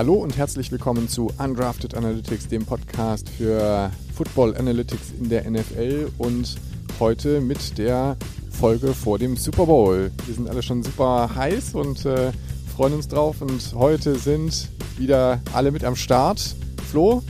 Hallo 0.00 0.14
und 0.14 0.38
herzlich 0.38 0.72
willkommen 0.72 1.10
zu 1.10 1.30
Undrafted 1.36 1.94
Analytics, 1.94 2.48
dem 2.48 2.64
Podcast 2.64 3.28
für 3.28 3.90
Football 4.14 4.56
Analytics 4.56 5.12
in 5.20 5.28
der 5.28 5.50
NFL 5.50 6.10
und 6.16 6.56
heute 6.98 7.42
mit 7.42 7.76
der 7.76 8.16
Folge 8.50 8.94
vor 8.94 9.18
dem 9.18 9.36
Super 9.36 9.66
Bowl. 9.66 10.10
Wir 10.24 10.34
sind 10.34 10.48
alle 10.48 10.62
schon 10.62 10.82
super 10.82 11.28
heiß 11.34 11.74
und 11.74 12.06
äh, 12.06 12.32
freuen 12.74 12.94
uns 12.94 13.08
drauf 13.08 13.42
und 13.42 13.74
heute 13.74 14.14
sind 14.18 14.70
wieder 14.96 15.38
alle 15.52 15.70
mit 15.70 15.84
am 15.84 15.96
Start. 15.96 16.56
Flo? 16.90 17.22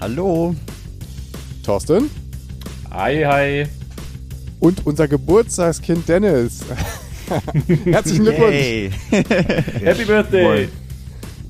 Hallo. 0.00 0.54
Thorsten? 1.62 2.08
Hi, 2.90 3.22
hi. 3.22 3.66
Und 4.60 4.86
unser 4.86 5.08
Geburtstagskind 5.08 6.08
Dennis. 6.08 6.60
Herzlichen 7.84 8.24
Glückwunsch. 8.24 8.94
Happy 9.10 10.06
Birthday. 10.06 10.70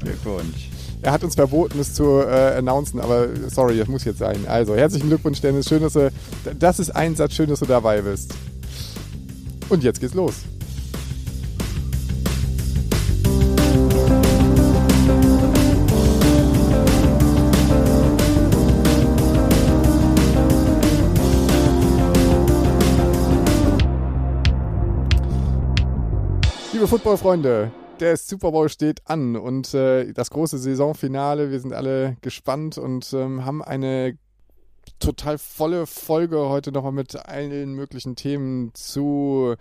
Glückwunsch. 0.03 0.69
Er 1.01 1.13
hat 1.13 1.25
uns 1.25 1.35
verboten, 1.35 1.81
es 1.81 1.95
zu 1.95 2.21
äh, 2.21 2.59
announcen, 2.59 3.01
aber 3.01 3.29
sorry, 3.49 3.77
das 3.77 3.89
muss 3.89 4.05
jetzt 4.05 4.19
sein. 4.19 4.47
Also, 4.47 4.77
herzlichen 4.77 5.09
Glückwunsch, 5.09 5.41
Dennis. 5.41 5.69
Schön, 5.69 5.83
dass 5.83 5.95
du, 5.95 6.13
das 6.59 6.79
ist 6.79 6.91
ein 6.91 7.17
Satz, 7.17 7.35
schön, 7.35 7.49
dass 7.49 7.59
du 7.61 7.67
dabei 7.67 8.01
bist. 8.03 8.35
Und 9.69 9.83
jetzt 9.83 10.01
geht's 10.01 10.15
los. 10.15 10.35
Liebe 26.73 26.87
Footballfreunde, 26.87 27.71
der 28.03 28.17
Super 28.17 28.51
Bowl 28.51 28.69
steht 28.69 29.09
an 29.09 29.37
und 29.37 29.73
äh, 29.75 30.13
das 30.13 30.31
große 30.31 30.59
Saisonfinale. 30.59 31.51
Wir 31.51 31.61
sind 31.61 31.73
alle 31.73 32.17
gespannt 32.21 32.77
und 32.77 33.13
ähm, 33.13 33.45
haben 33.45 33.63
eine 33.63 34.19
total 34.99 35.39
volle 35.39 35.87
Folge 35.87 36.49
heute 36.49 36.73
nochmal 36.73 36.93
mit 36.93 37.15
allen 37.17 37.75
möglichen 37.75 38.17
Themen 38.17 38.75
zu 38.75 39.55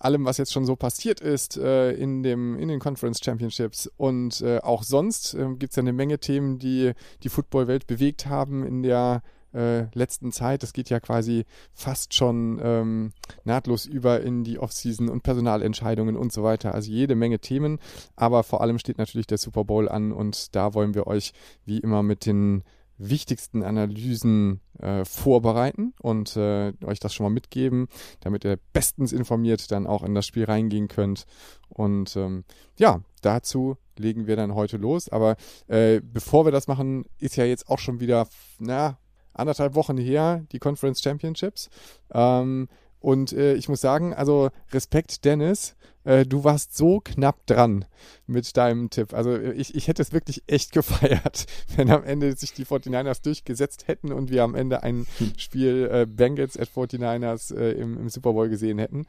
allem, 0.00 0.24
was 0.24 0.38
jetzt 0.38 0.52
schon 0.52 0.66
so 0.66 0.74
passiert 0.74 1.20
ist 1.20 1.56
äh, 1.56 1.92
in, 1.92 2.22
dem, 2.22 2.58
in 2.58 2.68
den 2.68 2.80
Conference 2.80 3.20
Championships. 3.24 3.90
Und 3.96 4.40
äh, 4.40 4.58
auch 4.58 4.82
sonst 4.82 5.34
äh, 5.34 5.46
gibt 5.56 5.70
es 5.70 5.76
ja 5.76 5.82
eine 5.82 5.92
Menge 5.92 6.18
Themen, 6.18 6.58
die 6.58 6.92
die 7.22 7.28
Footballwelt 7.28 7.86
bewegt 7.86 8.26
haben 8.26 8.66
in 8.66 8.82
der 8.82 9.22
äh, 9.56 9.86
letzten 9.94 10.32
Zeit. 10.32 10.62
Das 10.62 10.72
geht 10.72 10.90
ja 10.90 11.00
quasi 11.00 11.44
fast 11.72 12.14
schon 12.14 12.60
ähm, 12.62 13.12
nahtlos 13.44 13.86
über 13.86 14.20
in 14.20 14.44
die 14.44 14.58
Offseason 14.58 15.08
und 15.08 15.22
Personalentscheidungen 15.22 16.16
und 16.16 16.32
so 16.32 16.42
weiter. 16.42 16.74
Also 16.74 16.90
jede 16.90 17.14
Menge 17.14 17.38
Themen, 17.38 17.78
aber 18.14 18.42
vor 18.42 18.60
allem 18.60 18.78
steht 18.78 18.98
natürlich 18.98 19.26
der 19.26 19.38
Super 19.38 19.64
Bowl 19.64 19.88
an 19.88 20.12
und 20.12 20.54
da 20.54 20.74
wollen 20.74 20.94
wir 20.94 21.06
euch 21.06 21.32
wie 21.64 21.78
immer 21.78 22.02
mit 22.02 22.26
den 22.26 22.62
wichtigsten 22.98 23.62
Analysen 23.62 24.60
äh, 24.78 25.04
vorbereiten 25.04 25.92
und 26.00 26.36
äh, 26.36 26.72
euch 26.84 26.98
das 26.98 27.14
schon 27.14 27.24
mal 27.24 27.30
mitgeben, 27.30 27.88
damit 28.20 28.44
ihr 28.44 28.58
bestens 28.72 29.12
informiert 29.12 29.70
dann 29.70 29.86
auch 29.86 30.02
in 30.02 30.14
das 30.14 30.26
Spiel 30.26 30.44
reingehen 30.44 30.88
könnt. 30.88 31.26
Und 31.68 32.16
ähm, 32.16 32.44
ja, 32.78 33.02
dazu 33.22 33.76
legen 33.98 34.26
wir 34.26 34.36
dann 34.36 34.54
heute 34.54 34.76
los. 34.76 35.08
Aber 35.08 35.36
äh, 35.66 36.00
bevor 36.00 36.44
wir 36.44 36.52
das 36.52 36.68
machen, 36.68 37.04
ist 37.18 37.36
ja 37.36 37.44
jetzt 37.44 37.68
auch 37.68 37.78
schon 37.78 38.00
wieder, 38.00 38.28
na, 38.58 38.98
anderthalb 39.36 39.74
Wochen 39.74 39.98
her, 39.98 40.44
die 40.52 40.58
Conference 40.58 41.02
Championships. 41.02 41.70
Ähm, 42.12 42.68
und 43.00 43.32
äh, 43.32 43.54
ich 43.54 43.68
muss 43.68 43.80
sagen, 43.80 44.14
also 44.14 44.50
Respekt, 44.72 45.24
Dennis, 45.24 45.76
äh, 46.04 46.24
du 46.24 46.44
warst 46.44 46.76
so 46.76 47.00
knapp 47.00 47.46
dran 47.46 47.84
mit 48.26 48.56
deinem 48.56 48.90
Tipp. 48.90 49.12
Also 49.12 49.36
ich, 49.36 49.74
ich 49.74 49.88
hätte 49.88 50.02
es 50.02 50.12
wirklich 50.12 50.42
echt 50.46 50.72
gefeiert, 50.72 51.46
wenn 51.76 51.90
am 51.90 52.04
Ende 52.04 52.36
sich 52.36 52.52
die 52.52 52.64
49ers 52.64 53.22
durchgesetzt 53.22 53.88
hätten 53.88 54.12
und 54.12 54.30
wir 54.30 54.42
am 54.44 54.54
Ende 54.54 54.82
ein 54.82 55.06
hm. 55.18 55.32
Spiel 55.36 55.88
äh, 55.92 56.06
Bengals 56.06 56.56
at 56.56 56.68
49ers 56.68 57.54
äh, 57.54 57.72
im, 57.72 57.98
im 57.98 58.08
Super 58.08 58.32
Bowl 58.32 58.48
gesehen 58.48 58.78
hätten. 58.78 59.06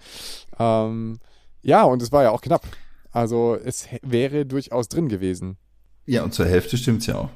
Ähm, 0.59 1.19
ja, 1.61 1.83
und 1.83 2.01
es 2.01 2.11
war 2.11 2.23
ja 2.23 2.31
auch 2.31 2.41
knapp. 2.41 2.67
Also 3.11 3.55
es 3.55 3.87
wäre 4.01 4.45
durchaus 4.45 4.89
drin 4.89 5.07
gewesen. 5.07 5.57
Ja, 6.05 6.23
und 6.23 6.33
zur 6.33 6.45
Hälfte 6.45 6.77
stimmt's 6.77 7.05
ja 7.07 7.15
auch. 7.15 7.29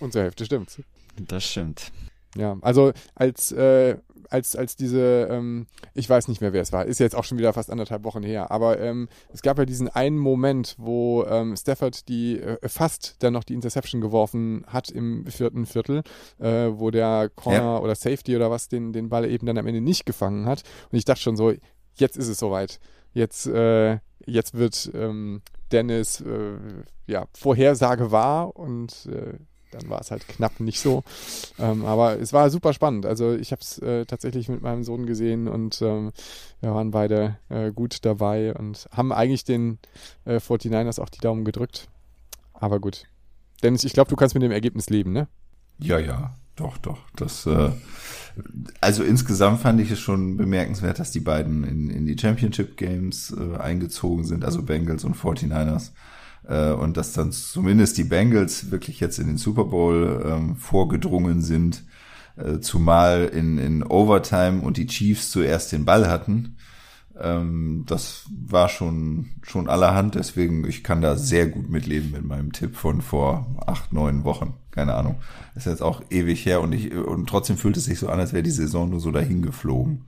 Und 0.00 0.12
zur 0.12 0.22
Hälfte 0.22 0.44
stimmt's. 0.44 0.80
Das 1.16 1.44
stimmt. 1.44 1.92
Ja, 2.36 2.56
also 2.60 2.92
als, 3.14 3.50
äh, 3.52 3.96
als, 4.30 4.54
als 4.54 4.76
diese, 4.76 5.28
ähm, 5.30 5.66
ich 5.94 6.08
weiß 6.08 6.28
nicht 6.28 6.40
mehr, 6.40 6.52
wer 6.52 6.62
es 6.62 6.72
war, 6.72 6.86
ist 6.86 7.00
jetzt 7.00 7.16
auch 7.16 7.24
schon 7.24 7.38
wieder 7.38 7.52
fast 7.52 7.70
anderthalb 7.70 8.04
Wochen 8.04 8.22
her, 8.22 8.50
aber 8.50 8.78
ähm, 8.78 9.08
es 9.32 9.42
gab 9.42 9.58
ja 9.58 9.64
diesen 9.64 9.88
einen 9.88 10.18
Moment, 10.18 10.76
wo 10.78 11.24
ähm, 11.24 11.56
Stafford 11.56 12.08
die 12.08 12.40
äh, 12.40 12.68
fast 12.68 13.16
dann 13.22 13.32
noch 13.32 13.44
die 13.44 13.54
Interception 13.54 14.00
geworfen 14.00 14.64
hat 14.68 14.90
im 14.90 15.26
vierten 15.26 15.66
Viertel, 15.66 16.02
äh, 16.38 16.68
wo 16.72 16.90
der 16.90 17.30
Corner 17.34 17.58
ja. 17.58 17.78
oder 17.78 17.96
Safety 17.96 18.36
oder 18.36 18.50
was 18.50 18.68
den, 18.68 18.92
den 18.92 19.08
Ball 19.08 19.28
eben 19.28 19.46
dann 19.46 19.58
am 19.58 19.66
Ende 19.66 19.80
nicht 19.80 20.06
gefangen 20.06 20.46
hat. 20.46 20.62
Und 20.92 20.98
ich 20.98 21.04
dachte 21.04 21.22
schon 21.22 21.36
so, 21.36 21.52
jetzt 21.94 22.16
ist 22.16 22.28
es 22.28 22.38
soweit. 22.38 22.78
Jetzt, 23.12 23.46
äh, 23.48 23.98
jetzt 24.24 24.54
wird 24.54 24.90
ähm, 24.94 25.42
Dennis 25.72 26.20
äh, 26.20 26.58
ja, 27.06 27.26
Vorhersage 27.34 28.12
wahr 28.12 28.56
und 28.56 29.06
äh, 29.06 29.38
dann 29.70 29.88
war 29.88 30.00
es 30.00 30.10
halt 30.10 30.26
knapp 30.28 30.60
nicht 30.60 30.80
so. 30.80 31.04
Ähm, 31.58 31.84
aber 31.84 32.18
es 32.18 32.32
war 32.32 32.50
super 32.50 32.72
spannend. 32.72 33.06
Also 33.06 33.34
ich 33.34 33.52
habe 33.52 33.62
es 33.62 33.78
äh, 33.78 34.04
tatsächlich 34.06 34.48
mit 34.48 34.62
meinem 34.62 34.84
Sohn 34.84 35.06
gesehen 35.06 35.48
und 35.48 35.80
ähm, 35.82 36.12
wir 36.60 36.74
waren 36.74 36.90
beide 36.90 37.38
äh, 37.48 37.72
gut 37.72 38.04
dabei 38.04 38.54
und 38.54 38.88
haben 38.92 39.12
eigentlich 39.12 39.44
den 39.44 39.78
äh, 40.24 40.36
49ers 40.36 41.00
auch 41.00 41.08
die 41.08 41.20
Daumen 41.20 41.44
gedrückt. 41.44 41.88
Aber 42.52 42.80
gut. 42.80 43.04
Dennis, 43.62 43.84
ich 43.84 43.92
glaube, 43.92 44.10
du 44.10 44.16
kannst 44.16 44.34
mit 44.34 44.42
dem 44.42 44.52
Ergebnis 44.52 44.90
leben, 44.90 45.12
ne? 45.12 45.28
Ja, 45.78 45.98
ja, 45.98 46.34
doch, 46.56 46.78
doch. 46.78 46.98
Das, 47.16 47.46
äh, 47.46 47.70
also 48.80 49.02
insgesamt 49.02 49.60
fand 49.60 49.80
ich 49.80 49.90
es 49.90 49.98
schon 49.98 50.36
bemerkenswert, 50.36 50.98
dass 50.98 51.10
die 51.10 51.20
beiden 51.20 51.64
in, 51.64 51.90
in 51.90 52.06
die 52.06 52.18
Championship 52.18 52.76
Games 52.76 53.34
äh, 53.36 53.56
eingezogen 53.56 54.24
sind, 54.24 54.44
also 54.44 54.62
Bengals 54.62 55.04
und 55.04 55.16
49ers 55.16 55.92
äh, 56.48 56.70
und 56.70 56.96
dass 56.96 57.12
dann 57.12 57.32
zumindest 57.32 57.98
die 57.98 58.04
Bengals 58.04 58.70
wirklich 58.70 59.00
jetzt 59.00 59.18
in 59.18 59.26
den 59.26 59.36
Super 59.36 59.64
Bowl 59.64 60.24
ähm, 60.26 60.56
vorgedrungen 60.56 61.42
sind, 61.42 61.84
äh, 62.36 62.60
zumal 62.60 63.24
in, 63.26 63.58
in 63.58 63.82
Overtime 63.82 64.60
und 64.62 64.76
die 64.76 64.86
Chiefs 64.86 65.30
zuerst 65.30 65.72
den 65.72 65.84
Ball 65.84 66.08
hatten. 66.08 66.56
Ähm, 67.18 67.84
das 67.86 68.24
war 68.46 68.68
schon, 68.68 69.30
schon 69.42 69.68
allerhand, 69.68 70.14
deswegen 70.14 70.66
ich 70.66 70.82
kann 70.82 71.02
da 71.02 71.16
sehr 71.16 71.46
gut 71.46 71.68
mitleben 71.68 72.12
mit 72.12 72.24
meinem 72.24 72.52
Tipp 72.52 72.76
von 72.76 73.02
vor 73.02 73.46
acht, 73.66 73.92
neun 73.92 74.24
Wochen. 74.24 74.54
Keine 74.70 74.94
Ahnung. 74.94 75.16
Ist 75.54 75.66
jetzt 75.66 75.82
auch 75.82 76.00
ewig 76.10 76.46
her 76.46 76.60
und 76.60 76.72
ich, 76.72 76.94
und 76.94 77.28
trotzdem 77.28 77.56
fühlt 77.56 77.76
es 77.76 77.84
sich 77.84 77.98
so 77.98 78.08
an, 78.08 78.20
als 78.20 78.32
wäre 78.32 78.44
die 78.44 78.50
Saison 78.50 78.88
nur 78.88 79.00
so 79.00 79.10
dahin 79.10 79.42
geflogen. 79.42 80.04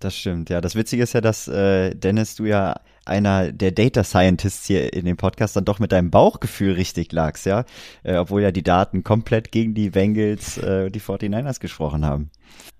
Das 0.00 0.16
stimmt, 0.16 0.48
ja. 0.48 0.62
Das 0.62 0.74
Witzige 0.74 1.02
ist 1.02 1.12
ja, 1.12 1.20
dass 1.20 1.46
äh, 1.46 1.94
Dennis, 1.94 2.34
du 2.34 2.46
ja 2.46 2.80
einer 3.04 3.52
der 3.52 3.70
Data 3.70 4.02
Scientists 4.02 4.66
hier 4.66 4.94
in 4.94 5.04
dem 5.04 5.18
Podcast 5.18 5.56
dann 5.56 5.66
doch 5.66 5.78
mit 5.78 5.92
deinem 5.92 6.10
Bauchgefühl 6.10 6.72
richtig 6.72 7.12
lagst, 7.12 7.44
ja. 7.44 7.64
Äh, 8.02 8.16
obwohl 8.16 8.42
ja 8.42 8.50
die 8.50 8.62
Daten 8.62 9.04
komplett 9.04 9.52
gegen 9.52 9.74
die 9.74 9.90
Bengals 9.90 10.56
äh, 10.56 10.90
die 10.90 11.00
49ers 11.00 11.60
gesprochen 11.60 12.06
haben. 12.06 12.30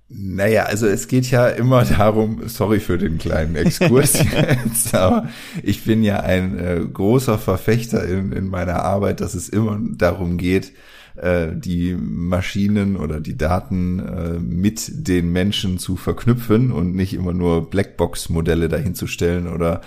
Naja, 0.09 0.65
also 0.65 0.87
es 0.87 1.09
geht 1.09 1.31
ja 1.31 1.47
immer 1.47 1.85
darum, 1.85 2.49
sorry 2.49 2.81
für 2.81 2.97
den 2.97 3.19
kleinen 3.19 3.55
Exkurs 3.55 4.15
jetzt, 4.65 4.95
aber 4.95 5.29
ich 5.63 5.85
bin 5.85 6.03
ja 6.03 6.21
ein 6.21 6.59
äh, 6.59 6.81
großer 6.93 7.39
Verfechter 7.39 8.03
in, 8.05 8.33
in 8.33 8.49
meiner 8.49 8.83
Arbeit, 8.83 9.21
dass 9.21 9.35
es 9.35 9.49
immer 9.51 9.79
darum 9.79 10.37
geht, 10.39 10.73
äh, 11.17 11.49
die 11.55 11.95
Maschinen 11.95 12.97
oder 12.97 13.21
die 13.21 13.37
Daten 13.37 13.99
äh, 13.99 14.39
mit 14.39 15.09
den 15.09 15.33
Menschen 15.33 15.79
zu 15.79 15.97
verknüpfen 15.97 16.73
und 16.73 16.95
nicht 16.95 17.15
immer 17.15 17.33
nur 17.33 17.71
Blackbox-Modelle 17.71 18.69
dahinzustellen 18.69 19.49
oder 19.49 19.81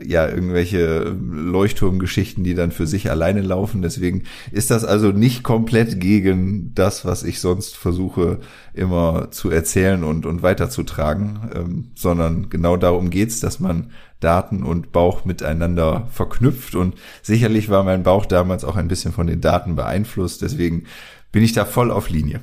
ja 0.00 0.28
irgendwelche 0.28 1.14
Leuchtturmgeschichten, 1.20 2.44
die 2.44 2.54
dann 2.54 2.72
für 2.72 2.86
sich 2.86 3.10
alleine 3.10 3.42
laufen. 3.42 3.82
Deswegen 3.82 4.24
ist 4.50 4.70
das 4.70 4.84
also 4.84 5.08
nicht 5.08 5.42
komplett 5.42 6.00
gegen 6.00 6.74
das, 6.74 7.04
was 7.04 7.24
ich 7.24 7.40
sonst 7.40 7.76
versuche 7.76 8.40
immer 8.72 9.30
zu 9.30 9.50
erzählen 9.50 10.04
und, 10.04 10.24
und 10.24 10.42
weiterzutragen, 10.42 11.50
ähm, 11.54 11.90
sondern 11.94 12.48
genau 12.48 12.76
darum 12.76 13.10
geht's, 13.10 13.40
dass 13.40 13.60
man 13.60 13.90
Daten 14.20 14.62
und 14.62 14.92
Bauch 14.92 15.24
miteinander 15.24 16.08
verknüpft. 16.10 16.74
Und 16.74 16.94
sicherlich 17.22 17.68
war 17.68 17.84
mein 17.84 18.02
Bauch 18.02 18.24
damals 18.24 18.64
auch 18.64 18.76
ein 18.76 18.88
bisschen 18.88 19.12
von 19.12 19.26
den 19.26 19.40
Daten 19.40 19.76
beeinflusst. 19.76 20.42
Deswegen 20.42 20.84
bin 21.32 21.42
ich 21.42 21.52
da 21.52 21.64
voll 21.64 21.90
auf 21.90 22.08
Linie. 22.08 22.40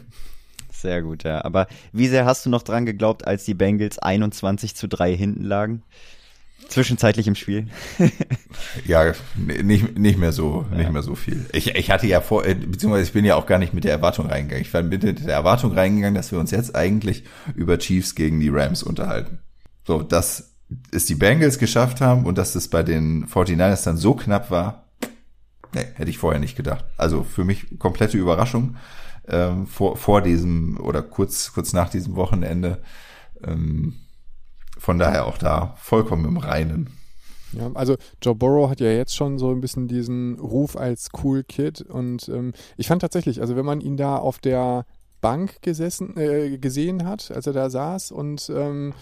Sehr 0.72 1.02
gut, 1.02 1.24
ja. 1.24 1.44
Aber 1.44 1.68
wie 1.92 2.08
sehr 2.08 2.26
hast 2.26 2.46
du 2.46 2.50
noch 2.50 2.64
dran 2.64 2.86
geglaubt, 2.86 3.28
als 3.28 3.44
die 3.44 3.54
Bengals 3.54 4.00
21 4.00 4.76
zu 4.76 4.88
3 4.88 5.16
hinten 5.16 5.44
lagen? 5.44 5.84
Zwischenzeitlich 6.70 7.28
im 7.28 7.36
Spiel. 7.36 7.68
ja, 8.86 9.14
nicht, 9.36 9.98
nicht 9.98 10.18
mehr 10.18 10.32
so, 10.32 10.66
ja. 10.72 10.78
nicht 10.78 10.92
mehr 10.92 11.02
so 11.02 11.16
viel. 11.16 11.46
Ich, 11.52 11.76
ich 11.76 11.92
hatte 11.92 12.08
ja 12.08 12.22
vor, 12.22 12.46
äh, 12.46 12.56
beziehungsweise 12.56 13.04
ich 13.04 13.14
bin 13.14 13.26
ja 13.26 13.36
auch 13.36 13.46
gar 13.46 13.58
nicht 13.58 13.74
mit 13.74 13.84
der 13.84 13.92
Erwartung 13.92 14.28
reingegangen. 14.28 14.62
Ich 14.62 14.74
war 14.74 14.84
mit 14.84 15.04
der 15.04 15.34
Erwartung 15.34 15.74
reingegangen, 15.74 16.16
dass 16.16 16.32
wir 16.32 16.40
uns 16.40 16.52
jetzt 16.52 16.76
eigentlich 16.76 17.24
über 17.56 17.78
Chiefs 17.78 18.16
gegen 18.16 18.40
die 18.40 18.50
Rams 18.50 18.84
unterhalten. 18.84 19.40
So, 19.86 20.02
dass 20.02 20.56
es 20.92 21.06
die 21.06 21.16
Bengals 21.16 21.58
geschafft 21.58 22.00
haben 22.00 22.26
und 22.26 22.38
dass 22.38 22.56
es 22.56 22.68
bei 22.68 22.84
den 22.84 23.26
49ers 23.26 23.84
dann 23.84 23.98
so 23.98 24.14
knapp 24.14 24.52
war, 24.52 24.90
Nee, 25.74 25.86
hätte 25.96 26.10
ich 26.10 26.18
vorher 26.18 26.40
nicht 26.40 26.56
gedacht. 26.56 26.86
Also 26.98 27.24
für 27.24 27.44
mich 27.44 27.78
komplette 27.78 28.18
Überraschung 28.18 28.78
ähm, 29.28 29.68
vor, 29.68 29.98
vor 29.98 30.22
diesem 30.22 30.80
oder 30.80 31.02
kurz, 31.02 31.54
kurz 31.54 31.74
nach 31.74 31.90
diesem 31.90 32.16
Wochenende. 32.16 32.82
Ähm, 33.44 33.98
von 34.80 34.98
daher 34.98 35.26
auch 35.28 35.38
da 35.38 35.76
vollkommen 35.78 36.26
im 36.26 36.38
Reinen. 36.38 36.90
Ja, 37.52 37.72
also 37.74 37.96
Joe 38.22 38.36
Burrow 38.36 38.70
hat 38.70 38.80
ja 38.80 38.92
jetzt 38.92 39.16
schon 39.16 39.40
so 39.40 39.52
ein 39.52 39.62
bisschen 39.62 39.88
diesen 39.88 40.40
Ruf 40.40 40.76
als 40.76 41.10
Cool 41.24 41.44
Kid 41.44 41.82
und 41.82 42.30
ähm, 42.30 42.54
ich 42.78 42.88
fand 42.88 43.02
tatsächlich, 43.02 43.42
also 43.42 43.56
wenn 43.56 43.66
man 43.66 43.82
ihn 43.82 43.98
da 43.98 44.18
auf 44.18 44.40
der 44.40 44.86
Bank 45.22 45.62
gesessen, 45.62 46.16
äh, 46.18 46.58
gesehen 46.58 47.06
hat, 47.06 47.32
als 47.32 47.48
er 47.48 47.54
da 47.54 47.70
saß 47.70 48.12
und 48.12 48.52
ähm, 48.56 48.94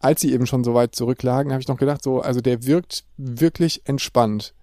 als 0.00 0.20
sie 0.20 0.32
eben 0.32 0.46
schon 0.46 0.62
so 0.64 0.74
weit 0.74 0.94
zurücklagen, 0.94 1.52
habe 1.52 1.60
ich 1.60 1.68
noch 1.68 1.76
gedacht, 1.76 2.02
so, 2.02 2.20
also 2.20 2.40
der 2.40 2.64
wirkt 2.64 3.04
wirklich 3.16 3.86
entspannt. 3.86 4.54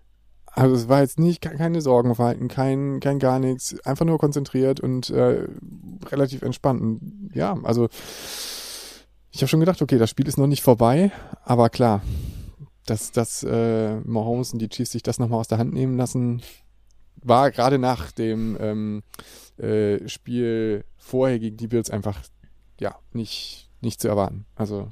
Also 0.45 0.75
es 0.75 0.89
war 0.89 1.01
jetzt 1.01 1.19
nicht 1.19 1.41
keine 1.41 1.81
Sorgenverhalten, 1.81 2.47
kein, 2.47 2.99
kein 2.99 3.19
gar 3.19 3.37
nichts, 3.37 3.79
einfach 3.85 4.05
nur 4.05 4.17
konzentriert 4.17 4.79
und 4.79 5.09
äh, 5.11 5.45
relativ 6.09 6.41
entspannt. 6.41 7.01
Ja, 7.33 7.59
also 7.63 7.89
ich 9.37 9.43
habe 9.43 9.49
schon 9.49 9.59
gedacht, 9.59 9.83
okay, 9.83 9.99
das 9.99 10.09
Spiel 10.09 10.27
ist 10.27 10.39
noch 10.39 10.47
nicht 10.47 10.63
vorbei, 10.63 11.11
aber 11.43 11.69
klar, 11.69 12.01
dass, 12.87 13.11
dass 13.11 13.43
äh, 13.43 13.97
Mahomes 13.97 14.51
und 14.51 14.57
die 14.59 14.67
Chiefs 14.67 14.93
sich 14.93 15.03
das 15.03 15.19
nochmal 15.19 15.39
aus 15.39 15.47
der 15.47 15.59
Hand 15.59 15.73
nehmen 15.73 15.95
lassen, 15.95 16.41
war 17.17 17.51
gerade 17.51 17.77
nach 17.77 18.11
dem 18.11 18.57
ähm, 18.59 19.03
äh, 19.59 20.09
Spiel 20.09 20.85
vorher 20.97 21.37
gegen 21.37 21.55
die 21.55 21.67
Bills 21.67 21.91
einfach 21.91 22.19
ja 22.79 22.95
nicht, 23.13 23.69
nicht 23.79 24.01
zu 24.01 24.07
erwarten. 24.07 24.47
Also 24.55 24.91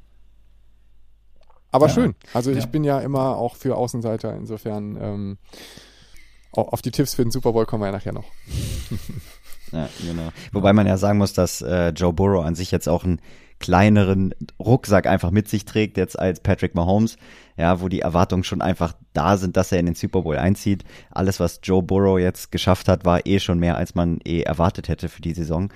aber 1.72 1.88
ja. 1.88 1.94
schön. 1.94 2.16
Also 2.32 2.52
ich 2.52 2.60
ja. 2.60 2.66
bin 2.68 2.84
ja 2.84 3.00
immer 3.00 3.38
auch 3.38 3.56
für 3.56 3.76
Außenseiter, 3.76 4.36
insofern 4.36 4.96
ähm, 5.02 5.38
auf 6.52 6.84
die 6.84 6.92
Tipps 6.92 7.16
für 7.16 7.24
den 7.24 7.32
Super 7.32 7.52
Bowl 7.52 7.66
kommen 7.66 7.82
wir 7.82 7.88
ja 7.88 7.94
nachher 7.94 8.14
noch. 8.14 8.26
Ja, 9.72 9.90
genau. 10.00 10.30
Wobei 10.54 10.74
man 10.74 10.88
ja 10.88 10.96
sagen 10.96 11.18
muss, 11.18 11.34
dass 11.34 11.62
äh, 11.62 11.90
Joe 11.90 12.14
Burrow 12.14 12.46
an 12.46 12.56
sich 12.56 12.72
jetzt 12.72 12.88
auch 12.88 13.04
einen 13.04 13.20
kleineren 13.60 14.34
Rucksack 14.60 15.08
einfach 15.08 15.32
mit 15.32 15.48
sich 15.48 15.66
trägt, 15.66 15.98
jetzt 15.98 16.20
als 16.20 16.40
Patrick 16.40 16.76
Mahomes, 16.76 17.18
ja, 17.58 17.82
wo 17.82 17.88
die 17.88 18.02
Erwartungen 18.02 18.44
schon 18.44 18.62
einfach 18.62 18.94
da 19.14 19.38
sind, 19.38 19.58
dass 19.58 19.72
er 19.72 19.80
in 19.80 19.86
den 19.86 19.96
Super 19.96 20.22
Bowl 20.22 20.38
einzieht. 20.38 20.84
Alles, 21.12 21.40
was 21.40 21.60
Joe 21.64 21.82
Burrow 21.82 22.20
jetzt 22.20 22.52
geschafft 22.52 22.88
hat, 22.88 23.06
war 23.06 23.26
eh 23.26 23.40
schon 23.40 23.60
mehr, 23.60 23.78
als 23.78 23.96
man 23.96 24.20
eh 24.26 24.42
erwartet 24.42 24.90
hätte 24.90 25.10
für 25.10 25.22
die 25.22 25.34
Saison. 25.34 25.70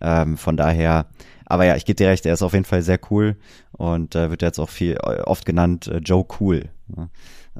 Ähm, 0.00 0.36
von 0.36 0.56
daher, 0.56 1.06
aber 1.46 1.64
ja, 1.64 1.76
ich 1.76 1.84
gebe 1.84 1.96
dir 1.96 2.08
recht, 2.08 2.26
er 2.26 2.34
ist 2.34 2.42
auf 2.42 2.52
jeden 2.52 2.64
Fall 2.64 2.82
sehr 2.82 2.98
cool 3.10 3.36
und 3.72 4.14
äh, 4.14 4.30
wird 4.30 4.42
jetzt 4.42 4.58
auch 4.58 4.70
viel 4.70 4.98
oft 4.98 5.46
genannt 5.46 5.86
äh, 5.86 5.98
Joe 5.98 6.26
Cool. 6.40 6.68
Ja. 6.96 7.08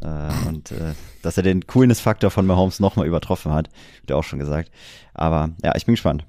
Äh, 0.01 0.49
und 0.49 0.73
äh, 0.73 0.95
dass 1.23 1.37
er 1.37 1.43
den 1.43 1.67
Coolness-Faktor 1.67 2.31
von 2.31 2.47
Mahomes 2.47 2.81
nochmal 2.81 3.07
übertroffen 3.07 3.53
hat, 3.53 3.69
wird 4.01 4.17
auch 4.17 4.25
schon 4.25 4.39
gesagt. 4.39 4.71
Aber 5.15 5.51
ja, 5.63 5.75
ich 5.77 5.87
bin 5.87 5.95
gespannt. 5.95 6.25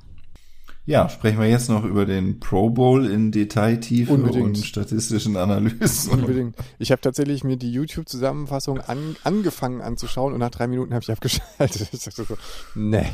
Ja, 0.85 1.07
sprechen 1.07 1.39
wir 1.39 1.47
jetzt 1.47 1.69
noch 1.69 1.85
über 1.85 2.05
den 2.05 2.41
Pro 2.41 2.69
Bowl 2.69 3.05
in 3.05 3.31
Detailtiefe 3.31 4.11
Unbedingt. 4.11 4.43
und 4.43 4.57
statistischen 4.57 5.37
Analysen. 5.37 6.11
Unbedingt. 6.11 6.57
Ich 6.77 6.91
habe 6.91 6.99
tatsächlich 6.99 7.45
mir 7.45 7.55
die 7.55 7.71
YouTube-Zusammenfassung 7.71 8.81
an, 8.81 9.15
angefangen 9.23 9.79
anzuschauen 9.81 10.33
und 10.33 10.39
nach 10.39 10.49
drei 10.51 10.67
Minuten 10.67 10.93
habe 10.93 11.03
ich 11.03 11.11
abgeschaltet. 11.11 11.87
Ich 11.93 12.03
dachte 12.03 12.25
so, 12.25 12.37
nee, 12.75 13.05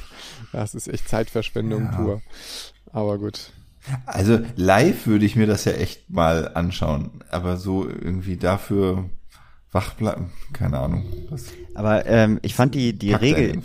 das 0.52 0.74
ist 0.74 0.88
echt 0.88 1.08
Zeitverschwendung 1.08 1.84
ja. 1.84 1.92
pur. 1.92 2.22
Aber 2.92 3.20
gut. 3.20 3.52
Also 4.06 4.40
live 4.56 5.06
würde 5.06 5.26
ich 5.26 5.36
mir 5.36 5.46
das 5.46 5.66
ja 5.66 5.74
echt 5.74 6.10
mal 6.10 6.52
anschauen, 6.56 7.24
aber 7.30 7.58
so 7.58 7.88
irgendwie 7.88 8.38
dafür 8.38 9.10
wach 9.72 9.94
bleiben, 9.94 10.32
keine 10.54 10.80
Ahnung. 10.80 11.06
aber 11.76 12.06
ähm, 12.08 12.40
ich 12.42 12.56
fand 12.56 12.74
die 12.74 12.98
die 12.98 13.14
Regel, 13.14 13.62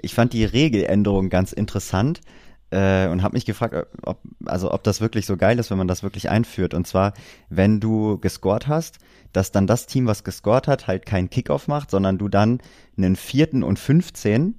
ich 0.00 0.14
fand 0.14 0.32
die 0.32 0.44
Regeländerung 0.44 1.28
ganz 1.28 1.52
interessant 1.52 2.20
äh, 2.70 3.08
und 3.08 3.22
habe 3.22 3.34
mich 3.34 3.46
gefragt, 3.46 3.74
ob, 4.02 4.20
also 4.44 4.72
ob 4.72 4.82
das 4.82 5.00
wirklich 5.00 5.26
so 5.26 5.36
geil 5.36 5.58
ist, 5.58 5.70
wenn 5.70 5.78
man 5.78 5.88
das 5.88 6.02
wirklich 6.02 6.28
einführt. 6.30 6.74
Und 6.74 6.86
zwar, 6.86 7.14
wenn 7.48 7.80
du 7.80 8.18
gescored 8.18 8.66
hast, 8.66 8.98
dass 9.32 9.52
dann 9.52 9.66
das 9.66 9.86
Team, 9.86 10.06
was 10.06 10.24
gescored 10.24 10.68
hat, 10.68 10.86
halt 10.86 11.06
keinen 11.06 11.30
Kickoff 11.30 11.68
macht, 11.68 11.90
sondern 11.90 12.18
du 12.18 12.28
dann 12.28 12.60
einen 12.96 13.16
vierten 13.16 13.62
und 13.62 13.78
15 13.78 14.54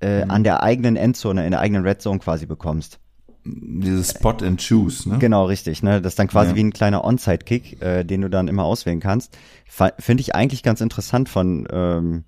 äh, 0.00 0.24
mhm. 0.24 0.30
an 0.30 0.44
der 0.44 0.62
eigenen 0.62 0.96
Endzone, 0.96 1.44
in 1.44 1.50
der 1.50 1.60
eigenen 1.60 1.84
Red 1.84 2.02
Zone 2.02 2.18
quasi 2.18 2.46
bekommst. 2.46 2.98
Dieses 3.44 4.10
Spot 4.10 4.36
and 4.42 4.64
Choose, 4.64 5.08
ne? 5.08 5.18
Genau, 5.18 5.46
richtig. 5.46 5.82
Ne? 5.82 6.00
Das 6.00 6.12
ist 6.12 6.18
dann 6.18 6.28
quasi 6.28 6.50
ja. 6.50 6.56
wie 6.56 6.62
ein 6.62 6.72
kleiner 6.72 7.04
Onside-Kick, 7.04 7.82
äh, 7.82 8.04
den 8.04 8.20
du 8.20 8.30
dann 8.30 8.46
immer 8.46 8.62
auswählen 8.62 9.00
kannst. 9.00 9.36
Finde 9.66 10.20
ich 10.20 10.34
eigentlich 10.36 10.62
ganz 10.62 10.80
interessant 10.80 11.28
von 11.28 11.66
ähm, 11.72 12.24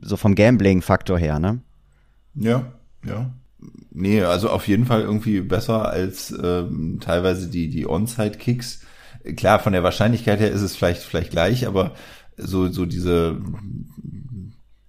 so 0.00 0.16
vom 0.16 0.36
Gambling-Faktor 0.36 1.18
her, 1.18 1.40
ne? 1.40 1.60
Ja, 2.34 2.66
ja. 3.04 3.30
Nee, 3.90 4.22
also 4.22 4.50
auf 4.50 4.68
jeden 4.68 4.86
Fall 4.86 5.02
irgendwie 5.02 5.40
besser 5.40 5.88
als 5.88 6.32
ähm, 6.42 6.98
teilweise 7.00 7.48
die, 7.48 7.68
die 7.68 7.86
Onside-Kicks. 7.86 8.82
Klar, 9.36 9.58
von 9.58 9.72
der 9.72 9.82
Wahrscheinlichkeit 9.82 10.38
her 10.38 10.50
ist 10.50 10.62
es 10.62 10.76
vielleicht, 10.76 11.02
vielleicht 11.02 11.30
gleich, 11.30 11.66
aber 11.66 11.94
so, 12.36 12.68
so 12.68 12.86
diese, 12.86 13.40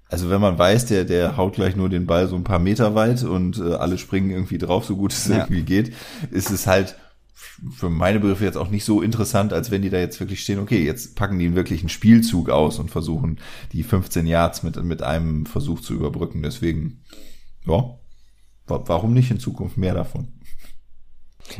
also 0.08 0.30
wenn 0.30 0.40
man 0.40 0.60
weiß, 0.60 0.86
der, 0.86 1.06
der 1.06 1.38
haut 1.38 1.56
gleich 1.56 1.76
nur 1.76 1.90
den 1.90 2.06
Ball 2.06 2.28
so 2.28 2.36
ein 2.36 2.44
paar 2.44 2.60
Meter 2.60 2.94
weit 2.94 3.24
und 3.24 3.58
äh, 3.58 3.74
alle 3.74 3.98
springen 3.98 4.30
irgendwie 4.30 4.60
drauf, 4.60 4.86
so 4.86 4.96
gut 4.96 5.14
es 5.14 5.28
ja. 5.28 5.38
irgendwie 5.38 5.64
geht, 5.64 5.94
ist 6.30 6.52
es 6.52 6.68
halt 6.68 6.96
für 7.76 7.90
meine 7.90 8.20
Begriffe 8.20 8.46
jetzt 8.46 8.58
auch 8.58 8.70
nicht 8.70 8.86
so 8.86 9.02
interessant, 9.02 9.54
als 9.54 9.72
wenn 9.72 9.82
die 9.82 9.90
da 9.90 9.98
jetzt 9.98 10.20
wirklich 10.20 10.42
stehen, 10.42 10.60
okay, 10.60 10.84
jetzt 10.84 11.16
packen 11.16 11.40
die 11.40 11.56
wirklich 11.56 11.82
einen 11.82 11.90
Spielzug 11.90 12.50
aus 12.50 12.80
und 12.80 12.92
versuchen, 12.92 13.40
die 13.74 13.84
15 13.84 14.28
Yards 14.28 14.64
mit, 14.64 14.82
mit 14.84 15.02
einem 15.02 15.46
Versuch 15.46 15.82
zu 15.82 15.94
überbrücken. 15.94 16.42
Deswegen, 16.42 17.02
ja, 17.66 17.98
Warum 18.70 19.14
nicht 19.14 19.32
in 19.32 19.40
Zukunft 19.40 19.78
mehr 19.78 19.94
davon? 19.94 20.28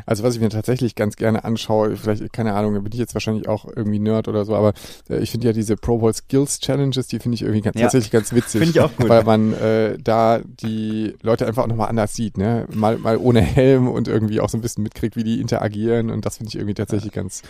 Also 0.06 0.24
was 0.24 0.36
ich 0.36 0.42
mir 0.42 0.50
tatsächlich 0.50 0.96
ganz 0.96 1.16
gerne 1.16 1.44
anschaue, 1.44 1.96
vielleicht, 1.96 2.32
keine 2.34 2.54
Ahnung, 2.54 2.74
da 2.74 2.80
bin 2.80 2.92
ich 2.92 3.00
jetzt 3.00 3.14
wahrscheinlich 3.14 3.48
auch 3.48 3.66
irgendwie 3.66 4.00
Nerd 4.00 4.28
oder 4.28 4.46
so, 4.46 4.56
aber 4.56 4.74
äh, 5.10 5.20
ich 5.20 5.32
finde 5.32 5.48
ja 5.48 5.54
diese 5.54 5.76
Pro 5.76 5.98
Bowl 5.98 6.14
Skills 6.14 6.60
Challenges, 6.60 7.08
die 7.08 7.20
finde 7.20 7.36
ich 7.36 7.42
irgendwie 7.42 7.62
ganz, 7.62 7.76
ja. 7.76 7.84
tatsächlich 7.84 8.12
ganz 8.12 8.34
witzig. 8.34 8.60
Finde 8.62 8.72
ich 8.72 8.80
auch 8.82 8.96
gut. 8.96 9.10
Weil 9.10 9.24
man 9.24 9.54
äh, 9.54 9.98
da 9.98 10.40
die 10.44 11.16
Leute 11.22 11.48
einfach 11.48 11.64
auch 11.64 11.68
nochmal 11.68 11.90
anders 11.90 12.16
sieht, 12.16 12.38
ne? 12.38 12.66
Mal, 12.74 12.98
mal 12.98 13.18
ohne 13.18 13.42
Helm 13.42 13.88
und 13.88 14.08
irgendwie 14.08 14.40
auch 14.40 14.50
so 14.50 14.58
ein 14.58 14.62
bisschen 14.62 14.84
mitkriegt, 14.84 15.16
wie 15.16 15.24
die 15.24 15.42
interagieren 15.42 16.10
und 16.10 16.26
das 16.26 16.38
finde 16.38 16.50
ich 16.50 16.56
irgendwie 16.56 16.74
tatsächlich 16.74 17.12
ganz, 17.12 17.42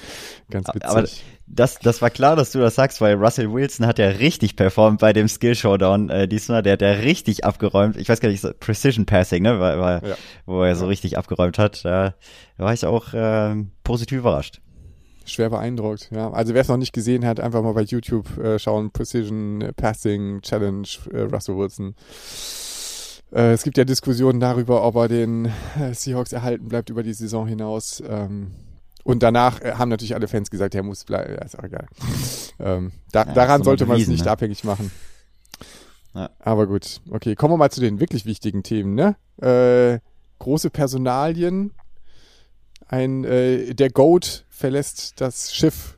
ganz 0.50 0.68
witzig. 0.70 0.90
Aber 0.90 1.06
das, 1.52 1.80
das 1.80 2.02
war 2.02 2.10
klar, 2.10 2.36
dass 2.36 2.52
du 2.52 2.60
das 2.60 2.76
sagst, 2.76 3.02
weil 3.02 3.16
Russell 3.16 3.52
Wilson 3.52 3.88
hat 3.88 3.98
ja 3.98 4.08
richtig 4.08 4.56
performt 4.56 5.00
bei 5.00 5.14
dem 5.14 5.28
Skill 5.28 5.56
Showdown 5.56 6.10
äh, 6.10 6.28
diesmal. 6.28 6.62
Der 6.62 6.74
hat 6.74 6.82
ja 6.82 6.92
richtig 6.92 7.44
abgeräumt. 7.44 7.98
Ich 7.98 8.08
weiß 8.08 8.20
gar 8.20 8.30
nicht, 8.30 8.46
Precision 8.60 9.06
Passing, 9.06 9.44
ne, 9.44 9.60
war, 9.60 9.80
war, 9.80 10.08
ja. 10.08 10.16
wo 10.46 10.64
er 10.64 10.76
so 10.76 10.88
richtig 10.88 11.18
abgeräumt 11.18 11.58
hat. 11.58 11.82
Da 12.58 12.66
war 12.66 12.74
ich 12.74 12.86
auch 12.86 13.14
äh, 13.14 13.56
positiv 13.84 14.20
überrascht. 14.20 14.62
Schwer 15.26 15.50
beeindruckt, 15.50 16.10
ja. 16.12 16.32
Also 16.32 16.54
wer 16.54 16.62
es 16.62 16.68
noch 16.68 16.78
nicht 16.78 16.94
gesehen 16.94 17.26
hat, 17.26 17.40
einfach 17.40 17.62
mal 17.62 17.74
bei 17.74 17.84
YouTube 17.84 18.38
äh, 18.38 18.58
schauen. 18.58 18.92
Precision 18.92 19.64
Passing 19.76 20.42
Challenge 20.42 20.88
äh, 21.14 21.22
Russell 21.22 21.56
Wilson. 21.56 21.94
Äh, 23.32 23.54
es 23.54 23.64
gibt 23.64 23.78
ja 23.78 23.86
Diskussionen 23.86 24.40
darüber, 24.40 24.84
ob 24.84 24.96
er 24.96 25.08
den 25.08 25.46
äh, 25.80 25.94
Seahawks 25.94 26.34
erhalten 26.34 26.68
bleibt 26.68 26.90
über 26.90 27.04
die 27.04 27.14
Saison 27.14 27.48
hinaus. 27.48 28.02
Ähm, 28.08 28.52
und 29.04 29.24
danach 29.24 29.62
äh, 29.62 29.74
haben 29.74 29.90
natürlich 29.90 30.16
alle 30.16 30.28
Fans 30.28 30.50
gesagt, 30.50 30.76
er 30.76 30.84
muss 30.84 31.04
bleiben. 31.04 31.34
Ja, 31.34 31.44
ist 31.44 31.58
auch 31.58 31.64
egal. 31.64 31.86
ähm, 32.60 32.92
da, 33.12 33.24
ja, 33.24 33.34
daran 33.34 33.64
sollte 33.64 33.86
man 33.86 34.00
es 34.00 34.08
nicht 34.08 34.26
ne? 34.26 34.32
abhängig 34.32 34.64
machen. 34.64 34.92
Ja. 36.16 36.32
Aber 36.40 36.66
gut, 36.66 37.02
okay, 37.12 37.36
kommen 37.36 37.54
wir 37.54 37.58
mal 37.58 37.70
zu 37.70 37.82
den 37.82 38.00
wirklich 38.00 38.26
wichtigen 38.26 38.64
Themen, 38.64 38.96
ne? 38.96 39.16
Äh, 39.42 40.00
große 40.40 40.72
Personalien. 40.72 41.72
Ein 42.90 43.24
äh, 43.24 43.74
der 43.74 43.90
Goat 43.92 44.46
verlässt 44.50 45.22
das 45.22 45.54
Schiff. 45.54 45.98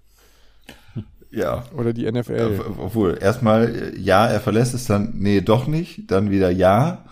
Ja. 1.31 1.63
Oder 1.75 1.93
die 1.93 2.11
NFL. 2.11 2.59
Obwohl, 2.77 3.17
erstmal 3.19 3.93
ja, 3.97 4.27
er 4.27 4.41
verlässt 4.41 4.73
es 4.73 4.85
dann, 4.85 5.13
nee, 5.15 5.39
doch 5.41 5.65
nicht, 5.67 6.11
dann 6.11 6.29
wieder 6.29 6.51
ja. 6.51 7.05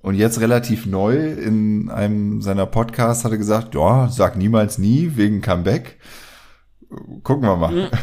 Und 0.00 0.14
jetzt 0.14 0.40
relativ 0.40 0.86
neu 0.86 1.32
in 1.32 1.90
einem 1.90 2.40
seiner 2.40 2.64
Podcasts 2.64 3.24
hat 3.24 3.32
er 3.32 3.38
gesagt, 3.38 3.74
ja, 3.74 4.08
sag 4.08 4.36
niemals 4.36 4.78
nie 4.78 5.12
wegen 5.16 5.42
Comeback. 5.42 5.98
Gucken 7.22 7.42
wir 7.42 7.56
mal. 7.56 7.90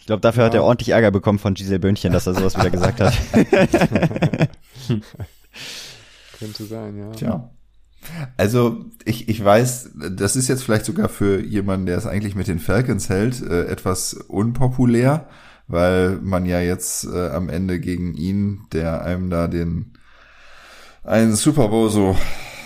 Ich 0.00 0.10
glaube, 0.10 0.22
dafür 0.22 0.44
ja. 0.44 0.46
hat 0.46 0.54
er 0.54 0.64
ordentlich 0.64 0.88
Ärger 0.88 1.10
bekommen 1.10 1.38
von 1.38 1.52
Giselle 1.52 1.80
Böhnchen, 1.80 2.14
dass 2.14 2.26
er 2.26 2.32
sowas 2.32 2.56
wieder 2.56 2.70
gesagt 2.70 2.98
hat. 3.02 3.12
Könnte 6.38 6.64
sein, 6.64 6.96
ja. 6.96 7.10
Tja. 7.10 7.50
Also 8.36 8.84
ich, 9.04 9.28
ich 9.28 9.44
weiß, 9.44 9.90
das 10.10 10.36
ist 10.36 10.48
jetzt 10.48 10.62
vielleicht 10.62 10.84
sogar 10.84 11.08
für 11.08 11.40
jemanden, 11.40 11.86
der 11.86 11.98
es 11.98 12.06
eigentlich 12.06 12.34
mit 12.34 12.48
den 12.48 12.58
Falcons 12.58 13.08
hält, 13.08 13.42
äh, 13.42 13.64
etwas 13.64 14.14
unpopulär, 14.14 15.28
weil 15.66 16.18
man 16.22 16.46
ja 16.46 16.60
jetzt 16.60 17.04
äh, 17.04 17.28
am 17.30 17.48
Ende 17.48 17.80
gegen 17.80 18.14
ihn, 18.14 18.62
der 18.72 19.02
einem 19.02 19.30
da 19.30 19.48
den 19.48 19.92
einen 21.04 21.34
Super 21.34 21.68
Bowl 21.68 21.90
so 21.90 22.16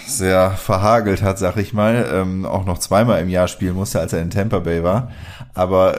sehr 0.06 0.50
verhagelt 0.52 1.22
hat, 1.22 1.38
sag 1.38 1.56
ich 1.56 1.72
mal, 1.72 2.08
ähm, 2.12 2.44
auch 2.44 2.66
noch 2.66 2.78
zweimal 2.78 3.20
im 3.22 3.28
Jahr 3.28 3.49
spielen 3.49 3.75
musste, 3.75 4.00
als 4.00 4.12
er 4.12 4.20
in 4.20 4.30
Tampa 4.30 4.58
Bay 4.58 4.82
war. 4.82 5.11
Aber 5.54 5.96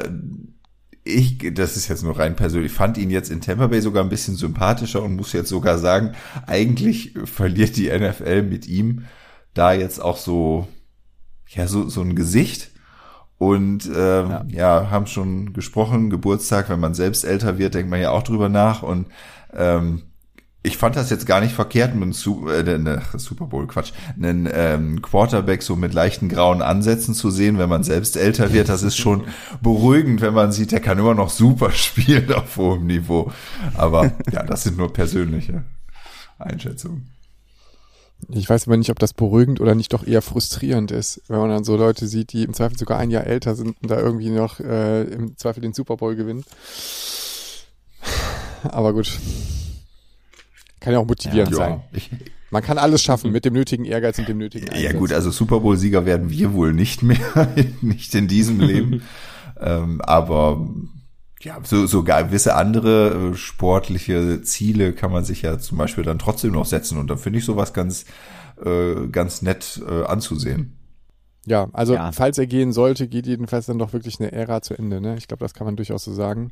ich, 1.03 1.53
das 1.53 1.75
ist 1.75 1.87
jetzt 1.87 2.03
nur 2.03 2.17
rein 2.17 2.35
persönlich, 2.35 2.71
fand 2.71 2.97
ihn 2.97 3.09
jetzt 3.09 3.29
in 3.29 3.41
Tampa 3.41 3.67
Bay 3.67 3.81
sogar 3.81 4.03
ein 4.03 4.09
bisschen 4.09 4.35
sympathischer 4.35 5.01
und 5.03 5.15
muss 5.15 5.33
jetzt 5.33 5.49
sogar 5.49 5.77
sagen, 5.77 6.13
eigentlich 6.47 7.13
verliert 7.25 7.75
die 7.75 7.89
NFL 7.89 8.43
mit 8.43 8.67
ihm 8.67 9.05
da 9.53 9.73
jetzt 9.73 10.01
auch 10.01 10.17
so, 10.17 10.67
ja, 11.47 11.67
so, 11.67 11.89
so 11.89 12.01
ein 12.01 12.15
Gesicht. 12.15 12.71
Und 13.37 13.85
ähm, 13.87 14.29
ja. 14.29 14.45
ja, 14.47 14.91
haben 14.91 15.07
schon 15.07 15.53
gesprochen, 15.53 16.09
Geburtstag, 16.09 16.69
wenn 16.69 16.79
man 16.79 16.93
selbst 16.93 17.25
älter 17.25 17.57
wird, 17.57 17.73
denkt 17.73 17.89
man 17.89 17.99
ja 17.99 18.11
auch 18.11 18.23
drüber 18.23 18.47
nach. 18.47 18.83
Und 18.83 19.07
ähm, 19.53 20.03
ich 20.65 20.77
fand 20.77 20.95
das 20.95 21.09
jetzt 21.09 21.25
gar 21.25 21.41
nicht 21.41 21.53
verkehrt, 21.53 21.91
einen 21.91 22.13
äh, 22.13 22.77
ne, 22.77 23.01
Super 23.17 23.47
Bowl, 23.47 23.67
Quatsch, 23.67 23.91
einen 24.15 24.49
ähm, 24.51 25.01
Quarterback 25.01 25.61
so 25.61 25.75
mit 25.75 25.93
leichten 25.93 26.29
grauen 26.29 26.61
Ansätzen 26.61 27.13
zu 27.13 27.29
sehen, 27.31 27.59
wenn 27.59 27.67
man 27.67 27.83
selbst 27.83 28.15
älter 28.15 28.53
wird. 28.53 28.69
Das 28.69 28.81
ist 28.81 28.95
schon 28.95 29.25
beruhigend, 29.61 30.21
wenn 30.21 30.33
man 30.33 30.53
sieht, 30.53 30.71
der 30.71 30.79
kann 30.79 30.97
immer 30.97 31.13
noch 31.13 31.29
super 31.29 31.71
spielen 31.71 32.31
auf 32.31 32.55
hohem 32.55 32.87
Niveau. 32.87 33.31
Aber 33.75 34.13
ja, 34.31 34.43
das 34.43 34.63
sind 34.63 34.77
nur 34.77 34.93
persönliche 34.93 35.65
Einschätzungen. 36.39 37.12
Ich 38.29 38.49
weiß 38.49 38.67
aber 38.67 38.77
nicht, 38.77 38.89
ob 38.89 38.99
das 38.99 39.13
beruhigend 39.13 39.59
oder 39.61 39.75
nicht 39.75 39.93
doch 39.93 40.05
eher 40.05 40.21
frustrierend 40.21 40.91
ist, 40.91 41.21
wenn 41.27 41.39
man 41.39 41.49
dann 41.49 41.63
so 41.63 41.75
Leute 41.75 42.07
sieht, 42.07 42.33
die 42.33 42.43
im 42.43 42.53
Zweifel 42.53 42.77
sogar 42.77 42.99
ein 42.99 43.11
Jahr 43.11 43.25
älter 43.25 43.55
sind 43.55 43.75
und 43.81 43.89
da 43.89 43.99
irgendwie 43.99 44.29
noch 44.29 44.59
äh, 44.59 45.03
im 45.03 45.37
Zweifel 45.37 45.61
den 45.61 45.73
Super 45.73 45.97
Bowl 45.97 46.15
gewinnen. 46.15 46.43
Aber 48.63 48.93
gut, 48.93 49.19
kann 50.83 50.93
ja 50.93 50.99
auch 50.99 51.07
motivierend 51.07 51.51
ja, 51.51 51.57
sein. 51.57 51.81
Ja. 51.93 52.17
Man 52.51 52.61
kann 52.61 52.77
alles 52.77 53.01
schaffen 53.01 53.31
mit 53.31 53.45
dem 53.45 53.53
nötigen 53.53 53.85
Ehrgeiz 53.85 54.19
und 54.19 54.27
dem 54.27 54.37
nötigen 54.37 54.69
Einsatz. 54.69 54.83
Ja 54.83 54.99
gut, 54.99 55.13
also 55.13 55.31
Super 55.31 55.61
Bowl-Sieger 55.61 56.05
werden 56.05 56.29
wir 56.29 56.53
wohl 56.53 56.73
nicht 56.73 57.01
mehr, 57.01 57.17
nicht 57.81 58.13
in 58.13 58.27
diesem 58.27 58.59
Leben. 58.59 59.01
ähm, 59.61 60.01
aber 60.01 60.67
ja, 61.43 61.59
so, 61.63 61.85
so 61.85 62.03
gewisse 62.03 62.55
andere 62.55 63.31
äh, 63.31 63.35
sportliche 63.35 64.41
Ziele 64.41 64.93
kann 64.93 65.11
man 65.11 65.25
sich 65.25 65.41
ja 65.41 65.59
zum 65.59 65.77
Beispiel 65.77 66.03
dann 66.03 66.19
trotzdem 66.19 66.53
noch 66.53 66.65
setzen. 66.65 66.97
Und 66.97 67.09
da 67.09 67.17
finde 67.17 67.39
ich 67.39 67.45
sowas 67.45 67.73
ganz, 67.73 68.05
äh, 68.63 69.07
ganz 69.11 69.41
nett 69.41 69.81
äh, 69.87 70.03
anzusehen. 70.05 70.77
Ja, 71.45 71.67
also 71.73 71.95
ja. 71.95 72.11
falls 72.13 72.37
er 72.37 72.47
gehen 72.47 72.71
sollte, 72.71 73.07
geht 73.07 73.27
jedenfalls 73.27 73.65
dann 73.65 73.77
doch 73.77 73.91
wirklich 73.91 74.19
eine 74.19 74.31
Ära 74.31 74.61
zu 74.61 74.75
Ende. 74.75 75.01
Ne? 75.01 75.17
Ich 75.17 75.27
glaube, 75.27 75.43
das 75.43 75.53
kann 75.53 75.65
man 75.65 75.75
durchaus 75.75 76.05
so 76.05 76.13
sagen. 76.13 76.51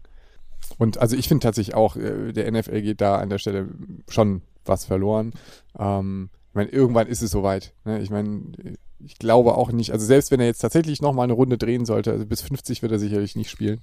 Und 0.78 0.98
also 0.98 1.16
ich 1.16 1.28
finde 1.28 1.44
tatsächlich 1.44 1.76
auch, 1.76 1.96
äh, 1.96 2.34
der 2.34 2.52
NFL 2.52 2.82
geht 2.82 3.02
da 3.02 3.16
an 3.16 3.30
der 3.30 3.38
Stelle 3.38 3.70
schon 4.10 4.42
was 4.66 4.86
verloren. 4.86 5.32
Ähm, 5.80 6.30
ich 6.50 6.56
meine, 6.56 6.70
irgendwann 6.70 7.08
ist 7.08 7.22
es 7.22 7.32
soweit. 7.32 7.74
Ne? 7.86 8.02
Ich 8.02 8.10
meine, 8.10 8.52
ich 9.00 9.18
glaube 9.18 9.56
auch 9.56 9.72
nicht, 9.72 9.94
also 9.94 10.06
selbst 10.06 10.32
wenn 10.32 10.42
er 10.42 10.48
jetzt 10.48 10.60
tatsächlich 10.60 11.02
nochmal 11.02 11.24
eine 11.24 11.34
Runde 11.34 11.58
drehen 11.58 11.86
sollte, 11.86 12.12
also 12.12 12.26
bis 12.26 12.42
50 12.42 12.82
wird 12.82 12.92
er 12.92 13.00
sicherlich 13.00 13.36
nicht 13.36 13.50
spielen. 13.50 13.82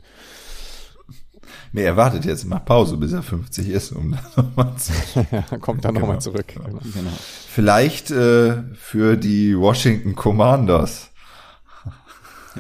Nee, 1.73 1.83
er 1.83 1.97
wartet 1.97 2.25
jetzt, 2.25 2.45
macht 2.47 2.65
Pause, 2.65 2.97
bis 2.97 3.13
er 3.13 3.23
50 3.23 3.69
ist, 3.69 3.93
um 3.93 4.13
dann 4.13 4.47
nochmal 4.47 4.77
zu. 4.77 4.93
ja, 5.31 5.59
kommt 5.59 5.85
dann 5.85 5.95
nochmal 5.95 6.11
genau, 6.11 6.21
zurück. 6.21 6.47
Genau. 6.49 6.69
Genau. 6.69 7.11
Vielleicht 7.49 8.11
äh, 8.11 8.63
für 8.75 9.17
die 9.17 9.59
Washington 9.59 10.15
Commanders. 10.15 11.11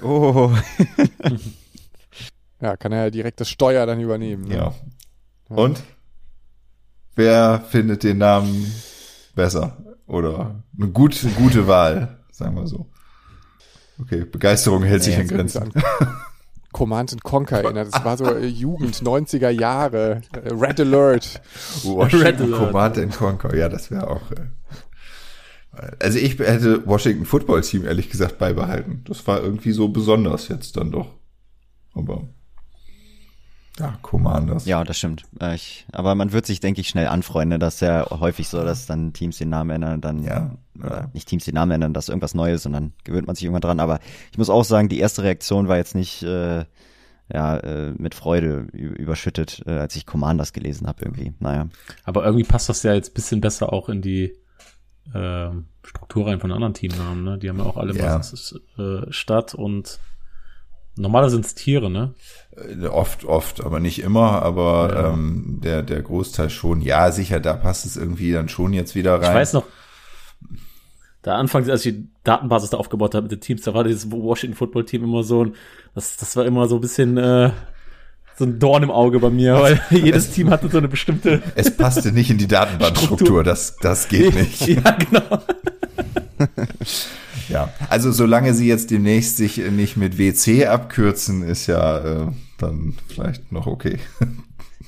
Oh. 0.02 0.52
Ja, 2.60 2.76
kann 2.76 2.92
er 2.92 3.04
ja 3.04 3.10
direkt 3.10 3.40
das 3.40 3.48
Steuer 3.48 3.86
dann 3.86 4.00
übernehmen. 4.00 4.48
Ne? 4.48 4.56
Ja. 4.56 4.74
Und? 5.48 5.82
Wer 7.14 7.64
findet 7.68 8.02
den 8.02 8.18
Namen 8.18 8.72
besser? 9.34 9.76
Oder 10.06 10.62
eine 10.76 10.88
gute, 10.88 11.28
gute 11.30 11.66
Wahl, 11.66 12.18
sagen 12.30 12.56
wir 12.56 12.66
so. 12.66 12.88
Okay, 14.00 14.24
Begeisterung 14.24 14.82
hält 14.84 15.02
nee, 15.02 15.10
sich 15.10 15.18
in 15.18 15.28
Grenzen. 15.28 15.72
Command 16.72 17.22
Conquer 17.22 17.62
erinnert. 17.64 17.92
Das 17.92 18.04
war 18.04 18.16
so 18.16 18.24
äh, 18.26 18.46
Jugend, 18.46 18.96
90er 18.96 19.50
Jahre. 19.50 20.22
Äh, 20.32 20.52
Red 20.52 20.80
Alert. 20.80 21.40
Washington 21.82 22.26
Red 22.26 22.40
Alert. 22.40 22.72
Command 22.72 23.16
Conquer, 23.16 23.56
ja, 23.56 23.68
das 23.68 23.90
wäre 23.90 24.08
auch. 24.08 24.30
Äh, 24.32 24.46
also 26.00 26.18
ich 26.18 26.38
hätte 26.38 26.86
Washington 26.86 27.24
Football 27.24 27.60
Team 27.62 27.84
ehrlich 27.84 28.10
gesagt 28.10 28.38
beibehalten. 28.38 29.04
Das 29.06 29.26
war 29.26 29.40
irgendwie 29.40 29.72
so 29.72 29.88
besonders 29.88 30.48
jetzt 30.48 30.76
dann 30.76 30.90
doch. 30.90 31.14
Aber 31.94 32.24
ja, 33.78 33.96
Commanders. 34.02 34.66
Ja, 34.66 34.82
das 34.82 34.98
stimmt. 34.98 35.24
Ich, 35.54 35.86
aber 35.92 36.14
man 36.16 36.32
wird 36.32 36.46
sich, 36.46 36.58
denke 36.58 36.80
ich, 36.80 36.88
schnell 36.88 37.06
anfreunden. 37.06 37.60
Das 37.60 37.74
ist 37.74 37.80
ja 37.80 38.06
häufig 38.10 38.48
so, 38.48 38.64
dass 38.64 38.86
dann 38.86 39.12
Teams 39.12 39.38
den 39.38 39.50
Namen 39.50 39.70
ändern, 39.70 40.00
dann 40.00 40.22
ja, 40.24 40.56
ja. 40.82 41.10
nicht 41.12 41.28
Teams 41.28 41.44
den 41.44 41.54
Namen 41.54 41.72
ändern, 41.72 41.94
dass 41.94 42.08
irgendwas 42.08 42.34
Neues 42.34 42.66
und 42.66 42.72
dann 42.72 42.92
gewöhnt 43.04 43.26
man 43.26 43.36
sich 43.36 43.44
irgendwann 43.44 43.62
dran. 43.62 43.80
Aber 43.80 44.00
ich 44.30 44.38
muss 44.38 44.50
auch 44.50 44.64
sagen, 44.64 44.88
die 44.88 45.00
erste 45.00 45.22
Reaktion 45.22 45.68
war 45.68 45.76
jetzt 45.76 45.94
nicht 45.94 46.22
äh, 46.22 46.64
ja 47.32 47.56
äh, 47.58 47.92
mit 47.96 48.14
Freude 48.14 48.66
überschüttet, 48.72 49.62
äh, 49.66 49.72
als 49.72 49.96
ich 49.96 50.06
Commanders 50.06 50.52
gelesen 50.52 50.86
habe 50.86 51.04
irgendwie. 51.04 51.32
Naja. 51.40 51.68
Aber 52.04 52.24
irgendwie 52.24 52.44
passt 52.44 52.68
das 52.68 52.82
ja 52.82 52.94
jetzt 52.94 53.14
bisschen 53.14 53.40
besser 53.40 53.72
auch 53.72 53.88
in 53.88 54.02
die 54.02 54.34
äh, 55.14 55.50
Struktur 55.82 56.26
rein 56.26 56.40
von 56.40 56.52
anderen 56.52 56.74
Teamnamen. 56.74 57.24
Ne? 57.24 57.38
Die 57.38 57.48
haben 57.48 57.58
ja 57.58 57.64
auch 57.64 57.76
alle 57.76 57.94
ja. 57.94 58.18
was 58.18 58.58
äh, 58.78 59.12
Stadt 59.12 59.54
und 59.54 60.00
Normaler 60.98 61.30
sind 61.30 61.46
es 61.46 61.54
Tiere, 61.54 61.90
ne? 61.90 62.14
Äh, 62.56 62.86
oft, 62.86 63.24
oft, 63.24 63.64
aber 63.64 63.78
nicht 63.78 64.02
immer, 64.02 64.42
aber 64.42 64.92
ja. 64.92 65.12
ähm, 65.12 65.60
der, 65.62 65.82
der 65.82 66.02
Großteil 66.02 66.50
schon. 66.50 66.80
Ja, 66.80 67.12
sicher, 67.12 67.40
da 67.40 67.54
passt 67.54 67.86
es 67.86 67.96
irgendwie 67.96 68.32
dann 68.32 68.48
schon 68.48 68.72
jetzt 68.72 68.94
wieder 68.94 69.14
rein. 69.14 69.30
Ich 69.30 69.34
weiß 69.34 69.52
noch, 69.52 69.64
da 71.22 71.36
Anfang, 71.36 71.68
als 71.68 71.84
ich 71.84 71.94
die 71.94 72.08
Datenbasis 72.24 72.70
da 72.70 72.76
aufgebaut 72.76 73.14
habe 73.14 73.24
mit 73.24 73.32
den 73.32 73.40
Teams, 73.40 73.62
da 73.62 73.74
war 73.74 73.84
dieses 73.84 74.10
Washington 74.10 74.56
Football 74.56 74.84
Team 74.84 75.04
immer 75.04 75.22
so 75.22 75.44
ein, 75.44 75.54
das, 75.94 76.16
das 76.16 76.36
war 76.36 76.46
immer 76.46 76.68
so 76.68 76.76
ein 76.76 76.80
bisschen 76.80 77.16
äh, 77.16 77.50
so 78.36 78.44
ein 78.44 78.58
Dorn 78.60 78.84
im 78.84 78.90
Auge 78.90 79.18
bei 79.18 79.30
mir, 79.30 79.54
weil 79.54 79.80
jedes 79.90 80.30
Team 80.30 80.50
hatte 80.50 80.68
so 80.68 80.78
eine 80.78 80.88
bestimmte. 80.88 81.42
Es 81.56 81.76
passte 81.76 82.12
nicht 82.12 82.30
in 82.30 82.38
die 82.38 82.46
Datenbankstruktur, 82.46 83.42
das, 83.42 83.76
das 83.76 84.08
geht 84.08 84.34
nicht. 84.34 84.66
Ja, 84.68 84.90
genau. 84.92 85.42
Ja, 87.48 87.72
also 87.88 88.12
solange 88.12 88.52
sie 88.52 88.68
jetzt 88.68 88.90
demnächst 88.90 89.38
sich 89.38 89.56
nicht 89.56 89.96
mit 89.96 90.18
WC 90.18 90.66
abkürzen, 90.66 91.42
ist 91.42 91.66
ja 91.66 91.98
äh, 91.98 92.26
dann 92.58 92.94
vielleicht 93.08 93.50
noch 93.52 93.66
okay. 93.66 93.98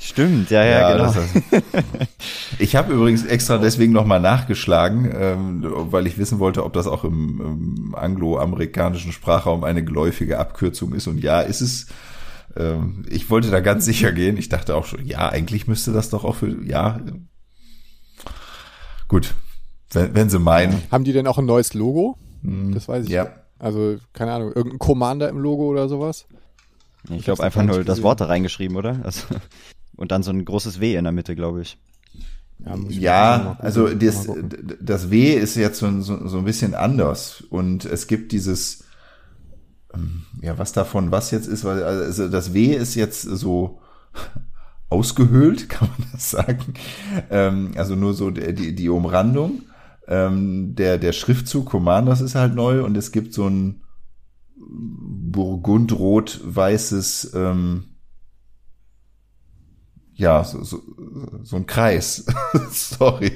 Stimmt, 0.02 0.50
ja, 0.50 0.64
ja, 0.64 0.80
ja 0.80 0.92
genau. 0.92 1.12
Das, 1.12 1.62
ich 2.58 2.74
habe 2.74 2.94
übrigens 2.94 3.26
extra 3.26 3.58
deswegen 3.58 3.92
nochmal 3.92 4.18
nachgeschlagen, 4.18 5.12
ähm, 5.14 5.62
weil 5.62 6.06
ich 6.06 6.16
wissen 6.16 6.38
wollte, 6.38 6.64
ob 6.64 6.72
das 6.72 6.86
auch 6.86 7.04
im, 7.04 7.40
im 7.86 7.94
angloamerikanischen 7.94 9.12
Sprachraum 9.12 9.62
eine 9.62 9.84
geläufige 9.84 10.38
Abkürzung 10.38 10.94
ist. 10.94 11.06
Und 11.06 11.18
ja, 11.22 11.42
ist 11.42 11.60
es. 11.60 11.86
Ähm, 12.56 13.04
ich 13.10 13.28
wollte 13.28 13.50
da 13.50 13.60
ganz 13.60 13.84
sicher 13.84 14.10
gehen. 14.12 14.38
Ich 14.38 14.48
dachte 14.48 14.74
auch 14.74 14.86
schon, 14.86 15.04
ja, 15.04 15.28
eigentlich 15.28 15.68
müsste 15.68 15.92
das 15.92 16.08
doch 16.08 16.24
auch 16.24 16.36
für, 16.36 16.64
ja. 16.64 16.98
Gut, 19.06 19.34
wenn, 19.92 20.14
wenn 20.14 20.30
sie 20.30 20.38
meinen. 20.38 20.82
Haben 20.90 21.04
die 21.04 21.12
denn 21.12 21.26
auch 21.26 21.36
ein 21.36 21.44
neues 21.46 21.74
Logo? 21.74 22.16
Mhm. 22.40 22.72
Das 22.72 22.88
weiß 22.88 23.04
ich. 23.04 23.10
Ja. 23.10 23.34
Also, 23.58 23.98
keine 24.14 24.32
Ahnung, 24.32 24.52
irgendein 24.54 24.78
Commander 24.78 25.28
im 25.28 25.36
Logo 25.36 25.64
oder 25.64 25.90
sowas? 25.90 26.24
Ich, 27.04 27.16
ich 27.16 27.24
glaube 27.24 27.42
einfach 27.42 27.62
nur 27.62 27.84
das 27.84 28.02
Wort 28.02 28.22
da 28.22 28.24
reingeschrieben, 28.24 28.78
oder? 28.78 29.00
Also, 29.04 29.26
und 30.00 30.10
dann 30.10 30.22
so 30.22 30.32
ein 30.32 30.44
großes 30.44 30.80
W 30.80 30.96
in 30.96 31.04
der 31.04 31.12
Mitte, 31.12 31.36
glaube 31.36 31.62
ich. 31.62 31.78
Ja, 32.58 32.76
ja 32.88 33.56
also 33.60 33.88
das, 33.88 34.28
das 34.80 35.10
W 35.10 35.34
ist 35.34 35.54
jetzt 35.54 35.78
so, 35.78 36.00
so, 36.00 36.26
so 36.26 36.38
ein 36.38 36.44
bisschen 36.44 36.74
anders 36.74 37.44
und 37.48 37.84
es 37.84 38.06
gibt 38.06 38.32
dieses, 38.32 38.84
ähm, 39.94 40.22
ja, 40.42 40.58
was 40.58 40.72
davon 40.72 41.12
was 41.12 41.30
jetzt 41.30 41.46
ist, 41.46 41.64
weil 41.64 41.82
also 41.84 42.28
das 42.28 42.52
W 42.52 42.74
ist 42.74 42.96
jetzt 42.96 43.22
so 43.22 43.80
ausgehöhlt, 44.88 45.68
kann 45.68 45.88
man 45.88 46.08
das 46.12 46.30
sagen. 46.30 46.74
Ähm, 47.30 47.72
also 47.76 47.94
nur 47.94 48.14
so 48.14 48.30
die, 48.30 48.74
die 48.74 48.88
Umrandung 48.88 49.62
ähm, 50.10 50.74
der, 50.74 50.98
der 50.98 51.12
Schriftzug 51.12 51.64
Commanders 51.66 52.20
ist 52.20 52.34
halt 52.34 52.56
neu 52.56 52.84
und 52.84 52.96
es 52.96 53.12
gibt 53.12 53.32
so 53.32 53.48
ein 53.48 53.82
burgundrot-weißes, 54.58 57.30
ähm, 57.34 57.84
ja, 60.20 60.44
so, 60.44 60.62
so, 60.62 60.82
so 61.42 61.56
ein 61.56 61.66
Kreis. 61.66 62.26
sorry. 62.70 63.32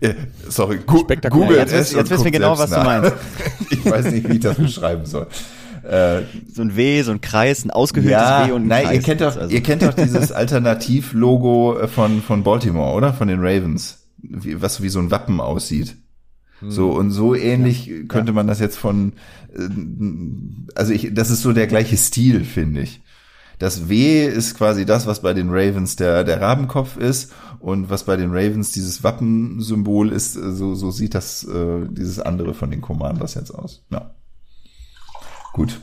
Äh, 0.00 0.14
sorry. 0.48 0.80
Gu 0.86 1.06
Google 1.30 1.56
jetzt, 1.56 1.72
es 1.72 1.92
jetzt 1.92 2.10
wissen 2.10 2.24
wir 2.24 2.30
genau, 2.30 2.58
was 2.58 2.70
nach. 2.70 2.78
du 2.78 2.84
meinst. 2.84 3.12
ich 3.70 3.84
weiß 3.90 4.10
nicht, 4.12 4.28
wie 4.28 4.34
ich 4.34 4.40
das 4.40 4.58
beschreiben 4.58 5.06
soll. 5.06 5.28
Äh, 5.82 6.22
so 6.52 6.60
ein 6.60 6.76
W, 6.76 7.00
so 7.02 7.12
ein 7.12 7.22
Kreis, 7.22 7.64
ein 7.64 7.70
ausgehöhltes 7.70 8.12
ja, 8.12 8.48
W 8.48 8.52
und 8.52 8.64
ein 8.64 8.68
nein, 8.68 8.84
Kreis. 8.84 8.94
Ihr 8.96 9.02
kennt 9.02 9.20
doch, 9.22 9.36
also. 9.36 9.54
ihr 9.54 9.62
kennt 9.62 9.82
doch 9.82 9.94
dieses 9.94 10.30
Alternativlogo 10.30 11.88
von, 11.88 12.20
von 12.20 12.42
Baltimore, 12.42 12.92
oder? 12.92 13.14
Von 13.14 13.28
den 13.28 13.38
Ravens. 13.40 14.06
Wie, 14.18 14.60
was 14.60 14.82
wie 14.82 14.90
so 14.90 14.98
ein 14.98 15.10
Wappen 15.10 15.40
aussieht. 15.40 15.96
So 16.60 16.90
und 16.90 17.12
so 17.12 17.34
ähnlich 17.34 17.86
ja, 17.86 18.02
könnte 18.08 18.32
ja. 18.32 18.34
man 18.34 18.46
das 18.46 18.60
jetzt 18.60 18.76
von, 18.76 19.14
äh, 19.54 19.68
also 20.74 20.92
ich, 20.92 21.14
das 21.14 21.30
ist 21.30 21.40
so 21.40 21.54
der 21.54 21.66
gleiche 21.66 21.96
Stil, 21.96 22.44
finde 22.44 22.82
ich. 22.82 23.00
Das 23.58 23.88
W 23.88 24.26
ist 24.26 24.56
quasi 24.56 24.84
das, 24.84 25.06
was 25.06 25.22
bei 25.22 25.32
den 25.32 25.48
Ravens 25.50 25.96
der, 25.96 26.24
der 26.24 26.40
Rabenkopf 26.40 26.96
ist 26.96 27.32
und 27.58 27.88
was 27.88 28.04
bei 28.04 28.16
den 28.16 28.30
Ravens 28.30 28.72
dieses 28.72 29.02
Wappensymbol 29.02 30.12
ist, 30.12 30.36
äh, 30.36 30.52
so, 30.52 30.74
so 30.74 30.90
sieht 30.90 31.14
das, 31.14 31.44
äh, 31.44 31.86
dieses 31.88 32.20
andere 32.20 32.54
von 32.54 32.70
den 32.70 32.80
Commanders 32.80 33.34
jetzt 33.34 33.52
aus. 33.52 33.82
Ja. 33.90 34.10
Gut. 35.52 35.80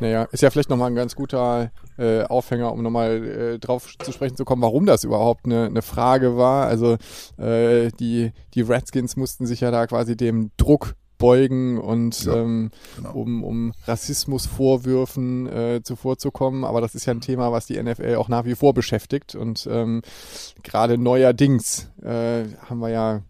Naja, 0.00 0.24
ist 0.32 0.42
ja 0.42 0.50
vielleicht 0.50 0.70
nochmal 0.70 0.90
ein 0.90 0.96
ganz 0.96 1.14
guter 1.14 1.70
äh, 1.98 2.24
Aufhänger, 2.24 2.72
um 2.72 2.82
nochmal 2.82 3.22
äh, 3.22 3.58
drauf 3.58 3.94
zu 4.02 4.10
sprechen 4.10 4.36
zu 4.36 4.44
kommen, 4.44 4.62
warum 4.62 4.86
das 4.86 5.04
überhaupt 5.04 5.44
eine, 5.44 5.66
eine 5.66 5.82
Frage 5.82 6.36
war. 6.36 6.66
Also 6.66 6.96
äh, 7.36 7.90
die, 8.00 8.32
die 8.54 8.62
Redskins 8.62 9.16
mussten 9.16 9.46
sich 9.46 9.60
ja 9.60 9.70
da 9.70 9.86
quasi 9.86 10.16
dem 10.16 10.50
Druck 10.56 10.94
beugen 11.22 11.78
und 11.78 12.24
Ja, 12.24 12.34
ähm, 12.34 12.72
genau. 12.96 13.12
um, 13.12 13.44
um 13.44 13.72
Rassismusvorwürfen 13.86 15.46
äh, 15.46 15.80
zuvorzukommen. 15.84 16.64
Aber 16.64 16.80
das 16.80 16.96
ist 16.96 17.06
ja 17.06 17.14
ein 17.14 17.20
Thema, 17.20 17.52
was 17.52 17.66
die 17.66 17.80
NFL 17.80 18.16
auch 18.16 18.26
nach 18.28 18.44
wie 18.44 18.56
vor 18.56 18.74
beschäftigt. 18.74 19.36
Und 19.36 19.68
ähm, 19.70 20.02
gerade 20.64 20.98
neuerdings 20.98 21.88
äh, 22.02 22.46
haben 22.68 22.80
wir 22.80 22.88
ja 22.88 23.22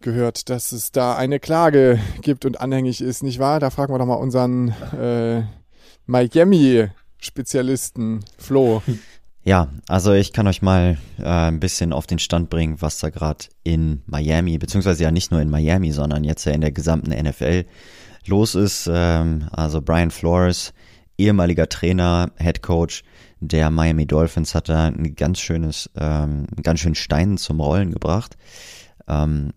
gehört, 0.00 0.50
dass 0.50 0.70
es 0.70 0.92
da 0.92 1.16
eine 1.16 1.40
Klage 1.40 1.98
gibt 2.22 2.44
und 2.44 2.60
anhängig 2.60 3.00
ist, 3.00 3.24
nicht 3.24 3.40
wahr? 3.40 3.58
Da 3.58 3.70
fragen 3.70 3.92
wir 3.92 3.98
doch 3.98 4.06
mal 4.06 4.14
unseren 4.14 4.68
äh, 4.96 5.42
Miami-Spezialisten 6.06 8.24
Flo. 8.38 8.82
Ja, 9.48 9.68
also 9.88 10.12
ich 10.12 10.34
kann 10.34 10.46
euch 10.46 10.60
mal 10.60 10.98
äh, 11.18 11.24
ein 11.24 11.58
bisschen 11.58 11.94
auf 11.94 12.06
den 12.06 12.18
Stand 12.18 12.50
bringen, 12.50 12.82
was 12.82 12.98
da 12.98 13.08
gerade 13.08 13.46
in 13.64 14.02
Miami, 14.04 14.58
beziehungsweise 14.58 15.04
ja 15.04 15.10
nicht 15.10 15.30
nur 15.30 15.40
in 15.40 15.48
Miami, 15.48 15.90
sondern 15.90 16.22
jetzt 16.22 16.44
ja 16.44 16.52
in 16.52 16.60
der 16.60 16.70
gesamten 16.70 17.08
NFL 17.12 17.64
los 18.26 18.54
ist. 18.54 18.90
Ähm, 18.92 19.48
also 19.50 19.80
Brian 19.80 20.10
Flores, 20.10 20.74
ehemaliger 21.16 21.66
Trainer, 21.66 22.30
Head 22.36 22.60
Coach 22.60 23.04
der 23.40 23.70
Miami 23.70 24.04
Dolphins, 24.04 24.54
hat 24.54 24.68
da 24.68 24.88
ein 24.88 25.14
ganz 25.14 25.40
schönes, 25.40 25.88
ähm, 25.96 26.46
ganz 26.62 26.80
schönen 26.80 26.94
Stein 26.94 27.38
zum 27.38 27.60
Rollen 27.60 27.92
gebracht. 27.92 28.36
Ähm, 29.08 29.52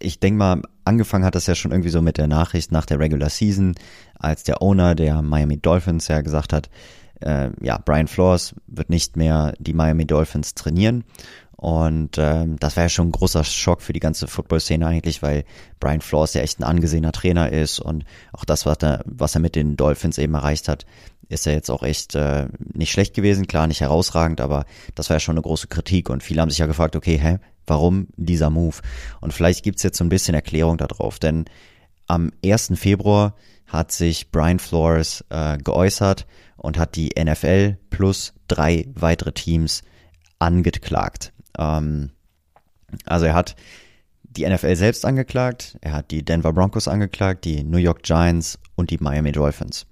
ich 0.00 0.18
denke 0.18 0.38
mal, 0.38 0.62
angefangen 0.84 1.24
hat 1.24 1.36
das 1.36 1.46
ja 1.46 1.54
schon 1.54 1.70
irgendwie 1.70 1.90
so 1.90 2.02
mit 2.02 2.18
der 2.18 2.26
Nachricht 2.26 2.72
nach 2.72 2.86
der 2.86 2.98
Regular 2.98 3.30
Season, 3.30 3.76
als 4.18 4.42
der 4.42 4.62
Owner 4.62 4.96
der 4.96 5.22
Miami 5.22 5.58
Dolphins 5.58 6.08
ja 6.08 6.22
gesagt 6.22 6.52
hat, 6.52 6.70
äh, 7.20 7.50
ja, 7.60 7.78
Brian 7.78 8.08
Flores 8.08 8.54
wird 8.66 8.90
nicht 8.90 9.16
mehr 9.16 9.54
die 9.58 9.72
Miami 9.72 10.06
Dolphins 10.06 10.54
trainieren. 10.54 11.04
Und 11.56 12.18
ähm, 12.18 12.56
das 12.60 12.76
war 12.76 12.84
ja 12.84 12.88
schon 12.90 13.08
ein 13.08 13.12
großer 13.12 13.42
Schock 13.42 13.80
für 13.80 13.94
die 13.94 14.00
ganze 14.00 14.26
Football-Szene 14.26 14.86
eigentlich, 14.86 15.22
weil 15.22 15.44
Brian 15.80 16.02
Flores 16.02 16.34
ja 16.34 16.42
echt 16.42 16.60
ein 16.60 16.64
angesehener 16.64 17.12
Trainer 17.12 17.50
ist 17.50 17.80
und 17.80 18.04
auch 18.32 18.44
das, 18.44 18.66
was 18.66 18.78
er, 18.82 19.02
was 19.06 19.34
er 19.34 19.40
mit 19.40 19.56
den 19.56 19.74
Dolphins 19.76 20.18
eben 20.18 20.34
erreicht 20.34 20.68
hat, 20.68 20.84
ist 21.28 21.46
ja 21.46 21.52
jetzt 21.52 21.70
auch 21.70 21.82
echt 21.82 22.14
äh, 22.14 22.48
nicht 22.74 22.92
schlecht 22.92 23.14
gewesen, 23.14 23.46
klar 23.46 23.66
nicht 23.66 23.80
herausragend, 23.80 24.42
aber 24.42 24.66
das 24.94 25.08
war 25.08 25.16
ja 25.16 25.20
schon 25.20 25.34
eine 25.34 25.42
große 25.42 25.66
Kritik 25.66 26.10
und 26.10 26.22
viele 26.22 26.42
haben 26.42 26.50
sich 26.50 26.58
ja 26.58 26.66
gefragt, 26.66 26.94
okay, 26.94 27.18
hä, 27.18 27.38
warum 27.66 28.08
dieser 28.16 28.50
Move? 28.50 28.76
Und 29.20 29.32
vielleicht 29.32 29.64
gibt's 29.64 29.82
jetzt 29.82 29.96
so 29.96 30.04
ein 30.04 30.10
bisschen 30.10 30.34
Erklärung 30.34 30.76
darauf, 30.76 31.18
denn 31.18 31.46
am 32.06 32.30
1. 32.44 32.72
Februar 32.76 33.34
hat 33.66 33.90
sich 33.92 34.30
Brian 34.30 34.58
Flores 34.58 35.24
äh, 35.30 35.58
geäußert 35.58 36.26
und 36.56 36.78
hat 36.78 36.96
die 36.96 37.10
NFL 37.18 37.76
plus 37.90 38.34
drei 38.48 38.88
weitere 38.94 39.32
Teams 39.32 39.82
angeklagt. 40.38 41.32
Ähm, 41.58 42.10
also 43.04 43.26
er 43.26 43.34
hat 43.34 43.56
die 44.22 44.46
NFL 44.46 44.76
selbst 44.76 45.04
angeklagt, 45.04 45.78
er 45.80 45.92
hat 45.92 46.10
die 46.10 46.24
Denver 46.24 46.52
Broncos 46.52 46.88
angeklagt, 46.88 47.44
die 47.44 47.64
New 47.64 47.78
York 47.78 48.02
Giants 48.02 48.58
und 48.74 48.90
die 48.90 48.98
Miami 48.98 49.32
Dolphins. 49.32 49.86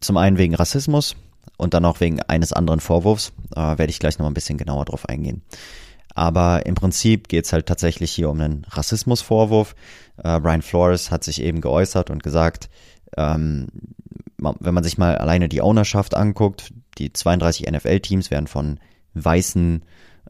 Zum 0.00 0.16
einen 0.16 0.38
wegen 0.38 0.54
Rassismus 0.54 1.16
und 1.56 1.74
dann 1.74 1.84
auch 1.84 2.00
wegen 2.00 2.20
eines 2.22 2.52
anderen 2.52 2.80
Vorwurfs. 2.80 3.32
Äh, 3.54 3.78
werde 3.78 3.90
ich 3.90 3.98
gleich 3.98 4.18
noch 4.18 4.26
ein 4.26 4.34
bisschen 4.34 4.58
genauer 4.58 4.84
drauf 4.86 5.08
eingehen. 5.08 5.42
Aber 6.14 6.64
im 6.64 6.74
Prinzip 6.74 7.28
geht 7.28 7.44
es 7.44 7.52
halt 7.52 7.66
tatsächlich 7.66 8.10
hier 8.10 8.30
um 8.30 8.40
einen 8.40 8.64
Rassismusvorwurf. 8.70 9.74
Äh, 10.22 10.40
Brian 10.40 10.62
Flores 10.62 11.10
hat 11.10 11.24
sich 11.24 11.42
eben 11.42 11.60
geäußert 11.60 12.10
und 12.10 12.22
gesagt, 12.22 12.70
ähm, 13.16 13.66
wenn 14.38 14.74
man 14.74 14.84
sich 14.84 14.98
mal 14.98 15.16
alleine 15.16 15.48
die 15.48 15.62
Ownerschaft 15.62 16.14
anguckt, 16.14 16.72
die 16.98 17.12
32 17.12 17.70
NFL-Teams 17.70 18.30
werden 18.30 18.46
von 18.46 18.80
weißen 19.14 19.82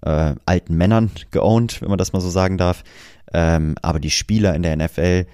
äh, 0.02 0.34
alten 0.44 0.76
Männern 0.76 1.10
geowned, 1.30 1.82
wenn 1.82 1.88
man 1.88 1.98
das 1.98 2.12
mal 2.12 2.20
so 2.20 2.30
sagen 2.30 2.58
darf. 2.58 2.84
Ähm, 3.32 3.74
aber 3.82 4.00
die 4.00 4.10
Spieler 4.10 4.54
in 4.54 4.62
der 4.62 4.76
NFL 4.76 5.26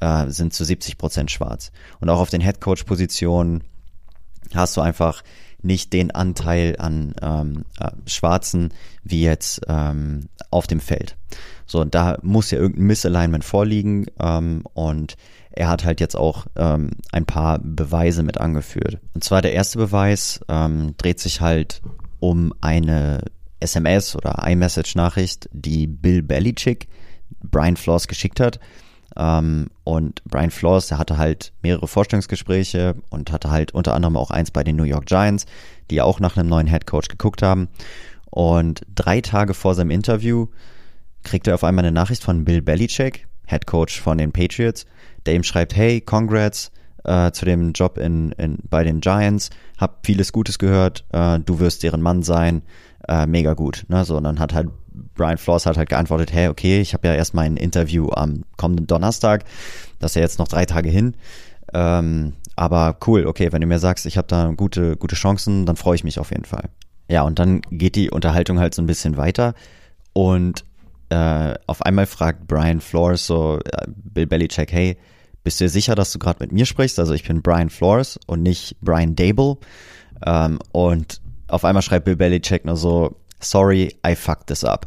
äh, 0.00 0.26
sind 0.28 0.54
zu 0.54 0.64
70 0.64 0.98
Prozent 0.98 1.30
schwarz. 1.30 1.72
Und 2.00 2.08
auch 2.08 2.20
auf 2.20 2.30
den 2.30 2.40
Headcoach-Positionen 2.40 3.64
hast 4.54 4.76
du 4.76 4.80
einfach 4.80 5.22
nicht 5.62 5.92
den 5.92 6.10
Anteil 6.10 6.76
an 6.78 7.14
ähm, 7.20 7.64
äh, 7.78 7.90
Schwarzen 8.06 8.72
wie 9.04 9.22
jetzt 9.22 9.60
ähm, 9.68 10.28
auf 10.50 10.66
dem 10.66 10.80
Feld. 10.80 11.16
So, 11.66 11.84
da 11.84 12.18
muss 12.22 12.50
ja 12.50 12.58
irgendein 12.58 12.86
Misalignment 12.86 13.44
vorliegen 13.44 14.06
ähm, 14.18 14.62
und 14.72 15.16
er 15.52 15.68
hat 15.68 15.84
halt 15.84 16.00
jetzt 16.00 16.16
auch 16.16 16.46
ähm, 16.56 16.90
ein 17.12 17.26
paar 17.26 17.58
Beweise 17.58 18.22
mit 18.22 18.38
angeführt. 18.38 18.98
Und 19.14 19.24
zwar 19.24 19.42
der 19.42 19.52
erste 19.52 19.78
Beweis 19.78 20.40
ähm, 20.48 20.94
dreht 20.96 21.20
sich 21.20 21.40
halt 21.40 21.82
um 22.20 22.54
eine 22.60 23.24
SMS 23.58 24.16
oder 24.16 24.46
iMessage-Nachricht, 24.46 25.48
die 25.52 25.86
Bill 25.86 26.22
Belichick 26.22 26.88
Brian 27.42 27.76
Flores 27.76 28.08
geschickt 28.08 28.40
hat. 28.40 28.60
Ähm, 29.16 29.68
und 29.84 30.22
Brian 30.24 30.50
Flores, 30.50 30.86
der 30.86 30.98
hatte 30.98 31.18
halt 31.18 31.52
mehrere 31.62 31.88
Vorstellungsgespräche 31.88 32.94
und 33.10 33.32
hatte 33.32 33.50
halt 33.50 33.72
unter 33.72 33.94
anderem 33.94 34.16
auch 34.16 34.30
eins 34.30 34.50
bei 34.50 34.62
den 34.62 34.76
New 34.76 34.84
York 34.84 35.06
Giants, 35.06 35.46
die 35.90 36.00
auch 36.00 36.20
nach 36.20 36.36
einem 36.36 36.48
neuen 36.48 36.68
Head 36.68 36.86
Coach 36.86 37.08
geguckt 37.08 37.42
haben. 37.42 37.68
Und 38.30 38.82
drei 38.94 39.20
Tage 39.20 39.54
vor 39.54 39.74
seinem 39.74 39.90
Interview 39.90 40.46
kriegt 41.24 41.48
er 41.48 41.54
auf 41.54 41.64
einmal 41.64 41.84
eine 41.84 41.92
Nachricht 41.92 42.22
von 42.22 42.44
Bill 42.44 42.62
Belichick, 42.62 43.26
Head 43.46 43.66
Coach 43.66 44.00
von 44.00 44.16
den 44.16 44.32
Patriots, 44.32 44.86
der 45.26 45.34
ihm 45.34 45.42
schreibt, 45.42 45.76
hey, 45.76 46.00
congrats 46.00 46.70
äh, 47.04 47.30
zu 47.32 47.44
dem 47.44 47.72
Job 47.72 47.98
in, 47.98 48.32
in, 48.32 48.58
bei 48.68 48.84
den 48.84 49.00
Giants, 49.00 49.50
hab 49.78 50.04
vieles 50.04 50.32
Gutes 50.32 50.58
gehört, 50.58 51.04
äh, 51.12 51.38
du 51.38 51.58
wirst 51.60 51.82
deren 51.82 52.02
Mann 52.02 52.22
sein, 52.22 52.62
äh, 53.08 53.26
mega 53.26 53.54
gut. 53.54 53.84
Ne? 53.88 54.04
So, 54.04 54.16
und 54.16 54.24
dann 54.24 54.38
hat 54.38 54.52
halt 54.52 54.68
Brian 55.14 55.38
Flores 55.38 55.66
hat 55.66 55.76
halt 55.76 55.88
geantwortet, 55.88 56.32
hey, 56.32 56.48
okay, 56.48 56.80
ich 56.80 56.94
habe 56.94 57.08
ja 57.08 57.14
erst 57.14 57.34
mein 57.34 57.56
Interview 57.56 58.08
am 58.10 58.44
kommenden 58.56 58.86
Donnerstag, 58.86 59.44
das 59.98 60.12
ist 60.12 60.16
ja 60.16 60.22
jetzt 60.22 60.38
noch 60.38 60.48
drei 60.48 60.66
Tage 60.66 60.90
hin. 60.90 61.14
Ähm, 61.72 62.34
aber 62.56 62.96
cool, 63.06 63.26
okay, 63.26 63.52
wenn 63.52 63.60
du 63.60 63.66
mir 63.66 63.78
sagst, 63.78 64.06
ich 64.06 64.18
habe 64.18 64.28
da 64.28 64.52
gute, 64.56 64.96
gute 64.96 65.14
Chancen, 65.14 65.66
dann 65.66 65.76
freue 65.76 65.94
ich 65.94 66.04
mich 66.04 66.18
auf 66.18 66.30
jeden 66.30 66.44
Fall. 66.44 66.64
Ja, 67.08 67.22
und 67.22 67.38
dann 67.38 67.60
geht 67.70 67.96
die 67.96 68.10
Unterhaltung 68.10 68.58
halt 68.58 68.74
so 68.74 68.82
ein 68.82 68.86
bisschen 68.86 69.16
weiter 69.16 69.54
und 70.12 70.64
äh, 71.08 71.54
auf 71.66 71.82
einmal 71.82 72.06
fragt 72.06 72.46
Brian 72.46 72.80
Flores 72.80 73.26
so 73.26 73.58
äh, 73.58 73.86
Bill 73.88 74.26
Belichick, 74.26 74.72
hey, 74.72 74.96
bist 75.42 75.60
du 75.60 75.64
dir 75.64 75.70
sicher, 75.70 75.94
dass 75.94 76.12
du 76.12 76.18
gerade 76.18 76.38
mit 76.40 76.52
mir 76.52 76.66
sprichst? 76.66 76.98
Also 76.98 77.14
ich 77.14 77.26
bin 77.26 77.42
Brian 77.42 77.70
Flores 77.70 78.18
und 78.26 78.42
nicht 78.42 78.76
Brian 78.80 79.16
Dable. 79.16 79.56
Ähm, 80.24 80.58
und 80.72 81.20
auf 81.48 81.64
einmal 81.64 81.82
schreibt 81.82 82.04
Bill 82.04 82.16
Belichick 82.16 82.64
nur 82.64 82.76
so, 82.76 83.16
sorry, 83.40 83.94
I 84.06 84.14
fucked 84.14 84.46
this 84.46 84.64
up. 84.64 84.84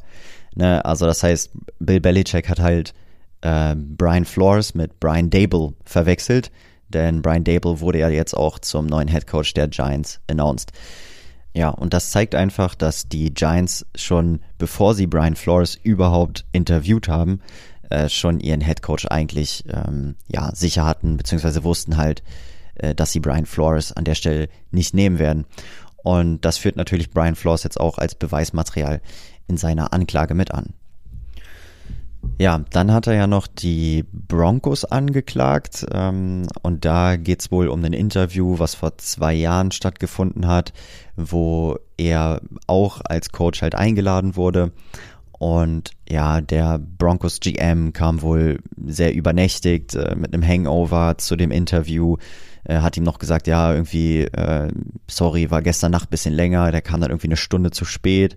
Ne? 0.55 0.83
Also 0.85 1.05
das 1.05 1.23
heißt, 1.23 1.51
Bill 1.79 1.99
Belichick 1.99 2.49
hat 2.49 2.59
halt 2.59 2.93
äh, 3.41 3.75
Brian 3.75 4.25
Flores 4.25 4.75
mit 4.75 4.99
Brian 4.99 5.29
Dable 5.29 5.73
verwechselt, 5.85 6.51
denn 6.89 7.21
Brian 7.21 7.43
Dable 7.43 7.79
wurde 7.79 7.99
ja 7.99 8.09
jetzt 8.09 8.35
auch 8.35 8.59
zum 8.59 8.85
neuen 8.85 9.07
Head 9.07 9.27
Coach 9.27 9.53
der 9.53 9.67
Giants 9.67 10.19
announced. 10.27 10.71
Ja, 11.55 11.69
und 11.69 11.93
das 11.93 12.09
zeigt 12.09 12.33
einfach, 12.33 12.73
dass 12.73 13.07
die 13.07 13.31
Giants 13.31 13.85
schon, 13.95 14.39
bevor 14.57 14.95
sie 14.95 15.05
Brian 15.05 15.35
Flores 15.35 15.75
überhaupt 15.75 16.45
interviewt 16.51 17.07
haben, 17.07 17.41
äh, 17.89 18.09
schon 18.09 18.39
ihren 18.39 18.61
Head 18.61 18.81
Coach 18.81 19.05
eigentlich 19.09 19.63
ähm, 19.67 20.15
ja 20.27 20.53
sicher 20.55 20.85
hatten, 20.85 21.17
beziehungsweise 21.17 21.63
wussten 21.63 21.97
halt, 21.97 22.23
äh, 22.75 22.95
dass 22.95 23.11
sie 23.11 23.19
Brian 23.19 23.45
Flores 23.45 23.91
an 23.91 24.05
der 24.05 24.15
Stelle 24.15 24.49
nicht 24.71 24.93
nehmen 24.93 25.19
werden. 25.19 25.45
Und 26.03 26.41
das 26.41 26.57
führt 26.57 26.75
natürlich 26.75 27.11
Brian 27.11 27.35
Flores 27.35 27.63
jetzt 27.63 27.79
auch 27.79 27.97
als 27.97 28.15
Beweismaterial 28.15 29.01
in 29.47 29.57
seiner 29.57 29.93
Anklage 29.93 30.33
mit 30.33 30.51
an. 30.51 30.73
Ja, 32.39 32.61
dann 32.71 32.91
hat 32.91 33.07
er 33.07 33.13
ja 33.13 33.27
noch 33.27 33.47
die 33.47 34.05
Broncos 34.11 34.85
angeklagt 34.85 35.85
ähm, 35.91 36.47
und 36.61 36.85
da 36.85 37.17
geht's 37.17 37.51
wohl 37.51 37.67
um 37.67 37.83
ein 37.83 37.93
Interview, 37.93 38.59
was 38.59 38.75
vor 38.75 38.97
zwei 38.97 39.33
Jahren 39.33 39.71
stattgefunden 39.71 40.47
hat, 40.47 40.73
wo 41.15 41.77
er 41.97 42.41
auch 42.65 43.01
als 43.03 43.31
Coach 43.31 43.61
halt 43.61 43.75
eingeladen 43.75 44.35
wurde 44.35 44.71
und 45.43 45.91
ja, 46.07 46.39
der 46.39 46.79
Broncos 46.79 47.41
GM 47.41 47.91
kam 47.91 48.21
wohl 48.21 48.59
sehr 48.85 49.13
übernächtigt 49.13 49.93
äh, 49.93 50.15
mit 50.15 50.33
einem 50.33 50.47
Hangover 50.47 51.17
zu 51.17 51.35
dem 51.35 51.51
Interview, 51.51 52.15
äh, 52.63 52.77
hat 52.77 52.95
ihm 52.95 53.03
noch 53.03 53.19
gesagt, 53.19 53.47
ja, 53.47 53.73
irgendwie, 53.73 54.21
äh, 54.21 54.71
sorry, 55.11 55.51
war 55.51 55.61
gestern 55.61 55.91
Nacht 55.91 56.09
bisschen 56.09 56.33
länger, 56.33 56.71
der 56.71 56.81
kam 56.81 57.01
dann 57.01 57.09
irgendwie 57.09 57.27
eine 57.27 57.35
Stunde 57.35 57.71
zu 57.71 57.83
spät. 57.83 58.35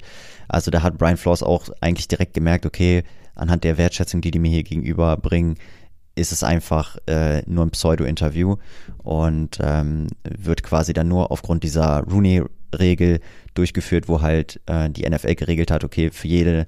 Also 0.48 0.72
da 0.72 0.82
hat 0.82 0.98
Brian 0.98 1.16
Flores 1.16 1.44
auch 1.44 1.68
eigentlich 1.80 2.08
direkt 2.08 2.34
gemerkt, 2.34 2.66
okay, 2.66 3.04
anhand 3.36 3.62
der 3.62 3.78
Wertschätzung, 3.78 4.20
die 4.20 4.32
die 4.32 4.40
mir 4.40 4.50
hier 4.50 4.64
gegenüber 4.64 5.16
bringen, 5.16 5.58
ist 6.16 6.32
es 6.32 6.42
einfach 6.42 6.96
äh, 7.06 7.42
nur 7.46 7.64
ein 7.64 7.70
Pseudo-Interview 7.70 8.56
und 9.04 9.58
ähm, 9.60 10.08
wird 10.24 10.64
quasi 10.64 10.92
dann 10.92 11.06
nur 11.06 11.30
aufgrund 11.30 11.62
dieser 11.62 12.00
Rooney-Regel 12.00 13.20
durchgeführt, 13.54 14.08
wo 14.08 14.22
halt 14.22 14.60
äh, 14.66 14.90
die 14.90 15.08
NFL 15.08 15.36
geregelt 15.36 15.70
hat, 15.70 15.84
okay, 15.84 16.10
für 16.10 16.26
jede 16.26 16.66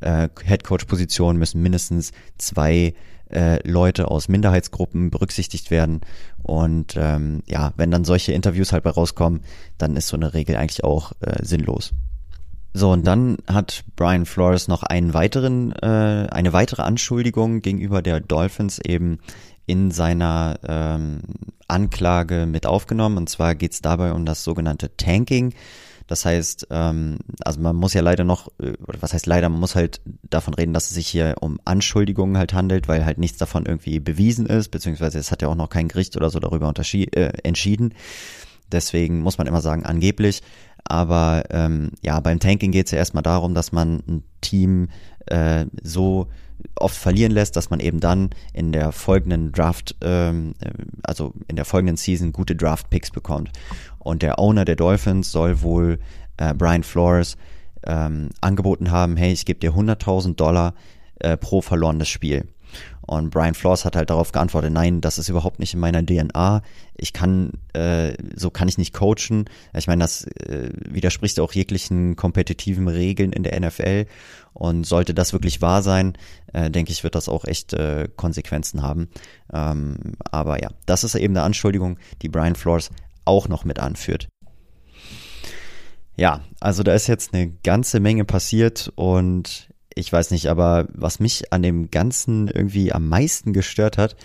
äh, 0.00 0.28
Headcoach-Position 0.42 1.36
müssen 1.36 1.62
mindestens 1.62 2.12
zwei 2.38 2.94
äh, 3.30 3.66
Leute 3.68 4.10
aus 4.10 4.28
Minderheitsgruppen 4.28 5.10
berücksichtigt 5.10 5.70
werden. 5.70 6.00
Und 6.42 6.94
ähm, 6.96 7.42
ja, 7.46 7.72
wenn 7.76 7.90
dann 7.90 8.04
solche 8.04 8.32
Interviews 8.32 8.72
halt 8.72 8.84
bei 8.84 8.90
rauskommen, 8.90 9.40
dann 9.78 9.96
ist 9.96 10.08
so 10.08 10.16
eine 10.16 10.34
Regel 10.34 10.56
eigentlich 10.56 10.84
auch 10.84 11.12
äh, 11.20 11.44
sinnlos. 11.44 11.92
So, 12.72 12.92
und 12.92 13.06
dann 13.06 13.38
hat 13.48 13.84
Brian 13.96 14.26
Flores 14.26 14.68
noch 14.68 14.84
einen 14.84 15.12
weiteren, 15.12 15.72
äh, 15.72 16.28
eine 16.30 16.52
weitere 16.52 16.82
Anschuldigung 16.82 17.62
gegenüber 17.62 18.00
der 18.00 18.20
Dolphins 18.20 18.78
eben 18.78 19.18
in 19.66 19.90
seiner 19.90 20.58
ähm, 20.66 21.20
Anklage 21.66 22.46
mit 22.46 22.66
aufgenommen. 22.66 23.16
Und 23.16 23.28
zwar 23.28 23.54
geht 23.54 23.72
es 23.72 23.82
dabei 23.82 24.12
um 24.12 24.24
das 24.24 24.44
sogenannte 24.44 24.96
Tanking. 24.96 25.52
Das 26.10 26.24
heißt, 26.24 26.66
ähm, 26.70 27.18
also 27.44 27.60
man 27.60 27.76
muss 27.76 27.94
ja 27.94 28.00
leider 28.00 28.24
noch, 28.24 28.48
äh, 28.58 28.72
was 28.80 29.12
heißt 29.12 29.26
leider, 29.26 29.48
man 29.48 29.60
muss 29.60 29.76
halt 29.76 30.00
davon 30.28 30.54
reden, 30.54 30.74
dass 30.74 30.88
es 30.88 30.94
sich 30.94 31.06
hier 31.06 31.36
um 31.40 31.60
Anschuldigungen 31.64 32.36
halt 32.36 32.52
handelt, 32.52 32.88
weil 32.88 33.04
halt 33.04 33.18
nichts 33.18 33.38
davon 33.38 33.64
irgendwie 33.64 34.00
bewiesen 34.00 34.46
ist, 34.46 34.70
beziehungsweise 34.72 35.20
es 35.20 35.30
hat 35.30 35.40
ja 35.40 35.46
auch 35.46 35.54
noch 35.54 35.68
kein 35.68 35.86
Gericht 35.86 36.16
oder 36.16 36.28
so 36.28 36.40
darüber 36.40 36.74
äh, 36.76 37.32
entschieden. 37.44 37.94
Deswegen 38.72 39.20
muss 39.20 39.38
man 39.38 39.46
immer 39.46 39.60
sagen, 39.60 39.86
angeblich. 39.86 40.42
Aber 40.82 41.44
ähm, 41.50 41.92
ja, 42.02 42.18
beim 42.18 42.40
Tanking 42.40 42.72
geht 42.72 42.86
es 42.86 42.90
ja 42.90 42.98
erstmal 42.98 43.22
darum, 43.22 43.54
dass 43.54 43.70
man 43.70 44.02
ein 44.08 44.24
Team 44.40 44.88
äh, 45.26 45.66
so 45.80 46.26
oft 46.76 46.96
verlieren 46.96 47.32
lässt, 47.32 47.56
dass 47.56 47.70
man 47.70 47.80
eben 47.80 48.00
dann 48.00 48.30
in 48.52 48.72
der 48.72 48.92
folgenden 48.92 49.52
Draft, 49.52 49.96
ähm, 50.02 50.54
äh, 50.60 50.70
also 51.02 51.32
in 51.48 51.56
der 51.56 51.64
folgenden 51.64 51.96
Season 51.96 52.32
gute 52.32 52.56
Draft-Picks 52.56 53.10
bekommt. 53.10 53.50
Und 53.98 54.22
der 54.22 54.38
Owner 54.38 54.64
der 54.64 54.76
Dolphins 54.76 55.30
soll 55.30 55.62
wohl 55.62 55.98
äh, 56.36 56.54
Brian 56.54 56.82
Flores 56.82 57.36
ähm, 57.86 58.30
angeboten 58.40 58.90
haben, 58.90 59.16
hey, 59.16 59.32
ich 59.32 59.44
gebe 59.44 59.60
dir 59.60 59.72
100.000 59.72 60.34
Dollar 60.36 60.74
äh, 61.20 61.36
pro 61.36 61.60
verlorenes 61.60 62.08
Spiel. 62.08 62.46
Und 63.06 63.30
Brian 63.30 63.54
Flores 63.54 63.84
hat 63.84 63.96
halt 63.96 64.10
darauf 64.10 64.32
geantwortet, 64.32 64.72
nein, 64.72 65.00
das 65.00 65.18
ist 65.18 65.28
überhaupt 65.28 65.58
nicht 65.58 65.74
in 65.74 65.80
meiner 65.80 66.04
DNA. 66.04 66.62
Ich 66.96 67.12
kann, 67.12 67.52
äh, 67.72 68.12
so 68.36 68.50
kann 68.50 68.68
ich 68.68 68.78
nicht 68.78 68.94
coachen. 68.94 69.46
Ich 69.74 69.86
meine, 69.86 70.04
das 70.04 70.24
äh, 70.24 70.70
widerspricht 70.88 71.40
auch 71.40 71.52
jeglichen 71.52 72.14
kompetitiven 72.16 72.88
Regeln 72.88 73.32
in 73.32 73.42
der 73.42 73.58
NFL. 73.58 74.06
Und 74.52 74.84
sollte 74.84 75.14
das 75.14 75.32
wirklich 75.32 75.62
wahr 75.62 75.82
sein, 75.82 76.18
äh, 76.52 76.70
denke 76.70 76.92
ich, 76.92 77.02
wird 77.02 77.14
das 77.14 77.28
auch 77.28 77.44
echt 77.44 77.72
äh, 77.72 78.08
Konsequenzen 78.16 78.82
haben. 78.82 79.08
Ähm, 79.52 80.14
aber 80.30 80.62
ja, 80.62 80.70
das 80.86 81.04
ist 81.04 81.14
eben 81.14 81.36
eine 81.36 81.44
Anschuldigung, 81.44 81.98
die 82.22 82.28
Brian 82.28 82.56
Flores 82.56 82.90
auch 83.24 83.48
noch 83.48 83.64
mit 83.64 83.78
anführt. 83.78 84.28
Ja, 86.16 86.42
also 86.60 86.82
da 86.82 86.92
ist 86.94 87.06
jetzt 87.06 87.32
eine 87.32 87.50
ganze 87.64 87.98
Menge 87.98 88.24
passiert 88.26 88.92
und 88.94 89.69
ich 90.00 90.12
weiß 90.12 90.30
nicht, 90.30 90.48
aber 90.48 90.88
was 90.92 91.20
mich 91.20 91.52
an 91.52 91.62
dem 91.62 91.90
Ganzen 91.90 92.48
irgendwie 92.48 92.92
am 92.92 93.08
meisten 93.08 93.52
gestört 93.52 93.98
hat, 93.98 94.16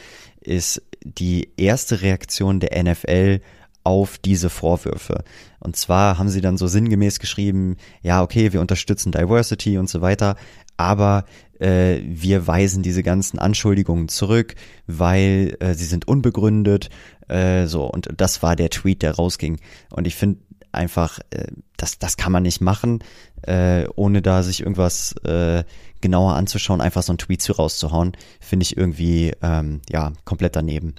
ist 0.42 0.82
die 1.04 1.50
erste 1.58 2.02
Reaktion 2.02 2.60
der 2.60 2.84
NFL 2.84 3.42
auf 3.84 4.18
diese 4.18 4.50
Vorwürfe. 4.50 5.24
Und 5.60 5.76
zwar 5.76 6.18
haben 6.18 6.30
sie 6.30 6.42
dann 6.42 6.58
so 6.58 6.68
sinngemäß 6.68 7.20
geschrieben, 7.20 7.78
ja, 8.02 8.24
okay, 8.24 8.52
wir 8.52 8.62
unterstützen 8.62 9.12
Diversity 9.12 9.78
und 9.78 9.90
so 9.90 10.02
weiter, 10.02 10.36
aber 10.78 11.26
äh, 11.60 12.00
wir 12.04 12.48
weisen 12.48 12.84
diese 12.84 13.04
ganzen 13.04 13.40
Anschuldigungen 13.40 14.08
zurück, 14.08 14.56
weil 14.88 15.56
äh, 15.60 15.74
sie 15.74 15.86
sind 15.86 16.08
unbegründet. 16.08 16.90
Äh, 17.28 17.68
so, 17.68 17.86
und 17.86 18.10
das 18.18 18.42
war 18.44 18.56
der 18.56 18.70
Tweet, 18.70 19.04
der 19.04 19.16
rausging. 19.16 19.60
Und 19.92 20.08
ich 20.08 20.16
finde 20.16 20.40
einfach, 20.76 21.20
äh, 21.32 21.48
das, 21.78 22.00
das 22.00 22.18
kann 22.18 22.32
man 22.32 22.44
nicht 22.44 22.62
machen, 22.62 23.04
äh, 23.44 23.86
ohne 23.96 24.22
da 24.22 24.44
sich 24.44 24.62
irgendwas 24.62 25.14
äh, 25.24 25.64
genauer 26.02 26.36
anzuschauen, 26.36 26.82
einfach 26.82 27.04
so 27.04 27.12
einen 27.12 27.18
Tweet 27.18 27.42
zu 27.42 27.54
rauszuhauen, 27.54 28.14
finde 28.40 28.64
ich 28.64 28.78
irgendwie 28.78 29.34
ähm, 29.42 29.82
ja 29.90 30.14
komplett 30.24 30.56
daneben. 30.56 30.96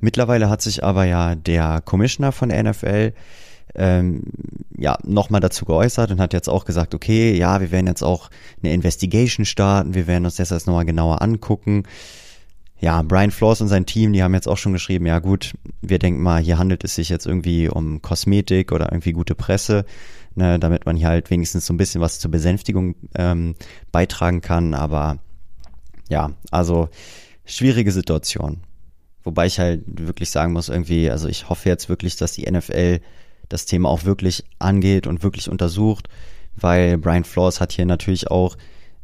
Mittlerweile 0.00 0.48
hat 0.48 0.62
sich 0.62 0.82
aber 0.82 1.04
ja 1.04 1.34
der 1.34 1.80
Commissioner 1.84 2.32
von 2.32 2.48
der 2.48 2.62
NFL 2.62 3.12
ähm, 3.74 4.22
ja, 4.76 4.98
nochmal 5.04 5.40
dazu 5.40 5.64
geäußert 5.64 6.10
und 6.10 6.20
hat 6.20 6.32
jetzt 6.32 6.48
auch 6.48 6.64
gesagt, 6.64 6.94
okay, 6.94 7.36
ja, 7.36 7.60
wir 7.60 7.70
werden 7.70 7.86
jetzt 7.86 8.02
auch 8.02 8.30
eine 8.62 8.72
Investigation 8.72 9.44
starten, 9.44 9.94
wir 9.94 10.06
werden 10.06 10.24
uns 10.24 10.36
das 10.36 10.50
jetzt 10.50 10.66
nochmal 10.66 10.84
genauer 10.84 11.22
angucken. 11.22 11.84
Ja, 12.80 13.02
Brian 13.02 13.32
Flores 13.32 13.60
und 13.60 13.68
sein 13.68 13.86
Team, 13.86 14.12
die 14.12 14.22
haben 14.22 14.34
jetzt 14.34 14.46
auch 14.46 14.56
schon 14.56 14.72
geschrieben, 14.72 15.06
ja 15.06 15.18
gut, 15.18 15.54
wir 15.80 15.98
denken 15.98 16.22
mal, 16.22 16.40
hier 16.40 16.58
handelt 16.58 16.84
es 16.84 16.94
sich 16.94 17.08
jetzt 17.08 17.26
irgendwie 17.26 17.68
um 17.68 18.02
Kosmetik 18.02 18.70
oder 18.70 18.92
irgendwie 18.92 19.12
gute 19.12 19.34
Presse, 19.34 19.84
ne, 20.36 20.60
damit 20.60 20.86
man 20.86 20.96
hier 20.96 21.08
halt 21.08 21.28
wenigstens 21.30 21.66
so 21.66 21.74
ein 21.74 21.76
bisschen 21.76 22.00
was 22.00 22.20
zur 22.20 22.30
Besänftigung 22.30 22.94
ähm, 23.16 23.56
beitragen 23.90 24.42
kann, 24.42 24.74
aber 24.74 25.18
ja, 26.08 26.30
also 26.52 26.88
schwierige 27.44 27.90
Situation. 27.90 28.60
Wobei 29.24 29.46
ich 29.46 29.58
halt 29.58 29.82
wirklich 29.86 30.30
sagen 30.30 30.52
muss, 30.52 30.68
irgendwie, 30.68 31.10
also 31.10 31.28
ich 31.28 31.48
hoffe 31.48 31.68
jetzt 31.68 31.88
wirklich, 31.88 32.16
dass 32.16 32.32
die 32.32 32.50
NFL 32.50 33.00
das 33.48 33.66
Thema 33.66 33.88
auch 33.88 34.04
wirklich 34.04 34.44
angeht 34.60 35.06
und 35.06 35.24
wirklich 35.24 35.50
untersucht, 35.50 36.08
weil 36.54 36.96
Brian 36.96 37.24
Flores 37.24 37.60
hat 37.60 37.72
hier 37.72 37.86
natürlich 37.86 38.30
auch 38.30 38.56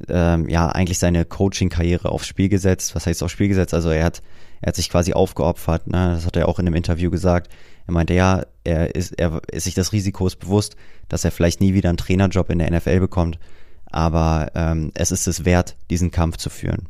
ähm, 0.09 0.49
ja 0.49 0.69
eigentlich 0.69 0.99
seine 0.99 1.25
Coaching-Karriere 1.25 2.11
aufs 2.11 2.27
Spiel 2.27 2.49
gesetzt. 2.49 2.95
Was 2.95 3.07
heißt 3.07 3.23
aufs 3.23 3.33
Spiel 3.33 3.49
gesetzt? 3.49 3.75
Also 3.75 3.91
er 3.91 4.05
hat 4.05 4.23
er 4.61 4.69
hat 4.69 4.77
sich 4.77 4.89
quasi 4.89 5.13
aufgeopfert. 5.13 5.87
Ne? 5.89 6.13
Das 6.15 6.27
hat 6.27 6.37
er 6.37 6.49
auch 6.49 6.59
in 6.59 6.67
einem 6.67 6.77
Interview 6.77 7.11
gesagt. 7.11 7.53
Er 7.87 7.93
meinte 7.93 8.15
ja, 8.15 8.45
er 8.65 8.95
ist 8.95 9.13
er 9.19 9.43
ist 9.51 9.65
sich 9.65 9.75
des 9.75 9.93
Risikos 9.93 10.37
bewusst, 10.37 10.77
dass 11.09 11.25
er 11.25 11.31
vielleicht 11.31 11.61
nie 11.61 11.75
wieder 11.75 11.91
einen 11.91 11.99
Trainerjob 11.99 12.51
in 12.51 12.59
der 12.59 12.71
NFL 12.71 13.01
bekommt. 13.01 13.39
Aber 13.87 14.51
ähm, 14.55 14.91
es 14.95 15.13
ist 15.13 15.27
es 15.27 15.45
wert, 15.45 15.77
diesen 15.91 16.11
Kampf 16.11 16.39
zu 16.39 16.51
führen. 16.51 16.89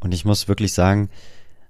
Und 0.00 0.14
ich 0.14 0.24
muss 0.24 0.48
wirklich 0.48 0.72
sagen, 0.72 1.10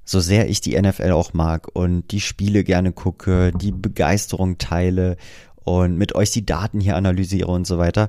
so 0.05 0.21
sehr 0.21 0.49
ich 0.49 0.61
die 0.61 0.81
NFL 0.81 1.11
auch 1.11 1.33
mag 1.33 1.69
und 1.73 2.13
die 2.13 2.21
Spiele 2.21 2.63
gerne 2.63 2.93
gucke, 2.93 3.51
die 3.53 3.73
Begeisterung 3.73 4.59
teile 4.59 5.17
und 5.57 5.97
mit 5.97 6.15
euch 6.15 6.31
die 6.31 6.47
Daten 6.47 6.81
hier 6.81 6.97
analysiere 6.97 7.51
und 7.51 7.67
so 7.67 7.79
weiter. 7.79 8.09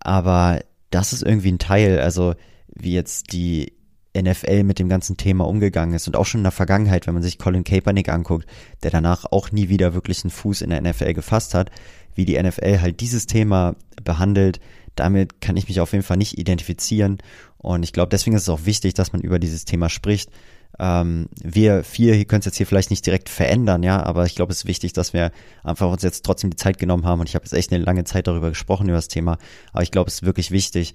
Aber 0.00 0.60
das 0.94 1.12
ist 1.12 1.22
irgendwie 1.22 1.52
ein 1.52 1.58
Teil, 1.58 1.98
also 1.98 2.34
wie 2.74 2.94
jetzt 2.94 3.32
die 3.32 3.72
NFL 4.16 4.62
mit 4.62 4.78
dem 4.78 4.88
ganzen 4.88 5.16
Thema 5.16 5.44
umgegangen 5.46 5.94
ist 5.94 6.06
und 6.06 6.16
auch 6.16 6.24
schon 6.24 6.40
in 6.40 6.44
der 6.44 6.52
Vergangenheit, 6.52 7.06
wenn 7.06 7.14
man 7.14 7.22
sich 7.22 7.38
Colin 7.38 7.64
Kaepernick 7.64 8.08
anguckt, 8.08 8.46
der 8.84 8.92
danach 8.92 9.24
auch 9.24 9.50
nie 9.50 9.68
wieder 9.68 9.92
wirklich 9.92 10.22
einen 10.22 10.30
Fuß 10.30 10.62
in 10.62 10.70
der 10.70 10.80
NFL 10.80 11.14
gefasst 11.14 11.52
hat, 11.54 11.70
wie 12.14 12.24
die 12.24 12.40
NFL 12.40 12.80
halt 12.80 13.00
dieses 13.00 13.26
Thema 13.26 13.74
behandelt, 14.04 14.60
damit 14.94 15.40
kann 15.40 15.56
ich 15.56 15.66
mich 15.66 15.80
auf 15.80 15.92
jeden 15.92 16.04
Fall 16.04 16.16
nicht 16.16 16.38
identifizieren. 16.38 17.18
Und 17.58 17.82
ich 17.82 17.92
glaube, 17.92 18.10
deswegen 18.10 18.36
ist 18.36 18.42
es 18.42 18.48
auch 18.48 18.64
wichtig, 18.64 18.94
dass 18.94 19.12
man 19.12 19.20
über 19.20 19.40
dieses 19.40 19.64
Thema 19.64 19.88
spricht, 19.88 20.30
ähm, 20.78 21.28
wir 21.42 21.84
vier 21.84 22.24
können 22.24 22.40
es 22.40 22.46
jetzt 22.46 22.56
hier 22.56 22.66
vielleicht 22.66 22.90
nicht 22.90 23.06
direkt 23.06 23.28
verändern, 23.28 23.82
ja, 23.82 24.02
aber 24.02 24.24
ich 24.24 24.34
glaube, 24.34 24.52
es 24.52 24.58
ist 24.58 24.66
wichtig, 24.66 24.92
dass 24.92 25.12
wir 25.12 25.30
einfach 25.62 25.90
uns 25.90 26.02
jetzt 26.02 26.24
trotzdem 26.24 26.50
die 26.50 26.56
Zeit 26.56 26.78
genommen 26.78 27.04
haben 27.06 27.20
und 27.20 27.28
ich 27.28 27.34
habe 27.34 27.44
jetzt 27.44 27.52
echt 27.52 27.72
eine 27.72 27.84
lange 27.84 28.04
Zeit 28.04 28.26
darüber 28.26 28.48
gesprochen 28.48 28.88
über 28.88 28.96
das 28.96 29.08
Thema, 29.08 29.38
aber 29.72 29.82
ich 29.82 29.90
glaube, 29.90 30.08
es 30.08 30.14
ist 30.14 30.26
wirklich 30.26 30.50
wichtig, 30.50 30.94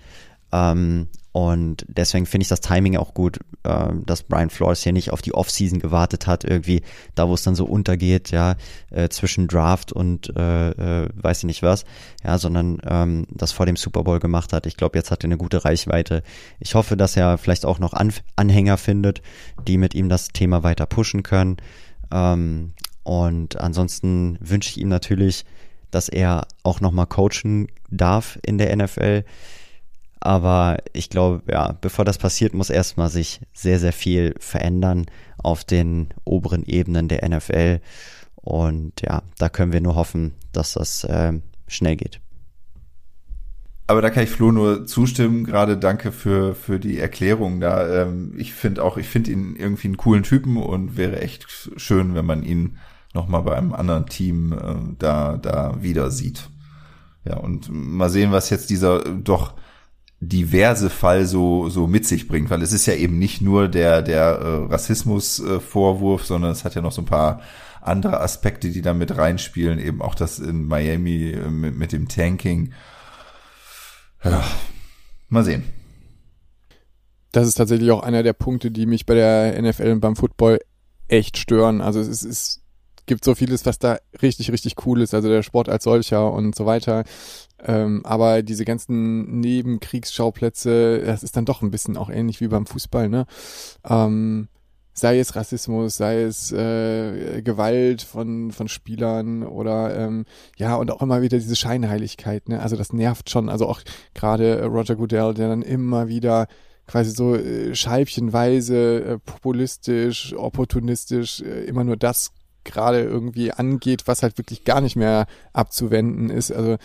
ähm, 0.51 1.07
und 1.31 1.85
deswegen 1.87 2.25
finde 2.25 2.43
ich 2.43 2.47
das 2.49 2.59
Timing 2.59 2.97
auch 2.97 3.13
gut, 3.13 3.39
äh, 3.63 3.89
dass 4.05 4.23
Brian 4.23 4.49
Flores 4.49 4.81
hier 4.81 4.93
nicht 4.93 5.11
auf 5.11 5.21
die 5.21 5.33
Offseason 5.35 5.79
gewartet 5.79 6.25
hat, 6.25 6.43
irgendwie 6.43 6.81
da, 7.13 7.29
wo 7.29 7.35
es 7.35 7.43
dann 7.43 7.55
so 7.55 7.65
untergeht, 7.65 8.31
ja, 8.31 8.55
äh, 8.89 9.09
zwischen 9.09 9.47
Draft 9.47 9.93
und 9.93 10.35
äh, 10.35 10.69
äh, 10.71 11.09
weiß 11.13 11.39
ich 11.39 11.43
nicht 11.43 11.61
was, 11.61 11.85
ja, 12.23 12.39
sondern 12.39 12.79
ähm, 12.83 13.27
das 13.29 13.51
vor 13.51 13.67
dem 13.67 13.75
Super 13.75 14.03
Bowl 14.03 14.19
gemacht 14.19 14.53
hat. 14.53 14.65
Ich 14.65 14.75
glaube, 14.75 14.97
jetzt 14.97 15.11
hat 15.11 15.23
er 15.23 15.27
eine 15.27 15.37
gute 15.37 15.63
Reichweite. 15.63 16.23
Ich 16.59 16.73
hoffe, 16.73 16.97
dass 16.97 17.15
er 17.15 17.37
vielleicht 17.37 17.65
auch 17.65 17.77
noch 17.77 17.93
An 17.93 18.11
Anhänger 18.35 18.77
findet, 18.77 19.21
die 19.67 19.77
mit 19.77 19.93
ihm 19.93 20.09
das 20.09 20.29
Thema 20.29 20.63
weiter 20.63 20.87
pushen 20.87 21.21
können. 21.21 21.57
Ähm, 22.11 22.73
und 23.03 23.59
ansonsten 23.59 24.37
wünsche 24.41 24.71
ich 24.71 24.79
ihm 24.79 24.89
natürlich, 24.89 25.45
dass 25.91 26.09
er 26.09 26.47
auch 26.63 26.81
nochmal 26.81 27.07
coachen 27.07 27.67
darf 27.89 28.39
in 28.43 28.57
der 28.57 28.75
NFL 28.75 29.23
aber 30.19 30.77
ich 30.93 31.09
glaube, 31.09 31.43
ja, 31.51 31.77
bevor 31.79 32.05
das 32.05 32.17
passiert, 32.17 32.53
muss 32.53 32.69
erstmal 32.69 33.09
sich 33.09 33.41
sehr, 33.53 33.79
sehr 33.79 33.93
viel 33.93 34.35
verändern 34.39 35.05
auf 35.37 35.63
den 35.63 36.09
oberen 36.25 36.63
Ebenen 36.65 37.07
der 37.07 37.27
NFL. 37.27 37.79
Und 38.35 39.01
ja, 39.01 39.23
da 39.37 39.49
können 39.49 39.73
wir 39.73 39.81
nur 39.81 39.95
hoffen, 39.95 40.33
dass 40.51 40.73
das 40.73 41.03
äh, 41.05 41.33
schnell 41.67 41.95
geht. 41.95 42.19
Aber 43.87 44.03
da 44.03 44.11
kann 44.11 44.23
ich 44.23 44.29
Flo 44.29 44.51
nur 44.51 44.85
zustimmen. 44.85 45.45
Gerade 45.45 45.77
danke 45.77 46.11
für, 46.11 46.53
für 46.53 46.79
die 46.79 46.99
Erklärung 46.99 47.59
da. 47.59 48.03
Ähm, 48.03 48.33
ich 48.37 48.53
finde 48.53 48.83
auch, 48.83 48.97
ich 48.97 49.07
finde 49.07 49.31
ihn 49.31 49.55
irgendwie 49.55 49.87
einen 49.87 49.97
coolen 49.97 50.23
Typen 50.23 50.57
und 50.57 50.95
wäre 50.95 51.21
echt 51.21 51.47
schön, 51.75 52.13
wenn 52.13 52.25
man 52.25 52.43
ihn 52.43 52.77
nochmal 53.13 53.41
bei 53.41 53.55
einem 53.55 53.73
anderen 53.73 54.05
Team 54.05 54.53
äh, 54.53 54.95
da, 54.99 55.37
da 55.37 55.81
wieder 55.81 56.11
sieht. 56.11 56.49
Ja, 57.25 57.37
und 57.37 57.69
mal 57.71 58.09
sehen, 58.09 58.31
was 58.31 58.49
jetzt 58.49 58.69
dieser 58.69 58.99
doch 58.99 59.55
diverse 60.21 60.89
Fall 60.89 61.25
so 61.25 61.69
so 61.69 61.87
mit 61.87 62.05
sich 62.05 62.27
bringt, 62.27 62.49
weil 62.49 62.61
es 62.61 62.73
ist 62.73 62.85
ja 62.85 62.93
eben 62.93 63.17
nicht 63.19 63.41
nur 63.41 63.67
der 63.67 64.01
der 64.01 64.23
äh, 64.23 64.71
Rassismus-Vorwurf, 64.71 66.23
äh, 66.23 66.25
sondern 66.25 66.51
es 66.51 66.65
hat 66.65 66.75
ja 66.75 66.81
noch 66.81 66.91
so 66.91 67.01
ein 67.01 67.05
paar 67.05 67.41
andere 67.81 68.19
Aspekte, 68.19 68.69
die 68.69 68.81
da 68.81 68.93
mit 68.93 69.15
reinspielen, 69.17 69.79
eben 69.79 70.01
auch 70.01 70.15
das 70.15 70.39
in 70.39 70.65
Miami 70.65 71.31
äh, 71.31 71.49
mit, 71.49 71.77
mit 71.77 71.91
dem 71.93 72.07
Tanking. 72.09 72.73
Ja, 74.23 74.43
mal 75.29 75.45
sehen. 75.45 75.63
das 77.31 77.47
ist 77.47 77.55
tatsächlich 77.55 77.91
auch 77.91 78.03
einer 78.03 78.23
der 78.23 78.33
Punkte, 78.33 78.71
die 78.71 78.85
mich 78.85 79.05
bei 79.05 79.13
der 79.13 79.61
NFL 79.61 79.91
und 79.91 80.01
beim 80.01 80.17
Football 80.17 80.59
echt 81.07 81.37
stören. 81.37 81.81
Also 81.81 81.99
es, 82.01 82.23
ist, 82.23 82.61
gibt 83.09 83.25
so 83.25 83.33
vieles, 83.33 83.65
was 83.65 83.79
da 83.79 83.97
richtig, 84.21 84.51
richtig 84.51 84.85
cool 84.85 85.01
ist. 85.01 85.13
Also 85.13 85.27
der 85.27 85.43
Sport 85.43 85.67
als 85.67 85.83
solcher 85.83 86.31
und 86.31 86.55
so 86.55 86.65
weiter. 86.65 87.03
Ähm, 87.61 88.05
aber 88.05 88.43
diese 88.43 88.65
ganzen 88.65 89.39
Nebenkriegsschauplätze, 89.39 90.99
das 90.99 91.23
ist 91.23 91.35
dann 91.35 91.43
doch 91.43 91.61
ein 91.61 91.71
bisschen 91.71 91.97
auch 91.97 92.09
ähnlich 92.09 92.39
wie 92.39 92.47
beim 92.47 92.67
Fußball, 92.67 93.09
ne? 93.09 93.25
Ähm, 93.83 94.47
sei 94.93 95.17
es 95.17 95.35
Rassismus, 95.35 95.97
sei 95.97 96.21
es 96.21 96.51
äh, 96.51 97.41
Gewalt 97.41 98.03
von, 98.03 98.51
von 98.51 98.67
Spielern 98.67 99.43
oder 99.43 99.97
ähm, 99.97 100.25
ja, 100.57 100.75
und 100.75 100.91
auch 100.91 101.01
immer 101.01 101.23
wieder 101.23 101.39
diese 101.39 101.55
Scheinheiligkeit, 101.55 102.47
ne? 102.47 102.61
Also 102.61 102.75
das 102.75 102.93
nervt 102.93 103.31
schon. 103.31 103.49
Also 103.49 103.65
auch 103.65 103.81
gerade 104.13 104.65
Roger 104.65 104.95
Goodell, 104.95 105.33
der 105.33 105.49
dann 105.49 105.63
immer 105.63 106.09
wieder 106.09 106.47
quasi 106.85 107.09
so 107.09 107.35
äh, 107.35 107.73
scheibchenweise 107.73 109.03
äh, 109.03 109.17
populistisch, 109.19 110.35
opportunistisch 110.35 111.41
äh, 111.41 111.65
immer 111.65 111.83
nur 111.83 111.97
das 111.97 112.31
gerade 112.63 113.01
irgendwie 113.01 113.51
angeht, 113.51 114.03
was 114.05 114.23
halt 114.23 114.37
wirklich 114.37 114.63
gar 114.63 114.81
nicht 114.81 114.95
mehr 114.95 115.27
abzuwenden 115.53 116.29
ist. 116.29 116.51
Also 116.51 116.77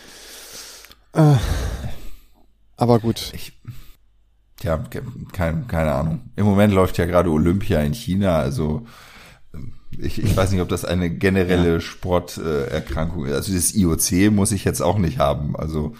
äh, 1.12 1.37
aber 2.76 2.98
gut. 2.98 3.32
Ich, 3.34 3.60
ja, 4.62 4.82
kein, 5.32 5.66
keine 5.68 5.92
Ahnung. 5.92 6.30
Im 6.37 6.46
Moment 6.46 6.72
läuft 6.72 6.98
ja 6.98 7.06
gerade 7.06 7.30
Olympia 7.30 7.80
in 7.80 7.94
China, 7.94 8.38
also 8.38 8.87
ich, 9.98 10.22
ich 10.22 10.37
weiß 10.37 10.50
nicht, 10.50 10.60
ob 10.60 10.68
das 10.68 10.84
eine 10.84 11.10
generelle 11.10 11.74
ja. 11.74 11.80
Sporterkrankung 11.80 13.26
ist. 13.26 13.34
Also 13.34 13.52
das 13.52 13.74
IOC 13.74 14.32
muss 14.32 14.52
ich 14.52 14.64
jetzt 14.64 14.80
auch 14.80 14.98
nicht 14.98 15.18
haben. 15.18 15.56
Also 15.56 15.94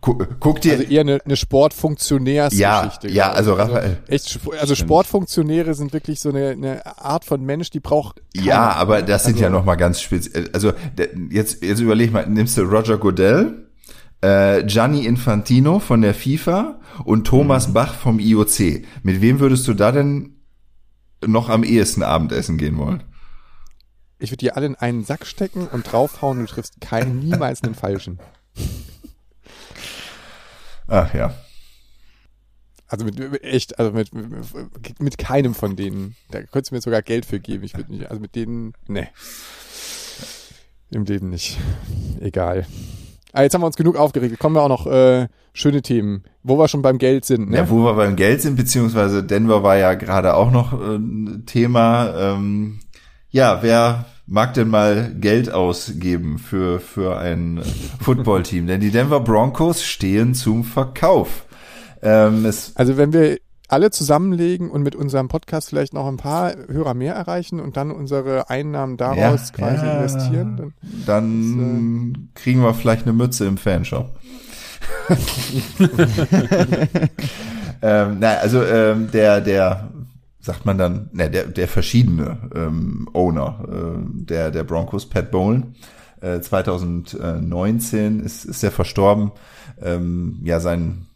Guck, 0.00 0.40
guck 0.40 0.60
dir. 0.60 0.72
Also 0.72 0.84
eher 0.84 1.00
eine, 1.02 1.20
eine 1.24 1.36
Sportfunktionärsgeschichte. 1.36 3.08
Ja, 3.08 3.14
ja, 3.14 3.32
also 3.32 3.54
Raphael. 3.54 3.98
Also, 4.08 4.40
echt, 4.40 4.40
also 4.58 4.74
Sportfunktionäre 4.74 5.74
sind 5.74 5.92
wirklich 5.92 6.20
so 6.20 6.30
eine, 6.30 6.50
eine 6.50 6.98
Art 6.98 7.24
von 7.24 7.44
Mensch, 7.44 7.70
die 7.70 7.80
braucht. 7.80 8.22
Ja, 8.34 8.72
aber 8.72 9.02
das 9.02 9.24
sind 9.24 9.34
also, 9.34 9.44
ja 9.44 9.50
noch 9.50 9.64
mal 9.64 9.76
ganz 9.76 10.00
speziell. 10.00 10.48
Also 10.52 10.72
jetzt, 11.30 11.62
jetzt 11.62 11.80
überleg 11.80 12.12
mal, 12.12 12.26
nimmst 12.26 12.56
du 12.56 12.62
Roger 12.62 12.98
Goodell, 12.98 13.68
äh, 14.22 14.64
Gianni 14.64 15.04
Infantino 15.04 15.78
von 15.80 16.02
der 16.02 16.14
FIFA 16.14 16.80
und 17.04 17.26
Thomas 17.26 17.68
mhm. 17.68 17.72
Bach 17.74 17.94
vom 17.94 18.18
IOC. 18.18 18.84
Mit 19.02 19.20
wem 19.20 19.40
würdest 19.40 19.68
du 19.68 19.74
da 19.74 19.92
denn 19.92 20.36
noch 21.26 21.50
am 21.50 21.64
ehesten 21.64 22.02
Abendessen 22.02 22.56
gehen 22.56 22.78
wollen? 22.78 23.02
Ich 24.18 24.30
würde 24.30 24.38
die 24.38 24.52
alle 24.52 24.66
in 24.66 24.76
einen 24.76 25.04
Sack 25.04 25.26
stecken 25.26 25.66
und 25.66 25.90
draufhauen 25.90 26.38
du 26.38 26.46
triffst 26.46 26.80
keinen, 26.80 27.20
niemals 27.20 27.62
einen 27.62 27.74
falschen. 27.74 28.18
Ach 30.90 31.14
ja. 31.14 31.32
Also 32.88 33.04
mit 33.04 33.44
echt, 33.44 33.78
also 33.78 33.92
mit, 33.92 34.12
mit, 34.12 35.00
mit 35.00 35.18
keinem 35.18 35.54
von 35.54 35.76
denen. 35.76 36.16
Da 36.32 36.42
könntest 36.42 36.72
du 36.72 36.74
mir 36.74 36.80
sogar 36.80 37.02
Geld 37.02 37.24
für 37.24 37.38
geben. 37.38 37.62
Ich 37.62 37.76
würde 37.76 37.92
nicht, 37.92 38.10
also 38.10 38.20
mit 38.20 38.34
denen, 38.34 38.72
ne. 38.88 39.08
Im 40.90 41.04
Leben 41.04 41.30
nicht. 41.30 41.56
Egal. 42.20 42.66
Ah, 43.32 43.42
jetzt 43.42 43.54
haben 43.54 43.62
wir 43.62 43.66
uns 43.66 43.76
genug 43.76 43.94
aufgeregt. 43.94 44.36
Kommen 44.40 44.56
wir 44.56 44.62
auch 44.62 44.68
noch 44.68 44.88
äh, 44.88 45.28
schöne 45.52 45.82
Themen, 45.82 46.24
wo 46.42 46.58
wir 46.58 46.66
schon 46.66 46.82
beim 46.82 46.98
Geld 46.98 47.24
sind. 47.24 47.50
Ne? 47.50 47.58
Ja, 47.58 47.70
wo 47.70 47.84
wir 47.84 47.94
beim 47.94 48.16
Geld 48.16 48.42
sind, 48.42 48.56
beziehungsweise 48.56 49.22
Denver 49.22 49.62
war 49.62 49.76
ja 49.76 49.94
gerade 49.94 50.34
auch 50.34 50.50
noch 50.50 50.72
äh, 50.72 50.98
Thema. 51.46 52.12
Ähm, 52.16 52.80
ja, 53.30 53.62
wer 53.62 54.06
mag 54.30 54.54
denn 54.54 54.68
mal 54.68 55.12
Geld 55.18 55.52
ausgeben 55.52 56.38
für, 56.38 56.80
für 56.80 57.18
ein 57.18 57.60
Footballteam? 58.00 58.68
Denn 58.68 58.80
die 58.80 58.92
Denver 58.92 59.20
Broncos 59.20 59.82
stehen 59.82 60.34
zum 60.34 60.62
Verkauf. 60.64 61.46
Ähm, 62.00 62.46
also 62.46 62.96
wenn 62.96 63.12
wir 63.12 63.38
alle 63.66 63.90
zusammenlegen 63.90 64.70
und 64.70 64.82
mit 64.82 64.94
unserem 64.94 65.28
Podcast 65.28 65.68
vielleicht 65.68 65.94
noch 65.94 66.06
ein 66.06 66.16
paar 66.16 66.54
Hörer 66.68 66.94
mehr 66.94 67.14
erreichen 67.14 67.60
und 67.60 67.76
dann 67.76 67.90
unsere 67.90 68.48
Einnahmen 68.48 68.96
daraus 68.96 69.50
ja, 69.50 69.56
quasi 69.56 69.84
ja. 69.84 69.96
investieren, 69.98 70.56
dann, 70.56 70.72
dann 71.06 72.12
das, 72.12 72.20
äh, 72.22 72.40
kriegen 72.40 72.62
wir 72.62 72.72
vielleicht 72.74 73.02
eine 73.02 73.12
Mütze 73.12 73.46
im 73.46 73.58
Fanshop. 73.58 74.16
ähm, 77.82 78.16
na, 78.20 78.34
also 78.36 78.64
ähm, 78.64 79.10
der 79.12 79.40
der 79.40 79.90
sagt 80.40 80.64
man 80.64 80.78
dann, 80.78 81.10
ne, 81.12 81.30
der, 81.30 81.46
der 81.46 81.68
verschiedene 81.68 82.50
ähm, 82.54 83.08
Owner 83.12 83.64
äh, 83.68 84.24
der, 84.24 84.50
der 84.50 84.64
Broncos, 84.64 85.06
Pat 85.06 85.30
Bowlen, 85.30 85.74
äh, 86.20 86.40
2019 86.40 88.20
ist, 88.20 88.44
ist 88.44 88.62
er 88.62 88.70
verstorben. 88.70 89.32
Ähm, 89.82 90.40
ja, 90.42 90.60
sein, 90.60 91.06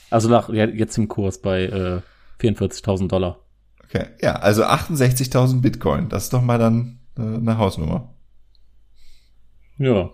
Also 0.09 0.31
nach 0.31 0.49
jetzt 0.49 0.97
im 0.97 1.09
Kurs 1.09 1.43
bei 1.43 1.65
äh, 1.65 2.01
44.000 2.41 3.09
Dollar. 3.09 3.41
Okay, 3.85 4.07
ja, 4.23 4.37
also 4.37 4.65
68.000 4.65 5.61
Bitcoin. 5.61 6.09
Das 6.09 6.25
ist 6.25 6.33
doch 6.33 6.41
mal 6.41 6.59
dann 6.59 7.01
äh, 7.19 7.21
eine 7.21 7.59
Hausnummer. 7.59 8.15
Ja. 9.79 10.11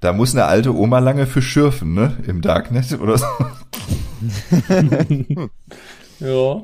Da 0.00 0.12
muss 0.12 0.34
eine 0.34 0.46
alte 0.46 0.74
Oma 0.74 0.98
lange 0.98 1.26
für 1.26 1.42
schürfen, 1.42 1.94
ne? 1.94 2.16
Im 2.26 2.40
Darknet 2.40 2.98
oder 3.00 3.18
so. 3.18 3.26
ja. 6.18 6.62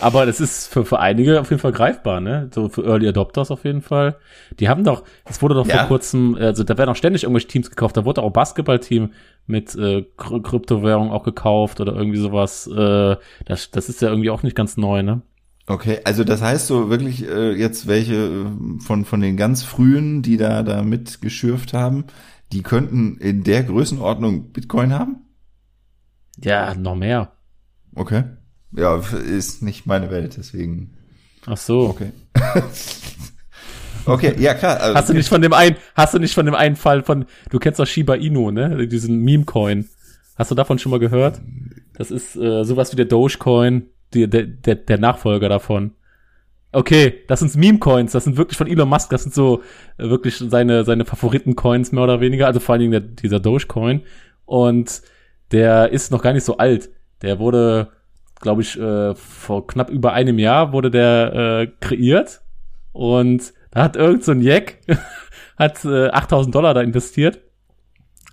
Aber 0.00 0.26
das 0.26 0.40
ist 0.40 0.66
für, 0.66 0.84
für 0.84 0.98
einige 0.98 1.40
auf 1.40 1.50
jeden 1.50 1.60
Fall 1.60 1.72
greifbar, 1.72 2.20
ne? 2.20 2.50
So 2.52 2.68
für 2.68 2.84
Early 2.84 3.08
Adopters 3.08 3.50
auf 3.50 3.64
jeden 3.64 3.82
Fall. 3.82 4.16
Die 4.58 4.68
haben 4.68 4.82
doch, 4.82 5.04
es 5.26 5.42
wurde 5.42 5.54
doch 5.54 5.66
ja. 5.66 5.78
vor 5.78 5.88
kurzem, 5.88 6.34
also 6.34 6.64
da 6.64 6.76
werden 6.76 6.90
auch 6.90 6.96
ständig 6.96 7.22
irgendwelche 7.22 7.48
Teams 7.48 7.70
gekauft. 7.70 7.96
Da 7.96 8.04
wurde 8.04 8.22
auch 8.22 8.30
Basketballteam 8.30 9.12
mit 9.46 9.76
äh, 9.76 10.04
Kryptowährung 10.16 11.12
auch 11.12 11.22
gekauft 11.22 11.80
oder 11.80 11.94
irgendwie 11.94 12.18
sowas. 12.18 12.66
Äh, 12.66 13.16
das, 13.44 13.70
das 13.70 13.88
ist 13.88 14.02
ja 14.02 14.08
irgendwie 14.08 14.30
auch 14.30 14.42
nicht 14.42 14.56
ganz 14.56 14.76
neu, 14.76 15.02
ne? 15.02 15.22
Okay, 15.66 16.00
also 16.04 16.24
das 16.24 16.42
heißt 16.42 16.66
so 16.66 16.90
wirklich 16.90 17.26
äh, 17.28 17.52
jetzt 17.52 17.86
welche 17.86 18.14
äh, 18.14 18.80
von 18.80 19.04
von 19.04 19.20
den 19.20 19.36
ganz 19.36 19.62
frühen, 19.62 20.22
die 20.22 20.36
da 20.36 20.62
da 20.62 20.82
mitgeschürft 20.82 21.72
haben, 21.72 22.04
die 22.50 22.62
könnten 22.62 23.16
in 23.18 23.44
der 23.44 23.62
Größenordnung 23.62 24.52
Bitcoin 24.52 24.92
haben? 24.92 25.24
Ja, 26.42 26.74
noch 26.74 26.96
mehr. 26.96 27.32
Okay. 27.94 28.24
Ja, 28.74 28.96
ist 28.96 29.62
nicht 29.62 29.86
meine 29.86 30.10
Welt, 30.10 30.36
deswegen. 30.36 30.96
Ach 31.46 31.56
so. 31.56 31.88
Okay. 31.88 32.12
Okay, 34.04 34.34
ja 34.38 34.54
klar. 34.54 34.80
Also, 34.80 34.94
Hast 34.96 35.08
du 35.10 35.14
nicht 35.14 35.28
von 35.28 35.42
dem 35.42 35.52
einen, 35.52 35.76
hast 35.94 36.14
du 36.14 36.18
nicht 36.18 36.34
von 36.34 36.46
dem 36.46 36.54
einen 36.54 36.76
Fall 36.76 37.02
von, 37.02 37.26
du 37.50 37.58
kennst 37.58 37.78
doch 37.78 37.86
Shiba 37.86 38.14
Inu, 38.14 38.50
ne? 38.50 38.88
Diesen 38.88 39.18
Meme-Coin. 39.18 39.88
Hast 40.36 40.50
du 40.50 40.54
davon 40.54 40.78
schon 40.78 40.90
mal 40.90 40.98
gehört? 40.98 41.40
Das 41.94 42.10
ist 42.10 42.36
äh, 42.36 42.64
sowas 42.64 42.90
wie 42.92 42.96
der 42.96 43.04
Dogecoin, 43.04 43.86
die, 44.14 44.28
der, 44.28 44.44
der, 44.44 44.76
der 44.76 44.98
Nachfolger 44.98 45.48
davon. 45.48 45.92
Okay, 46.72 47.24
das 47.28 47.40
sind 47.40 47.54
Meme-Coins, 47.54 48.12
das 48.12 48.24
sind 48.24 48.38
wirklich 48.38 48.56
von 48.56 48.66
Elon 48.66 48.88
Musk, 48.88 49.10
das 49.10 49.24
sind 49.24 49.34
so 49.34 49.62
äh, 49.98 50.08
wirklich 50.08 50.36
seine, 50.38 50.84
seine 50.84 51.04
Favoriten-Coins 51.04 51.92
mehr 51.92 52.04
oder 52.04 52.20
weniger, 52.20 52.46
also 52.46 52.60
vor 52.60 52.72
allen 52.72 52.80
Dingen 52.80 52.92
der, 52.92 53.00
dieser 53.00 53.40
Dogecoin. 53.40 54.02
Und 54.46 55.02
der 55.50 55.90
ist 55.90 56.10
noch 56.10 56.22
gar 56.22 56.32
nicht 56.32 56.44
so 56.44 56.56
alt. 56.56 56.88
Der 57.20 57.38
wurde, 57.38 57.88
glaube 58.40 58.62
ich, 58.62 58.78
äh, 58.80 59.14
vor 59.14 59.66
knapp 59.66 59.90
über 59.90 60.14
einem 60.14 60.38
Jahr 60.38 60.72
wurde 60.72 60.90
der 60.90 61.34
äh, 61.34 61.66
kreiert. 61.80 62.40
Und 62.92 63.52
da 63.70 63.82
hat 63.84 63.96
irgend 63.96 64.24
so 64.24 64.32
ein 64.32 64.40
Jack, 64.40 64.78
hat 65.58 65.84
äh, 65.84 66.08
8000 66.08 66.54
Dollar 66.54 66.72
da 66.72 66.80
investiert. 66.80 67.40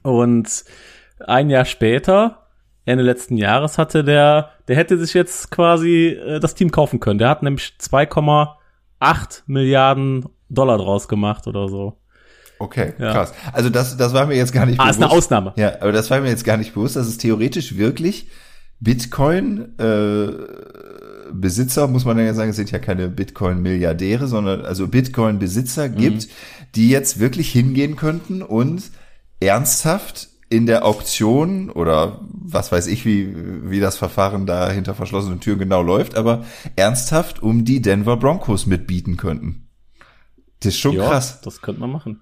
Und 0.01 0.63
ein 1.27 1.49
Jahr 1.49 1.65
später, 1.65 2.38
Ende 2.89 3.03
letzten 3.03 3.37
Jahres, 3.37 3.77
hatte 3.77 4.03
der, 4.03 4.51
der 4.67 4.75
hätte 4.75 4.97
sich 4.97 5.13
jetzt 5.13 5.51
quasi 5.51 6.07
äh, 6.07 6.39
das 6.39 6.55
Team 6.55 6.71
kaufen 6.71 6.99
können. 6.99 7.19
Der 7.19 7.29
hat 7.29 7.43
nämlich 7.43 7.73
2,8 7.81 9.41
Milliarden 9.47 10.25
Dollar 10.49 10.77
draus 10.77 11.07
gemacht 11.07 11.47
oder 11.47 11.69
so. 11.69 11.97
Okay, 12.61 12.93
Ja. 12.99 13.13
krass. 13.13 13.33
Also 13.53 13.69
das, 13.69 13.95
das 13.95 14.13
war 14.13 14.25
mir 14.25 14.35
jetzt 14.35 14.51
gar 14.51 14.65
nicht 14.65 14.79
Ah, 14.79 14.89
ist 14.89 14.97
bewusst. 14.97 15.11
eine 15.11 15.17
Ausnahme. 15.17 15.53
Ja, 15.55 15.75
aber 15.81 15.91
das 15.93 16.09
war 16.09 16.19
mir 16.19 16.27
jetzt 16.29 16.43
gar 16.43 16.57
nicht 16.57 16.73
bewusst, 16.73 16.95
dass 16.97 17.07
es 17.07 17.17
theoretisch 17.17 17.77
wirklich 17.77 18.27
Bitcoin 18.81 19.77
äh, 19.77 20.27
Besitzer, 21.31 21.87
muss 21.87 22.05
man 22.05 22.17
ja 22.17 22.33
sagen, 22.33 22.49
es 22.49 22.55
sind 22.55 22.71
ja 22.71 22.79
keine 22.79 23.07
Bitcoin-Milliardäre, 23.09 24.27
sondern 24.27 24.65
also 24.65 24.87
Bitcoin-Besitzer 24.87 25.87
gibt, 25.89 26.27
die 26.75 26.89
jetzt 26.89 27.19
wirklich 27.19 27.51
hingehen 27.51 27.95
könnten 27.95 28.41
und 28.41 28.83
ernsthaft 29.39 30.28
in 30.49 30.65
der 30.65 30.85
Auktion 30.85 31.69
oder 31.69 32.19
was 32.31 32.71
weiß 32.71 32.87
ich, 32.87 33.05
wie, 33.05 33.33
wie 33.69 33.79
das 33.79 33.97
Verfahren 33.97 34.45
da 34.45 34.69
hinter 34.69 34.95
verschlossenen 34.95 35.39
Türen 35.39 35.59
genau 35.59 35.81
läuft, 35.81 36.15
aber 36.15 36.43
ernsthaft 36.75 37.43
um 37.43 37.65
die 37.65 37.81
Denver 37.81 38.17
Broncos 38.17 38.65
mitbieten 38.65 39.15
könnten. 39.15 39.67
Das 40.59 40.73
ist 40.73 40.79
schon 40.79 40.95
Ja, 40.95 41.07
krass. 41.07 41.41
Das 41.41 41.61
könnte 41.61 41.81
man 41.81 41.91
machen. 41.91 42.21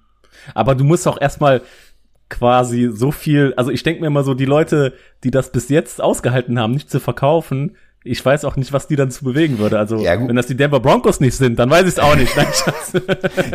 Aber 0.54 0.76
du 0.76 0.84
musst 0.84 1.08
auch 1.08 1.20
erstmal 1.20 1.62
quasi 2.30 2.90
so 2.92 3.12
viel, 3.12 3.54
also 3.56 3.72
ich 3.72 3.84
denke 3.84 4.02
mir 4.02 4.08
immer 4.08 4.24
so, 4.24 4.34
die 4.34 4.46
Leute, 4.46 4.94
die 5.24 5.32
das 5.32 5.52
bis 5.52 5.70
jetzt 5.70 6.02
ausgehalten 6.02 6.60
haben, 6.60 6.74
nicht 6.74 6.90
zu 6.90 7.00
verkaufen, 7.00 7.78
ich 8.04 8.24
weiß 8.26 8.46
auch 8.46 8.56
nicht, 8.56 8.72
was 8.72 8.88
die 8.88 8.96
dann 8.96 9.12
zu 9.12 9.26
bewegen 9.26 9.58
würde. 9.60 9.78
Also, 9.78 9.98
Ja, 9.98 10.18
wenn 10.18 10.36
das 10.36 10.48
die 10.48 10.56
Denver 10.56 10.80
Broncos 10.80 11.20
nicht 11.20 11.36
sind, 11.36 11.60
dann 11.60 11.70
weiß 11.70 11.82
ich 11.84 11.90
es 11.90 12.00
auch 12.00 12.16
nicht. 12.16 12.36
Nein. 12.38 12.48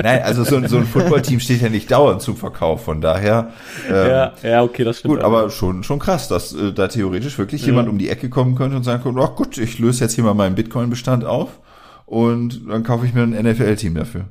Nein, 0.03 0.23
also 0.23 0.45
so, 0.45 0.57
ein- 0.57 0.69
so 0.69 0.77
ein 0.77 0.85
Footballteam 0.87 1.41
steht 1.41 1.63
ja 1.63 1.69
nicht 1.71 1.91
dauernd 1.91 2.21
zum 2.21 2.37
Verkauf, 2.37 2.85
von 2.85 3.01
daher. 3.01 3.51
Ähm, 3.89 3.95
ja, 3.95 4.33
ja, 4.43 4.63
okay, 4.63 4.85
das 4.85 4.99
stimmt. 4.99 5.15
Gut, 5.15 5.23
aber 5.25 5.49
schon, 5.51 5.83
schon 5.85 5.99
krass, 5.99 6.29
dass 6.29 6.53
äh, 6.53 6.73
da 6.73 6.89
theoretisch 6.89 7.39
wirklich 7.39 7.65
jemand 7.65 7.89
um 7.89 7.97
die 7.99 8.11
Ecke 8.11 8.29
kommen 8.29 8.55
könnte 8.55 8.77
und 8.77 8.83
sagen 8.83 9.03
könnte, 9.03 9.21
ach 9.23 9.35
gut, 9.37 9.57
ich 9.59 9.79
löse 9.79 10.05
jetzt 10.05 10.15
hier 10.15 10.25
mal 10.25 10.35
meinen 10.35 10.55
Bitcoin-Bestand 10.55 11.25
auf 11.25 11.61
und 12.05 12.69
dann 12.69 12.83
kaufe 12.83 13.07
ich 13.07 13.15
mir 13.15 13.23
ein 13.23 13.31
NFL-Team 13.31 13.95
dafür. 13.95 14.27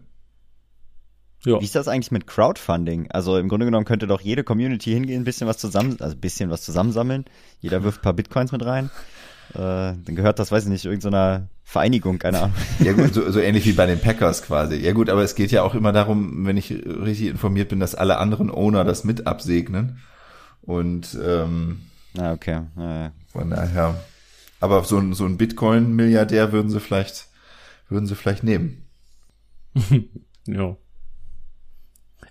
ja. 1.46 1.60
Wie 1.60 1.64
ist 1.66 1.74
das 1.76 1.88
eigentlich 1.88 2.12
mit 2.12 2.28
Crowdfunding? 2.28 3.10
Also 3.12 3.38
im 3.38 3.50
Grunde 3.50 3.66
genommen 3.66 3.86
könnte 3.86 4.06
doch 4.06 4.22
jede 4.22 4.44
Community 4.44 4.92
hingehen, 4.92 5.22
ein 5.22 5.26
bisschen 5.26 5.48
was 5.48 5.58
zusammen, 5.58 5.98
also 6.00 6.16
ein 6.16 6.20
bisschen 6.22 6.52
was 6.52 6.62
zusammensammeln. 6.62 7.26
Jeder 7.60 7.84
wirft 7.84 8.00
ein 8.00 8.04
paar 8.04 8.14
Bitcoins 8.14 8.52
mit 8.52 8.64
rein. 8.64 8.92
Äh, 9.54 9.58
dann 9.58 10.16
gehört 10.16 10.40
das, 10.40 10.52
weiß 10.52 10.64
ich 10.64 10.70
nicht, 10.70 10.86
irgendeiner 10.86 11.48
Vereinigung, 11.64 12.20
keine 12.20 12.40
Ahnung. 12.40 12.56
Ja 12.80 12.94
gut, 12.94 13.14
so, 13.14 13.30
so 13.32 13.40
ähnlich 13.40 13.66
wie 13.66 13.74
bei 13.74 13.86
den 13.86 14.00
Packers 14.00 14.44
quasi. 14.44 14.76
Ja 14.78 14.94
gut, 14.94 15.10
aber 15.10 15.24
es 15.24 15.36
geht 15.36 15.52
ja 15.52 15.64
auch 15.64 15.76
immer 15.76 15.92
darum, 15.92 16.46
wenn 16.46 16.58
ich 16.58 16.72
richtig 16.72 17.28
informiert 17.28 17.70
bin, 17.70 17.80
dass 17.80 17.96
alle 17.96 18.18
anderen 18.18 18.50
Owner 18.50 18.84
das 18.84 19.04
mit 19.04 19.28
absegnen. 19.28 20.00
Und 20.62 21.18
ähm, 21.24 21.82
Ah, 22.18 22.34
okay. 22.34 22.62
Äh, 22.78 23.10
von 23.32 23.50
daher. 23.50 23.96
Aber 24.60 24.84
so 24.84 24.98
ein, 24.98 25.14
so 25.14 25.26
ein 25.26 25.38
Bitcoin-Milliardär 25.38 26.52
würden 26.52 26.70
sie 26.70 26.80
vielleicht, 26.80 27.28
würden 27.90 28.06
sie 28.06 28.16
vielleicht 28.16 28.44
nehmen. 28.44 28.86
Ja. 30.48 30.76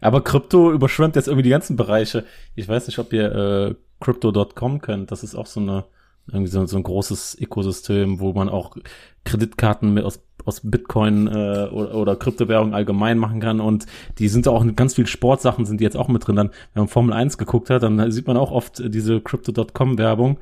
Aber 0.01 0.25
Krypto 0.25 0.73
überschwemmt 0.73 1.15
jetzt 1.15 1.29
irgendwie 1.29 1.45
die 1.45 1.51
ganzen 1.51 1.77
Bereiche. 1.77 2.25
Ich 2.57 2.67
weiß 2.67 2.89
nicht, 2.89 2.99
ob 2.99 3.13
ihr 3.13 3.33
äh, 3.33 3.75
Crypto.com 4.01 4.81
kennt. 4.81 5.13
Das 5.13 5.23
ist 5.23 5.37
auch 5.37 5.47
so 5.47 5.61
eine 5.61 5.85
irgendwie 6.33 6.51
so, 6.51 6.65
so 6.67 6.77
ein 6.77 6.83
großes 6.83 7.39
Ökosystem, 7.41 8.21
wo 8.21 8.33
man 8.33 8.49
auch 8.49 8.77
Kreditkarten 9.25 9.93
mit 9.93 10.05
aus, 10.05 10.21
aus 10.45 10.61
Bitcoin 10.63 11.27
äh, 11.29 11.69
oder, 11.71 11.95
oder 11.95 12.17
Kryptowährung 12.17 12.75
allgemein 12.75 13.19
machen 13.19 13.41
kann. 13.41 13.61
Und 13.61 13.87
die 14.19 14.29
sind 14.29 14.49
auch 14.49 14.63
in 14.63 14.77
ganz 14.77 14.95
viel 14.95 15.07
Sportsachen 15.07 15.67
sind 15.67 15.81
die 15.81 15.85
jetzt 15.85 15.97
auch 15.97 16.09
mit 16.09 16.27
drin. 16.27 16.37
Dann, 16.37 16.51
wenn 16.75 16.83
man 16.83 16.89
Formel 16.89 17.13
1 17.13 17.39
geguckt 17.39 17.71
hat, 17.71 17.83
dann 17.83 18.11
sieht 18.11 18.27
man 18.27 18.37
auch 18.37 18.51
oft 18.51 18.81
äh, 18.81 18.91
diese 18.91 19.21
Crypto.com 19.21 19.99
Werbung. 19.99 20.39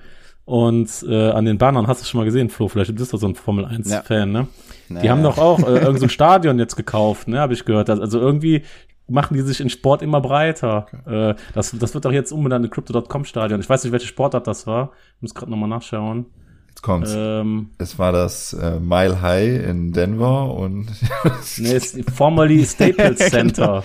Und 0.48 1.04
äh, 1.06 1.28
an 1.28 1.44
den 1.44 1.58
Bannern 1.58 1.88
hast 1.88 2.00
du 2.00 2.06
schon 2.06 2.20
mal 2.20 2.24
gesehen, 2.24 2.48
Flo, 2.48 2.68
vielleicht 2.68 2.94
bist 2.94 3.12
du 3.12 3.18
so 3.18 3.26
ein 3.28 3.34
Formel 3.34 3.66
1 3.66 3.90
Ja. 3.90 4.00
Fan, 4.00 4.32
ne? 4.32 4.48
Die 4.88 4.94
naja. 4.94 5.10
haben 5.10 5.22
doch 5.22 5.36
auch 5.36 5.58
äh, 5.58 5.78
irgend 5.78 6.00
so 6.00 6.08
Stadion 6.08 6.58
jetzt 6.58 6.74
gekauft, 6.74 7.28
ne, 7.28 7.38
habe 7.38 7.52
ich 7.52 7.66
gehört. 7.66 7.90
Also 7.90 8.18
irgendwie 8.18 8.62
machen 9.08 9.34
die 9.34 9.42
sich 9.42 9.60
in 9.60 9.70
Sport 9.70 10.02
immer 10.02 10.20
breiter. 10.20 10.86
Äh, 11.06 11.34
das, 11.54 11.70
das 11.78 11.94
wird 11.94 12.04
doch 12.04 12.12
jetzt 12.12 12.32
umbenannt 12.32 12.64
in 12.64 12.70
Crypto.com 12.70 13.24
Stadion. 13.24 13.60
Ich 13.60 13.68
weiß 13.68 13.84
nicht, 13.84 13.92
welche 13.92 14.06
Sportart 14.06 14.46
das 14.46 14.66
war. 14.66 14.92
Ich 15.16 15.22
muss 15.22 15.34
gerade 15.34 15.50
nochmal 15.50 15.68
nachschauen. 15.68 16.26
Jetzt 16.68 16.82
kommt's. 16.82 17.12
Ähm, 17.14 17.70
Es 17.78 17.98
war 17.98 18.12
das 18.12 18.52
äh, 18.52 18.78
Mile 18.78 19.20
High 19.20 19.64
in 19.68 19.92
Denver 19.92 20.54
und 20.54 20.86
nee, 21.58 21.72
ist 21.74 21.98
formerly 22.10 22.64
Staples 22.64 23.18
Center 23.30 23.82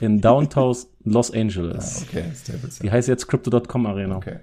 in 0.00 0.20
Downtown 0.20 0.76
Los 1.04 1.30
Angeles. 1.32 2.04
okay, 2.08 2.24
Staples. 2.34 2.78
Die 2.80 2.90
heißt 2.90 3.08
jetzt 3.08 3.28
Crypto.com 3.28 3.86
Arena. 3.86 4.16
Okay. 4.16 4.36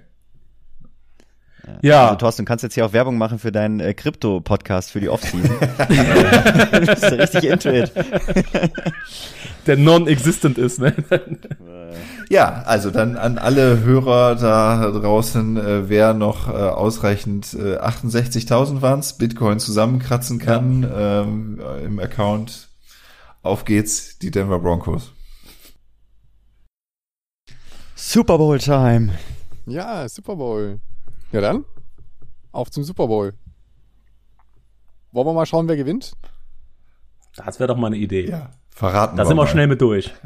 Ja, 1.82 2.06
Also 2.06 2.16
Thorsten, 2.16 2.44
du 2.44 2.48
kannst 2.48 2.64
jetzt 2.64 2.74
hier 2.74 2.84
auch 2.84 2.92
Werbung 2.92 3.18
machen 3.18 3.38
für 3.38 3.52
deinen 3.52 3.80
äh, 3.80 3.94
Krypto-Podcast 3.94 4.90
für 4.90 5.00
die 5.00 5.08
Offseason. 5.08 5.56
du 5.58 6.86
bist 6.86 7.02
ja 7.02 7.08
richtig 7.10 7.44
into 7.44 7.70
it. 7.70 7.92
der 9.66 9.76
non-existent 9.76 10.58
ist, 10.58 10.80
ne? 10.80 10.94
Ja, 12.28 12.62
also 12.62 12.90
dann 12.90 13.16
an 13.16 13.38
alle 13.38 13.80
Hörer 13.80 14.34
da 14.36 14.90
draußen, 14.90 15.56
äh, 15.56 15.88
wer 15.88 16.14
noch 16.14 16.48
äh, 16.48 16.52
ausreichend 16.52 17.54
äh, 17.54 17.78
68.000 17.78 18.80
waren's 18.80 19.18
Bitcoin 19.18 19.58
zusammenkratzen 19.58 20.38
kann 20.38 20.90
ähm, 20.94 21.60
äh, 21.60 21.84
im 21.84 21.98
Account, 22.00 22.68
auf 23.42 23.64
geht's, 23.64 24.18
die 24.18 24.30
Denver 24.30 24.58
Broncos. 24.58 25.12
Super 27.94 28.38
Bowl 28.38 28.58
Time. 28.58 29.12
Ja, 29.66 30.08
Super 30.08 30.36
Bowl. 30.36 30.80
Ja 31.32 31.40
dann, 31.40 31.64
auf 32.52 32.70
zum 32.70 32.84
Super 32.84 33.06
Bowl. 33.06 33.34
Wollen 35.12 35.26
wir 35.26 35.32
mal 35.32 35.46
schauen, 35.46 35.68
wer 35.68 35.76
gewinnt? 35.76 36.12
Das 37.36 37.58
wäre 37.58 37.68
doch 37.68 37.76
mal 37.76 37.88
eine 37.88 37.96
Idee. 37.96 38.28
Ja, 38.28 38.50
verraten 38.70 39.16
Da 39.16 39.24
sind 39.24 39.36
wir 39.36 39.44
mal. 39.44 39.48
schnell 39.48 39.66
mit 39.66 39.80
durch. 39.80 40.12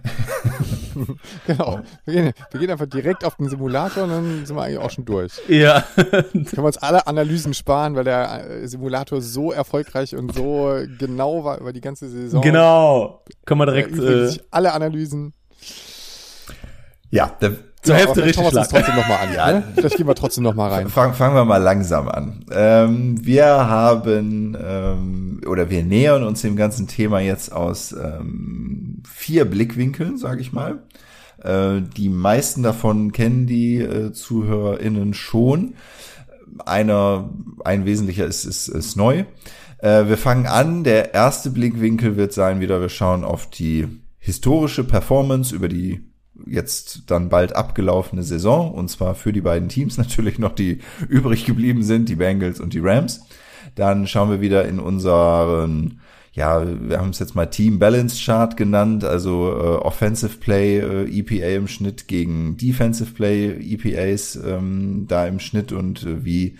Genau. 1.47 1.81
Wir 2.07 2.14
gehen, 2.14 2.33
wir 2.51 2.61
gehen 2.61 2.71
einfach 2.71 2.87
direkt 2.87 3.23
auf 3.23 3.37
den 3.37 3.51
Simulator 3.51 4.05
und 4.05 4.09
dann 4.09 4.47
sind 4.47 4.57
wir 4.57 4.62
eigentlich 4.62 4.79
auch 4.79 4.90
schon 4.90 5.05
durch. 5.05 5.31
Ja. 5.47 5.83
Können 5.95 6.47
wir 6.51 6.64
uns 6.64 6.79
alle 6.79 7.07
Analysen 7.07 7.53
sparen, 7.53 7.95
weil 7.97 8.05
der 8.05 8.49
äh, 8.62 8.66
Simulator 8.66 9.21
so 9.21 9.53
erfolgreich 9.53 10.16
und 10.16 10.35
so 10.35 10.75
genau 10.99 11.45
war 11.45 11.59
über 11.61 11.75
die 11.75 11.83
ganze 11.83 12.09
Saison. 12.09 12.40
genau. 12.40 13.23
Können 13.45 13.61
wir 13.61 13.66
Da 13.66 13.73
direkt 13.73 13.99
äh, 13.99 14.38
alle 14.51 14.73
Analysen. 14.73 15.35
Ja, 17.11 17.37
da, 17.40 17.51
zur 17.87 17.94
Ja, 17.94 18.01
Hälfte 18.01 18.25
richtig 18.25 18.37
schauen 18.37 18.53
wir 18.53 18.61
uns 18.61 18.68
trotzdem 18.68 18.96
nochmal 18.96 19.18
an. 19.18 19.35
Ja. 19.35 19.53
Ne? 19.53 19.64
Vielleicht 19.75 19.96
gehen 19.96 20.07
wir 20.07 20.14
trotzdem 20.14 20.44
nochmal 20.44 20.70
rein. 20.70 20.88
Fang, 20.88 21.14
fangen 21.14 21.35
wir 21.35 21.44
mal 21.44 21.57
langsam 21.57 22.09
an. 22.09 22.44
Ähm, 22.51 23.25
wir 23.25 23.46
haben 23.46 24.57
ähm, 24.61 25.40
oder 25.46 25.70
wir 25.70 25.83
nähern 25.83 26.25
uns 26.25 26.42
dem 26.42 26.57
ganzen 26.57 26.88
Thema 26.88 27.20
jetzt 27.20 27.53
aus 27.53 27.92
ähm, 27.92 29.03
vier 29.09 29.44
Blickwinkeln, 29.44 30.18
sage 30.18 30.40
ich 30.40 30.53
mal. 30.53 30.83
Äh, 31.42 31.83
die 31.96 32.09
meisten 32.09 32.62
davon 32.62 33.12
kennen 33.12 33.46
die 33.46 33.79
äh, 33.79 34.13
ZuhörerInnen 34.13 35.15
schon. 35.15 35.75
Einer, 36.65 37.31
ein 37.65 37.85
wesentlicher 37.85 38.27
ist, 38.27 38.44
ist, 38.44 38.69
ist 38.69 38.96
neu. 38.96 39.25
Äh, 39.79 40.06
wir 40.06 40.17
fangen 40.17 40.46
an. 40.46 40.85
Der 40.85 41.15
erste 41.15 41.50
Blickwinkel 41.50 42.17
wird 42.17 42.33
sein 42.33 42.60
wieder, 42.60 42.81
wir 42.81 42.88
schauen 42.88 43.25
auf 43.25 43.48
die 43.48 43.87
historische 44.19 44.83
Performance 44.83 45.54
über 45.54 45.69
die 45.69 46.04
jetzt 46.47 47.03
dann 47.09 47.29
bald 47.29 47.55
abgelaufene 47.55 48.23
Saison 48.23 48.73
und 48.73 48.88
zwar 48.88 49.15
für 49.15 49.33
die 49.33 49.40
beiden 49.40 49.69
Teams 49.69 49.99
natürlich 49.99 50.38
noch, 50.38 50.55
die 50.55 50.81
übrig 51.09 51.44
geblieben 51.44 51.83
sind, 51.83 52.09
die 52.09 52.17
Bengals 52.17 52.61
und 52.61 52.75
die 52.75 52.81
Rams. 52.81 53.27
Dann 53.75 54.07
schauen 54.07 54.31
wir 54.31 54.40
wieder 54.40 54.67
in 54.67 54.79
unseren, 54.79 56.01
ja, 56.33 56.65
wir 56.67 56.99
haben 56.99 57.11
es 57.11 57.19
jetzt 57.19 57.35
mal 57.35 57.47
Team 57.47 57.79
Balance 57.79 58.17
Chart 58.25 58.57
genannt, 58.57 59.05
also 59.05 59.53
äh, 59.53 59.77
Offensive 59.77 60.38
Play 60.38 60.79
äh, 60.79 61.19
EPA 61.19 61.57
im 61.57 61.69
Schnitt 61.69 62.09
gegen 62.09 62.57
Defensive 62.57 63.13
Play 63.13 63.51
EPAs 63.51 64.37
ähm, 64.37 65.07
da 65.09 65.27
im 65.27 65.40
Schnitt 65.40 65.73
und 65.73 66.05
äh, 66.05 66.25
wie 66.25 66.57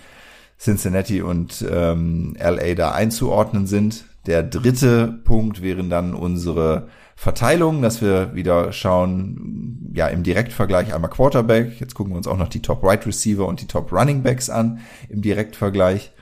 Cincinnati 0.59 1.23
und 1.23 1.65
ähm, 1.71 2.37
LA 2.39 2.75
da 2.75 2.93
einzuordnen 2.93 3.67
sind. 3.67 4.05
Der 4.27 4.43
dritte 4.43 5.21
Punkt 5.25 5.63
wären 5.63 5.91
dann 5.91 6.15
unsere 6.15 6.89
Verteilung, 7.19 7.81
dass 7.81 8.03
wir 8.03 8.35
wieder 8.35 8.73
schauen, 8.73 9.91
ja, 9.95 10.07
im 10.09 10.23
Direktvergleich 10.23 10.95
einmal 10.95 11.11
Quarterback. 11.11 11.81
Jetzt 11.81 11.95
gucken 11.95 12.13
wir 12.13 12.19
uns 12.19 12.29
auch 12.29 12.37
noch 12.37 12.49
die 12.49 12.61
Top 12.61 12.85
Right 12.85 13.05
Receiver 13.07 13.47
und 13.47 13.63
die 13.63 13.67
Top 13.67 13.91
Running 13.91 14.23
Backs 14.23 14.51
an 14.51 14.81
im 15.09 15.23
Direktvergleich. 15.23 16.13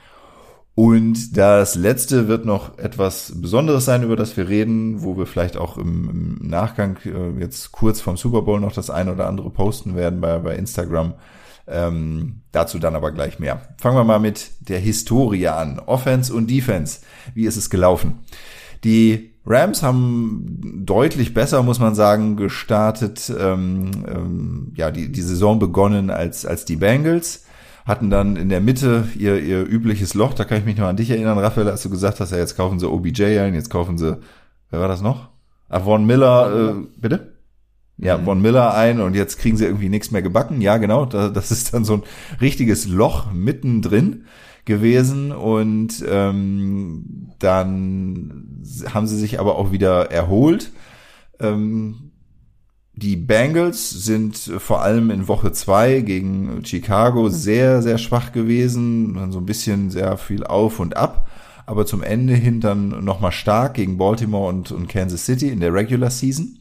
Und 0.73 1.37
das 1.37 1.75
letzte 1.75 2.27
wird 2.27 2.45
noch 2.45 2.77
etwas 2.77 3.33
Besonderes 3.35 3.85
sein, 3.85 4.03
über 4.03 4.15
das 4.15 4.35
wir 4.35 4.47
reden, 4.47 5.03
wo 5.03 5.17
wir 5.17 5.25
vielleicht 5.25 5.57
auch 5.57 5.77
im, 5.77 6.39
im 6.41 6.47
Nachgang 6.47 6.97
äh, 7.05 7.39
jetzt 7.39 7.71
kurz 7.73 7.99
vom 8.01 8.17
Super 8.17 8.41
Bowl 8.41 8.59
noch 8.59 8.73
das 8.73 8.89
eine 8.89 9.11
oder 9.11 9.27
andere 9.27 9.49
posten 9.49 9.95
werden 9.95 10.21
bei, 10.21 10.39
bei 10.39 10.55
Instagram. 10.55 11.13
Ähm, 11.67 12.41
dazu 12.51 12.79
dann 12.79 12.95
aber 12.95 13.11
gleich 13.11 13.39
mehr. 13.39 13.61
Fangen 13.77 13.97
wir 13.97 14.03
mal 14.03 14.19
mit 14.19 14.51
der 14.69 14.79
Historie 14.79 15.47
an. 15.47 15.79
Offense 15.79 16.33
und 16.33 16.49
Defense. 16.49 17.01
Wie 17.33 17.45
ist 17.45 17.57
es 17.57 17.69
gelaufen? 17.69 18.19
Die 18.83 19.34
Rams 19.45 19.83
haben 19.83 20.83
deutlich 20.85 21.33
besser, 21.33 21.61
muss 21.61 21.79
man 21.79 21.93
sagen, 21.93 22.35
gestartet, 22.35 23.31
ähm, 23.39 23.91
ähm, 24.07 24.73
ja, 24.75 24.89
die, 24.89 25.11
die 25.11 25.21
Saison 25.21 25.59
begonnen 25.59 26.09
als, 26.09 26.45
als 26.45 26.65
die 26.65 26.77
Bengals. 26.77 27.43
Hatten 27.85 28.09
dann 28.09 28.35
in 28.35 28.49
der 28.49 28.61
Mitte 28.61 29.07
ihr, 29.15 29.39
ihr 29.39 29.61
übliches 29.61 30.15
Loch, 30.15 30.33
da 30.33 30.43
kann 30.43 30.57
ich 30.57 30.65
mich 30.65 30.77
noch 30.77 30.87
an 30.87 30.97
dich 30.97 31.11
erinnern, 31.11 31.37
Raphael, 31.37 31.69
als 31.69 31.83
du 31.83 31.91
gesagt 31.91 32.19
hast, 32.19 32.31
ja, 32.31 32.37
jetzt 32.37 32.57
kaufen 32.57 32.79
sie 32.79 32.89
OBJ 32.89 33.37
ein, 33.37 33.53
jetzt 33.53 33.69
kaufen 33.69 33.99
sie, 33.99 34.17
wer 34.71 34.79
war 34.79 34.87
das 34.87 35.01
noch? 35.01 35.29
Ah, 35.69 35.81
Von 35.81 36.05
Miller, 36.07 36.71
äh, 36.71 36.87
bitte? 36.99 37.35
Ja, 37.97 38.17
mhm. 38.17 38.25
Von 38.25 38.41
Miller 38.41 38.73
ein 38.73 38.99
und 38.99 39.15
jetzt 39.15 39.37
kriegen 39.37 39.55
sie 39.57 39.65
irgendwie 39.65 39.89
nichts 39.89 40.09
mehr 40.09 40.23
gebacken. 40.23 40.61
Ja, 40.61 40.77
genau, 40.77 41.05
da, 41.05 41.29
das 41.29 41.51
ist 41.51 41.75
dann 41.75 41.85
so 41.85 41.93
ein 41.93 42.03
richtiges 42.41 42.87
Loch 42.87 43.31
mittendrin 43.31 44.25
gewesen 44.65 45.31
und 45.31 46.03
ähm, 46.09 47.31
dann 47.39 48.63
haben 48.93 49.07
sie 49.07 49.17
sich 49.17 49.39
aber 49.39 49.57
auch 49.57 49.71
wieder 49.71 50.11
erholt. 50.11 50.71
Ähm, 51.39 52.11
die 52.93 53.17
Bengals 53.17 53.89
sind 53.89 54.37
vor 54.37 54.81
allem 54.81 55.11
in 55.11 55.27
Woche 55.27 55.51
zwei 55.51 55.99
gegen 55.99 56.63
Chicago 56.63 57.27
sehr, 57.29 57.81
sehr 57.81 57.97
schwach 57.97 58.31
gewesen, 58.31 59.15
dann 59.15 59.33
so 59.33 59.39
ein 59.39 59.45
bisschen 59.45 59.91
sehr 59.91 60.17
viel 60.17 60.45
auf 60.45 60.79
und 60.79 60.95
ab, 60.95 61.27
aber 61.65 61.85
zum 61.85 62.03
Ende 62.03 62.33
hin 62.33 62.61
dann 62.61 63.03
nochmal 63.03 63.33
stark 63.33 63.73
gegen 63.73 63.97
Baltimore 63.97 64.47
und, 64.47 64.71
und 64.71 64.87
Kansas 64.87 65.25
City 65.25 65.49
in 65.49 65.59
der 65.59 65.73
Regular 65.73 66.09
Season. 66.09 66.57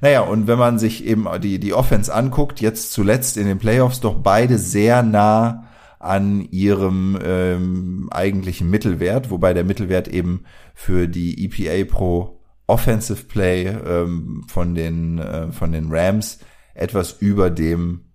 Naja, 0.00 0.20
und 0.20 0.46
wenn 0.46 0.58
man 0.58 0.78
sich 0.78 1.04
eben 1.04 1.26
die, 1.42 1.58
die 1.58 1.74
Offense 1.74 2.12
anguckt, 2.12 2.60
jetzt 2.60 2.92
zuletzt 2.92 3.36
in 3.36 3.46
den 3.46 3.58
Playoffs 3.58 4.00
doch 4.00 4.14
beide 4.14 4.58
sehr 4.58 5.02
nah 5.02 5.65
an 5.98 6.42
ihrem 6.50 7.18
ähm, 7.22 8.08
eigentlichen 8.10 8.70
Mittelwert, 8.70 9.30
wobei 9.30 9.54
der 9.54 9.64
Mittelwert 9.64 10.08
eben 10.08 10.44
für 10.74 11.08
die 11.08 11.44
EPA 11.44 11.90
pro 11.90 12.40
Offensive 12.66 13.24
Play 13.24 13.68
ähm, 13.68 14.44
von 14.48 14.74
den 14.74 15.18
äh, 15.18 15.52
von 15.52 15.72
den 15.72 15.90
Rams 15.90 16.40
etwas 16.74 17.12
über 17.20 17.48
dem 17.48 18.12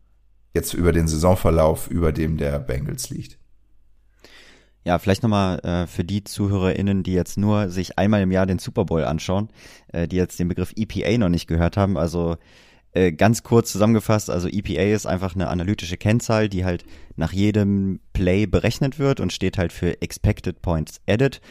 jetzt 0.53 0.73
über 0.73 0.91
den 0.91 1.07
Saisonverlauf 1.07 1.89
über 1.89 2.11
dem 2.11 2.37
der 2.37 2.59
Bengals 2.59 3.09
liegt. 3.09 3.39
Ja, 4.83 4.97
vielleicht 4.97 5.21
nochmal 5.21 5.59
äh, 5.59 5.85
für 5.85 6.03
die 6.03 6.23
ZuhörerInnen, 6.23 7.03
die 7.03 7.13
jetzt 7.13 7.37
nur 7.37 7.69
sich 7.69 7.99
einmal 7.99 8.21
im 8.21 8.31
Jahr 8.31 8.47
den 8.47 8.57
Super 8.57 8.83
Bowl 8.83 9.03
anschauen, 9.03 9.49
äh, 9.89 10.07
die 10.07 10.15
jetzt 10.15 10.39
den 10.39 10.47
Begriff 10.47 10.73
EPA 10.75 11.17
noch 11.19 11.29
nicht 11.29 11.47
gehört 11.47 11.77
haben. 11.77 11.97
Also 11.97 12.37
äh, 12.93 13.11
ganz 13.11 13.43
kurz 13.43 13.71
zusammengefasst, 13.71 14.29
also 14.29 14.47
EPA 14.47 14.93
ist 14.93 15.05
einfach 15.05 15.35
eine 15.35 15.47
analytische 15.47 15.97
Kennzahl, 15.97 16.49
die 16.49 16.65
halt 16.65 16.83
nach 17.15 17.31
jedem 17.31 17.99
Play 18.13 18.45
berechnet 18.45 18.99
wird 18.99 19.19
und 19.19 19.31
steht 19.31 19.57
halt 19.57 19.71
für 19.71 20.01
Expected 20.01 20.61
Points 20.61 20.99
Added. 21.07 21.41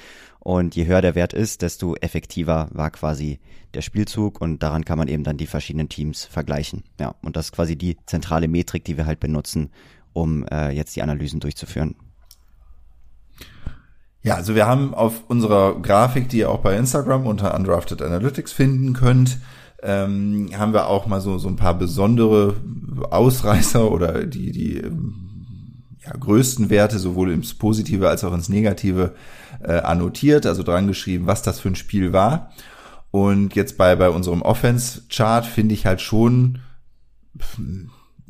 Und 0.41 0.74
je 0.74 0.86
höher 0.86 1.03
der 1.03 1.14
Wert 1.14 1.32
ist, 1.34 1.62
desto 1.62 1.95
effektiver 1.97 2.68
war 2.72 2.91
quasi 2.91 3.41
der 3.74 3.82
Spielzug 3.82 4.41
und 4.41 4.62
daran 4.62 4.84
kann 4.84 4.99
man 4.99 5.09
eben 5.09 5.22
dann 5.22 5.36
die 5.36 5.47
verschiedenen 5.47 5.88
Teams 5.88 6.24
vergleichen. 6.24 6.84
Ja, 6.99 7.14
und 7.22 7.36
das 7.36 7.47
ist 7.47 7.53
quasi 7.53 7.76
die 7.76 7.97
zentrale 8.07 8.49
Metrik, 8.49 8.84
die 8.84 8.97
wir 8.97 9.07
halt 9.07 9.20
benutzen, 9.20 9.70
um 10.12 10.47
äh, 10.47 10.70
jetzt 10.70 10.97
die 10.97 11.03
Analysen 11.03 11.41
durchzuführen. 11.41 11.95
Ja, 14.22 14.34
also 14.34 14.55
wir 14.55 14.66
haben 14.66 14.93
auf 14.93 15.24
unserer 15.28 15.80
Grafik, 15.80 16.28
die 16.28 16.38
ihr 16.38 16.51
auch 16.51 16.61
bei 16.61 16.76
Instagram 16.76 17.26
unter 17.26 17.55
Undrafted 17.55 18.03
Analytics 18.03 18.53
finden 18.53 18.93
könnt, 18.93 19.38
ähm, 19.83 20.51
haben 20.57 20.72
wir 20.72 20.87
auch 20.87 21.07
mal 21.07 21.20
so, 21.20 21.39
so 21.39 21.49
ein 21.49 21.57
paar 21.57 21.74
besondere 21.74 22.57
Ausreißer 23.11 23.91
oder 23.91 24.24
die, 24.26 24.53
die 24.53 24.76
ähm, 24.78 25.14
ja, 26.05 26.12
größten 26.12 26.70
Werte 26.70 26.99
sowohl 26.99 27.31
ins 27.31 27.55
Positive 27.55 28.09
als 28.09 28.24
auch 28.24 28.35
ins 28.35 28.49
Negative 28.49 29.14
äh, 29.62 29.72
annotiert, 29.72 30.47
also 30.47 30.62
dran 30.62 30.87
geschrieben, 30.87 31.26
was 31.26 31.43
das 31.43 31.61
für 31.61 31.68
ein 31.68 31.76
Spiel 31.76 32.12
war. 32.12 32.51
Und 33.11 33.55
jetzt 33.55 33.76
bei, 33.76 33.97
bei 33.97 34.11
unserem 34.11 34.43
Offense-Chart 34.43 35.45
finde 35.45 35.74
ich 35.74 35.87
halt 35.87 36.01
schon 36.01 36.61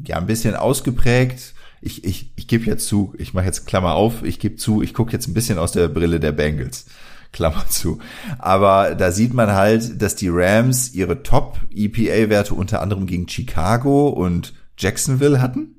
ja 0.05 0.17
ein 0.17 0.27
bisschen 0.27 0.55
ausgeprägt. 0.55 1.55
Ich, 1.83 2.05
ich, 2.05 2.33
ich 2.37 2.49
gebe 2.49 2.65
jetzt 2.67 2.87
zu, 2.87 3.15
ich 3.19 3.35
mache 3.35 3.47
jetzt 3.47 3.67
Klammer 3.67 3.95
auf, 3.95 4.23
ich 4.23 4.39
gebe 4.39 4.57
zu, 4.57 4.83
ich 4.83 4.95
gucke 4.95 5.13
jetzt 5.13 5.29
ein 5.29 5.35
bisschen 5.35 5.59
aus 5.59 5.73
der 5.73 5.89
Brille 5.89 6.21
der 6.21 6.33
Bengals. 6.33 6.87
Klammer 7.33 7.67
zu. 7.69 7.99
Aber 8.39 8.95
da 8.95 9.13
sieht 9.13 9.35
man 9.35 9.53
halt, 9.53 10.03
dass 10.03 10.17
die 10.17 10.29
Rams 10.31 10.93
ihre 10.95 11.23
Top-EPA-Werte 11.23 12.55
unter 12.55 12.83
anderem 12.83 13.07
gegen 13.07 13.29
Chicago 13.29 14.09
und 14.09 14.55
Jacksonville 14.77 15.41
hatten. 15.41 15.77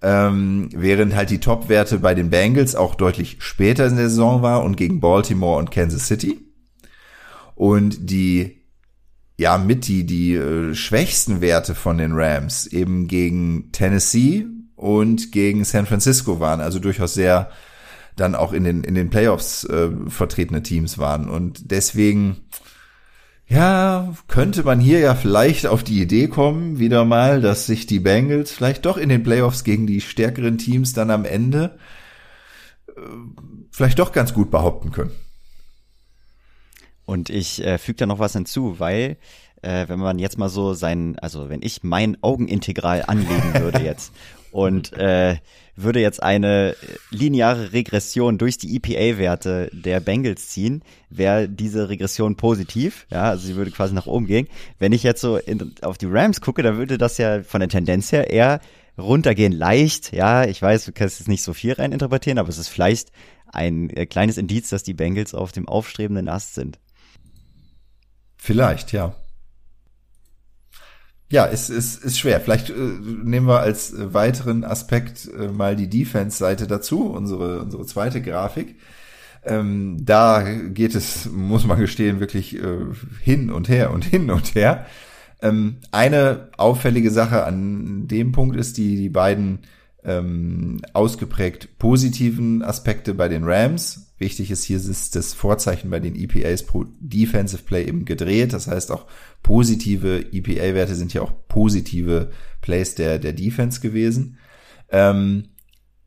Ähm, 0.00 0.68
während 0.72 1.16
halt 1.16 1.30
die 1.30 1.40
Top-Werte 1.40 1.98
bei 1.98 2.14
den 2.14 2.30
Bengals 2.30 2.76
auch 2.76 2.94
deutlich 2.94 3.38
später 3.40 3.86
in 3.86 3.96
der 3.96 4.08
Saison 4.08 4.42
war 4.42 4.62
und 4.62 4.76
gegen 4.76 5.00
Baltimore 5.00 5.58
und 5.58 5.70
Kansas 5.72 6.06
City. 6.06 6.40
Und 7.56 8.10
die, 8.10 8.62
ja, 9.36 9.58
mit 9.58 9.88
die, 9.88 10.06
die 10.06 10.34
äh, 10.34 10.74
schwächsten 10.74 11.40
Werte 11.40 11.74
von 11.74 11.98
den 11.98 12.12
Rams 12.12 12.66
eben 12.66 13.08
gegen 13.08 13.72
Tennessee 13.72 14.46
und 14.76 15.32
gegen 15.32 15.64
San 15.64 15.86
Francisco 15.86 16.38
waren, 16.38 16.60
also 16.60 16.78
durchaus 16.78 17.14
sehr 17.14 17.50
dann 18.20 18.34
auch 18.34 18.52
in 18.52 18.64
den, 18.64 18.84
in 18.84 18.94
den 18.94 19.10
Playoffs 19.10 19.64
äh, 19.64 19.90
vertretene 20.08 20.62
Teams 20.62 20.98
waren. 20.98 21.28
Und 21.28 21.70
deswegen, 21.70 22.36
ja, 23.46 24.14
könnte 24.28 24.62
man 24.62 24.80
hier 24.80 24.98
ja 24.98 25.14
vielleicht 25.14 25.66
auf 25.66 25.82
die 25.82 26.00
Idee 26.00 26.28
kommen, 26.28 26.78
wieder 26.78 27.04
mal, 27.04 27.40
dass 27.40 27.66
sich 27.66 27.86
die 27.86 28.00
Bengals 28.00 28.52
vielleicht 28.52 28.86
doch 28.86 28.96
in 28.96 29.08
den 29.08 29.22
Playoffs 29.22 29.64
gegen 29.64 29.86
die 29.86 30.00
stärkeren 30.00 30.58
Teams 30.58 30.92
dann 30.92 31.10
am 31.10 31.24
Ende 31.24 31.78
äh, 32.88 32.92
vielleicht 33.70 33.98
doch 33.98 34.12
ganz 34.12 34.34
gut 34.34 34.50
behaupten 34.50 34.92
können. 34.92 35.12
Und 37.04 37.30
ich 37.30 37.64
äh, 37.64 37.78
füge 37.78 37.96
da 37.96 38.06
noch 38.06 38.18
was 38.18 38.34
hinzu, 38.34 38.78
weil 38.78 39.16
äh, 39.62 39.88
wenn 39.88 39.98
man 39.98 40.18
jetzt 40.18 40.38
mal 40.38 40.48
so 40.48 40.74
sein, 40.74 41.18
also 41.18 41.48
wenn 41.48 41.62
ich 41.62 41.82
mein 41.82 42.22
Augenintegral 42.22 43.04
anlegen 43.06 43.54
würde 43.54 43.78
jetzt 43.84 44.12
und 44.52 44.92
äh, 44.92 45.36
würde 45.76 46.00
jetzt 46.00 46.22
eine 46.22 46.74
lineare 47.10 47.72
Regression 47.72 48.36
durch 48.36 48.58
die 48.58 48.76
EPA-Werte 48.76 49.70
der 49.72 50.00
Bengals 50.00 50.48
ziehen, 50.48 50.82
wäre 51.08 51.48
diese 51.48 51.88
Regression 51.88 52.36
positiv. 52.36 53.06
Ja, 53.10 53.30
also 53.30 53.46
sie 53.46 53.54
würde 53.54 53.70
quasi 53.70 53.94
nach 53.94 54.06
oben 54.06 54.26
gehen. 54.26 54.48
Wenn 54.78 54.92
ich 54.92 55.04
jetzt 55.04 55.20
so 55.20 55.36
in, 55.36 55.74
auf 55.82 55.96
die 55.96 56.06
Rams 56.06 56.40
gucke, 56.40 56.62
dann 56.62 56.78
würde 56.78 56.98
das 56.98 57.18
ja 57.18 57.42
von 57.42 57.60
der 57.60 57.68
Tendenz 57.68 58.10
her 58.10 58.30
eher 58.30 58.60
runtergehen. 58.98 59.52
Leicht, 59.52 60.12
ja, 60.12 60.44
ich 60.44 60.60
weiß, 60.60 60.86
du 60.86 60.92
kannst 60.92 61.20
jetzt 61.20 61.28
nicht 61.28 61.44
so 61.44 61.52
viel 61.54 61.74
rein 61.74 61.92
interpretieren, 61.92 62.38
aber 62.38 62.48
es 62.48 62.58
ist 62.58 62.68
vielleicht 62.68 63.12
ein 63.46 63.90
äh, 63.90 64.06
kleines 64.06 64.36
Indiz, 64.36 64.68
dass 64.70 64.82
die 64.82 64.94
Bengals 64.94 65.32
auf 65.32 65.52
dem 65.52 65.68
aufstrebenden 65.68 66.28
Ast 66.28 66.54
sind. 66.54 66.78
Vielleicht, 68.36 68.92
ja. 68.92 69.14
Ja, 71.30 71.46
es 71.46 71.68
ist, 71.68 72.02
ist 72.02 72.18
schwer. 72.18 72.40
Vielleicht 72.40 72.70
äh, 72.70 72.74
nehmen 72.74 73.46
wir 73.46 73.60
als 73.60 73.92
äh, 73.92 74.14
weiteren 74.14 74.64
Aspekt 74.64 75.28
äh, 75.38 75.48
mal 75.48 75.76
die 75.76 75.88
Defense-Seite 75.88 76.66
dazu, 76.66 77.04
unsere, 77.10 77.60
unsere 77.60 77.84
zweite 77.84 78.22
Grafik. 78.22 78.76
Ähm, 79.44 79.98
da 80.00 80.42
geht 80.42 80.94
es, 80.94 81.26
muss 81.30 81.66
man 81.66 81.78
gestehen, 81.78 82.20
wirklich 82.20 82.56
äh, 82.56 82.78
hin 83.22 83.50
und 83.50 83.68
her 83.68 83.92
und 83.92 84.04
hin 84.04 84.30
und 84.30 84.54
her. 84.54 84.86
Ähm, 85.42 85.76
eine 85.92 86.48
auffällige 86.56 87.10
Sache 87.10 87.44
an 87.44 88.08
dem 88.08 88.32
Punkt 88.32 88.56
ist, 88.56 88.78
die, 88.78 88.96
die 88.96 89.10
beiden 89.10 89.60
ähm, 90.04 90.80
ausgeprägt 90.94 91.78
positiven 91.78 92.62
Aspekte 92.62 93.12
bei 93.12 93.28
den 93.28 93.44
Rams 93.44 94.08
Wichtig 94.18 94.50
ist, 94.50 94.64
hier 94.64 94.78
ist 94.78 95.14
das 95.14 95.32
Vorzeichen 95.32 95.90
bei 95.90 96.00
den 96.00 96.16
EPAs 96.16 96.64
pro 96.64 96.84
Defensive 96.98 97.62
Play 97.62 97.84
eben 97.86 98.04
gedreht. 98.04 98.52
Das 98.52 98.66
heißt, 98.66 98.90
auch 98.90 99.06
positive 99.42 100.32
EPA-Werte 100.32 100.94
sind 100.94 101.14
ja 101.14 101.22
auch 101.22 101.32
positive 101.48 102.30
Plays 102.60 102.94
der, 102.94 103.18
der 103.18 103.32
Defense 103.32 103.80
gewesen. 103.80 104.38
Ähm, 104.90 105.50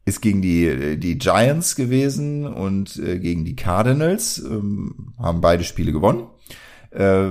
ist 0.06 0.22
gegen 0.22 0.42
die, 0.42 0.98
die 0.98 1.18
Giants 1.18 1.76
gewesen 1.76 2.48
und 2.48 2.98
äh, 2.98 3.20
gegen 3.20 3.46
die 3.46 3.56
Cardinals, 3.56 4.40
ähm, 4.40 5.14
haben 5.20 5.42
beide 5.42 5.64
Spiele 5.64 5.92
gewonnen. 5.92 6.28
Äh, 6.90 7.30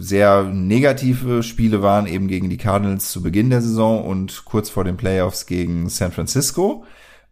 sehr 0.00 0.44
negative 0.44 1.42
Spiele 1.42 1.82
waren 1.82 2.06
eben 2.06 2.28
gegen 2.28 2.48
die 2.48 2.56
Cardinals 2.56 3.10
zu 3.10 3.22
Beginn 3.22 3.50
der 3.50 3.60
Saison 3.60 4.04
und 4.04 4.44
kurz 4.44 4.70
vor 4.70 4.84
den 4.84 4.96
Playoffs 4.96 5.46
gegen 5.46 5.88
San 5.88 6.12
Francisco 6.12 6.84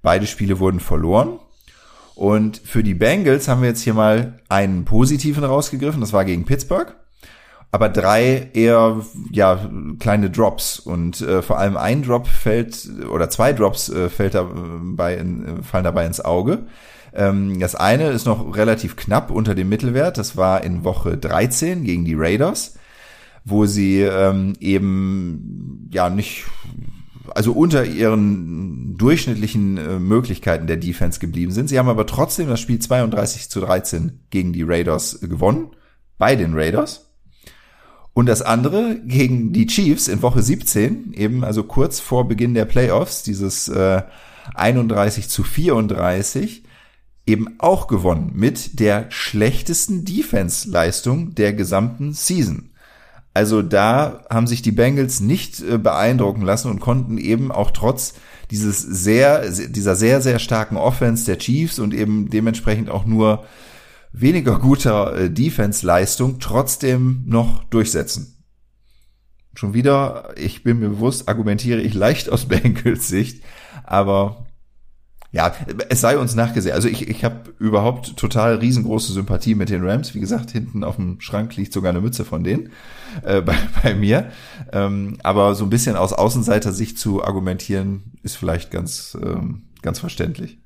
Beide 0.03 0.27
Spiele 0.27 0.59
wurden 0.59 0.81
verloren. 0.81 1.39
Und 2.15 2.59
für 2.59 2.83
die 2.83 2.95
Bengals 2.95 3.49
haben 3.49 3.63
wir 3.63 3.69
jetzt 3.69 3.83
hier 3.83 3.95
mal 3.95 4.41
einen 4.49 4.85
positiven 4.85 5.45
rausgegriffen. 5.45 6.01
Das 6.01 6.13
war 6.13 6.25
gegen 6.25 6.45
Pittsburgh. 6.45 6.95
Aber 7.73 7.89
drei 7.89 8.51
eher 8.53 9.01
ja 9.31 9.71
kleine 10.01 10.31
Drops 10.31 10.81
und 10.81 11.21
äh, 11.21 11.41
vor 11.41 11.59
allem 11.59 11.77
ein 11.77 12.03
Drop 12.03 12.27
fällt 12.27 12.89
oder 13.13 13.31
zwei 13.31 13.53
Drops 13.53 13.89
äh, 13.89 14.09
fällt 14.09 14.35
dabei 14.35 15.17
in, 15.17 15.63
fallen 15.63 15.85
dabei 15.85 16.05
ins 16.07 16.21
Auge. 16.21 16.67
Ähm, 17.15 17.61
das 17.61 17.77
eine 17.77 18.09
ist 18.11 18.27
noch 18.27 18.57
relativ 18.57 18.97
knapp 18.97 19.31
unter 19.31 19.55
dem 19.55 19.69
Mittelwert. 19.69 20.19
Das 20.19 20.37
war 20.37 20.65
in 20.65 20.85
Woche 20.85 21.17
13 21.17 21.85
gegen 21.85 22.05
die 22.05 22.17
Raiders, 22.17 22.75
wo 23.45 23.67
sie 23.67 24.01
ähm, 24.01 24.55
eben 24.59 25.89
ja 25.93 26.11
nicht 26.11 26.47
also 27.35 27.53
unter 27.53 27.85
ihren 27.85 28.97
durchschnittlichen 28.97 29.79
äh, 29.79 29.99
Möglichkeiten 30.01 30.67
der 30.67 30.77
Defense 30.77 31.21
geblieben 31.21 31.53
sind. 31.53 31.69
Sie 31.69 31.79
haben 31.79 31.89
aber 31.89 32.07
trotzdem 32.07 32.49
das 32.49 32.61
Spiel 32.61 32.81
32 32.81 33.49
zu 33.49 33.61
13 33.61 34.21
gegen 34.31 34.53
die 34.53 34.65
Raiders 34.65 35.21
gewonnen, 35.21 35.71
bei 36.19 36.35
den 36.35 36.55
Raiders. 36.55 37.10
Und 38.13 38.27
das 38.27 38.43
andere 38.43 38.97
gegen 39.05 39.53
die 39.53 39.67
Chiefs 39.67 40.09
in 40.09 40.23
Woche 40.23 40.43
17, 40.43 41.13
eben 41.13 41.45
also 41.45 41.63
kurz 41.63 42.01
vor 42.01 42.27
Beginn 42.27 42.55
der 42.55 42.65
Playoffs, 42.65 43.23
dieses 43.23 43.69
äh, 43.69 44.03
31 44.55 45.29
zu 45.29 45.43
34, 45.43 46.65
eben 47.27 47.55
auch 47.59 47.87
gewonnen 47.87 48.33
mit 48.35 48.81
der 48.81 49.07
schlechtesten 49.11 50.05
Defense-Leistung 50.05 51.35
der 51.35 51.53
gesamten 51.53 52.13
Season. 52.13 52.71
Also 53.33 53.63
da 53.63 54.25
haben 54.29 54.49
sich 54.49 54.61
die 54.61 54.73
Bengals 54.73 55.21
nicht 55.21 55.61
äh, 55.61 55.79
beeindrucken 55.79 56.43
lassen 56.43 56.71
und 56.71 56.81
konnten 56.81 57.17
eben 57.17 57.53
auch 57.53 57.71
trotz 57.71 58.15
dieses 58.51 58.81
sehr, 58.83 59.49
dieser 59.49 59.95
sehr, 59.95 60.21
sehr 60.21 60.41
starken 60.41 60.77
Offense 60.77 61.27
der 61.27 61.39
Chiefs 61.39 61.79
und 61.79 61.95
eben 61.95 62.29
dementsprechend 62.29 62.91
auch 62.91 63.07
nur 63.07 63.45
weniger 64.13 64.59
guter 64.59 65.17
äh, 65.17 65.31
Defense-Leistung 65.31 66.41
trotzdem 66.41 67.23
noch 67.27 67.65
durchsetzen. 67.65 68.45
Schon 69.55 69.75
wieder, 69.75 70.33
ich 70.37 70.63
bin 70.63 70.79
mir 70.79 70.89
bewusst, 70.89 71.29
argumentiere 71.29 71.81
ich 71.81 71.95
leicht 71.95 72.31
aus 72.31 72.45
Bengals 72.49 73.09
Sicht, 73.09 73.43
aber 73.85 74.47
ja, 75.33 75.55
es 75.89 76.01
sei 76.01 76.19
uns 76.19 76.35
nachgesehen. 76.35 76.75
Also 76.75 76.89
ich, 76.89 77.09
ich 77.09 77.25
habe 77.25 77.55
überhaupt 77.61 78.17
total 78.17 78.57
riesengroße 78.57 79.13
Sympathie 79.13 79.55
mit 79.55 79.69
den 79.69 79.85
Rams. 79.85 80.13
Wie 80.15 80.21
gesagt, 80.21 80.51
hinten 80.51 80.83
auf 80.83 80.97
dem 80.97 81.21
Schrank 81.21 81.57
liegt 81.57 81.73
sogar 81.73 81.91
eine 81.91 82.01
Mütze 82.01 82.25
von 82.25 82.43
denen 82.43 82.71
äh, 83.23 83.41
bei, 83.43 83.57
bei 83.83 83.95
mir. 83.95 84.33
Ähm, 84.73 85.19
aber 85.23 85.55
so 85.55 85.65
ein 85.65 85.71
bisschen 85.71 85.95
aus 85.95 86.13
Außenseiter-Sicht 86.13 86.99
zu 86.99 87.23
argumentieren, 87.23 88.13
ist 88.25 88.37
vielleicht 88.37 88.73
ganz, 88.73 89.17
ähm, 89.23 89.67
ganz 89.83 90.01
verständlich. 90.01 90.60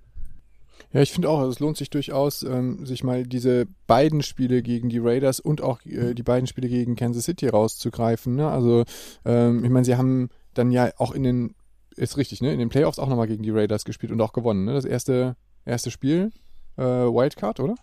Ja, 0.95 1.03
ich 1.03 1.13
finde 1.13 1.29
auch, 1.29 1.41
also 1.41 1.51
es 1.51 1.59
lohnt 1.59 1.77
sich 1.77 1.91
durchaus, 1.91 2.45
ähm, 2.45 2.87
sich 2.87 3.03
mal 3.03 3.25
diese 3.25 3.67
beiden 3.89 4.23
Spiele 4.23 4.63
gegen 4.63 4.89
die 4.89 5.01
Raiders 5.01 5.41
und 5.41 5.61
auch 5.61 5.85
äh, 5.85 6.15
die 6.15 6.23
beiden 6.23 6.47
Spiele 6.47 6.69
gegen 6.69 6.95
Kansas 6.95 7.25
City 7.25 7.49
rauszugreifen. 7.49 8.37
Ne? 8.37 8.49
Also 8.49 8.85
ähm, 9.25 9.65
ich 9.65 9.71
meine, 9.71 9.85
sie 9.85 9.97
haben 9.97 10.31
dann 10.55 10.71
ja 10.71 10.93
auch 10.99 11.11
in 11.11 11.25
den 11.25 11.55
ist 11.97 12.17
richtig, 12.17 12.41
ne? 12.43 12.53
In 12.53 12.59
den 12.59 12.69
Playoffs 12.69 12.99
auch 12.99 13.09
nochmal 13.09 13.27
gegen 13.27 13.43
die 13.43 13.51
Raiders 13.51 13.85
gespielt 13.85 14.13
und 14.13 14.21
auch 14.21 14.33
gewonnen, 14.33 14.65
ne? 14.65 14.73
Das 14.73 14.85
erste, 14.85 15.37
erste 15.65 15.91
Spiel, 15.91 16.33
äh, 16.77 16.83
Wildcard, 16.83 17.61
oder? 17.61 17.75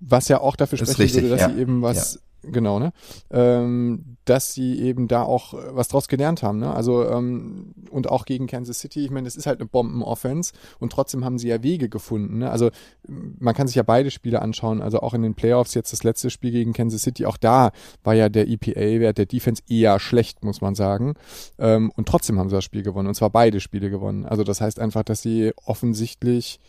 Was 0.00 0.28
ja 0.28 0.40
auch 0.40 0.56
dafür 0.56 0.78
sprechen 0.78 1.00
richtig, 1.00 1.22
würde, 1.22 1.30
dass 1.30 1.40
ja. 1.42 1.50
sie 1.50 1.60
eben 1.60 1.82
was 1.82 2.20
Genau, 2.42 2.78
ne? 2.78 2.92
Ähm, 3.30 4.16
dass 4.24 4.52
sie 4.52 4.78
eben 4.80 5.08
da 5.08 5.22
auch 5.22 5.54
äh, 5.54 5.74
was 5.74 5.88
draus 5.88 6.06
gelernt 6.06 6.42
haben, 6.44 6.58
ne? 6.58 6.72
Also, 6.72 7.04
ähm, 7.08 7.74
und 7.90 8.08
auch 8.08 8.26
gegen 8.26 8.46
Kansas 8.46 8.78
City, 8.78 9.04
ich 9.04 9.10
meine, 9.10 9.24
das 9.24 9.34
ist 9.34 9.46
halt 9.46 9.58
eine 9.60 9.68
Bomben-Offense 9.68 10.52
und 10.78 10.92
trotzdem 10.92 11.24
haben 11.24 11.38
sie 11.38 11.48
ja 11.48 11.62
Wege 11.64 11.88
gefunden, 11.88 12.38
ne? 12.38 12.50
Also, 12.50 12.70
man 13.08 13.54
kann 13.54 13.66
sich 13.66 13.74
ja 13.74 13.82
beide 13.82 14.12
Spiele 14.12 14.40
anschauen, 14.40 14.80
also 14.80 15.00
auch 15.00 15.14
in 15.14 15.22
den 15.22 15.34
Playoffs, 15.34 15.74
jetzt 15.74 15.92
das 15.92 16.04
letzte 16.04 16.30
Spiel 16.30 16.52
gegen 16.52 16.72
Kansas 16.72 17.02
City, 17.02 17.26
auch 17.26 17.36
da 17.36 17.72
war 18.04 18.14
ja 18.14 18.28
der 18.28 18.48
EPA-Wert 18.48 19.18
der 19.18 19.26
Defense 19.26 19.62
eher 19.68 19.98
schlecht, 19.98 20.44
muss 20.44 20.60
man 20.60 20.76
sagen. 20.76 21.14
Ähm, 21.58 21.90
und 21.96 22.06
trotzdem 22.06 22.38
haben 22.38 22.50
sie 22.50 22.56
das 22.56 22.64
Spiel 22.64 22.82
gewonnen, 22.82 23.08
und 23.08 23.14
zwar 23.14 23.30
beide 23.30 23.58
Spiele 23.58 23.90
gewonnen. 23.90 24.26
Also, 24.26 24.44
das 24.44 24.60
heißt 24.60 24.78
einfach, 24.78 25.02
dass 25.02 25.22
sie 25.22 25.52
offensichtlich, 25.64 26.60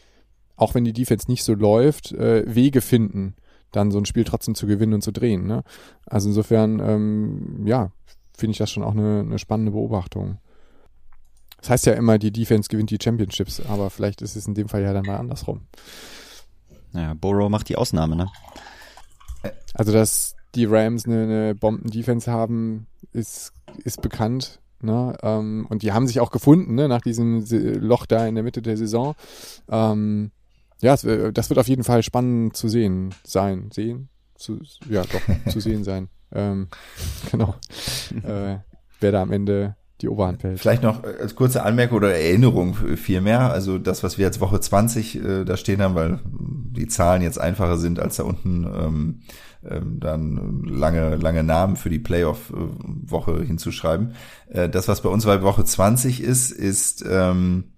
auch 0.55 0.73
wenn 0.73 0.83
die 0.83 0.93
Defense 0.93 1.29
nicht 1.29 1.43
so 1.43 1.53
läuft, 1.53 2.11
äh, 2.13 2.43
Wege 2.47 2.81
finden 2.81 3.35
dann 3.71 3.91
so 3.91 3.97
ein 3.97 4.05
Spiel 4.05 4.23
trotzdem 4.23 4.55
zu 4.55 4.67
gewinnen 4.67 4.93
und 4.93 5.01
zu 5.01 5.11
drehen. 5.11 5.45
Ne? 5.45 5.63
Also 6.05 6.29
insofern, 6.29 6.79
ähm, 6.79 7.65
ja, 7.65 7.91
finde 8.37 8.51
ich 8.51 8.57
das 8.57 8.71
schon 8.71 8.83
auch 8.83 8.93
eine, 8.93 9.19
eine 9.19 9.39
spannende 9.39 9.71
Beobachtung. 9.71 10.37
Das 11.61 11.69
heißt 11.69 11.85
ja 11.87 11.93
immer, 11.93 12.17
die 12.17 12.31
Defense 12.31 12.69
gewinnt 12.69 12.89
die 12.89 12.97
Championships, 13.01 13.61
aber 13.67 13.89
vielleicht 13.89 14.21
ist 14.21 14.35
es 14.35 14.47
in 14.47 14.53
dem 14.53 14.69
Fall 14.69 14.81
ja 14.81 14.93
dann 14.93 15.05
mal 15.05 15.17
andersrum. 15.17 15.61
Naja, 16.93 17.13
Burrow 17.13 17.49
macht 17.49 17.69
die 17.69 17.75
Ausnahme, 17.75 18.15
ne? 18.15 18.27
Also, 19.73 19.91
dass 19.91 20.35
die 20.55 20.65
Rams 20.65 21.05
eine, 21.05 21.23
eine 21.23 21.55
Bomben-Defense 21.55 22.31
haben, 22.31 22.87
ist, 23.13 23.53
ist 23.83 24.01
bekannt. 24.01 24.59
Ne? 24.81 25.15
Ähm, 25.21 25.67
und 25.69 25.83
die 25.83 25.91
haben 25.91 26.07
sich 26.07 26.19
auch 26.19 26.31
gefunden, 26.31 26.75
ne? 26.75 26.87
nach 26.87 27.01
diesem 27.01 27.45
Loch 27.81 28.05
da 28.05 28.25
in 28.25 28.35
der 28.35 28.43
Mitte 28.43 28.61
der 28.61 28.77
Saison. 28.77 29.15
Ähm, 29.69 30.31
ja, 30.81 30.95
das 30.95 31.49
wird 31.49 31.59
auf 31.59 31.67
jeden 31.67 31.83
Fall 31.83 32.03
spannend 32.03 32.55
zu 32.55 32.69
sehen 32.69 33.13
sein. 33.23 33.69
Sehen? 33.71 34.09
Zu, 34.35 34.59
ja, 34.89 35.03
doch, 35.03 35.51
zu 35.51 35.59
sehen 35.59 35.83
sein. 35.83 36.09
Ähm, 36.31 36.67
genau. 37.31 37.55
äh, 38.23 38.57
wer 38.99 39.11
da 39.11 39.21
am 39.21 39.31
Ende 39.31 39.75
die 40.01 40.07
Oberhand 40.07 40.43
hält. 40.43 40.59
Vielleicht 40.59 40.83
noch 40.83 41.03
als 41.03 41.35
kurze 41.35 41.63
Anmerkung 41.63 41.97
oder 41.97 42.13
Erinnerung 42.13 42.73
vielmehr. 42.73 43.51
Also 43.51 43.77
das, 43.77 44.03
was 44.03 44.17
wir 44.17 44.25
jetzt 44.25 44.39
Woche 44.39 44.59
20 44.59 45.15
äh, 45.15 45.43
da 45.43 45.57
stehen 45.57 45.81
haben, 45.81 45.95
weil 45.95 46.19
die 46.23 46.87
Zahlen 46.87 47.21
jetzt 47.21 47.39
einfacher 47.39 47.77
sind, 47.77 47.99
als 47.99 48.15
da 48.15 48.23
unten 48.23 48.63
ähm, 48.63 49.21
ähm, 49.69 49.99
dann 49.99 50.63
lange, 50.63 51.15
lange 51.17 51.43
Namen 51.43 51.75
für 51.75 51.89
die 51.89 51.99
Playoff-Woche 51.99 53.43
hinzuschreiben. 53.43 54.13
Äh, 54.47 54.69
das, 54.69 54.87
was 54.87 55.01
bei 55.01 55.09
uns 55.09 55.25
bei 55.25 55.41
Woche 55.41 55.65
20 55.65 56.21
ist, 56.21 56.51
ist 56.51 57.03
ähm, 57.09 57.73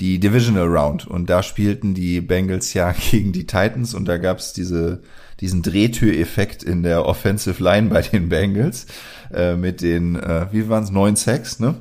die 0.00 0.18
Divisional 0.18 0.66
Round. 0.66 1.06
Und 1.06 1.30
da 1.30 1.42
spielten 1.42 1.94
die 1.94 2.20
Bengals 2.20 2.74
ja 2.74 2.92
gegen 3.10 3.32
die 3.32 3.46
Titans. 3.46 3.94
Und 3.94 4.06
da 4.06 4.18
gab 4.18 4.38
es 4.38 4.52
diese 4.52 5.02
diesen 5.40 5.62
Drehtüreffekt 5.62 6.62
in 6.62 6.82
der 6.82 7.06
Offensive 7.06 7.62
Line 7.62 7.88
bei 7.88 8.02
den 8.02 8.28
Bengals 8.28 8.86
äh, 9.32 9.56
mit 9.56 9.80
den 9.80 10.16
äh, 10.16 10.46
wie 10.50 10.68
waren 10.68 10.84
es 10.84 10.90
neun 10.90 11.16
Sacks 11.16 11.58
ne? 11.60 11.76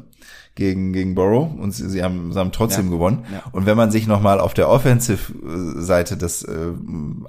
Gegen 0.55 0.93
gegen 0.93 1.13
Burrow. 1.15 1.53
Und 1.57 1.73
sie, 1.73 1.89
sie 1.89 2.03
haben 2.03 2.31
sie 2.31 2.39
haben 2.39 2.53
trotzdem 2.53 2.85
ja, 2.85 2.91
gewonnen. 2.91 3.25
Ja. 3.31 3.43
und 3.51 3.65
wenn 3.65 3.75
man 3.77 3.91
sich 3.91 4.07
noch 4.07 4.21
mal 4.21 4.39
auf 4.39 4.53
der 4.53 4.69
Offensive 4.69 5.33
Seite 5.81 6.15
das 6.15 6.43
äh, 6.43 6.71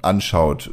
anschaut 0.01 0.71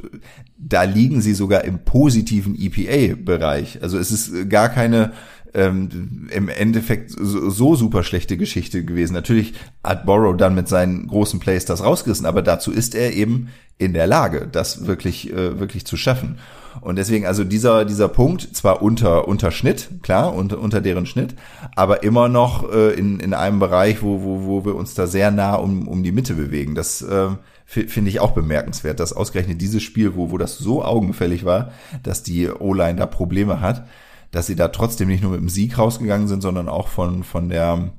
da 0.60 0.82
liegen 0.82 1.20
sie 1.20 1.34
sogar 1.34 1.64
im 1.64 1.84
positiven 1.84 2.56
EPA 2.58 3.16
Bereich 3.20 3.82
also 3.82 3.98
es 3.98 4.10
ist 4.10 4.48
gar 4.48 4.68
keine 4.68 5.12
ähm, 5.54 6.28
im 6.30 6.48
Endeffekt 6.48 7.10
so, 7.10 7.50
so 7.50 7.74
super 7.74 8.02
schlechte 8.02 8.36
Geschichte 8.36 8.84
gewesen. 8.84 9.14
Natürlich 9.14 9.54
hat 9.82 10.06
Borrow 10.06 10.36
dann 10.36 10.54
mit 10.54 10.68
seinen 10.68 11.06
großen 11.06 11.40
Plays 11.40 11.64
das 11.64 11.82
rausgerissen, 11.82 12.26
aber 12.26 12.42
dazu 12.42 12.72
ist 12.72 12.94
er 12.94 13.12
eben 13.14 13.48
in 13.78 13.94
der 13.94 14.06
Lage, 14.06 14.48
das 14.50 14.86
wirklich, 14.86 15.32
äh, 15.32 15.58
wirklich 15.60 15.86
zu 15.86 15.96
schaffen. 15.96 16.38
Und 16.80 16.96
deswegen, 16.96 17.26
also 17.26 17.44
dieser, 17.44 17.84
dieser 17.84 18.08
Punkt, 18.08 18.54
zwar 18.54 18.82
unter, 18.82 19.26
unter 19.26 19.50
Schnitt, 19.50 19.88
klar, 20.02 20.34
unter, 20.34 20.58
unter 20.58 20.80
deren 20.80 21.06
Schnitt, 21.06 21.34
aber 21.74 22.02
immer 22.02 22.28
noch 22.28 22.70
äh, 22.72 22.92
in, 22.94 23.20
in 23.20 23.34
einem 23.34 23.58
Bereich, 23.58 24.02
wo, 24.02 24.22
wo, 24.22 24.44
wo 24.44 24.64
wir 24.64 24.74
uns 24.74 24.94
da 24.94 25.06
sehr 25.06 25.30
nah 25.30 25.54
um, 25.54 25.88
um 25.88 26.02
die 26.02 26.12
Mitte 26.12 26.34
bewegen. 26.34 26.74
Das 26.74 27.02
äh, 27.02 27.28
finde 27.64 28.08
ich 28.08 28.20
auch 28.20 28.30
bemerkenswert, 28.30 28.98
dass 29.00 29.12
ausgerechnet 29.12 29.60
dieses 29.60 29.82
Spiel, 29.82 30.16
wo, 30.16 30.30
wo 30.30 30.38
das 30.38 30.56
so 30.58 30.84
augenfällig 30.84 31.44
war, 31.44 31.72
dass 32.02 32.22
die 32.22 32.48
O-Line 32.48 32.96
da 32.96 33.06
Probleme 33.06 33.60
hat, 33.60 33.86
dass 34.30 34.46
sie 34.46 34.56
da 34.56 34.68
trotzdem 34.68 35.08
nicht 35.08 35.22
nur 35.22 35.32
mit 35.32 35.40
dem 35.40 35.48
Sieg 35.48 35.78
rausgegangen 35.78 36.28
sind, 36.28 36.42
sondern 36.42 36.68
auch 36.68 36.88
von, 36.88 37.24
von 37.24 37.48
der 37.48 37.92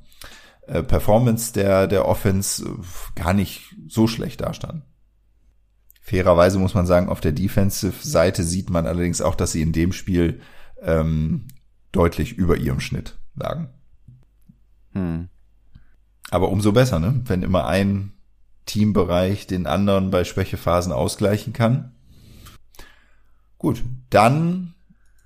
äh, 0.68 0.84
Performance 0.84 1.54
der, 1.54 1.88
der 1.88 2.08
Offense 2.08 2.64
äh, 2.64 3.20
gar 3.20 3.34
nicht 3.34 3.76
so 3.88 4.08
schlecht 4.08 4.42
dastanden. 4.42 4.84
Fairerweise 6.02 6.58
muss 6.58 6.74
man 6.74 6.88
sagen, 6.88 7.10
auf 7.10 7.22
der 7.22 7.32
Defensive-Seite 7.32 8.44
sieht 8.44 8.70
man 8.70 8.88
allerdings 8.88 9.22
auch, 9.22 9.36
dass 9.36 9.52
sie 9.52 9.62
in 9.62 9.74
dem 9.74 9.94
Spiel 9.94 10.42
ähm, 10.82 11.48
deutlich 11.92 12.34
über 12.34 12.58
ihrem 12.58 12.80
Schnitt 12.80 13.18
lagen. 13.36 13.70
Hm. 14.94 15.30
Aber 16.32 16.50
umso 16.50 16.72
besser, 16.72 17.00
ne? 17.00 17.22
Wenn 17.26 17.44
immer 17.44 17.68
ein 17.68 18.14
Teambereich 18.66 19.48
den 19.48 19.66
anderen 19.66 20.12
bei 20.12 20.24
Schwächephasen 20.24 20.92
ausgleichen 20.92 21.54
kann. 21.54 21.96
Gut, 23.58 23.84
dann 24.10 24.76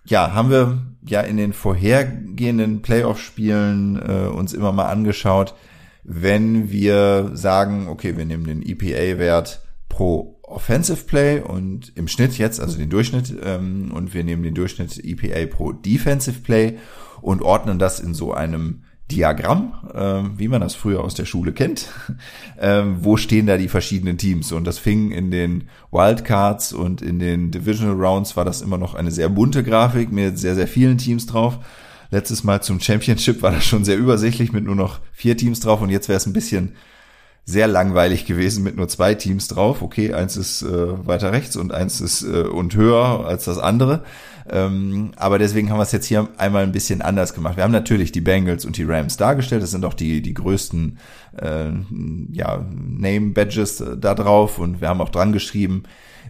ja, 0.05 0.33
haben 0.33 0.49
wir 0.49 0.81
ja 1.05 1.21
in 1.21 1.37
den 1.37 1.53
vorhergehenden 1.53 2.81
Playoff-Spielen 2.81 4.01
äh, 4.01 4.27
uns 4.27 4.53
immer 4.53 4.71
mal 4.71 4.87
angeschaut, 4.87 5.55
wenn 6.03 6.69
wir 6.69 7.31
sagen, 7.33 7.87
okay, 7.87 8.17
wir 8.17 8.25
nehmen 8.25 8.45
den 8.45 8.61
EPA-Wert 8.61 9.61
pro 9.87 10.39
Offensive 10.43 11.05
Play 11.05 11.39
und 11.39 11.93
im 11.95 12.07
Schnitt 12.07 12.37
jetzt, 12.37 12.59
also 12.59 12.77
den 12.77 12.89
Durchschnitt, 12.89 13.33
ähm, 13.43 13.91
und 13.93 14.13
wir 14.13 14.23
nehmen 14.23 14.43
den 14.43 14.53
Durchschnitt 14.53 14.99
EPA 15.03 15.45
pro 15.45 15.71
Defensive 15.71 16.41
Play 16.41 16.77
und 17.21 17.41
ordnen 17.41 17.79
das 17.79 17.99
in 17.99 18.13
so 18.13 18.33
einem 18.33 18.83
Diagramm, 19.11 19.73
äh, 19.93 20.39
wie 20.39 20.47
man 20.47 20.61
das 20.61 20.75
früher 20.75 21.03
aus 21.03 21.13
der 21.13 21.25
Schule 21.25 21.53
kennt. 21.53 21.89
äh, 22.57 22.83
wo 22.99 23.17
stehen 23.17 23.47
da 23.47 23.57
die 23.57 23.67
verschiedenen 23.67 24.17
Teams? 24.17 24.51
Und 24.51 24.65
das 24.65 24.79
fing 24.79 25.11
in 25.11 25.29
den 25.29 25.65
Wildcards 25.91 26.73
und 26.73 27.01
in 27.01 27.19
den 27.19 27.51
Divisional 27.51 27.95
Rounds 27.95 28.35
war 28.37 28.45
das 28.45 28.61
immer 28.61 28.77
noch 28.77 28.95
eine 28.95 29.11
sehr 29.11 29.29
bunte 29.29 29.63
Grafik 29.63 30.11
mit 30.11 30.39
sehr, 30.39 30.55
sehr 30.55 30.67
vielen 30.67 30.97
Teams 30.97 31.25
drauf. 31.25 31.59
Letztes 32.11 32.43
Mal 32.43 32.61
zum 32.61 32.79
Championship 32.79 33.41
war 33.41 33.51
das 33.51 33.65
schon 33.65 33.83
sehr 33.83 33.97
übersichtlich 33.97 34.53
mit 34.53 34.63
nur 34.63 34.75
noch 34.75 34.99
vier 35.11 35.35
Teams 35.35 35.59
drauf 35.59 35.81
und 35.81 35.89
jetzt 35.89 36.09
wäre 36.09 36.17
es 36.17 36.25
ein 36.25 36.33
bisschen 36.33 36.73
sehr 37.45 37.67
langweilig 37.67 38.25
gewesen 38.25 38.63
mit 38.63 38.77
nur 38.77 38.87
zwei 38.87 39.15
Teams 39.15 39.47
drauf. 39.47 39.81
Okay, 39.81 40.13
eins 40.13 40.37
ist 40.37 40.61
äh, 40.61 41.07
weiter 41.07 41.31
rechts 41.31 41.55
und 41.55 41.73
eins 41.73 41.99
ist 41.99 42.23
äh, 42.23 42.43
und 42.43 42.75
höher 42.75 43.25
als 43.25 43.45
das 43.45 43.57
andere. 43.57 44.03
Ähm, 44.49 45.11
aber 45.15 45.39
deswegen 45.39 45.69
haben 45.69 45.77
wir 45.77 45.83
es 45.83 45.91
jetzt 45.91 46.05
hier 46.05 46.27
einmal 46.37 46.63
ein 46.63 46.71
bisschen 46.71 47.01
anders 47.01 47.33
gemacht. 47.33 47.57
Wir 47.57 47.63
haben 47.63 47.71
natürlich 47.71 48.11
die 48.11 48.21
Bengals 48.21 48.65
und 48.65 48.77
die 48.77 48.83
Rams 48.83 49.17
dargestellt. 49.17 49.63
Das 49.63 49.71
sind 49.71 49.85
auch 49.85 49.93
die, 49.93 50.21
die 50.21 50.33
größten 50.33 50.97
äh, 51.41 51.71
ja, 52.31 52.65
Name-Badges 52.69 53.81
äh, 53.81 53.97
da 53.97 54.15
drauf. 54.15 54.59
Und 54.59 54.81
wir 54.81 54.89
haben 54.89 55.01
auch 55.01 55.09
dran 55.09 55.31
geschrieben, 55.31 55.83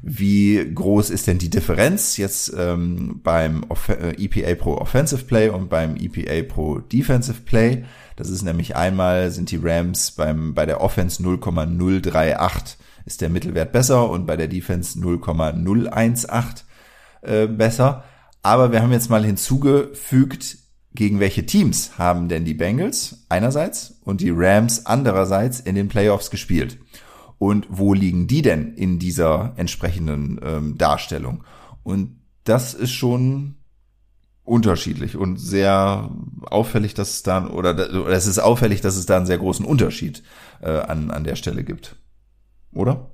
wie 0.03 0.63
groß 0.73 1.09
ist 1.09 1.27
denn 1.27 1.37
die 1.37 1.49
Differenz 1.49 2.17
jetzt 2.17 2.53
ähm, 2.57 3.21
beim 3.23 3.63
Off 3.69 3.89
äh, 3.89 4.11
EPA 4.17 4.55
pro 4.55 4.75
Offensive 4.75 5.23
Play 5.23 5.49
und 5.49 5.69
beim 5.69 5.95
EPA 5.95 6.43
pro 6.47 6.79
Defensive 6.79 7.41
Play. 7.41 7.85
Das 8.15 8.29
ist 8.29 8.43
nämlich 8.43 8.75
einmal 8.75 9.31
sind 9.31 9.49
die 9.49 9.59
Rams 9.61 10.11
beim 10.11 10.53
bei 10.53 10.65
der 10.65 10.81
Offense 10.81 11.23
0,038 11.23 12.77
ist 13.05 13.21
der 13.21 13.29
Mittelwert 13.29 13.71
besser 13.71 14.09
und 14.09 14.25
bei 14.25 14.37
der 14.37 14.47
Defense 14.47 14.99
0,018 14.99 16.63
äh, 17.23 17.47
besser. 17.47 18.03
Aber 18.41 18.71
wir 18.71 18.81
haben 18.81 18.91
jetzt 18.91 19.09
mal 19.09 19.23
hinzugefügt, 19.23 20.57
gegen 20.95 21.19
welche 21.19 21.45
Teams 21.45 21.97
haben 21.97 22.29
denn 22.29 22.45
die 22.45 22.53
Bengals 22.53 23.25
einerseits 23.29 23.99
und 24.03 24.21
die 24.21 24.31
Rams 24.31 24.85
andererseits 24.85 25.59
in 25.59 25.75
den 25.75 25.87
Playoffs 25.87 26.29
gespielt? 26.29 26.77
Und 27.39 27.67
wo 27.69 27.93
liegen 27.93 28.27
die 28.27 28.41
denn 28.41 28.73
in 28.75 28.99
dieser 28.99 29.53
entsprechenden 29.57 30.39
ähm, 30.43 30.77
Darstellung? 30.77 31.43
Und 31.83 32.19
das 32.43 32.73
ist 32.73 32.91
schon 32.91 33.55
unterschiedlich 34.43 35.15
und 35.15 35.37
sehr 35.37 36.11
auffällig, 36.43 36.93
dass 36.93 37.11
es 37.11 37.23
dann 37.23 37.47
oder, 37.47 37.71
oder 37.71 38.09
es 38.09 38.27
ist 38.27 38.39
auffällig, 38.39 38.81
dass 38.81 38.97
es 38.97 39.05
da 39.05 39.17
einen 39.17 39.25
sehr 39.25 39.37
großen 39.37 39.65
Unterschied 39.65 40.21
äh, 40.61 40.69
an 40.69 41.11
an 41.11 41.23
der 41.23 41.35
Stelle 41.35 41.63
gibt, 41.63 41.95
oder? 42.73 43.12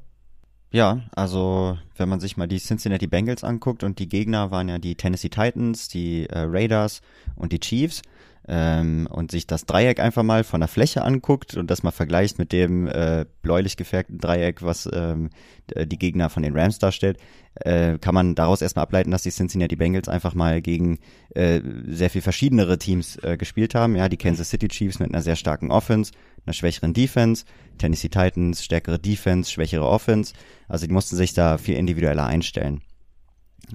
Ja, 0.71 1.01
also 1.15 1.79
wenn 1.97 2.09
man 2.09 2.19
sich 2.19 2.37
mal 2.37 2.47
die 2.47 2.59
Cincinnati 2.59 3.07
Bengals 3.07 3.43
anguckt 3.43 3.83
und 3.83 3.97
die 3.97 4.07
Gegner 4.07 4.51
waren 4.51 4.69
ja 4.69 4.77
die 4.77 4.93
Tennessee 4.93 5.29
Titans, 5.29 5.87
die 5.87 6.27
äh, 6.27 6.41
Raiders 6.41 7.01
und 7.35 7.53
die 7.53 7.59
Chiefs 7.59 8.03
ähm, 8.49 9.07
und 9.11 9.29
sich 9.29 9.45
das 9.45 9.65
Dreieck 9.65 9.99
einfach 9.99 10.23
mal 10.23 10.43
von 10.43 10.59
der 10.59 10.67
Fläche 10.67 11.03
anguckt 11.03 11.55
und 11.55 11.69
das 11.69 11.83
mal 11.83 11.91
vergleicht 11.91 12.39
mit 12.39 12.51
dem 12.51 12.87
äh, 12.87 13.25
bläulich 13.43 13.77
gefärbten 13.77 14.17
Dreieck, 14.17 14.63
was 14.63 14.89
ähm, 14.91 15.29
die 15.75 15.99
Gegner 15.99 16.31
von 16.31 16.41
den 16.41 16.57
Rams 16.57 16.79
darstellt, 16.79 17.19
äh, 17.53 17.99
kann 17.99 18.15
man 18.15 18.33
daraus 18.33 18.63
erstmal 18.63 18.83
ableiten, 18.83 19.11
dass 19.11 19.21
die 19.21 19.29
Cincinnati 19.29 19.75
Bengals 19.75 20.09
einfach 20.09 20.33
mal 20.33 20.63
gegen 20.63 20.97
äh, 21.35 21.61
sehr 21.85 22.09
viel 22.09 22.21
verschiedenere 22.21 22.79
Teams 22.79 23.17
äh, 23.17 23.37
gespielt 23.37 23.75
haben. 23.75 23.95
Ja, 23.95 24.09
die 24.09 24.17
Kansas 24.17 24.49
City 24.49 24.67
Chiefs 24.67 24.97
mit 24.97 25.13
einer 25.13 25.21
sehr 25.21 25.35
starken 25.35 25.69
Offense, 25.69 26.11
einer 26.45 26.53
schwächeren 26.53 26.93
Defense, 26.93 27.45
Tennessee 27.77 28.09
Titans 28.09 28.65
stärkere 28.65 28.97
Defense, 28.97 29.51
schwächere 29.51 29.87
Offense. 29.87 30.33
Also 30.67 30.87
die 30.87 30.93
mussten 30.93 31.15
sich 31.15 31.33
da 31.33 31.59
viel 31.59 31.75
individueller 31.75 32.25
einstellen. 32.25 32.81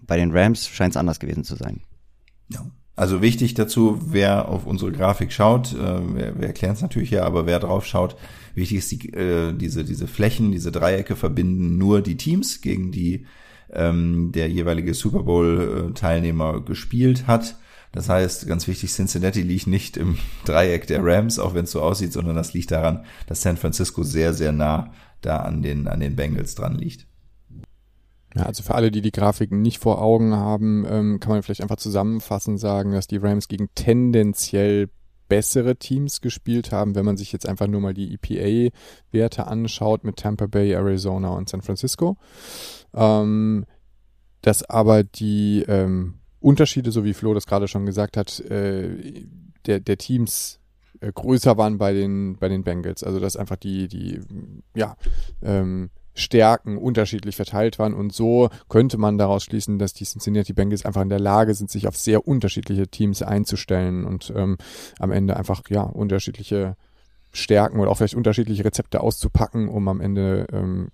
Bei 0.03 0.17
den 0.17 0.33
Rams 0.37 0.67
scheint 0.67 0.95
es 0.95 0.97
anders 0.97 1.21
gewesen 1.21 1.45
zu 1.45 1.55
sein. 1.55 1.83
Ja. 2.49 2.67
Also 2.97 3.23
wichtig 3.23 3.55
dazu, 3.55 3.99
wer 4.05 4.49
auf 4.49 4.67
unsere 4.67 4.93
Grafik 4.93 5.33
schaut, 5.33 5.73
äh, 5.73 5.77
wir, 6.15 6.39
wir 6.39 6.47
erklären 6.47 6.75
es 6.75 6.83
natürlich 6.83 7.11
ja, 7.11 7.25
aber 7.25 7.45
wer 7.45 7.59
drauf 7.59 7.87
schaut, 7.87 8.17
wichtig 8.55 8.79
ist 8.79 8.93
die, 8.93 9.13
äh, 9.13 9.53
diese, 9.53 9.85
diese 9.85 10.07
Flächen, 10.07 10.53
diese 10.53 10.71
Dreiecke 10.71 11.17
verbinden 11.17 11.77
nur 11.77 12.03
die 12.03 12.17
Teams, 12.17 12.61
gegen 12.61 12.93
die 12.93 13.27
ähm, 13.73 14.31
der 14.33 14.49
jeweilige 14.49 14.95
Super 14.95 15.25
Bowl-Teilnehmer 15.25 16.61
gespielt 16.61 17.27
hat. 17.27 17.57
Das 17.91 18.09
heißt, 18.09 18.47
ganz 18.47 18.69
wichtig, 18.69 18.93
Cincinnati 18.93 19.43
liegt 19.43 19.67
nicht 19.67 19.97
im 19.97 20.19
Dreieck 20.45 20.87
der 20.87 21.05
Rams, 21.05 21.41
auch 21.41 21.55
wenn 21.55 21.65
es 21.65 21.73
so 21.73 21.83
aussieht, 21.83 22.13
sondern 22.13 22.37
das 22.37 22.55
liegt 22.55 22.71
daran, 22.71 23.05
dass 23.27 23.43
San 23.43 23.57
Francisco 23.57 24.05
sehr, 24.05 24.35
sehr 24.35 24.53
nah 24.53 24.93
da 25.21 25.39
an 25.39 25.63
den, 25.63 25.89
an 25.89 25.99
den 26.01 26.15
Bengals 26.15 26.55
dran 26.55 26.77
liegt. 26.77 27.07
Ja, 28.35 28.43
also 28.47 28.63
für 28.63 28.75
alle, 28.75 28.91
die 28.91 29.01
die 29.01 29.13
Grafiken 29.13 29.63
nicht 29.63 29.79
vor 29.79 30.03
Augen 30.03 30.35
haben, 30.35 30.85
ähm, 30.89 31.21
kann 31.21 31.33
man 31.33 31.43
vielleicht 31.43 31.63
einfach 31.63 31.77
zusammenfassend 31.77 32.59
sagen, 32.59 32.93
dass 32.93 33.07
die 33.07 33.19
Rams 33.19 33.47
gegen 33.47 33.69
tendenziell 33.75 34.89
bessere 35.29 35.77
Teams 35.77 36.21
gespielt 36.21 36.73
haben, 36.73 36.95
wenn 36.95 37.05
man 37.05 37.17
sich 37.17 37.33
jetzt 37.33 37.49
einfach 37.49 37.67
nur 37.67 37.81
mal 37.81 37.95
die 37.95 38.15
EPA-Werte 38.15 39.47
anschaut 39.47 40.05
mit 40.05 40.17
Tampa 40.17 40.47
Bay, 40.47 40.73
Arizona 40.73 41.31
und 41.31 41.49
San 41.49 41.63
Francisco. 41.63 42.17
Ähm, 42.93 43.67
dass 44.43 44.63
aber 44.69 45.05
die 45.05 45.65
ähm, 45.67 46.15
Unterschiede, 46.41 46.93
so 46.93 47.05
wie 47.05 47.15
Flo 47.15 47.35
das 47.35 47.47
gerade 47.47 47.69
schon 47.69 47.87
gesagt 47.87 48.17
hat, 48.17 48.41
äh, 48.41 49.27
der, 49.65 49.81
der 49.81 49.97
Teams 49.97 50.61
äh, 51.01 51.11
größer 51.13 51.57
waren 51.57 51.79
bei 51.79 51.93
den, 51.95 52.37
bei 52.37 52.49
den 52.49 52.65
Bengals. 52.65 53.03
Also 53.03 53.21
dass 53.21 53.37
einfach 53.37 53.57
die, 53.57 53.89
die, 53.89 54.21
ja, 54.75 54.97
ähm, 55.43 55.91
Stärken 56.15 56.79
unterschiedlich 56.79 57.37
verteilt 57.37 57.79
waren 57.79 57.95
und 57.95 58.13
so 58.13 58.51
könnte 58.69 58.99
man 58.99 59.19
daraus 59.19 59.45
schließen, 59.45 59.79
dass 59.79 59.93
die 59.93 60.05
Cincinnati 60.05 60.53
Bengals 60.53 60.85
einfach 60.85 61.03
in 61.03 61.09
der 61.09 61.21
Lage 61.21 61.55
sind, 61.55 61.71
sich 61.71 61.89
auf 61.89 61.97
sehr 61.97 62.27
unterschiedliche 62.27 62.87
Teams 62.89 63.23
einzustellen 63.23 64.05
und 64.05 64.33
ähm, 64.37 64.57
am 64.99 65.11
Ende 65.11 65.37
einfach 65.37 65.63
ja 65.71 65.83
unterschiedliche 65.83 66.77
Stärken 67.33 67.81
oder 67.81 67.91
auch 67.91 67.97
vielleicht 67.97 68.15
unterschiedliche 68.15 68.65
Rezepte 68.65 69.01
auszupacken, 69.01 69.69
um 69.69 69.89
am 69.89 70.01
Ende 70.01 70.47
ähm, 70.53 70.89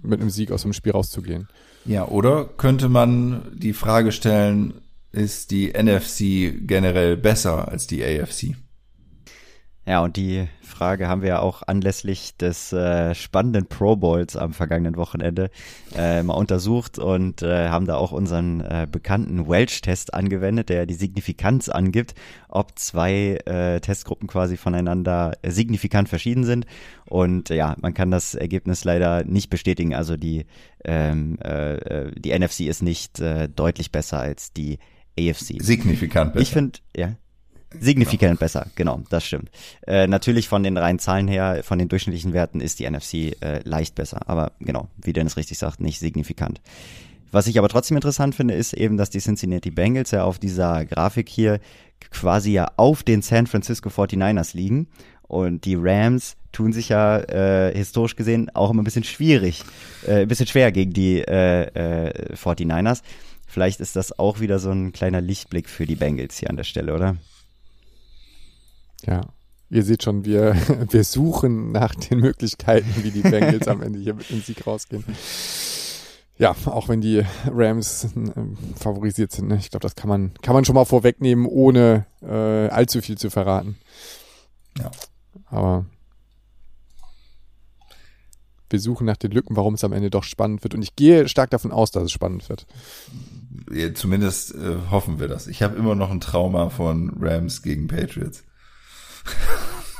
mit 0.00 0.20
einem 0.20 0.30
Sieg 0.30 0.50
aus 0.50 0.62
dem 0.62 0.72
Spiel 0.72 0.92
rauszugehen. 0.92 1.48
Ja, 1.84 2.08
oder 2.08 2.44
könnte 2.44 2.88
man 2.88 3.42
die 3.54 3.72
Frage 3.72 4.12
stellen, 4.12 4.74
ist 5.12 5.50
die 5.50 5.72
NFC 5.72 6.66
generell 6.66 7.16
besser 7.16 7.68
als 7.68 7.86
die 7.86 8.02
AFC? 8.02 8.56
Ja, 9.84 10.04
und 10.04 10.16
die 10.16 10.46
Frage 10.60 11.08
haben 11.08 11.22
wir 11.22 11.28
ja 11.28 11.38
auch 11.40 11.62
anlässlich 11.66 12.36
des 12.36 12.72
äh, 12.72 13.16
spannenden 13.16 13.66
Pro 13.66 13.96
Bowls 13.96 14.36
am 14.36 14.52
vergangenen 14.52 14.96
Wochenende 14.96 15.50
äh, 15.96 16.22
mal 16.22 16.34
untersucht 16.34 17.00
und 17.00 17.42
äh, 17.42 17.68
haben 17.68 17.86
da 17.86 17.96
auch 17.96 18.12
unseren 18.12 18.60
äh, 18.60 18.86
bekannten 18.90 19.48
Welch-Test 19.48 20.14
angewendet, 20.14 20.68
der 20.68 20.86
die 20.86 20.94
Signifikanz 20.94 21.68
angibt, 21.68 22.14
ob 22.48 22.78
zwei 22.78 23.40
äh, 23.44 23.80
Testgruppen 23.80 24.28
quasi 24.28 24.56
voneinander 24.56 25.32
äh, 25.42 25.50
signifikant 25.50 26.08
verschieden 26.08 26.44
sind. 26.44 26.66
Und 27.04 27.48
ja, 27.48 27.74
man 27.80 27.92
kann 27.92 28.12
das 28.12 28.36
Ergebnis 28.36 28.84
leider 28.84 29.24
nicht 29.24 29.50
bestätigen. 29.50 29.96
Also 29.96 30.16
die, 30.16 30.46
ähm, 30.84 31.38
äh, 31.42 31.74
äh 31.74 32.12
die 32.16 32.38
NFC 32.38 32.60
ist 32.60 32.82
nicht 32.82 33.18
äh, 33.18 33.48
deutlich 33.48 33.90
besser 33.90 34.20
als 34.20 34.52
die 34.52 34.78
AFC. 35.18 35.60
Signifikant 35.60 36.34
besser. 36.34 36.42
Ich 36.42 36.52
finde, 36.52 36.78
ja. 36.96 37.16
Signifikant 37.80 38.38
besser, 38.38 38.66
genau, 38.74 39.02
das 39.10 39.24
stimmt. 39.24 39.50
Äh, 39.86 40.06
natürlich 40.06 40.48
von 40.48 40.62
den 40.62 40.76
reinen 40.76 40.98
Zahlen 40.98 41.28
her, 41.28 41.60
von 41.62 41.78
den 41.78 41.88
durchschnittlichen 41.88 42.32
Werten 42.32 42.60
ist 42.60 42.78
die 42.78 42.90
NFC 42.90 43.14
äh, 43.40 43.60
leicht 43.64 43.94
besser, 43.94 44.20
aber 44.28 44.52
genau, 44.60 44.88
wie 44.96 45.12
Dennis 45.12 45.36
richtig 45.36 45.58
sagt, 45.58 45.80
nicht 45.80 45.98
signifikant. 45.98 46.60
Was 47.30 47.46
ich 47.46 47.58
aber 47.58 47.68
trotzdem 47.68 47.96
interessant 47.96 48.34
finde, 48.34 48.54
ist 48.54 48.74
eben, 48.74 48.98
dass 48.98 49.08
die 49.08 49.20
Cincinnati 49.20 49.70
Bengals 49.70 50.10
ja 50.10 50.24
auf 50.24 50.38
dieser 50.38 50.84
Grafik 50.84 51.28
hier 51.28 51.60
quasi 52.10 52.52
ja 52.52 52.70
auf 52.76 53.02
den 53.02 53.22
San 53.22 53.46
Francisco 53.46 53.88
49ers 53.88 54.54
liegen 54.54 54.88
und 55.22 55.64
die 55.64 55.76
Rams 55.76 56.36
tun 56.52 56.74
sich 56.74 56.90
ja 56.90 57.18
äh, 57.20 57.74
historisch 57.74 58.16
gesehen 58.16 58.50
auch 58.54 58.70
immer 58.70 58.82
ein 58.82 58.84
bisschen 58.84 59.04
schwierig, 59.04 59.64
äh, 60.06 60.22
ein 60.22 60.28
bisschen 60.28 60.46
schwer 60.46 60.70
gegen 60.72 60.92
die 60.92 61.20
äh, 61.20 61.62
äh, 62.08 62.34
49ers. 62.34 63.00
Vielleicht 63.46 63.80
ist 63.80 63.96
das 63.96 64.18
auch 64.18 64.40
wieder 64.40 64.58
so 64.58 64.70
ein 64.70 64.92
kleiner 64.92 65.22
Lichtblick 65.22 65.70
für 65.70 65.86
die 65.86 65.96
Bengals 65.96 66.38
hier 66.38 66.50
an 66.50 66.56
der 66.56 66.64
Stelle, 66.64 66.94
oder? 66.94 67.16
Ja. 69.06 69.22
Ihr 69.70 69.82
seht 69.82 70.02
schon, 70.02 70.24
wir, 70.24 70.54
wir 70.90 71.04
suchen 71.04 71.72
nach 71.72 71.94
den 71.94 72.18
Möglichkeiten, 72.20 72.88
wie 73.02 73.10
die 73.10 73.22
Bengals 73.22 73.68
am 73.68 73.82
Ende 73.82 73.98
hier 73.98 74.14
mit 74.14 74.28
dem 74.30 74.42
Sieg 74.42 74.66
rausgehen. 74.66 75.04
Ja, 76.38 76.56
auch 76.66 76.88
wenn 76.88 77.00
die 77.00 77.22
Rams 77.46 78.04
äh, 78.04 78.08
favorisiert 78.76 79.32
sind. 79.32 79.48
Ne? 79.48 79.56
Ich 79.56 79.70
glaube, 79.70 79.82
das 79.82 79.94
kann 79.94 80.08
man, 80.08 80.32
kann 80.42 80.54
man 80.54 80.64
schon 80.64 80.74
mal 80.74 80.84
vorwegnehmen, 80.84 81.46
ohne 81.46 82.06
äh, 82.22 82.68
allzu 82.68 83.00
viel 83.00 83.16
zu 83.16 83.30
verraten. 83.30 83.76
Ja. 84.78 84.90
Aber 85.46 85.86
wir 88.70 88.80
suchen 88.80 89.06
nach 89.06 89.18
den 89.18 89.30
Lücken, 89.30 89.54
warum 89.56 89.74
es 89.74 89.84
am 89.84 89.92
Ende 89.92 90.10
doch 90.10 90.24
spannend 90.24 90.64
wird. 90.64 90.74
Und 90.74 90.82
ich 90.82 90.96
gehe 90.96 91.28
stark 91.28 91.50
davon 91.50 91.72
aus, 91.72 91.90
dass 91.90 92.04
es 92.04 92.12
spannend 92.12 92.48
wird. 92.48 92.66
Ja, 93.70 93.94
zumindest 93.94 94.54
äh, 94.54 94.76
hoffen 94.90 95.20
wir 95.20 95.28
das. 95.28 95.46
Ich 95.46 95.62
habe 95.62 95.76
immer 95.76 95.94
noch 95.94 96.10
ein 96.10 96.20
Trauma 96.20 96.70
von 96.70 97.16
Rams 97.20 97.62
gegen 97.62 97.86
Patriots. 97.86 98.42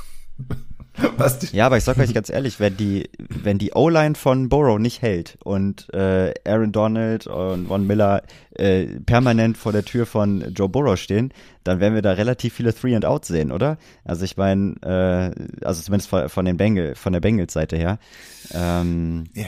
Ja, 1.53 1.67
aber 1.67 1.77
ich 1.77 1.85
sag 1.85 1.99
euch 1.99 2.15
ganz 2.15 2.31
ehrlich, 2.31 2.61
wenn 2.61 2.77
die, 2.77 3.09
wenn 3.19 3.59
die 3.59 3.73
O-Line 3.73 4.15
von 4.15 4.49
Burrow 4.49 4.79
nicht 4.79 5.03
hält 5.03 5.39
und 5.43 5.93
äh, 5.93 6.33
Aaron 6.45 6.73
Donald 6.73 7.27
und 7.27 7.69
Von 7.69 7.87
Miller 7.87 8.23
äh, 8.55 8.87
permanent 9.07 9.57
vor 9.57 9.73
der 9.73 9.85
Tür 9.85 10.07
von 10.07 10.53
Joe 10.55 10.69
Burrow 10.69 10.99
stehen, 10.99 11.33
dann 11.65 11.81
werden 11.81 11.95
wir 11.95 12.03
da 12.03 12.13
relativ 12.13 12.55
viele 12.55 12.75
Three 12.75 12.95
and 12.95 13.05
Out 13.05 13.25
sehen, 13.25 13.53
oder? 13.53 13.79
Also 14.05 14.25
ich 14.25 14.37
meine, 14.37 14.75
äh, 14.83 15.65
also 15.65 15.83
zumindest 15.83 16.11
von, 16.11 16.29
von 16.29 16.45
den 16.45 16.57
Bengals, 16.57 16.99
von 16.99 17.13
der 17.13 17.21
Bengals 17.21 17.53
Seite 17.53 17.77
her. 17.77 17.99
Ähm, 18.53 19.25
ja, 19.35 19.45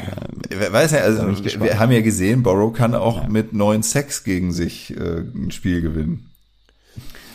äh, 0.51 0.73
weiß 0.73 0.93
ja, 0.93 1.01
also 1.01 1.27
wir 1.61 1.79
haben 1.79 1.93
ja 1.93 2.01
gesehen, 2.01 2.43
Burrow 2.43 2.73
kann 2.73 2.95
auch 2.95 3.23
ja. 3.23 3.29
mit 3.29 3.53
neun 3.53 3.83
Sex 3.83 4.25
gegen 4.25 4.53
sich 4.53 4.97
äh, 4.97 5.21
ein 5.21 5.51
Spiel 5.51 5.83
gewinnen. 5.83 6.31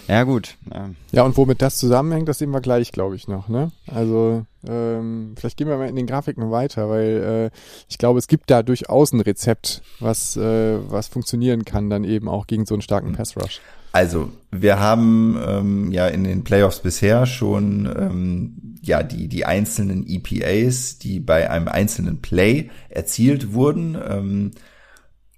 Ja, 0.10 0.24
gut. 0.24 0.58
Ja. 0.74 0.90
ja, 1.12 1.24
und 1.24 1.38
womit 1.38 1.62
das 1.62 1.78
zusammenhängt, 1.78 2.28
das 2.28 2.40
sehen 2.40 2.50
wir 2.50 2.62
gleich, 2.62 2.92
glaube 2.92 3.16
ich, 3.16 3.28
noch. 3.28 3.48
Ne? 3.48 3.72
Also, 3.86 4.44
ähm, 4.68 5.36
vielleicht 5.38 5.56
gehen 5.56 5.68
wir 5.68 5.78
mal 5.78 5.88
in 5.88 5.96
den 5.96 6.08
Grafiken 6.08 6.50
weiter, 6.50 6.90
weil 6.90 7.52
äh, 7.54 7.58
ich 7.88 8.00
glaube, 8.00 8.18
es 8.18 8.28
gibt 8.28 8.50
da 8.50 8.64
durchaus 8.64 9.14
ein 9.14 9.22
Rezept, 9.22 9.84
was, 10.00 10.36
äh, 10.36 10.80
was 10.90 11.10
funktionieren 11.10 11.64
kann, 11.64 11.92
dann 11.92 12.04
eben 12.04 12.28
auch 12.28 12.48
gegen 12.48 12.66
so 12.66 12.74
einen 12.74 12.82
starken 12.82 13.14
Pass 13.14 13.38
Rush. 13.38 13.62
Also, 13.92 14.32
wir 14.50 14.80
haben 14.80 15.40
ähm, 15.48 15.92
ja 15.92 16.08
in 16.08 16.24
den 16.24 16.44
Playoffs 16.44 16.80
bisher 16.80 17.28
schon 17.28 17.86
ähm, 17.86 18.78
ja 18.82 19.04
die 19.04 19.28
die 19.28 19.46
einzelnen 19.46 20.06
EPAs, 20.08 21.00
die 21.00 21.20
bei 21.20 21.50
einem 21.50 21.68
einzelnen 21.68 22.22
Play 22.22 22.70
erzielt 22.90 23.54
wurden, 23.54 23.98
ähm, 24.08 24.52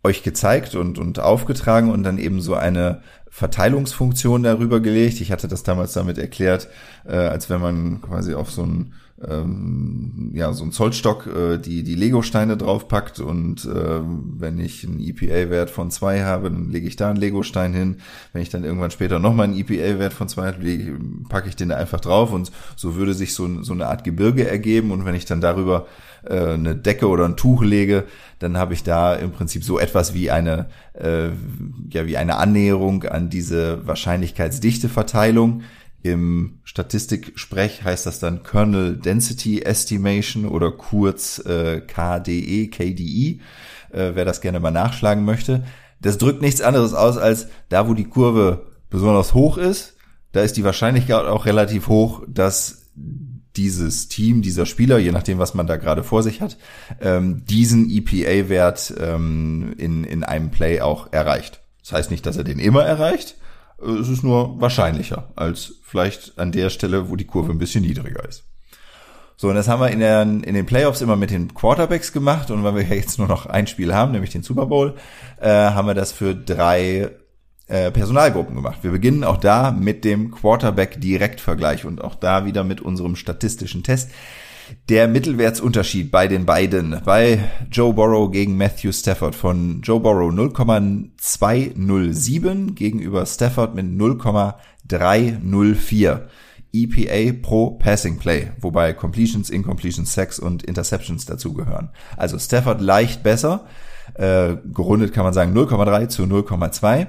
euch 0.03 0.23
gezeigt 0.23 0.75
und 0.75 0.97
und 0.97 1.19
aufgetragen 1.19 1.91
und 1.91 2.03
dann 2.03 2.17
eben 2.17 2.41
so 2.41 2.55
eine 2.55 3.01
Verteilungsfunktion 3.33 4.43
darüber 4.43 4.81
gelegt. 4.81 5.21
Ich 5.21 5.31
hatte 5.31 5.47
das 5.47 5.63
damals 5.63 5.93
damit 5.93 6.17
erklärt, 6.17 6.67
äh, 7.05 7.15
als 7.15 7.49
wenn 7.49 7.61
man 7.61 8.01
quasi 8.01 8.33
auf 8.33 8.51
so 8.51 8.63
ein 8.63 8.93
ähm, 9.25 10.31
ja 10.33 10.51
so 10.51 10.65
ein 10.65 10.71
Zollstock 10.71 11.27
äh, 11.27 11.57
die 11.57 11.83
die 11.83 11.95
Lego-Steine 11.95 12.57
draufpackt 12.57 13.19
und 13.19 13.65
äh, 13.65 14.01
wenn 14.03 14.59
ich 14.59 14.85
einen 14.85 14.99
EPA-Wert 14.99 15.69
von 15.69 15.91
zwei 15.91 16.23
habe, 16.23 16.49
dann 16.49 16.71
lege 16.71 16.87
ich 16.87 16.97
da 16.97 17.09
einen 17.09 17.19
Lego-Stein 17.19 17.73
hin. 17.73 17.97
Wenn 18.33 18.41
ich 18.41 18.49
dann 18.49 18.65
irgendwann 18.65 18.91
später 18.91 19.19
nochmal 19.19 19.45
einen 19.45 19.57
EPA-Wert 19.57 20.13
von 20.13 20.27
zwei 20.27 20.47
habe, 20.47 20.99
packe 21.29 21.47
ich 21.47 21.55
den 21.55 21.69
da 21.69 21.77
einfach 21.77 22.01
drauf 22.01 22.33
und 22.33 22.51
so 22.75 22.95
würde 22.95 23.13
sich 23.13 23.33
so, 23.33 23.63
so 23.63 23.73
eine 23.73 23.87
Art 23.87 24.03
Gebirge 24.03 24.47
ergeben 24.47 24.91
und 24.91 25.05
wenn 25.05 25.15
ich 25.15 25.25
dann 25.25 25.39
darüber 25.39 25.87
äh, 26.25 26.53
eine 26.53 26.75
Decke 26.75 27.07
oder 27.07 27.25
ein 27.25 27.37
Tuch 27.37 27.63
lege, 27.63 28.05
dann 28.39 28.57
habe 28.57 28.73
ich 28.73 28.83
da 28.83 29.15
im 29.15 29.31
Prinzip 29.31 29.63
so 29.63 29.79
etwas 29.79 30.13
wie 30.13 30.31
eine 30.31 30.67
äh, 30.93 31.29
ja 31.89 32.05
wie 32.05 32.17
eine 32.17 32.37
Annäherung 32.37 33.03
an 33.03 33.29
diese 33.29 33.85
Wahrscheinlichkeitsdichteverteilung. 33.87 35.63
Im 36.03 36.59
Statistiksprech 36.63 37.83
heißt 37.83 38.07
das 38.07 38.19
dann 38.19 38.41
Kernel 38.41 38.97
Density 38.97 39.61
Estimation 39.61 40.45
oder 40.45 40.71
kurz 40.71 41.37
äh, 41.45 41.81
KDE, 41.81 42.69
KDE, 42.69 43.39
äh, 43.91 44.15
wer 44.15 44.25
das 44.25 44.41
gerne 44.41 44.59
mal 44.59 44.71
nachschlagen 44.71 45.25
möchte. 45.25 45.63
Das 46.01 46.17
drückt 46.17 46.41
nichts 46.41 46.61
anderes 46.61 46.95
aus 46.95 47.17
als 47.17 47.49
da, 47.69 47.87
wo 47.87 47.93
die 47.93 48.05
Kurve 48.05 48.65
besonders 48.89 49.35
hoch 49.35 49.57
ist, 49.57 49.95
da 50.31 50.41
ist 50.41 50.57
die 50.57 50.63
Wahrscheinlichkeit 50.63 51.25
auch 51.25 51.45
relativ 51.45 51.87
hoch, 51.87 52.23
dass 52.27 52.89
dieses 53.55 54.07
Team, 54.07 54.41
dieser 54.41 54.65
Spieler, 54.65 54.97
je 54.97 55.11
nachdem, 55.11 55.37
was 55.37 55.53
man 55.53 55.67
da 55.67 55.77
gerade 55.77 56.03
vor 56.03 56.23
sich 56.23 56.41
hat, 56.41 56.57
ähm, 57.01 57.43
diesen 57.45 57.89
EPA-Wert 57.89 58.93
ähm, 58.99 59.73
in, 59.77 60.03
in 60.03 60.23
einem 60.23 60.51
Play 60.51 60.81
auch 60.81 61.11
erreicht. 61.11 61.61
Das 61.81 61.93
heißt 61.93 62.11
nicht, 62.11 62.25
dass 62.25 62.37
er 62.37 62.43
den 62.43 62.59
immer 62.59 62.83
erreicht, 62.83 63.35
es 63.81 64.09
ist 64.09 64.23
nur 64.23 64.61
wahrscheinlicher 64.61 65.29
als 65.35 65.73
vielleicht 65.83 66.37
an 66.37 66.51
der 66.51 66.69
Stelle, 66.69 67.09
wo 67.09 67.15
die 67.15 67.25
Kurve 67.25 67.51
ein 67.51 67.57
bisschen 67.57 67.83
niedriger 67.83 68.27
ist. 68.27 68.43
So, 69.35 69.49
und 69.49 69.55
das 69.55 69.67
haben 69.67 69.81
wir 69.81 69.89
in, 69.89 69.99
der, 69.99 70.21
in 70.21 70.53
den 70.53 70.67
Playoffs 70.67 71.01
immer 71.01 71.15
mit 71.15 71.31
den 71.31 71.55
Quarterbacks 71.55 72.13
gemacht 72.13 72.51
und 72.51 72.63
weil 72.63 72.75
wir 72.75 72.83
jetzt 72.83 73.17
nur 73.17 73.27
noch 73.27 73.47
ein 73.47 73.65
Spiel 73.65 73.93
haben, 73.93 74.11
nämlich 74.11 74.29
den 74.29 74.43
Super 74.43 74.67
Bowl, 74.67 74.95
äh, 75.39 75.49
haben 75.49 75.87
wir 75.87 75.95
das 75.95 76.11
für 76.11 76.35
drei 76.35 77.09
äh, 77.71 77.89
Personalgruppen 77.89 78.55
gemacht. 78.55 78.79
Wir 78.81 78.91
beginnen 78.91 79.23
auch 79.23 79.37
da 79.37 79.71
mit 79.71 80.03
dem 80.03 80.31
Quarterback-Direktvergleich 80.31 81.85
und 81.85 82.03
auch 82.03 82.15
da 82.15 82.45
wieder 82.45 82.65
mit 82.65 82.81
unserem 82.81 83.15
statistischen 83.15 83.81
Test. 83.81 84.11
Der 84.89 85.07
Mittelwertsunterschied 85.07 86.11
bei 86.11 86.27
den 86.27 86.45
beiden, 86.45 86.99
bei 87.05 87.49
Joe 87.71 87.93
Burrow 87.93 88.29
gegen 88.29 88.57
Matthew 88.57 88.91
Stafford 88.91 89.35
von 89.35 89.79
Joe 89.81 90.01
Burrow 90.01 90.33
0,207 90.33 92.75
gegenüber 92.75 93.25
Stafford 93.25 93.73
mit 93.73 93.85
0,304. 93.85 96.27
EPA 96.73 97.33
pro 97.41 97.71
Passing 97.71 98.17
Play, 98.17 98.53
wobei 98.61 98.93
Completions, 98.93 99.49
Incompletions, 99.49 100.13
Sacks 100.13 100.39
und 100.39 100.63
Interceptions 100.63 101.25
dazugehören. 101.25 101.89
Also 102.15 102.39
Stafford 102.39 102.79
leicht 102.79 103.23
besser, 103.23 103.65
äh, 104.13 104.55
gerundet 104.73 105.11
kann 105.13 105.25
man 105.25 105.33
sagen 105.33 105.53
0,3 105.53 106.07
zu 106.07 106.23
0,2. 106.23 107.07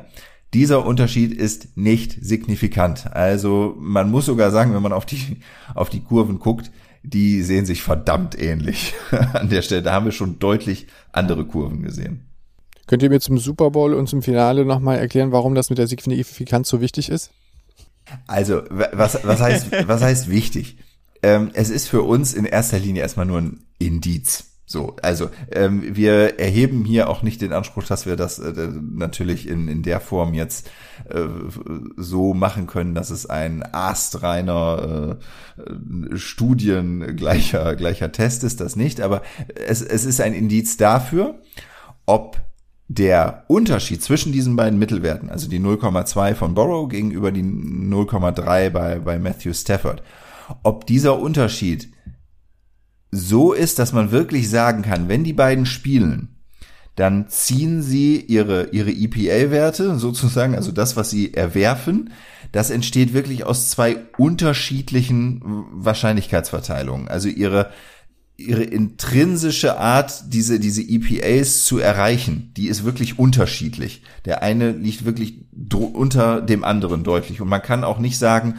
Dieser 0.55 0.85
Unterschied 0.85 1.33
ist 1.33 1.77
nicht 1.77 2.17
signifikant. 2.21 3.13
Also 3.15 3.75
man 3.79 4.11
muss 4.11 4.27
sogar 4.27 4.51
sagen, 4.51 4.75
wenn 4.75 4.83
man 4.83 4.93
auf 4.93 5.07
die, 5.07 5.39
auf 5.75 5.89
die 5.89 6.01
Kurven 6.01 6.39
guckt, 6.39 6.71
die 7.03 7.43
sehen 7.43 7.67
sich 7.67 7.83
verdammt 7.83 8.41
ähnlich 8.41 8.95
an 9.33 9.49
der 9.49 9.63
Stelle. 9.63 9.83
Da 9.83 9.93
haben 9.93 10.05
wir 10.05 10.13
schon 10.13 10.39
deutlich 10.39 10.87
andere 11.11 11.47
Kurven 11.47 11.83
gesehen. 11.83 12.27
Könnt 12.87 13.03
ihr 13.03 13.11
mir 13.11 13.21
zum 13.21 13.39
Super 13.39 13.71
Bowl 13.71 13.95
und 13.95 14.09
zum 14.09 14.23
Finale 14.23 14.65
nochmal 14.65 14.99
erklären, 14.99 15.33
warum 15.33 15.55
das 15.55 15.71
mit 15.71 15.79
der 15.79 15.87
Signifikanz 15.87 16.69
so 16.69 16.81
wichtig 16.81 17.09
ist? 17.09 17.31
Also, 18.27 18.63
was, 18.69 19.25
was, 19.25 19.41
heißt, 19.41 19.89
was 19.89 20.03
heißt 20.03 20.29
wichtig? 20.29 20.77
Ähm, 21.23 21.51
es 21.55 21.71
ist 21.71 21.89
für 21.89 22.03
uns 22.03 22.35
in 22.35 22.45
erster 22.45 22.79
Linie 22.79 23.03
erstmal 23.03 23.27
nur 23.27 23.39
ein 23.39 23.65
Indiz. 23.79 24.52
So, 24.73 24.97
also 25.03 25.29
ähm, 25.51 25.95
wir 25.95 26.41
erheben 26.41 26.87
hier 26.87 27.11
auch 27.11 27.23
nicht 27.23 27.43
den 27.43 27.53
Anspruch, 27.53 27.85
dass 27.85 28.07
wir 28.07 28.17
das 28.17 28.39
äh, 28.39 28.53
natürlich 28.81 29.47
in, 29.47 29.69
in 29.69 29.83
der 29.83 30.01
Form 30.01 30.33
jetzt 30.33 30.71
äh, 31.11 31.27
so 31.99 32.33
machen 32.33 32.67
können, 32.67 32.95
dass 32.95 33.11
es 33.11 33.27
ein 33.27 33.63
astreiner 33.71 35.19
äh, 35.59 36.17
Studien 36.17 37.17
gleicher, 37.17 37.77
gleicher 37.77 38.13
Test 38.13 38.45
ist, 38.45 38.63
das 38.63 38.75
nicht, 38.75 39.03
aber 39.03 39.21
es, 39.55 39.83
es 39.83 40.07
ist 40.07 40.23
ein 40.23 40.33
Indiz 40.33 40.79
dafür, 40.79 41.43
ob 42.07 42.41
der 42.89 43.45
Unterschied 43.49 44.03
zwischen 44.03 44.33
diesen 44.33 44.57
beiden 44.57 44.79
Mittelwerten, 44.79 45.29
also 45.29 45.51
die 45.51 45.61
0,2 45.61 46.35
von 46.35 46.55
Borrow 46.55 46.89
gegenüber 46.89 47.31
die 47.31 47.43
0,3 47.43 48.71
bei, 48.71 48.99
bei 49.01 49.19
Matthew 49.19 49.53
Stafford, 49.53 50.03
ob 50.63 50.87
dieser 50.87 51.19
Unterschied 51.19 51.93
so 53.13 53.53
ist, 53.53 53.79
dass 53.79 53.93
man 53.93 54.11
wirklich 54.11 54.49
sagen 54.49 54.83
kann, 54.83 55.09
wenn 55.09 55.23
die 55.23 55.35
beiden 55.35 55.67
spielen, 55.67 56.29
dann 56.97 57.29
ziehen 57.29 57.83
sie 57.83 58.21
ihre, 58.21 58.71
ihre 58.71 58.91
EPA-Werte 58.91 59.99
sozusagen, 59.99 60.55
also 60.55 60.73
das, 60.73 60.97
was 60.97 61.11
sie 61.11 61.33
erwerfen, 61.33 62.11
das 62.53 62.71
entsteht 62.71 63.15
wirklich 63.15 63.45
aus 63.45 63.71
zwei 63.71 63.99
unterschiedlichen 64.19 65.41
Wahrscheinlichkeitsverteilungen. 65.73 67.09
Also 67.09 67.29
ihre, 67.29 67.71
ihre 68.37 68.63
intrinsische 68.63 69.79
Art, 69.79 70.25
diese, 70.29 70.61
diese 70.61 70.83
EPAs 70.83 71.65
zu 71.65 71.79
erreichen, 71.79 72.53
die 72.57 72.69
ist 72.69 72.85
wirklich 72.85 73.19
unterschiedlich. 73.19 74.03
Der 74.27 74.43
eine 74.43 74.73
liegt 74.73 75.07
wirklich 75.07 75.47
unter 75.71 76.43
dem 76.43 76.63
anderen 76.63 77.05
deutlich. 77.05 77.41
Und 77.41 77.49
man 77.49 77.63
kann 77.63 77.85
auch 77.85 77.99
nicht 77.99 78.19
sagen, 78.19 78.59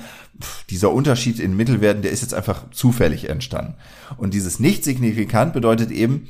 dieser 0.69 0.91
Unterschied 0.91 1.39
in 1.39 1.55
Mittelwerten, 1.55 2.01
der 2.01 2.11
ist 2.11 2.21
jetzt 2.21 2.33
einfach 2.33 2.69
zufällig 2.71 3.29
entstanden. 3.29 3.75
Und 4.17 4.33
dieses 4.33 4.59
nicht 4.59 4.83
signifikant 4.83 5.53
bedeutet 5.53 5.91
eben, 5.91 6.27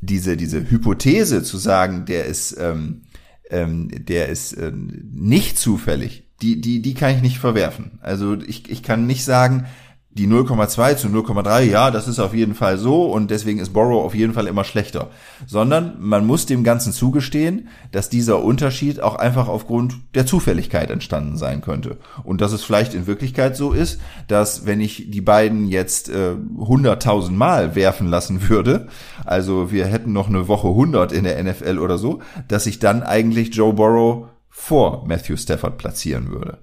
diese, 0.00 0.36
diese 0.36 0.70
Hypothese 0.70 1.42
zu 1.42 1.58
sagen, 1.58 2.06
der 2.06 2.24
ist, 2.24 2.56
ähm, 2.58 3.02
ähm, 3.50 3.88
der 3.92 4.28
ist 4.28 4.54
äh, 4.54 4.72
nicht 4.72 5.58
zufällig, 5.58 6.24
die, 6.42 6.60
die, 6.60 6.80
die 6.80 6.94
kann 6.94 7.14
ich 7.14 7.22
nicht 7.22 7.38
verwerfen. 7.38 7.98
Also 8.00 8.38
ich, 8.40 8.70
ich 8.70 8.82
kann 8.82 9.06
nicht 9.06 9.24
sagen, 9.24 9.66
die 10.12 10.26
0,2 10.26 10.96
zu 10.96 11.06
0,3, 11.06 11.62
ja, 11.62 11.92
das 11.92 12.08
ist 12.08 12.18
auf 12.18 12.34
jeden 12.34 12.54
Fall 12.54 12.78
so 12.78 13.12
und 13.12 13.30
deswegen 13.30 13.60
ist 13.60 13.72
Borrow 13.72 14.04
auf 14.04 14.14
jeden 14.14 14.34
Fall 14.34 14.48
immer 14.48 14.64
schlechter. 14.64 15.10
Sondern 15.46 15.96
man 16.00 16.26
muss 16.26 16.46
dem 16.46 16.64
Ganzen 16.64 16.92
zugestehen, 16.92 17.68
dass 17.92 18.10
dieser 18.10 18.42
Unterschied 18.42 19.00
auch 19.00 19.14
einfach 19.14 19.46
aufgrund 19.46 19.94
der 20.16 20.26
Zufälligkeit 20.26 20.90
entstanden 20.90 21.36
sein 21.36 21.60
könnte. 21.60 21.98
Und 22.24 22.40
dass 22.40 22.50
es 22.50 22.64
vielleicht 22.64 22.94
in 22.94 23.06
Wirklichkeit 23.06 23.56
so 23.56 23.72
ist, 23.72 24.00
dass 24.26 24.66
wenn 24.66 24.80
ich 24.80 25.10
die 25.12 25.20
beiden 25.20 25.68
jetzt 25.68 26.08
äh, 26.08 26.34
100.000 26.58 27.30
Mal 27.30 27.76
werfen 27.76 28.08
lassen 28.08 28.48
würde, 28.48 28.88
also 29.24 29.70
wir 29.70 29.86
hätten 29.86 30.12
noch 30.12 30.28
eine 30.28 30.48
Woche 30.48 30.68
100 30.68 31.12
in 31.12 31.22
der 31.22 31.40
NFL 31.40 31.78
oder 31.78 31.98
so, 31.98 32.20
dass 32.48 32.66
ich 32.66 32.80
dann 32.80 33.04
eigentlich 33.04 33.54
Joe 33.54 33.74
Borrow 33.74 34.26
vor 34.48 35.06
Matthew 35.06 35.36
Stafford 35.36 35.78
platzieren 35.78 36.30
würde. 36.32 36.58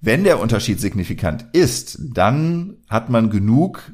Wenn 0.00 0.24
der 0.24 0.40
Unterschied 0.40 0.80
signifikant 0.80 1.46
ist, 1.52 1.98
dann 2.00 2.76
hat 2.88 3.08
man 3.10 3.30
genug 3.30 3.92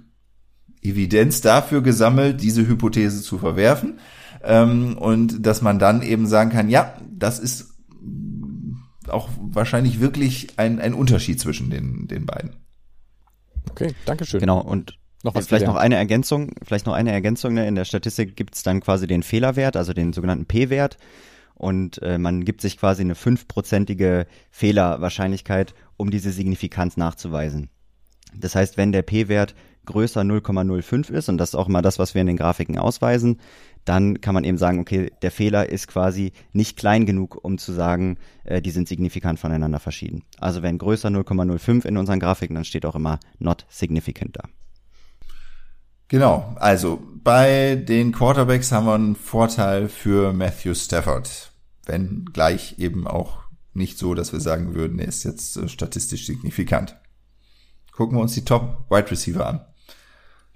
Evidenz 0.83 1.41
dafür 1.41 1.83
gesammelt, 1.83 2.43
diese 2.43 2.67
Hypothese 2.67 3.23
zu 3.23 3.39
verwerfen 3.39 4.01
ähm, 4.43 4.99
und 4.99 5.47
dass 5.47 5.63
man 5.63 5.79
dann 5.79 6.03
eben 6.03 6.27
sagen 6.27 6.51
kann, 6.51 6.69
ja, 6.69 6.95
das 7.11 7.39
ist 7.39 7.73
auch 9.09 9.29
wahrscheinlich 9.39 10.01
wirklich 10.01 10.59
ein, 10.59 10.81
ein 10.81 10.95
Unterschied 10.95 11.41
zwischen 11.41 11.71
den, 11.71 12.09
den 12.09 12.27
beiden. 12.27 12.57
Okay, 13.71 13.95
danke 14.05 14.25
schön. 14.25 14.41
Genau, 14.41 14.61
und 14.61 14.99
noch 15.23 15.35
was 15.35 15.47
vielleicht 15.47 15.67
noch 15.67 15.77
eine 15.77 15.97
Ergänzung, 15.97 16.51
vielleicht 16.65 16.87
noch 16.87 16.95
eine 16.95 17.13
Ergänzung, 17.13 17.55
ne? 17.55 17.67
in 17.69 17.77
der 17.77 17.85
Statistik 17.85 18.35
gibt's 18.35 18.65
dann 18.65 18.81
quasi 18.81 19.07
den 19.07 19.23
Fehlerwert, 19.23 19.77
also 19.77 19.93
den 19.93 20.13
sogenannten 20.13 20.47
P-Wert 20.47 20.97
und 21.63 22.03
äh, 22.03 22.19
man 22.19 22.45
gibt 22.45 22.61
sich 22.61 22.77
quasi 22.77 23.03
eine 23.03 23.15
fünfprozentige 23.15 24.27
Fehlerwahrscheinlichkeit, 24.51 25.75
um 25.97 26.11
diese 26.11 26.33
Signifikanz 26.33 26.97
nachzuweisen. 26.97 27.71
Das 28.35 28.57
heißt, 28.57 28.77
wenn 28.77 28.91
der 28.91 29.03
P-Wert 29.03 29.55
größer 29.87 30.23
0,05 30.23 31.13
ist, 31.13 31.29
und 31.29 31.39
das 31.39 31.51
ist 31.51 31.55
auch 31.55 31.69
immer 31.69 31.81
das, 31.81 32.01
was 32.01 32.15
wir 32.15 32.21
in 32.21 32.27
den 32.27 32.37
Grafiken 32.37 32.79
ausweisen, 32.79 33.39
dann 33.85 34.21
kann 34.21 34.35
man 34.35 34.43
eben 34.43 34.59
sagen, 34.59 34.81
okay, 34.81 35.13
der 35.23 35.31
Fehler 35.31 35.69
ist 35.69 35.87
quasi 35.87 36.33
nicht 36.53 36.77
klein 36.77 37.07
genug, 37.07 37.39
um 37.45 37.59
zu 37.59 37.73
sagen, 37.73 38.19
äh, 38.43 38.61
die 38.61 38.73
sind 38.73 38.89
signifikant 38.89 39.39
voneinander 39.39 39.79
verschieden. 39.79 40.25
Also 40.39 40.63
wenn 40.63 40.79
größer 40.79 41.11
0,05 41.11 41.87
in 41.87 41.97
unseren 41.97 42.19
Grafiken, 42.19 42.57
dann 42.57 42.65
steht 42.65 42.87
auch 42.87 42.97
immer 42.97 43.21
not 43.39 43.67
significant 43.69 44.37
da. 44.37 44.49
Genau, 46.09 46.57
also 46.57 47.01
bei 47.23 47.77
den 47.77 48.11
Quarterbacks 48.11 48.73
haben 48.73 48.87
wir 48.87 48.95
einen 48.95 49.15
Vorteil 49.15 49.89
für 49.89 50.33
Matthew 50.33 50.75
Stafford 50.75 51.52
wenn 51.85 52.27
gleich 52.33 52.79
eben 52.79 53.07
auch 53.07 53.43
nicht 53.75 53.99
so, 53.99 54.15
dass 54.15 54.33
wir 54.33 54.41
sagen 54.41 54.75
würden, 54.75 54.99
er 54.99 55.09
ist 55.09 55.25
jetzt 55.25 55.57
äh, 55.57 55.69
statistisch 55.69 56.27
signifikant. 56.27 56.97
Gucken 57.93 58.17
wir 58.17 58.23
uns 58.23 58.35
die 58.35 58.45
Top 58.45 58.85
Wide 58.91 59.11
Receiver 59.11 59.47
an. 59.47 59.65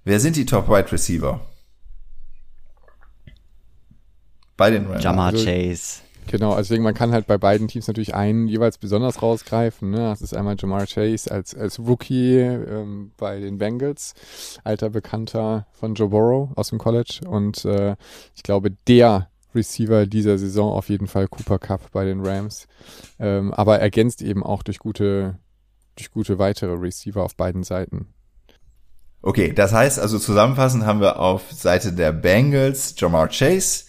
Wer 0.05 0.21
sind 0.21 0.37
die 0.37 0.47
Top 0.47 0.69
Wide 0.69 0.93
Receiver? 0.93 1.41
Bei 4.57 4.71
den 4.71 4.87
Rams. 4.87 5.05
Jamar 5.05 5.33
also, 5.33 5.45
Chase. 5.45 6.01
Genau, 6.29 6.51
also 6.51 6.63
deswegen, 6.63 6.83
man 6.83 6.95
kann 6.95 7.13
halt 7.13 7.27
bei 7.27 7.39
beiden 7.39 7.69
Teams 7.69 7.87
natürlich 7.87 8.15
einen 8.15 8.49
jeweils 8.49 8.79
besonders 8.79 9.23
rausgreifen. 9.23 9.91
Ne? 9.91 9.99
Das 9.99 10.23
ist 10.23 10.35
einmal 10.35 10.57
Jamar 10.59 10.87
Chase 10.87 11.31
als, 11.31 11.55
als 11.55 11.79
Rookie 11.79 12.39
ähm, 12.39 13.13
bei 13.17 13.39
den 13.39 13.59
Bengals, 13.59 14.15
alter 14.65 14.91
Bekannter 14.91 15.67
von 15.73 15.95
Joe 15.95 16.09
Burrow 16.09 16.51
aus 16.57 16.71
dem 16.71 16.79
College. 16.79 17.21
Und 17.29 17.65
äh, 17.65 17.97
ich 18.35 18.43
glaube, 18.43 18.73
der 18.89 19.29
Receiver 19.55 20.07
dieser 20.07 20.39
Saison 20.39 20.73
auf 20.73 20.89
jeden 20.89 21.07
Fall 21.07 21.29
Cooper 21.29 21.59
Cup 21.59 21.91
bei 21.93 22.05
den 22.05 22.25
Rams. 22.25 22.67
Ähm, 23.19 23.53
aber 23.53 23.79
ergänzt 23.79 24.23
eben 24.23 24.43
auch 24.43 24.63
durch 24.63 24.79
gute, 24.79 25.39
durch 25.97 26.11
gute 26.11 26.39
weitere 26.39 26.73
Receiver 26.73 27.23
auf 27.23 27.37
beiden 27.37 27.63
Seiten. 27.63 28.09
Okay, 29.23 29.53
das 29.53 29.73
heißt 29.73 29.99
also 29.99 30.19
zusammenfassend 30.19 30.85
haben 30.85 31.01
wir 31.01 31.19
auf 31.19 31.51
Seite 31.51 31.93
der 31.93 32.13
Bengals 32.13 32.95
Jamar 32.97 33.29
Chase, 33.29 33.87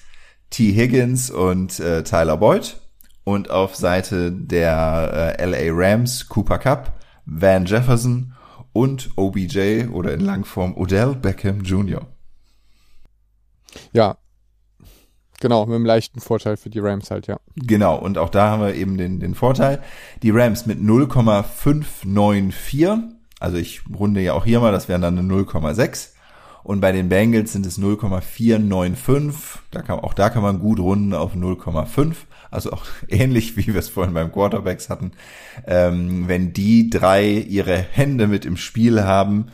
T. 0.49 0.73
Higgins 0.73 1.29
und 1.29 1.79
äh, 1.79 2.03
Tyler 2.03 2.37
Boyd 2.37 2.77
und 3.23 3.49
auf 3.49 3.75
Seite 3.75 4.31
der 4.31 5.35
äh, 5.37 5.45
LA 5.45 5.73
Rams 5.73 6.27
Cooper 6.29 6.57
Cup, 6.57 6.93
Van 7.25 7.65
Jefferson 7.65 8.33
und 8.73 9.11
OBJ 9.15 9.87
oder 9.91 10.13
in 10.13 10.21
Langform 10.21 10.75
Odell 10.77 11.13
Beckham 11.15 11.61
Jr. 11.61 12.07
Ja, 13.91 14.17
Genau, 15.39 15.65
mit 15.65 15.75
einem 15.75 15.85
leichten 15.85 16.19
Vorteil 16.19 16.57
für 16.57 16.71
die 16.71 16.79
Rams 16.79 17.11
halt, 17.11 17.27
ja. 17.27 17.37
Genau, 17.55 17.95
und 17.97 18.17
auch 18.17 18.29
da 18.29 18.49
haben 18.49 18.63
wir 18.63 18.73
eben 18.73 18.97
den, 18.97 19.19
den 19.19 19.35
Vorteil. 19.35 19.83
Die 20.23 20.31
Rams 20.31 20.65
mit 20.65 20.81
0,594, 20.81 22.87
also 23.39 23.57
ich 23.57 23.81
runde 23.93 24.21
ja 24.21 24.33
auch 24.33 24.45
hier 24.45 24.59
mal, 24.59 24.71
das 24.71 24.89
wären 24.89 25.01
dann 25.01 25.17
eine 25.17 25.31
0,6. 25.31 26.13
Und 26.63 26.81
bei 26.81 26.91
den 26.91 27.07
Bengals 27.07 27.53
sind 27.53 27.65
es 27.65 27.77
0,495. 27.77 29.61
Da 29.71 29.81
kann, 29.81 29.99
auch 29.99 30.13
da 30.13 30.29
kann 30.29 30.43
man 30.43 30.59
gut 30.59 30.79
runden 30.79 31.13
auf 31.13 31.33
0,5. 31.33 32.15
Also 32.51 32.73
auch 32.73 32.85
ähnlich 33.07 33.55
wie 33.55 33.67
wir 33.67 33.79
es 33.79 33.89
vorhin 33.89 34.13
beim 34.13 34.31
Quarterbacks 34.31 34.89
hatten. 34.89 35.11
Ähm, 35.65 36.27
wenn 36.27 36.51
die 36.51 36.89
drei 36.89 37.29
ihre 37.29 37.77
Hände 37.77 38.27
mit 38.27 38.45
im 38.45 38.57
Spiel 38.57 39.03
haben, 39.03 39.47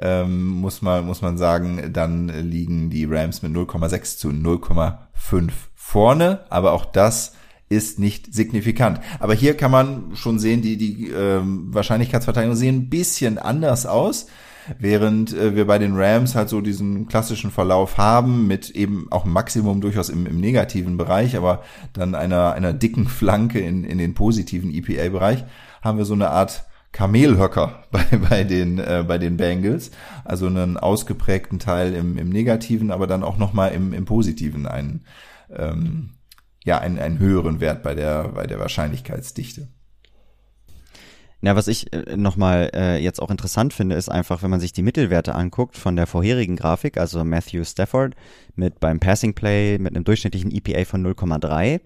ähm, 0.00 0.46
muss 0.46 0.82
man, 0.82 1.06
muss 1.06 1.22
man 1.22 1.38
sagen, 1.38 1.90
dann 1.92 2.28
liegen 2.28 2.90
die 2.90 3.04
Rams 3.04 3.42
mit 3.42 3.52
0,6 3.52 4.18
zu 4.18 4.28
0,5 4.28 5.50
vorne. 5.74 6.40
Aber 6.50 6.72
auch 6.72 6.84
das 6.84 7.32
ist 7.68 7.98
nicht 7.98 8.32
signifikant. 8.32 9.00
Aber 9.20 9.34
hier 9.34 9.56
kann 9.56 9.70
man 9.70 10.14
schon 10.14 10.38
sehen, 10.38 10.62
die, 10.62 10.76
die 10.76 11.10
ähm, 11.10 11.72
Wahrscheinlichkeitsverteilungen 11.72 12.56
sehen 12.56 12.76
ein 12.76 12.90
bisschen 12.90 13.38
anders 13.38 13.86
aus. 13.86 14.26
Während 14.78 15.32
äh, 15.32 15.56
wir 15.56 15.66
bei 15.66 15.78
den 15.78 15.96
Rams 15.96 16.34
halt 16.34 16.48
so 16.48 16.60
diesen 16.60 17.08
klassischen 17.08 17.50
Verlauf 17.50 17.96
haben, 17.96 18.46
mit 18.46 18.70
eben 18.70 19.06
auch 19.10 19.24
Maximum 19.24 19.80
durchaus 19.80 20.10
im, 20.10 20.26
im 20.26 20.40
negativen 20.40 20.96
Bereich, 20.96 21.36
aber 21.36 21.62
dann 21.94 22.14
einer, 22.14 22.52
einer 22.52 22.74
dicken 22.74 23.06
Flanke 23.06 23.60
in, 23.60 23.84
in 23.84 23.98
den 23.98 24.14
positiven 24.14 24.72
EPA-Bereich, 24.72 25.44
haben 25.82 25.98
wir 25.98 26.04
so 26.04 26.14
eine 26.14 26.30
Art 26.30 26.64
Kamelhöcker 26.92 27.84
bei, 27.90 28.04
bei, 28.28 28.44
den, 28.44 28.78
äh, 28.78 29.04
bei 29.06 29.18
den 29.18 29.36
Bengals. 29.36 29.90
Also 30.24 30.46
einen 30.46 30.76
ausgeprägten 30.76 31.58
Teil 31.58 31.94
im, 31.94 32.18
im 32.18 32.28
Negativen, 32.28 32.90
aber 32.90 33.06
dann 33.06 33.22
auch 33.22 33.38
nochmal 33.38 33.72
im, 33.72 33.92
im 33.92 34.04
Positiven 34.04 34.66
einen, 34.66 35.04
ähm, 35.54 36.10
ja, 36.64 36.78
einen, 36.78 36.98
einen 36.98 37.18
höheren 37.18 37.60
Wert 37.60 37.82
bei 37.82 37.94
der, 37.94 38.28
bei 38.28 38.46
der 38.46 38.58
Wahrscheinlichkeitsdichte. 38.58 39.68
Ja, 41.40 41.54
was 41.54 41.68
ich 41.68 41.92
äh, 41.92 42.16
nochmal 42.16 42.70
äh, 42.74 42.98
jetzt 42.98 43.22
auch 43.22 43.30
interessant 43.30 43.72
finde, 43.72 43.94
ist 43.94 44.08
einfach, 44.08 44.42
wenn 44.42 44.50
man 44.50 44.58
sich 44.58 44.72
die 44.72 44.82
Mittelwerte 44.82 45.36
anguckt 45.36 45.76
von 45.76 45.94
der 45.94 46.08
vorherigen 46.08 46.56
Grafik, 46.56 46.98
also 46.98 47.22
Matthew 47.24 47.62
Stafford 47.62 48.16
mit 48.56 48.80
beim 48.80 48.98
Passing 48.98 49.34
Play 49.34 49.78
mit 49.78 49.94
einem 49.94 50.04
durchschnittlichen 50.04 50.50
EPA 50.50 50.84
von 50.84 51.06
0,3 51.06 51.80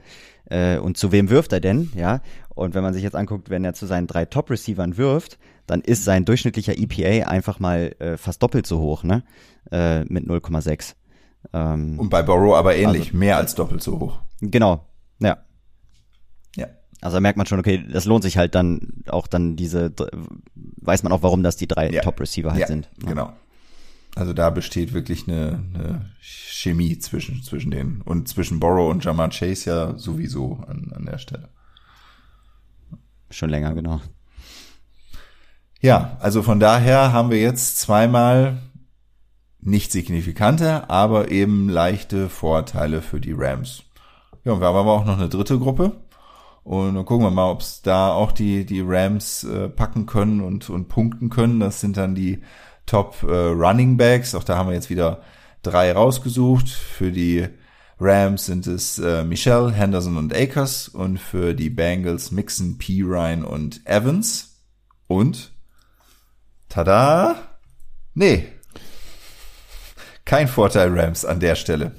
äh, 0.52 0.78
und 0.78 0.98
zu 0.98 1.12
wem 1.12 1.30
wirft 1.30 1.52
er 1.52 1.60
denn, 1.60 1.90
ja? 1.94 2.20
Und 2.50 2.74
wenn 2.74 2.82
man 2.82 2.92
sich 2.92 3.02
jetzt 3.02 3.16
anguckt, 3.16 3.48
wenn 3.48 3.64
er 3.64 3.72
zu 3.72 3.86
seinen 3.86 4.06
drei 4.06 4.26
Top-Receivern 4.26 4.98
wirft, 4.98 5.38
dann 5.66 5.80
ist 5.80 6.04
sein 6.04 6.26
durchschnittlicher 6.26 6.74
EPA 6.76 7.28
einfach 7.28 7.58
mal 7.58 7.94
äh, 7.98 8.18
fast 8.18 8.42
doppelt 8.42 8.66
so 8.66 8.78
hoch, 8.78 9.02
ne? 9.02 9.24
Äh, 9.70 10.04
mit 10.04 10.26
0,6. 10.26 10.94
Ähm, 11.54 11.98
und 11.98 12.10
bei 12.10 12.22
Borrow 12.22 12.54
aber 12.54 12.76
ähnlich, 12.76 13.06
also, 13.06 13.16
mehr 13.16 13.38
als 13.38 13.54
doppelt 13.54 13.82
so 13.82 13.98
hoch. 13.98 14.18
Genau, 14.40 14.86
ja. 15.20 15.38
Ja. 16.56 16.66
Also 17.00 17.16
da 17.16 17.20
merkt 17.20 17.38
man 17.38 17.46
schon, 17.46 17.58
okay, 17.58 17.82
das 17.90 18.04
lohnt 18.04 18.22
sich 18.22 18.36
halt 18.36 18.54
dann 18.54 19.02
auch 19.08 19.26
dann 19.26 19.56
diese, 19.56 19.92
weiß 20.54 21.02
man 21.02 21.12
auch, 21.12 21.22
warum 21.22 21.42
das 21.42 21.56
die 21.56 21.66
drei 21.66 21.90
ja. 21.90 22.02
Top-Receiver 22.02 22.50
halt 22.50 22.60
ja, 22.60 22.66
sind. 22.66 22.90
Ja. 23.02 23.08
Genau. 23.08 23.32
Also 24.14 24.32
da 24.32 24.50
besteht 24.50 24.92
wirklich 24.92 25.26
eine, 25.26 25.64
eine 25.74 26.10
Chemie 26.20 26.98
zwischen, 26.98 27.42
zwischen 27.42 27.70
denen 27.70 28.02
und 28.02 28.28
zwischen 28.28 28.60
Borrow 28.60 28.90
und 28.90 29.04
Jamar 29.04 29.30
Chase 29.30 29.70
ja 29.70 29.98
sowieso 29.98 30.62
an, 30.66 30.92
an 30.94 31.06
der 31.06 31.18
Stelle. 31.18 31.48
Schon 33.30 33.48
länger, 33.48 33.72
genau. 33.74 34.00
Ja, 35.80 36.16
also 36.20 36.42
von 36.42 36.60
daher 36.60 37.12
haben 37.12 37.30
wir 37.30 37.40
jetzt 37.40 37.78
zweimal 37.78 38.58
nicht 39.60 39.92
signifikante, 39.92 40.90
aber 40.90 41.30
eben 41.30 41.68
leichte 41.68 42.28
Vorteile 42.28 43.00
für 43.00 43.20
die 43.20 43.32
Rams. 43.32 43.84
Ja, 44.44 44.52
und 44.52 44.60
wir 44.60 44.66
haben 44.66 44.76
aber 44.76 44.92
auch 44.92 45.04
noch 45.04 45.18
eine 45.18 45.28
dritte 45.28 45.58
Gruppe. 45.58 45.92
Und 46.64 46.94
dann 46.94 47.04
gucken 47.04 47.26
wir 47.26 47.30
mal, 47.30 47.50
ob 47.50 47.60
es 47.60 47.82
da 47.82 48.12
auch 48.12 48.30
die, 48.32 48.64
die 48.64 48.82
Rams 48.84 49.44
äh, 49.44 49.68
packen 49.68 50.06
können 50.06 50.40
und, 50.40 50.70
und 50.70 50.88
punkten 50.88 51.30
können. 51.30 51.58
Das 51.58 51.80
sind 51.80 51.96
dann 51.96 52.14
die 52.14 52.42
Top 52.92 53.22
äh, 53.22 53.34
Running 53.34 53.96
Backs. 53.96 54.34
Auch 54.34 54.44
da 54.44 54.58
haben 54.58 54.68
wir 54.68 54.74
jetzt 54.74 54.90
wieder 54.90 55.22
drei 55.62 55.92
rausgesucht. 55.92 56.68
Für 56.68 57.10
die 57.10 57.48
Rams 57.98 58.44
sind 58.44 58.66
es 58.66 58.98
äh, 58.98 59.24
Michelle, 59.24 59.72
Henderson 59.72 60.18
und 60.18 60.36
Akers 60.36 60.88
und 60.88 61.18
für 61.18 61.54
die 61.54 61.70
Bengals 61.70 62.32
Mixon, 62.32 62.76
P. 62.76 63.00
Ryan 63.00 63.44
und 63.44 63.80
Evans. 63.86 64.58
Und 65.06 65.52
tada! 66.68 67.36
Nee. 68.12 68.48
Kein 70.26 70.46
Vorteil 70.46 70.90
Rams 70.92 71.24
an 71.24 71.40
der 71.40 71.54
Stelle. 71.54 71.92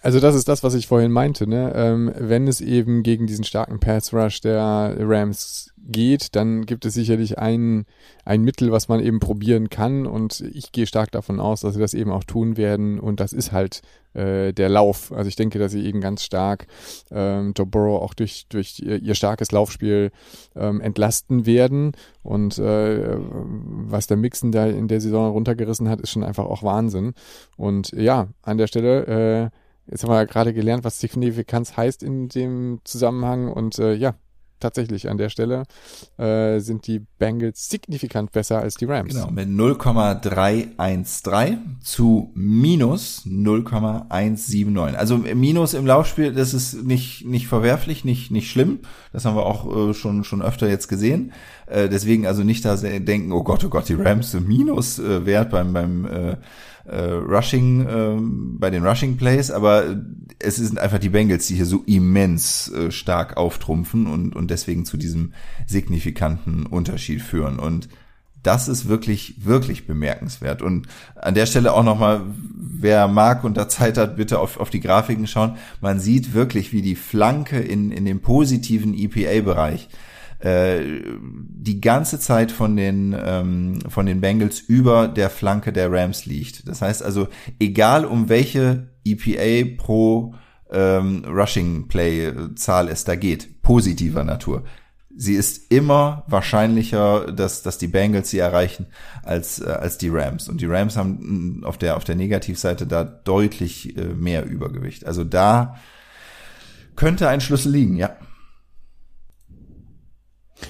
Also 0.00 0.18
das 0.18 0.34
ist 0.34 0.48
das, 0.48 0.62
was 0.62 0.72
ich 0.72 0.86
vorhin 0.86 1.12
meinte. 1.12 1.46
Ne? 1.46 1.74
Ähm, 1.74 2.10
wenn 2.16 2.48
es 2.48 2.62
eben 2.62 3.02
gegen 3.02 3.26
diesen 3.26 3.44
starken 3.44 3.80
Pass 3.80 4.14
Rush 4.14 4.40
der 4.40 4.96
Rams 4.98 5.74
geht, 5.88 6.36
dann 6.36 6.66
gibt 6.66 6.84
es 6.84 6.94
sicherlich 6.94 7.38
ein, 7.38 7.86
ein 8.24 8.42
Mittel, 8.42 8.70
was 8.70 8.88
man 8.88 9.00
eben 9.00 9.20
probieren 9.20 9.70
kann. 9.70 10.06
Und 10.06 10.40
ich 10.52 10.72
gehe 10.72 10.86
stark 10.86 11.10
davon 11.10 11.40
aus, 11.40 11.62
dass 11.62 11.74
sie 11.74 11.80
das 11.80 11.94
eben 11.94 12.10
auch 12.10 12.24
tun 12.24 12.56
werden. 12.56 13.00
Und 13.00 13.20
das 13.20 13.32
ist 13.32 13.52
halt 13.52 13.82
äh, 14.14 14.52
der 14.52 14.68
Lauf. 14.68 15.12
Also 15.12 15.28
ich 15.28 15.36
denke, 15.36 15.58
dass 15.58 15.72
sie 15.72 15.84
eben 15.84 16.00
ganz 16.00 16.22
stark 16.22 16.66
ähm, 17.10 17.52
Joe 17.56 17.66
Burrow 17.66 18.02
auch 18.02 18.14
durch, 18.14 18.46
durch 18.48 18.80
ihr, 18.80 19.14
starkes 19.14 19.50
Laufspiel 19.50 20.10
ähm, 20.54 20.80
entlasten 20.80 21.46
werden. 21.46 21.92
Und 22.22 22.58
äh, 22.58 23.16
was 23.18 24.06
der 24.06 24.16
Mixen 24.16 24.52
da 24.52 24.66
in 24.66 24.88
der 24.88 25.00
Saison 25.00 25.32
runtergerissen 25.32 25.88
hat, 25.88 26.00
ist 26.00 26.10
schon 26.10 26.24
einfach 26.24 26.44
auch 26.44 26.62
Wahnsinn. 26.62 27.14
Und 27.56 27.90
ja, 27.92 28.28
an 28.42 28.58
der 28.58 28.66
Stelle 28.66 29.50
äh, 29.52 29.58
Jetzt 29.90 30.02
haben 30.02 30.10
wir 30.10 30.16
ja 30.16 30.24
gerade 30.24 30.52
gelernt, 30.52 30.84
was 30.84 31.00
Signifikanz 31.00 31.76
heißt 31.76 32.02
in 32.02 32.28
dem 32.28 32.80
Zusammenhang 32.84 33.50
und 33.50 33.78
äh, 33.78 33.94
ja, 33.94 34.16
tatsächlich 34.60 35.08
an 35.08 35.18
der 35.18 35.28
Stelle 35.28 35.64
äh, 36.18 36.60
sind 36.60 36.86
die 36.86 37.00
Bengals 37.18 37.68
signifikant 37.68 38.30
besser 38.32 38.60
als 38.60 38.76
die 38.76 38.84
Rams. 38.84 39.14
Genau, 39.14 39.30
mit 39.30 39.48
0,313 39.48 41.78
zu 41.80 42.30
minus 42.34 43.22
0,179. 43.24 44.98
Also 44.98 45.18
Minus 45.18 45.74
im 45.74 45.86
Laufspiel, 45.86 46.32
das 46.32 46.54
ist 46.54 46.84
nicht, 46.84 47.26
nicht 47.26 47.46
verwerflich, 47.46 48.04
nicht, 48.04 48.30
nicht 48.30 48.50
schlimm. 48.50 48.80
Das 49.12 49.24
haben 49.24 49.36
wir 49.36 49.46
auch 49.46 49.90
äh, 49.90 49.94
schon, 49.94 50.24
schon 50.24 50.42
öfter 50.42 50.68
jetzt 50.68 50.88
gesehen. 50.88 51.32
Äh, 51.66 51.88
deswegen 51.88 52.26
also 52.26 52.44
nicht 52.44 52.64
da 52.64 52.76
denken, 52.76 53.32
oh 53.32 53.42
Gott, 53.42 53.64
oh 53.64 53.68
Gott, 53.68 53.88
die 53.88 53.94
Rams 53.94 54.32
sind 54.32 54.48
Minuswert 54.48 55.50
beim, 55.50 55.72
beim 55.72 56.04
äh, 56.06 56.36
äh, 56.88 57.12
Rushing, 57.12 57.86
äh, 57.86 58.16
bei 58.58 58.70
den 58.70 58.84
Rushing 58.84 59.16
Plays, 59.16 59.50
aber 59.50 59.96
es 60.38 60.56
sind 60.56 60.78
einfach 60.78 60.98
die 60.98 61.08
Bengals, 61.08 61.46
die 61.46 61.56
hier 61.56 61.66
so 61.66 61.82
immens 61.86 62.70
äh, 62.72 62.90
stark 62.90 63.36
auftrumpfen 63.36 64.06
und, 64.06 64.34
und 64.34 64.50
deswegen 64.50 64.84
zu 64.84 64.96
diesem 64.96 65.32
signifikanten 65.66 66.66
Unterschied 66.66 67.22
führen. 67.22 67.58
Und 67.58 67.88
das 68.42 68.68
ist 68.68 68.88
wirklich, 68.88 69.44
wirklich 69.44 69.86
bemerkenswert. 69.86 70.62
Und 70.62 70.86
an 71.16 71.34
der 71.34 71.46
Stelle 71.46 71.72
auch 71.72 71.82
nochmal, 71.82 72.22
wer 72.56 73.08
mag 73.08 73.44
und 73.44 73.56
da 73.56 73.68
Zeit 73.68 73.98
hat, 73.98 74.16
bitte 74.16 74.38
auf, 74.38 74.58
auf 74.58 74.70
die 74.70 74.80
Grafiken 74.80 75.26
schauen. 75.26 75.56
Man 75.80 76.00
sieht 76.00 76.34
wirklich, 76.34 76.72
wie 76.72 76.82
die 76.82 76.94
Flanke 76.94 77.58
in, 77.58 77.90
in 77.90 78.04
dem 78.04 78.20
positiven 78.20 78.94
EPA-Bereich 78.94 79.88
äh, 80.40 80.80
die 81.10 81.80
ganze 81.80 82.20
Zeit 82.20 82.52
von 82.52 82.76
den, 82.76 83.16
ähm, 83.18 83.80
von 83.88 84.06
den 84.06 84.20
Bengals 84.20 84.60
über 84.60 85.08
der 85.08 85.30
Flanke 85.30 85.72
der 85.72 85.90
Rams 85.90 86.26
liegt. 86.26 86.68
Das 86.68 86.80
heißt 86.80 87.02
also, 87.02 87.28
egal 87.58 88.04
um 88.04 88.28
welche 88.28 88.88
EPA 89.04 89.76
pro 89.82 90.34
ähm, 90.70 91.24
Rushing 91.26 91.88
Play 91.88 92.32
Zahl 92.54 92.88
es 92.88 93.04
da 93.04 93.16
geht, 93.16 93.62
positiver 93.62 94.24
Natur. 94.24 94.64
Sie 95.20 95.34
ist 95.34 95.72
immer 95.72 96.22
wahrscheinlicher, 96.28 97.32
dass, 97.32 97.62
dass 97.62 97.78
die 97.78 97.88
Bengals 97.88 98.30
sie 98.30 98.38
erreichen 98.38 98.86
als, 99.24 99.60
äh, 99.60 99.68
als 99.68 99.98
die 99.98 100.10
Rams. 100.10 100.48
Und 100.48 100.60
die 100.60 100.66
Rams 100.66 100.96
haben 100.96 101.62
auf 101.64 101.76
der, 101.78 101.96
auf 101.96 102.04
der 102.04 102.14
Negativseite 102.14 102.86
da 102.86 103.02
deutlich 103.02 103.96
äh, 103.96 104.04
mehr 104.14 104.46
Übergewicht. 104.46 105.04
Also 105.04 105.24
da 105.24 105.76
könnte 106.94 107.28
ein 107.28 107.40
Schlüssel 107.40 107.72
liegen, 107.72 107.96
ja. 107.96 108.16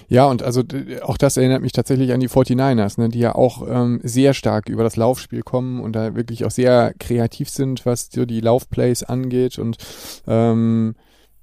Ja, 0.09 0.26
und 0.26 0.43
also 0.43 0.62
auch 1.03 1.16
das 1.16 1.36
erinnert 1.36 1.62
mich 1.62 1.72
tatsächlich 1.72 2.12
an 2.12 2.20
die 2.20 2.28
49ers, 2.28 3.01
ne, 3.01 3.09
die 3.09 3.20
ja 3.20 3.34
auch 3.34 3.66
ähm, 3.66 4.01
sehr 4.03 4.34
stark 4.34 4.68
über 4.68 4.82
das 4.82 4.97
Laufspiel 4.97 5.43
kommen 5.43 5.80
und 5.80 5.93
da 5.93 6.14
wirklich 6.14 6.45
auch 6.45 6.51
sehr 6.51 6.95
kreativ 6.99 7.49
sind, 7.51 7.86
was 7.86 8.09
so 8.12 8.24
die 8.24 8.41
Laufplays 8.41 9.03
angeht. 9.03 9.59
Und 9.59 9.76
ähm, 10.26 10.95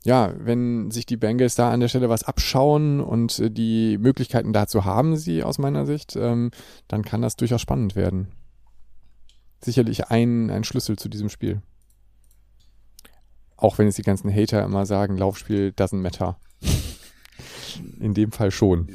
ja, 0.04 0.34
wenn 0.38 0.92
sich 0.92 1.06
die 1.06 1.18
Bengals 1.18 1.56
da 1.56 1.72
an 1.72 1.80
der 1.80 1.88
Stelle 1.88 2.10
was 2.10 2.24
abschauen 2.24 3.02
und 3.02 3.40
äh, 3.40 3.50
die 3.50 3.98
Möglichkeiten 3.98 4.54
dazu 4.54 4.86
haben 4.86 5.18
sie 5.18 5.44
aus 5.44 5.58
meiner 5.58 5.86
Sicht, 5.86 6.16
ähm, 6.16 6.52
dann 6.88 7.04
kann 7.04 7.22
das 7.22 7.36
durchaus 7.36 7.62
spannend 7.62 7.96
werden. 7.96 8.28
Sicherlich 9.64 10.08
ein, 10.08 10.52
ein 10.52 10.64
Schlüssel 10.64 10.98
zu 10.98 11.10
diesem 11.10 11.30
Spiel. 11.30 11.62
Auch 13.58 13.80
wenn 13.80 13.88
es 13.88 13.96
die 13.96 14.04
ganzen 14.04 14.34
Hater 14.34 14.64
immer 14.64 14.86
sagen, 14.86 15.18
Laufspiel 15.18 15.74
doesn't 15.76 15.96
matter. 15.96 16.38
In 18.00 18.14
dem 18.14 18.32
Fall 18.32 18.52
schon. 18.52 18.88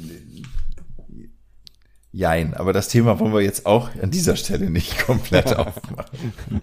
Jein, 2.11 2.53
aber 2.53 2.73
das 2.73 2.89
Thema 2.89 3.19
wollen 3.19 3.33
wir 3.33 3.41
jetzt 3.41 3.65
auch 3.65 3.89
an 4.01 4.11
dieser 4.11 4.35
Stelle 4.35 4.69
nicht 4.69 5.05
komplett 5.05 5.55
aufmachen. 5.57 6.61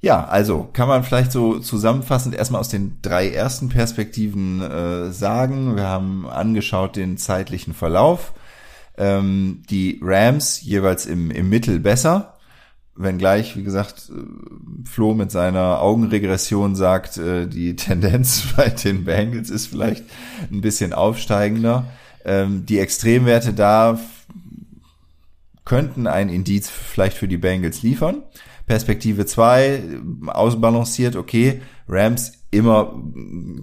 Ja, 0.00 0.24
also 0.26 0.68
kann 0.72 0.88
man 0.88 1.02
vielleicht 1.02 1.32
so 1.32 1.58
zusammenfassend 1.58 2.34
erstmal 2.34 2.60
aus 2.60 2.68
den 2.68 2.98
drei 3.02 3.30
ersten 3.30 3.68
Perspektiven 3.68 4.60
äh, 4.60 5.10
sagen. 5.10 5.74
Wir 5.74 5.84
haben 5.84 6.28
angeschaut 6.28 6.96
den 6.96 7.16
zeitlichen 7.16 7.74
Verlauf. 7.74 8.32
Ähm, 8.96 9.62
die 9.70 9.98
Rams 10.02 10.62
jeweils 10.62 11.06
im, 11.06 11.30
im 11.30 11.48
Mittel 11.48 11.80
besser 11.80 12.37
wenngleich, 12.98 13.56
wie 13.56 13.62
gesagt, 13.62 14.10
äh, 14.10 14.88
Flo 14.88 15.14
mit 15.14 15.30
seiner 15.30 15.80
Augenregression 15.80 16.74
sagt, 16.74 17.16
äh, 17.16 17.46
die 17.46 17.76
Tendenz 17.76 18.54
bei 18.56 18.68
den 18.68 19.04
Bengals 19.04 19.50
ist 19.50 19.68
vielleicht 19.68 20.04
ein 20.50 20.60
bisschen 20.60 20.92
aufsteigender. 20.92 21.86
Ähm, 22.24 22.66
die 22.66 22.78
Extremwerte 22.78 23.54
da 23.54 23.98
könnten 25.64 26.06
ein 26.06 26.28
Indiz 26.28 26.68
vielleicht 26.68 27.16
für 27.16 27.28
die 27.28 27.36
Bengals 27.36 27.82
liefern. 27.82 28.22
Perspektive 28.66 29.24
2, 29.24 29.82
ausbalanciert, 30.26 31.16
okay, 31.16 31.62
Rams 31.88 32.32
immer 32.50 33.02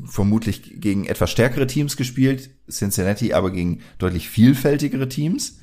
vermutlich 0.06 0.80
gegen 0.80 1.06
etwas 1.06 1.32
stärkere 1.32 1.68
Teams 1.68 1.98
gespielt, 1.98 2.52
Cincinnati 2.70 3.34
aber 3.34 3.52
gegen 3.52 3.82
deutlich 3.98 4.30
vielfältigere 4.30 5.10
Teams. 5.10 5.60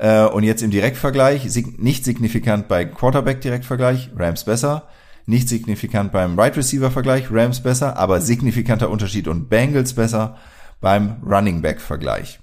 Äh, 0.00 0.24
und 0.24 0.44
jetzt 0.44 0.62
im 0.62 0.70
Direktvergleich, 0.70 1.44
nicht 1.76 2.06
signifikant 2.06 2.68
bei 2.68 2.86
Quarterback-Direktvergleich, 2.86 4.10
Rams 4.16 4.44
besser. 4.44 4.88
Nicht 5.26 5.50
signifikant 5.50 6.10
beim 6.10 6.38
Right 6.38 6.56
Receiver-Vergleich, 6.56 7.30
Rams 7.30 7.62
besser, 7.62 7.98
aber 7.98 8.22
signifikanter 8.22 8.88
Unterschied 8.88 9.28
und 9.28 9.50
Bengals 9.50 9.92
besser 9.92 10.38
beim 10.80 11.22
Running 11.22 11.60
Back-Vergleich. 11.60 12.40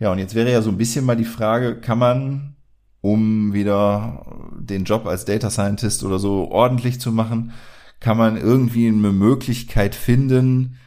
Ja, 0.00 0.10
und 0.10 0.18
jetzt 0.18 0.34
wäre 0.34 0.50
ja 0.50 0.60
so 0.60 0.70
ein 0.70 0.76
bisschen 0.76 1.04
mal 1.04 1.16
die 1.16 1.24
Frage, 1.24 1.80
kann 1.80 1.98
man, 1.98 2.56
um 3.00 3.52
wieder 3.52 4.26
den 4.58 4.82
Job 4.82 5.06
als 5.06 5.24
Data 5.24 5.50
Scientist 5.50 6.02
oder 6.02 6.18
so 6.18 6.50
ordentlich 6.50 7.00
zu 7.00 7.12
machen, 7.12 7.52
kann 8.00 8.18
man 8.18 8.36
irgendwie 8.36 8.88
eine 8.88 9.12
Möglichkeit 9.12 9.94
finden, 9.94 10.78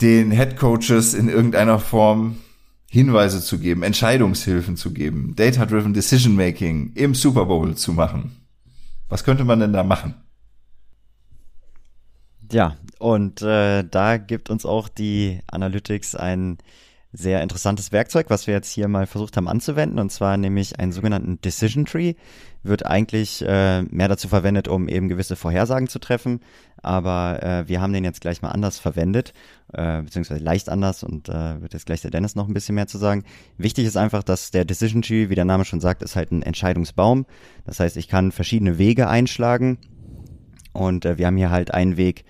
den 0.00 0.30
Head 0.30 0.56
Coaches 0.56 1.12
in 1.12 1.28
irgendeiner 1.28 1.78
Form 1.78 2.38
Hinweise 2.92 3.40
zu 3.40 3.58
geben, 3.58 3.82
Entscheidungshilfen 3.82 4.76
zu 4.76 4.92
geben, 4.92 5.34
Data-Driven 5.34 5.94
Decision 5.94 6.36
Making 6.36 6.92
im 6.94 7.14
Super 7.14 7.46
Bowl 7.46 7.74
zu 7.74 7.94
machen. 7.94 8.36
Was 9.08 9.24
könnte 9.24 9.44
man 9.44 9.60
denn 9.60 9.72
da 9.72 9.82
machen? 9.82 10.14
Ja, 12.52 12.76
und 12.98 13.40
äh, 13.40 13.82
da 13.82 14.18
gibt 14.18 14.50
uns 14.50 14.66
auch 14.66 14.90
die 14.90 15.40
Analytics 15.46 16.16
ein 16.16 16.58
sehr 17.14 17.42
interessantes 17.42 17.92
Werkzeug, 17.92 18.26
was 18.28 18.46
wir 18.46 18.52
jetzt 18.52 18.70
hier 18.70 18.88
mal 18.88 19.06
versucht 19.06 19.38
haben 19.38 19.48
anzuwenden, 19.48 19.98
und 19.98 20.12
zwar 20.12 20.36
nämlich 20.36 20.78
einen 20.78 20.92
sogenannten 20.92 21.40
Decision 21.40 21.86
Tree. 21.86 22.12
Wird 22.62 22.84
eigentlich 22.84 23.40
äh, 23.40 23.82
mehr 23.84 24.08
dazu 24.08 24.28
verwendet, 24.28 24.68
um 24.68 24.86
eben 24.86 25.08
gewisse 25.08 25.36
Vorhersagen 25.36 25.88
zu 25.88 25.98
treffen, 25.98 26.40
aber 26.82 27.42
äh, 27.42 27.68
wir 27.68 27.80
haben 27.80 27.92
den 27.92 28.04
jetzt 28.04 28.20
gleich 28.20 28.42
mal 28.42 28.50
anders 28.50 28.78
verwendet, 28.78 29.32
äh, 29.72 30.02
beziehungsweise 30.02 30.42
leicht 30.42 30.68
anders 30.68 31.02
und 31.02 31.28
äh, 31.28 31.62
wird 31.62 31.72
jetzt 31.72 31.86
gleich 31.86 32.00
der 32.02 32.10
Dennis 32.10 32.34
noch 32.34 32.48
ein 32.48 32.54
bisschen 32.54 32.74
mehr 32.74 32.86
zu 32.86 32.98
sagen. 32.98 33.24
Wichtig 33.56 33.86
ist 33.86 33.96
einfach, 33.96 34.22
dass 34.22 34.50
der 34.50 34.64
Decision 34.64 35.02
Tree, 35.02 35.28
wie 35.28 35.34
der 35.34 35.44
Name 35.44 35.64
schon 35.64 35.80
sagt, 35.80 36.02
ist 36.02 36.16
halt 36.16 36.32
ein 36.32 36.42
Entscheidungsbaum. 36.42 37.26
Das 37.64 37.80
heißt, 37.80 37.96
ich 37.96 38.08
kann 38.08 38.32
verschiedene 38.32 38.78
Wege 38.78 39.08
einschlagen 39.08 39.78
und 40.72 41.04
äh, 41.04 41.18
wir 41.18 41.26
haben 41.26 41.36
hier 41.36 41.50
halt 41.50 41.72
einen 41.72 41.96
Weg, 41.96 42.24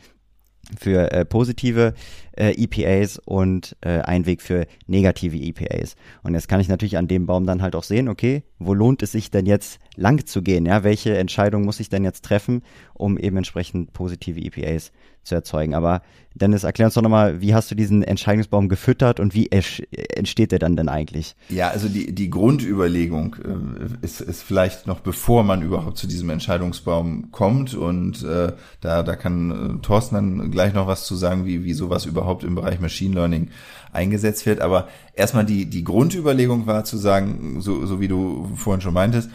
für 0.78 1.12
äh, 1.12 1.24
positive 1.24 1.94
äh, 2.36 2.52
EPAs 2.62 3.18
und 3.18 3.76
äh, 3.80 4.00
ein 4.00 4.26
Weg 4.26 4.42
für 4.42 4.66
negative 4.86 5.36
EPAs. 5.36 5.96
Und 6.22 6.34
jetzt 6.34 6.48
kann 6.48 6.60
ich 6.60 6.68
natürlich 6.68 6.96
an 6.96 7.08
dem 7.08 7.26
Baum 7.26 7.46
dann 7.46 7.62
halt 7.62 7.76
auch 7.76 7.82
sehen, 7.82 8.08
okay, 8.08 8.42
wo 8.58 8.74
lohnt 8.74 9.02
es 9.02 9.12
sich 9.12 9.30
denn 9.30 9.46
jetzt 9.46 9.78
lang 9.96 10.26
zu 10.26 10.42
gehen? 10.42 10.66
Ja, 10.66 10.84
welche 10.84 11.16
Entscheidung 11.16 11.64
muss 11.64 11.80
ich 11.80 11.88
denn 11.88 12.04
jetzt 12.04 12.24
treffen, 12.24 12.62
um 12.94 13.18
eben 13.18 13.36
entsprechend 13.36 13.92
positive 13.92 14.40
EPAs 14.40 14.92
zu 15.22 15.34
erzeugen? 15.34 15.74
Aber 15.74 16.02
Dennis, 16.34 16.64
erklär 16.64 16.86
uns 16.86 16.94
doch 16.94 17.02
nochmal, 17.02 17.40
wie 17.40 17.54
hast 17.54 17.70
du 17.70 17.74
diesen 17.74 18.02
Entscheidungsbaum 18.02 18.68
gefüttert 18.68 19.20
und 19.20 19.34
wie 19.34 19.50
entsteht 19.50 20.52
der 20.52 20.58
dann 20.58 20.76
denn 20.76 20.88
eigentlich? 20.88 21.36
Ja, 21.50 21.68
also 21.68 21.88
die, 21.88 22.14
die 22.14 22.30
Grundüberlegung 22.30 23.36
äh, 23.44 24.04
ist, 24.04 24.20
ist 24.20 24.42
vielleicht 24.42 24.86
noch 24.86 25.00
bevor 25.00 25.44
man 25.44 25.62
überhaupt 25.62 25.98
zu 25.98 26.06
diesem 26.06 26.30
Entscheidungsbaum 26.30 27.30
kommt 27.32 27.74
und 27.74 28.22
äh, 28.22 28.52
da, 28.80 29.02
da 29.02 29.16
kann 29.16 29.50
äh, 29.50 29.82
Thorsten 29.82 30.14
dann 30.14 30.50
gleich 30.50 30.72
noch 30.72 30.86
was 30.86 31.04
zu 31.04 31.16
sagen, 31.16 31.44
wie, 31.44 31.64
wie 31.64 31.74
sowas 31.74 32.06
überhaupt 32.06 32.44
im 32.44 32.54
Bereich 32.54 32.80
Machine 32.80 33.14
Learning 33.14 33.50
eingesetzt 33.92 34.46
wird. 34.46 34.60
Aber 34.60 34.88
erstmal 35.14 35.44
die, 35.44 35.66
die 35.66 35.84
Grundüberlegung 35.84 36.66
war 36.66 36.84
zu 36.84 36.96
sagen, 36.96 37.60
so, 37.60 37.84
so 37.84 38.00
wie 38.00 38.08
du 38.08 38.50
vorhin 38.56 38.80
schon 38.80 38.94
meintest, 38.94 39.28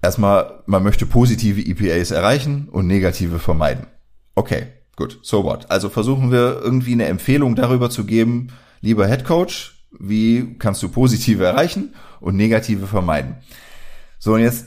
erstmal, 0.00 0.62
man 0.66 0.82
möchte 0.82 1.06
positive 1.06 1.60
EPAs 1.60 2.10
erreichen 2.10 2.68
und 2.70 2.88
negative 2.88 3.38
vermeiden. 3.38 3.86
Okay, 4.34 4.66
gut, 4.96 5.18
so 5.22 5.44
what. 5.44 5.70
Also 5.70 5.88
versuchen 5.88 6.30
wir 6.30 6.60
irgendwie 6.62 6.92
eine 6.92 7.06
Empfehlung 7.06 7.56
darüber 7.56 7.90
zu 7.90 8.04
geben, 8.04 8.48
lieber 8.80 9.06
Head 9.06 9.24
Coach, 9.24 9.86
wie 9.98 10.56
kannst 10.58 10.82
du 10.82 10.88
positive 10.88 11.44
erreichen 11.44 11.94
und 12.20 12.36
negative 12.36 12.86
vermeiden. 12.86 13.36
So, 14.18 14.34
und 14.34 14.40
jetzt 14.40 14.66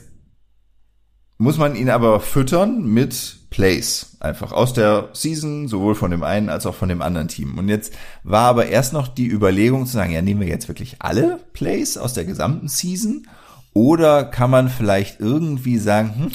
muss 1.38 1.58
man 1.58 1.76
ihn 1.76 1.90
aber 1.90 2.20
füttern 2.20 2.84
mit 2.86 3.50
Plays. 3.50 4.16
Einfach 4.20 4.52
aus 4.52 4.72
der 4.72 5.10
Season, 5.12 5.68
sowohl 5.68 5.94
von 5.94 6.10
dem 6.10 6.22
einen 6.22 6.48
als 6.48 6.66
auch 6.66 6.74
von 6.74 6.88
dem 6.88 7.02
anderen 7.02 7.28
Team. 7.28 7.58
Und 7.58 7.68
jetzt 7.68 7.94
war 8.22 8.48
aber 8.48 8.66
erst 8.66 8.92
noch 8.92 9.08
die 9.08 9.28
Überlegung 9.28 9.86
zu 9.86 9.92
sagen, 9.92 10.12
ja, 10.12 10.22
nehmen 10.22 10.40
wir 10.40 10.48
jetzt 10.48 10.68
wirklich 10.68 10.96
alle 11.00 11.40
Plays 11.52 11.98
aus 11.98 12.14
der 12.14 12.24
gesamten 12.24 12.68
Season? 12.68 13.26
Oder 13.72 14.24
kann 14.24 14.50
man 14.50 14.70
vielleicht 14.70 15.20
irgendwie 15.20 15.78
sagen, 15.78 16.14
hm, 16.16 16.32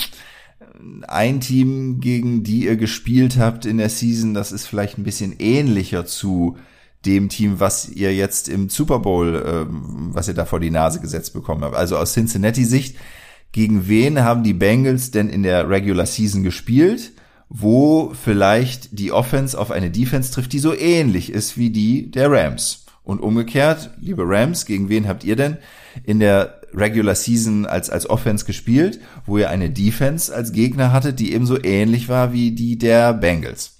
ein 1.07 1.39
Team, 1.39 1.99
gegen 1.99 2.43
die 2.43 2.65
ihr 2.65 2.75
gespielt 2.75 3.37
habt 3.37 3.65
in 3.65 3.77
der 3.77 3.89
Season, 3.89 4.33
das 4.33 4.51
ist 4.51 4.65
vielleicht 4.65 4.97
ein 4.97 5.03
bisschen 5.03 5.35
ähnlicher 5.39 6.05
zu 6.05 6.57
dem 7.05 7.29
Team, 7.29 7.59
was 7.59 7.89
ihr 7.89 8.13
jetzt 8.13 8.47
im 8.47 8.69
Super 8.69 8.99
Bowl, 8.99 9.35
äh, 9.35 9.65
was 10.13 10.27
ihr 10.27 10.33
da 10.33 10.45
vor 10.45 10.59
die 10.59 10.69
Nase 10.69 10.99
gesetzt 10.99 11.33
bekommen 11.33 11.63
habt. 11.63 11.75
Also 11.75 11.97
aus 11.97 12.13
Cincinnati 12.13 12.63
Sicht, 12.63 12.95
gegen 13.51 13.87
wen 13.87 14.21
haben 14.21 14.43
die 14.43 14.53
Bengals 14.53 15.11
denn 15.11 15.29
in 15.29 15.43
der 15.43 15.69
Regular 15.69 16.05
Season 16.05 16.43
gespielt, 16.43 17.11
wo 17.49 18.13
vielleicht 18.13 18.97
die 18.97 19.11
Offense 19.11 19.59
auf 19.59 19.71
eine 19.71 19.91
Defense 19.91 20.31
trifft, 20.31 20.53
die 20.53 20.59
so 20.59 20.73
ähnlich 20.73 21.31
ist 21.31 21.57
wie 21.57 21.69
die 21.69 22.09
der 22.09 22.31
Rams? 22.31 22.85
Und 23.03 23.19
umgekehrt, 23.19 23.89
liebe 23.99 24.23
Rams, 24.25 24.65
gegen 24.65 24.87
wen 24.87 25.07
habt 25.07 25.23
ihr 25.23 25.35
denn 25.35 25.57
in 26.03 26.19
der 26.19 26.60
Regular 26.73 27.15
Season 27.15 27.65
als, 27.65 27.89
als 27.89 28.09
Offense 28.09 28.45
gespielt, 28.45 28.99
wo 29.25 29.37
ihr 29.37 29.49
eine 29.49 29.69
Defense 29.69 30.33
als 30.33 30.51
Gegner 30.51 30.91
hattet, 30.91 31.19
die 31.19 31.33
ebenso 31.33 31.61
ähnlich 31.61 32.09
war 32.09 32.33
wie 32.33 32.51
die 32.51 32.77
der 32.77 33.13
Bengals? 33.13 33.77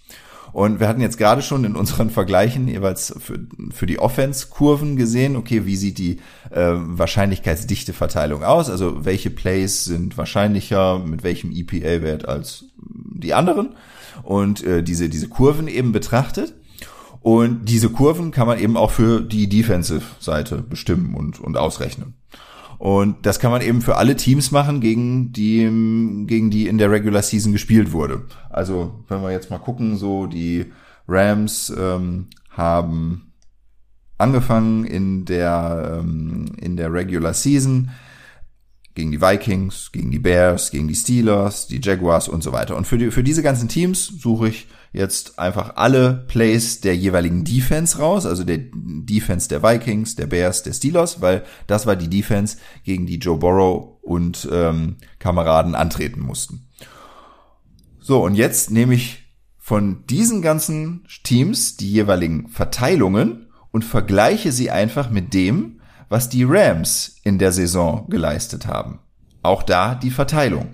Und 0.53 0.81
wir 0.81 0.87
hatten 0.87 1.01
jetzt 1.01 1.17
gerade 1.17 1.41
schon 1.41 1.63
in 1.63 1.75
unseren 1.75 2.09
Vergleichen 2.09 2.67
jeweils 2.67 3.13
für, 3.19 3.39
für 3.71 3.85
die 3.85 3.99
Offense-Kurven 3.99 4.97
gesehen, 4.97 5.35
okay, 5.35 5.65
wie 5.65 5.77
sieht 5.77 5.97
die 5.97 6.17
äh, 6.49 6.73
wahrscheinlichkeitsdichte 6.75 7.93
Verteilung 7.93 8.43
aus? 8.43 8.69
Also 8.69 9.05
welche 9.05 9.29
Plays 9.29 9.85
sind 9.85 10.17
wahrscheinlicher 10.17 10.99
mit 10.99 11.23
welchem 11.23 11.51
EPA-Wert 11.51 12.27
als 12.27 12.65
die 12.77 13.33
anderen? 13.33 13.75
Und 14.23 14.63
äh, 14.63 14.83
diese, 14.83 15.07
diese 15.07 15.29
Kurven 15.29 15.67
eben 15.67 15.93
betrachtet. 15.93 16.53
Und 17.21 17.65
diese 17.65 17.89
Kurven 17.89 18.31
kann 18.31 18.47
man 18.47 18.59
eben 18.59 18.75
auch 18.75 18.91
für 18.91 19.21
die 19.21 19.47
Defensive-Seite 19.47 20.57
bestimmen 20.57 21.15
und, 21.15 21.39
und 21.39 21.55
ausrechnen. 21.55 22.15
Und 22.81 23.27
das 23.27 23.39
kann 23.39 23.51
man 23.51 23.61
eben 23.61 23.81
für 23.81 23.97
alle 23.97 24.15
Teams 24.15 24.49
machen, 24.49 24.81
gegen 24.81 25.31
die, 25.31 25.59
gegen 26.25 26.49
die 26.49 26.65
in 26.65 26.79
der 26.79 26.89
Regular 26.89 27.21
Season 27.21 27.51
gespielt 27.51 27.91
wurde. 27.91 28.23
Also, 28.49 29.03
wenn 29.07 29.21
wir 29.21 29.29
jetzt 29.29 29.51
mal 29.51 29.59
gucken, 29.59 29.97
so 29.97 30.25
die 30.25 30.65
Rams 31.07 31.71
ähm, 31.77 32.25
haben 32.49 33.33
angefangen 34.17 34.85
in 34.85 35.25
der, 35.25 35.99
ähm, 35.99 36.45
in 36.59 36.75
der 36.75 36.91
Regular 36.91 37.35
Season 37.35 37.91
gegen 38.93 39.11
die 39.11 39.21
Vikings, 39.21 39.91
gegen 39.91 40.11
die 40.11 40.19
Bears, 40.19 40.71
gegen 40.71 40.87
die 40.87 40.95
Steelers, 40.95 41.67
die 41.67 41.79
Jaguars 41.81 42.27
und 42.27 42.43
so 42.43 42.51
weiter. 42.51 42.75
Und 42.75 42.85
für, 42.85 42.97
die, 42.97 43.11
für 43.11 43.23
diese 43.23 43.43
ganzen 43.43 43.69
Teams 43.69 44.07
suche 44.07 44.49
ich 44.49 44.67
jetzt 44.93 45.39
einfach 45.39 45.77
alle 45.77 46.25
Plays 46.27 46.81
der 46.81 46.95
jeweiligen 46.95 47.45
Defense 47.45 47.97
raus, 47.97 48.25
also 48.25 48.43
der 48.43 48.59
Defense 48.73 49.47
der 49.47 49.63
Vikings, 49.63 50.15
der 50.15 50.27
Bears, 50.27 50.63
der 50.63 50.73
Steelers, 50.73 51.21
weil 51.21 51.43
das 51.67 51.85
war 51.85 51.95
die 51.95 52.09
Defense, 52.09 52.57
gegen 52.83 53.05
die 53.05 53.17
Joe 53.17 53.37
Burrow 53.37 53.97
und 54.01 54.47
ähm, 54.51 54.97
Kameraden 55.19 55.75
antreten 55.75 56.19
mussten. 56.19 56.67
So, 57.99 58.23
und 58.23 58.35
jetzt 58.35 58.71
nehme 58.71 58.95
ich 58.95 59.21
von 59.57 60.05
diesen 60.07 60.41
ganzen 60.41 61.05
Teams 61.23 61.77
die 61.77 61.91
jeweiligen 61.91 62.49
Verteilungen 62.49 63.47
und 63.71 63.85
vergleiche 63.85 64.51
sie 64.51 64.71
einfach 64.71 65.09
mit 65.09 65.33
dem, 65.33 65.80
was 66.11 66.27
die 66.27 66.43
Rams 66.43 67.15
in 67.23 67.39
der 67.39 67.53
Saison 67.53 68.05
geleistet 68.09 68.67
haben. 68.67 68.99
Auch 69.43 69.63
da 69.63 69.95
die 69.95 70.11
Verteilung. 70.11 70.67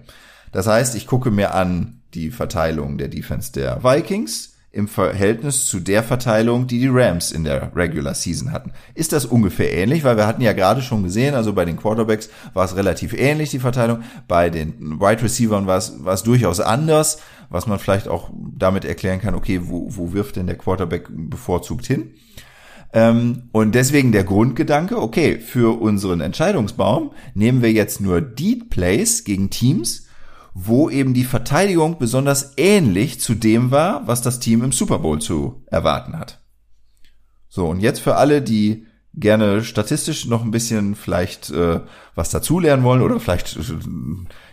Das 0.51 0.65
heißt, 0.65 0.95
ich 0.95 1.05
gucke 1.05 1.29
mir 1.29 1.53
an 1.53 2.01
die 2.15 2.31
Verteilung 2.31 2.97
der 2.97 3.07
Defense 3.07 3.51
der 3.51 3.83
Vikings 3.83 4.55
im 4.71 4.87
Verhältnis 4.87 5.67
zu 5.67 5.79
der 5.79 6.01
Verteilung, 6.01 6.65
die 6.65 6.79
die 6.79 6.87
Rams 6.87 7.31
in 7.31 7.43
der 7.43 7.71
Regular 7.75 8.15
Season 8.15 8.51
hatten. 8.51 8.73
Ist 8.95 9.13
das 9.13 9.25
ungefähr 9.25 9.71
ähnlich? 9.71 10.03
Weil 10.03 10.17
wir 10.17 10.25
hatten 10.25 10.41
ja 10.41 10.53
gerade 10.53 10.81
schon 10.81 11.03
gesehen, 11.03 11.35
also 11.35 11.53
bei 11.53 11.65
den 11.65 11.77
Quarterbacks 11.77 12.29
war 12.55 12.65
es 12.65 12.75
relativ 12.75 13.13
ähnlich, 13.13 13.51
die 13.51 13.59
Verteilung. 13.59 14.01
Bei 14.27 14.49
den 14.49 14.99
Wide 14.99 15.21
Receivers 15.21 15.67
war 15.67 15.77
es, 15.77 16.03
war 16.03 16.13
es 16.15 16.23
durchaus 16.23 16.59
anders, 16.59 17.19
was 17.51 17.67
man 17.67 17.77
vielleicht 17.77 18.07
auch 18.07 18.31
damit 18.33 18.85
erklären 18.85 19.21
kann, 19.21 19.35
okay, 19.35 19.61
wo, 19.65 19.85
wo 19.95 20.13
wirft 20.13 20.37
denn 20.37 20.47
der 20.47 20.57
Quarterback 20.57 21.09
bevorzugt 21.11 21.85
hin? 21.85 22.15
Ähm, 22.97 23.43
und 23.51 23.75
deswegen 23.75 24.11
der 24.11 24.23
Grundgedanke, 24.23 24.99
okay, 24.99 25.39
für 25.39 25.79
unseren 25.79 26.19
Entscheidungsbaum 26.19 27.11
nehmen 27.35 27.61
wir 27.61 27.71
jetzt 27.71 28.01
nur 28.01 28.21
die 28.21 28.55
Plays 28.55 29.23
gegen 29.23 29.51
Teams, 29.51 30.07
wo 30.55 30.89
eben 30.89 31.13
die 31.13 31.23
Verteidigung 31.23 31.99
besonders 31.99 32.53
ähnlich 32.57 33.19
zu 33.19 33.35
dem 33.35 33.69
war, 33.69 34.07
was 34.07 34.23
das 34.23 34.39
Team 34.39 34.63
im 34.63 34.71
Super 34.71 34.97
Bowl 34.97 35.21
zu 35.21 35.61
erwarten 35.67 36.17
hat. 36.17 36.41
So, 37.47 37.67
und 37.67 37.81
jetzt 37.81 37.99
für 37.99 38.15
alle, 38.15 38.41
die 38.41 38.86
gerne 39.17 39.63
statistisch 39.63 40.27
noch 40.27 40.43
ein 40.43 40.51
bisschen 40.51 40.95
vielleicht 40.95 41.49
äh, 41.49 41.79
was 42.15 42.29
dazulernen 42.29 42.83
wollen 42.83 43.01
oder 43.01 43.19
vielleicht 43.19 43.57
äh, 43.57 43.61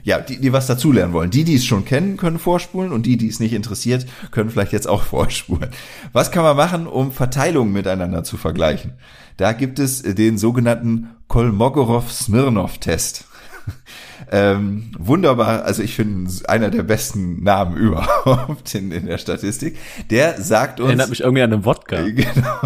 ja, 0.02 0.20
die, 0.20 0.40
die 0.40 0.52
was 0.52 0.66
dazulernen 0.66 1.12
wollen. 1.12 1.30
Die, 1.30 1.44
die 1.44 1.54
es 1.54 1.64
schon 1.64 1.84
kennen, 1.84 2.16
können 2.16 2.38
vorspulen 2.38 2.92
und 2.92 3.04
die, 3.06 3.16
die 3.16 3.28
es 3.28 3.40
nicht 3.40 3.52
interessiert, 3.52 4.06
können 4.30 4.50
vielleicht 4.50 4.72
jetzt 4.72 4.88
auch 4.88 5.02
vorspulen. 5.04 5.70
Was 6.12 6.30
kann 6.30 6.42
man 6.42 6.56
machen, 6.56 6.86
um 6.86 7.12
Verteilungen 7.12 7.72
miteinander 7.72 8.24
zu 8.24 8.36
vergleichen? 8.36 8.94
Da 9.36 9.52
gibt 9.52 9.78
es 9.78 10.02
den 10.02 10.38
sogenannten 10.38 11.10
Kolmogorov-Smirnov-Test. 11.28 13.26
ähm, 14.30 14.92
wunderbar, 14.98 15.64
also 15.64 15.82
ich 15.82 15.94
finde 15.94 16.30
einer 16.48 16.70
der 16.70 16.82
besten 16.82 17.42
Namen 17.42 17.76
überhaupt 17.78 18.74
in, 18.74 18.92
in 18.92 19.06
der 19.06 19.18
Statistik. 19.18 19.76
Der 20.10 20.40
sagt 20.40 20.80
uns. 20.80 20.88
Erinnert 20.88 21.10
mich 21.10 21.20
irgendwie 21.20 21.42
an 21.42 21.50
den 21.50 21.64
Wodka. 21.64 22.02
Genau. 22.02 22.60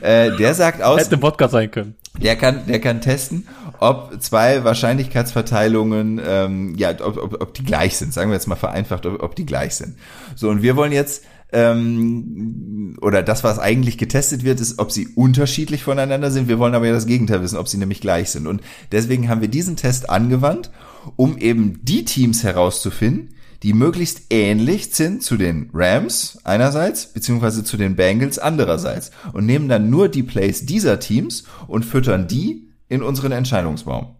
Äh, 0.00 0.36
der 0.36 0.54
sagt 0.54 0.82
aus. 0.82 1.00
Hätte 1.00 1.20
Wodka 1.22 1.48
sein 1.48 1.70
können. 1.70 1.94
Der 2.20 2.36
kann, 2.36 2.66
der 2.66 2.80
kann 2.80 3.00
testen, 3.00 3.48
ob 3.80 4.20
zwei 4.20 4.64
Wahrscheinlichkeitsverteilungen, 4.64 6.20
ähm, 6.24 6.74
ja, 6.76 6.90
ob, 7.00 7.16
ob, 7.16 7.40
ob 7.40 7.54
die 7.54 7.64
gleich 7.64 7.96
sind. 7.96 8.12
Sagen 8.12 8.30
wir 8.30 8.34
jetzt 8.34 8.46
mal 8.46 8.56
vereinfacht, 8.56 9.06
ob, 9.06 9.22
ob 9.22 9.34
die 9.34 9.46
gleich 9.46 9.74
sind. 9.74 9.96
So 10.36 10.50
und 10.50 10.62
wir 10.62 10.76
wollen 10.76 10.92
jetzt 10.92 11.24
ähm, 11.52 12.96
oder 13.00 13.22
das, 13.22 13.44
was 13.44 13.58
eigentlich 13.58 13.98
getestet 13.98 14.42
wird, 14.42 14.60
ist, 14.60 14.78
ob 14.78 14.90
sie 14.90 15.08
unterschiedlich 15.08 15.82
voneinander 15.84 16.30
sind. 16.30 16.48
Wir 16.48 16.58
wollen 16.58 16.74
aber 16.74 16.86
ja 16.86 16.92
das 16.92 17.06
Gegenteil 17.06 17.42
wissen, 17.42 17.58
ob 17.58 17.68
sie 17.68 17.76
nämlich 17.76 18.00
gleich 18.00 18.30
sind. 18.30 18.46
Und 18.46 18.62
deswegen 18.90 19.28
haben 19.28 19.42
wir 19.42 19.48
diesen 19.48 19.76
Test 19.76 20.08
angewandt, 20.08 20.70
um 21.16 21.36
eben 21.36 21.80
die 21.82 22.04
Teams 22.04 22.42
herauszufinden, 22.42 23.34
die 23.62 23.72
möglichst 23.72 24.32
ähnlich 24.32 24.94
sind 24.94 25.22
zu 25.22 25.36
den 25.36 25.70
Rams 25.72 26.38
einerseits, 26.44 27.12
beziehungsweise 27.12 27.62
zu 27.62 27.76
den 27.76 27.94
Bengals 27.94 28.38
andererseits 28.38 29.12
und 29.32 29.46
nehmen 29.46 29.68
dann 29.68 29.88
nur 29.88 30.08
die 30.08 30.24
Plays 30.24 30.66
dieser 30.66 30.98
Teams 30.98 31.44
und 31.68 31.84
füttern 31.84 32.26
die 32.26 32.70
in 32.88 33.02
unseren 33.02 33.32
Entscheidungsbaum. 33.32 34.16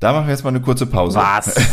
Da 0.00 0.12
machen 0.12 0.26
wir 0.26 0.32
jetzt 0.32 0.42
mal 0.42 0.50
eine 0.50 0.60
kurze 0.60 0.86
Pause. 0.86 1.18
Was? 1.18 1.54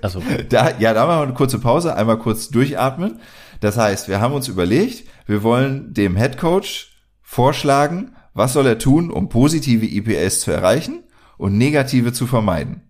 Also. 0.00 0.22
da, 0.48 0.78
ja, 0.78 0.94
da 0.94 1.06
machen 1.06 1.18
wir 1.18 1.22
eine 1.24 1.34
kurze 1.34 1.58
Pause, 1.58 1.94
einmal 1.94 2.18
kurz 2.18 2.50
durchatmen. 2.50 3.20
Das 3.60 3.76
heißt, 3.76 4.08
wir 4.08 4.20
haben 4.20 4.32
uns 4.32 4.46
überlegt, 4.46 5.08
wir 5.26 5.42
wollen 5.42 5.92
dem 5.92 6.16
Head 6.16 6.38
Coach 6.38 6.92
vorschlagen, 7.20 8.14
was 8.32 8.52
soll 8.52 8.66
er 8.66 8.78
tun, 8.78 9.10
um 9.10 9.28
positive 9.28 9.84
EPS 9.84 10.40
zu 10.40 10.52
erreichen 10.52 11.02
und 11.36 11.58
negative 11.58 12.12
zu 12.12 12.26
vermeiden. 12.26 12.87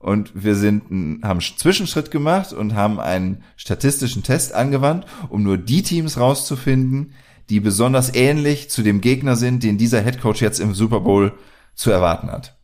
Und 0.00 0.32
wir 0.34 0.54
sind, 0.54 0.84
haben 1.22 1.40
einen 1.40 1.56
Zwischenschritt 1.58 2.10
gemacht 2.10 2.54
und 2.54 2.74
haben 2.74 2.98
einen 2.98 3.44
statistischen 3.56 4.22
Test 4.22 4.54
angewandt, 4.54 5.04
um 5.28 5.42
nur 5.42 5.58
die 5.58 5.82
Teams 5.82 6.18
rauszufinden, 6.18 7.12
die 7.50 7.60
besonders 7.60 8.14
ähnlich 8.14 8.70
zu 8.70 8.82
dem 8.82 9.02
Gegner 9.02 9.36
sind, 9.36 9.62
den 9.62 9.76
dieser 9.76 10.00
Headcoach 10.00 10.40
jetzt 10.40 10.58
im 10.58 10.74
Super 10.74 11.00
Bowl 11.00 11.34
zu 11.74 11.90
erwarten 11.90 12.30
hat. 12.30 12.56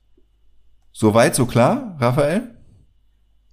Soweit, 0.93 1.35
so 1.35 1.45
klar, 1.45 1.97
Raphael? 2.01 2.57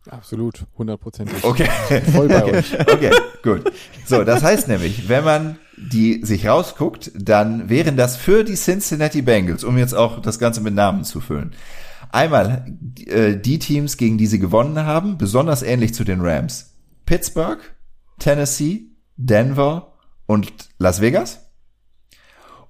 Absolut, 0.10 0.66
hundertprozentig. 0.78 1.44
Okay. 1.44 1.68
Voll 2.12 2.30
bei 2.30 2.44
okay. 2.44 2.58
euch. 2.58 2.80
Okay, 2.80 3.12
gut. 3.42 3.72
So, 4.06 4.24
das 4.24 4.44
heißt 4.44 4.70
nämlich, 4.70 5.10
wenn 5.10 5.26
man 5.26 5.58
die 5.78 6.24
sich 6.24 6.48
rausguckt, 6.48 7.12
dann 7.16 7.70
wären 7.70 7.98
das 7.98 8.16
für 8.16 8.44
die 8.44 8.56
Cincinnati 8.56 9.22
Bengals, 9.22 9.64
um 9.66 9.78
jetzt 9.78 9.94
auch 9.94 10.22
das 10.22 10.40
Ganze 10.40 10.62
mit 10.62 10.74
Namen 10.74 11.04
zu 11.04 11.20
füllen, 11.20 11.54
Einmal 12.14 12.78
äh, 13.08 13.36
die 13.36 13.58
Teams, 13.58 13.98
gegen 13.98 14.20
die 14.20 14.28
sie 14.28 14.38
gewonnen 14.38 14.86
haben, 14.86 15.18
besonders 15.18 15.64
ähnlich 15.64 15.96
zu 15.96 16.04
den 16.04 16.22
Rams. 16.22 16.76
Pittsburgh, 17.08 17.60
Tennessee, 18.20 18.84
Denver 19.18 19.94
und 20.28 20.54
Las 20.78 21.02
Vegas. 21.02 21.40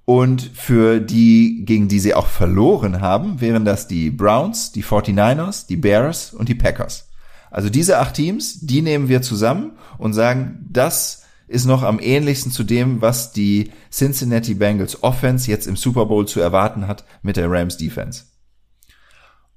Und 0.06 0.40
für 0.54 0.98
die, 0.98 1.66
gegen 1.66 1.88
die 1.88 2.00
sie 2.00 2.14
auch 2.14 2.28
verloren 2.28 3.02
haben, 3.02 3.42
wären 3.42 3.66
das 3.66 3.86
die 3.86 4.10
Browns, 4.10 4.72
die 4.72 4.82
49ers, 4.82 5.66
die 5.66 5.76
Bears 5.76 6.32
und 6.32 6.48
die 6.48 6.54
Packers. 6.54 7.10
Also 7.50 7.68
diese 7.68 7.98
acht 7.98 8.14
Teams, 8.14 8.60
die 8.60 8.80
nehmen 8.80 9.10
wir 9.10 9.20
zusammen 9.20 9.72
und 9.98 10.14
sagen, 10.14 10.64
das 10.70 11.24
ist 11.48 11.66
noch 11.66 11.82
am 11.82 12.00
ähnlichsten 12.00 12.50
zu 12.50 12.64
dem, 12.64 13.02
was 13.02 13.32
die 13.32 13.72
Cincinnati 13.92 14.54
Bengals 14.54 15.02
Offense 15.02 15.50
jetzt 15.50 15.66
im 15.66 15.76
Super 15.76 16.06
Bowl 16.06 16.26
zu 16.26 16.40
erwarten 16.40 16.88
hat 16.88 17.04
mit 17.20 17.36
der 17.36 17.50
Rams 17.50 17.76
Defense. 17.76 18.24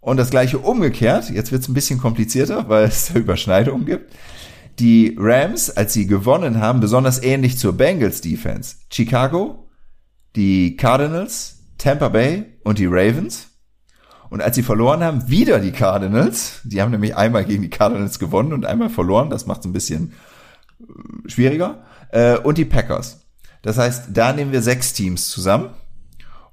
Und 0.08 0.16
das 0.16 0.30
gleiche 0.30 0.60
umgekehrt, 0.60 1.30
jetzt 1.32 1.52
wird 1.52 1.64
es 1.64 1.68
ein 1.68 1.74
bisschen 1.74 2.00
komplizierter, 2.00 2.70
weil 2.70 2.86
es 2.86 3.10
Überschneidungen 3.14 3.86
gibt. 3.86 4.16
Die 4.80 5.18
Rams, 5.20 5.70
als 5.70 5.92
sie 5.92 6.08
gewonnen 6.08 6.62
haben, 6.62 6.80
besonders 6.80 7.22
ähnlich 7.22 7.58
zur 7.58 7.74
Bengals 7.74 8.22
Defense. 8.22 8.78
Chicago, 8.90 9.68
die 10.38 10.78
Cardinals, 10.78 11.58
Tampa 11.78 12.08
Bay 12.08 12.46
und 12.64 12.80
die 12.80 12.86
Ravens. 12.86 13.50
Und 14.30 14.42
als 14.42 14.56
sie 14.56 14.64
verloren 14.64 15.04
haben, 15.04 15.28
wieder 15.28 15.60
die 15.60 15.74
Cardinals. 15.74 16.62
Die 16.64 16.82
haben 16.82 16.92
nämlich 16.92 17.14
einmal 17.14 17.44
gegen 17.44 17.64
die 17.64 17.70
Cardinals 17.70 18.18
gewonnen 18.18 18.54
und 18.54 18.66
einmal 18.66 18.90
verloren. 18.90 19.30
Das 19.30 19.46
macht 19.46 19.60
es 19.60 19.66
ein 19.66 19.74
bisschen 19.74 20.14
äh, 20.80 21.30
schwieriger. 21.30 21.84
Äh, 22.12 22.38
und 22.38 22.58
die 22.58 22.64
Packers. 22.64 23.26
Das 23.62 23.78
heißt, 23.78 24.06
da 24.14 24.32
nehmen 24.32 24.54
wir 24.54 24.62
sechs 24.62 24.94
Teams 24.94 25.28
zusammen 25.28 25.72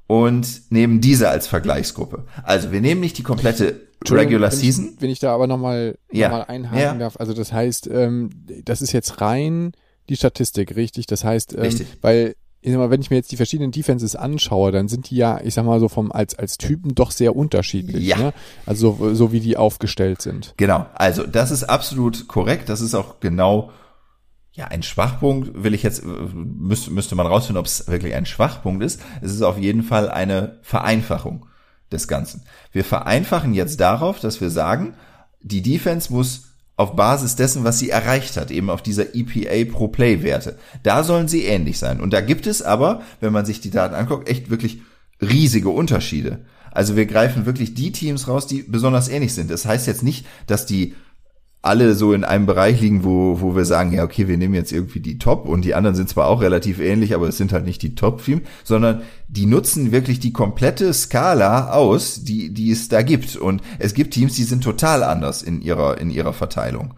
und 0.07 0.71
nehmen 0.71 1.01
diese 1.01 1.29
als 1.29 1.47
Vergleichsgruppe. 1.47 2.25
Also 2.43 2.73
wir 2.73 2.81
nehmen 2.81 3.01
nicht 3.01 3.17
die 3.19 3.23
komplette 3.23 3.81
Regular 4.09 4.51
wenn 4.53 4.59
Season. 4.59 4.93
Ich, 4.95 5.03
wenn 5.03 5.11
ich 5.11 5.19
da 5.19 5.35
aber 5.35 5.47
nochmal 5.47 5.97
Ja. 6.13 6.29
noch 6.29 6.37
mal 6.39 6.43
einhaken 6.45 6.79
Ja. 6.81 6.95
darf. 6.95 7.17
Also 7.19 7.33
das 7.33 7.53
heißt, 7.53 7.87
ähm, 7.89 8.31
das 8.65 8.83
ist 8.83 8.93
jetzt 8.93 9.21
rein 9.21 9.73
die 10.11 10.17
Statistik, 10.17 10.77
richtig? 10.77 11.07
Das 11.07 11.25
heißt, 11.25 11.55
ähm, 11.55 11.61
Richtig. 11.61 11.87
weil 12.03 12.35
ich 12.61 12.71
sag 12.73 12.79
mal, 12.79 12.91
wenn 12.91 13.01
ich 13.03 13.11
mir 13.11 13.17
jetzt 13.17 13.31
die 13.31 13.37
verschiedenen 13.37 13.73
Defenses 13.73 14.17
anschaue, 14.17 14.73
dann 14.73 14.89
sind 14.89 15.11
die 15.11 15.17
ja, 15.17 15.39
ich 15.43 15.53
sag 15.53 15.65
mal 15.67 15.81
so 15.81 15.89
vom 15.89 16.11
als 16.13 16.35
als 16.39 16.57
Typen 16.57 16.95
doch 16.95 17.11
sehr 17.11 17.37
unterschiedlich. 17.37 18.05
Ja. 18.07 18.17
Ne? 18.19 18.33
Also 18.65 18.97
so, 18.99 19.15
so 19.15 19.33
wie 19.33 19.41
die 19.41 19.57
aufgestellt 19.59 20.23
sind. 20.23 20.55
Genau, 20.57 20.87
also 20.95 21.27
das 21.27 21.51
ist 21.51 21.65
absolut 21.65 22.27
korrekt. 22.29 22.69
Das 22.71 22.81
ist 22.81 22.95
auch 22.95 23.21
genau 23.21 23.71
ja 24.55 24.67
ein 24.67 24.83
Schwachpunkt. 24.83 25.63
Will 25.63 25.75
ich 25.75 25.83
jetzt 25.83 26.03
äh, 26.03 26.07
müsste 26.07 26.91
müsste 26.91 27.15
man 27.15 27.27
rausfinden, 27.27 27.61
ob 27.61 27.67
es 27.67 27.87
wirklich 27.89 28.15
ein 28.15 28.27
Schwachpunkt 28.27 28.83
ist. 28.83 29.01
Es 29.21 29.33
ist 29.33 29.43
auf 29.43 29.59
jeden 29.59 29.83
Fall 29.83 30.11
eine 30.11 30.59
Vereinfachung 30.63 31.47
des 31.93 32.09
Ganzen. 32.09 32.43
Wir 32.73 32.85
vereinfachen 32.85 33.53
jetzt 33.53 33.81
darauf, 33.81 34.21
dass 34.21 34.41
wir 34.41 34.51
sagen, 34.51 34.95
die 35.43 35.63
Defense 35.63 36.13
muss 36.13 36.55
auf 36.77 36.97
Basis 36.97 37.37
dessen, 37.37 37.63
was 37.63 37.79
sie 37.79 37.91
erreicht 37.91 38.37
hat, 38.37 38.51
eben 38.51 38.71
auf 38.71 38.83
dieser 38.83 39.15
EPA 39.15 39.71
pro 39.71 39.89
Play 39.89 40.23
Werte. 40.23 40.59
Da 40.83 41.05
sollen 41.05 41.29
sie 41.29 41.45
ähnlich 41.45 41.79
sein. 41.79 42.01
Und 42.01 42.13
da 42.13 42.21
gibt 42.21 42.47
es 42.47 42.63
aber, 42.63 43.03
wenn 43.21 43.33
man 43.33 43.47
sich 43.47 43.61
die 43.61 43.71
Daten 43.71 43.95
anguckt, 43.95 44.29
echt 44.29 44.51
wirklich 44.51 44.81
riesige 45.21 45.69
Unterschiede. 45.69 46.47
Also 46.73 46.97
wir 46.97 47.07
greifen 47.07 47.47
wirklich 47.47 47.75
die 47.75 47.93
Teams 47.93 48.27
raus, 48.27 48.49
die 48.49 48.65
besonders 48.65 49.09
ähnlich 49.09 49.35
sind. 49.35 49.51
Das 49.51 49.65
heißt 49.65 49.87
jetzt 49.87 50.03
nicht, 50.03 50.27
dass 50.49 50.67
die 50.67 50.95
alle 51.65 51.95
so 51.95 52.13
in 52.13 52.25
einem 52.25 52.45
Bereich 52.45 52.81
liegen, 52.81 53.05
wo, 53.05 53.41
wo 53.41 53.57
wir 53.57 53.65
sagen, 53.65 53.93
ja, 53.93 54.05
okay, 54.05 54.29
wir 54.29 54.37
nehmen 54.37 54.55
jetzt 54.55 54.71
irgendwie 54.71 55.01
die 55.01 55.19
Top 55.19 55.49
und 55.49 55.65
die 55.65 55.75
anderen 55.75 55.97
sind 55.97 56.11
zwar 56.11 56.27
auch 56.27 56.43
relativ 56.43 56.79
ähnlich, 56.79 57.15
aber 57.15 57.27
es 57.29 57.39
sind 57.39 57.53
halt 57.55 57.65
nicht 57.65 57.81
die 57.81 57.95
Top-Team, 57.95 58.43
sondern 58.65 59.01
die 59.29 59.47
nutzen 59.47 59.91
wirklich 59.91 60.21
die 60.21 60.33
komplette 60.33 60.93
Skala 60.93 61.71
aus, 61.71 62.23
die, 62.23 62.53
die 62.53 62.71
es 62.71 62.89
da 62.89 63.01
gibt. 63.01 63.37
Und 63.37 63.63
es 63.79 63.95
gibt 63.95 64.13
Teams, 64.13 64.35
die 64.35 64.45
sind 64.45 64.63
total 64.63 65.03
anders 65.03 65.43
in 65.43 65.63
ihrer, 65.63 65.99
in 65.99 66.11
ihrer 66.11 66.35
Verteilung. 66.35 66.95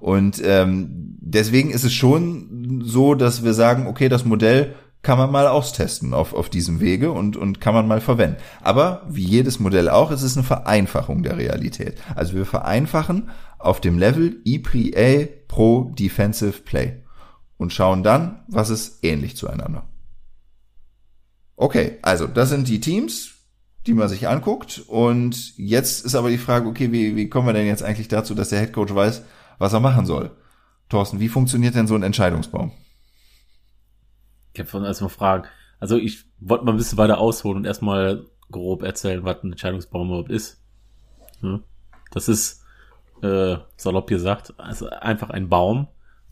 Und 0.00 0.42
ähm, 0.44 1.16
deswegen 1.20 1.70
ist 1.70 1.84
es 1.84 1.92
schon 1.92 2.82
so, 2.84 3.14
dass 3.14 3.44
wir 3.44 3.54
sagen, 3.54 3.86
okay, 3.86 4.08
das 4.08 4.24
Modell 4.24 4.74
kann 5.02 5.18
man 5.18 5.30
mal 5.30 5.46
austesten 5.46 6.12
auf, 6.12 6.34
auf 6.34 6.50
diesem 6.50 6.80
Wege 6.80 7.12
und, 7.12 7.36
und 7.36 7.60
kann 7.60 7.74
man 7.74 7.86
mal 7.86 8.00
verwenden. 8.00 8.38
Aber 8.60 9.02
wie 9.08 9.24
jedes 9.24 9.60
Modell 9.60 9.88
auch, 9.88 10.10
es 10.10 10.22
ist 10.22 10.36
eine 10.36 10.44
Vereinfachung 10.44 11.22
der 11.22 11.36
Realität. 11.36 12.00
Also 12.14 12.34
wir 12.34 12.44
vereinfachen 12.44 13.30
auf 13.58 13.80
dem 13.80 13.98
Level 13.98 14.40
EPA 14.44 15.28
pro 15.46 15.92
Defensive 15.98 16.62
Play 16.62 17.02
und 17.56 17.72
schauen 17.72 18.02
dann, 18.02 18.40
was 18.48 18.70
ist 18.70 19.04
ähnlich 19.04 19.36
zueinander. 19.36 19.84
Okay, 21.56 21.98
also 22.02 22.26
das 22.26 22.50
sind 22.50 22.68
die 22.68 22.80
Teams, 22.80 23.30
die 23.86 23.94
man 23.94 24.08
sich 24.08 24.28
anguckt. 24.28 24.82
Und 24.86 25.56
jetzt 25.56 26.04
ist 26.04 26.14
aber 26.14 26.30
die 26.30 26.38
Frage, 26.38 26.68
okay, 26.68 26.92
wie, 26.92 27.16
wie 27.16 27.28
kommen 27.28 27.48
wir 27.48 27.52
denn 27.52 27.66
jetzt 27.66 27.82
eigentlich 27.82 28.08
dazu, 28.08 28.34
dass 28.34 28.50
der 28.50 28.60
Headcoach 28.60 28.94
weiß, 28.94 29.22
was 29.58 29.72
er 29.72 29.80
machen 29.80 30.06
soll? 30.06 30.30
Thorsten, 30.88 31.20
wie 31.20 31.28
funktioniert 31.28 31.74
denn 31.74 31.86
so 31.86 31.94
ein 31.94 32.02
Entscheidungsbaum? 32.02 32.72
Ich 34.52 34.60
habe 34.60 34.68
von 34.68 34.84
erstmal 34.84 35.10
fragen. 35.10 35.48
Also 35.80 35.96
ich 35.96 36.24
wollte 36.40 36.64
mal 36.64 36.72
ein 36.72 36.78
bisschen 36.78 36.98
weiter 36.98 37.18
ausholen 37.18 37.58
und 37.58 37.64
erstmal 37.64 38.24
grob 38.50 38.82
erzählen, 38.82 39.24
was 39.24 39.42
ein 39.42 39.52
Entscheidungsbaum 39.52 40.08
überhaupt 40.08 40.30
ist. 40.30 40.62
Das 42.10 42.28
ist, 42.28 42.64
äh, 43.22 43.56
salopp 43.76 44.08
gesagt, 44.08 44.54
also 44.58 44.88
einfach 44.88 45.30
ein 45.30 45.48
Baum, 45.48 45.88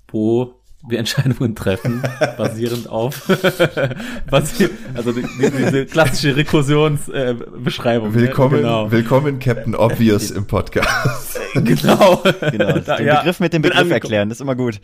wo 0.08 0.60
wir 0.88 0.98
Entscheidungen 0.98 1.54
treffen, 1.54 2.02
basierend 2.36 2.88
auf, 2.88 3.26
basi 4.30 4.68
also 4.94 5.12
die, 5.12 5.22
die, 5.22 5.50
diese 5.50 5.86
klassische 5.86 6.36
Rekursionsbeschreibung. 6.36 8.08
Äh, 8.12 8.16
ne? 8.16 8.22
Willkommen, 8.22 8.56
genau. 8.56 8.90
willkommen 8.90 9.38
Captain 9.38 9.74
Obvious 9.74 10.30
im 10.32 10.46
Podcast. 10.46 11.40
genau. 11.54 12.22
Genau, 12.50 12.78
Da- 12.78 12.96
den 12.96 13.06
ja, 13.06 13.18
Begriff 13.18 13.40
mit 13.40 13.52
dem 13.52 13.62
Begriff 13.62 13.90
erklären, 13.90 14.28
das 14.28 14.38
ist 14.38 14.42
immer 14.42 14.54
gut. 14.54 14.80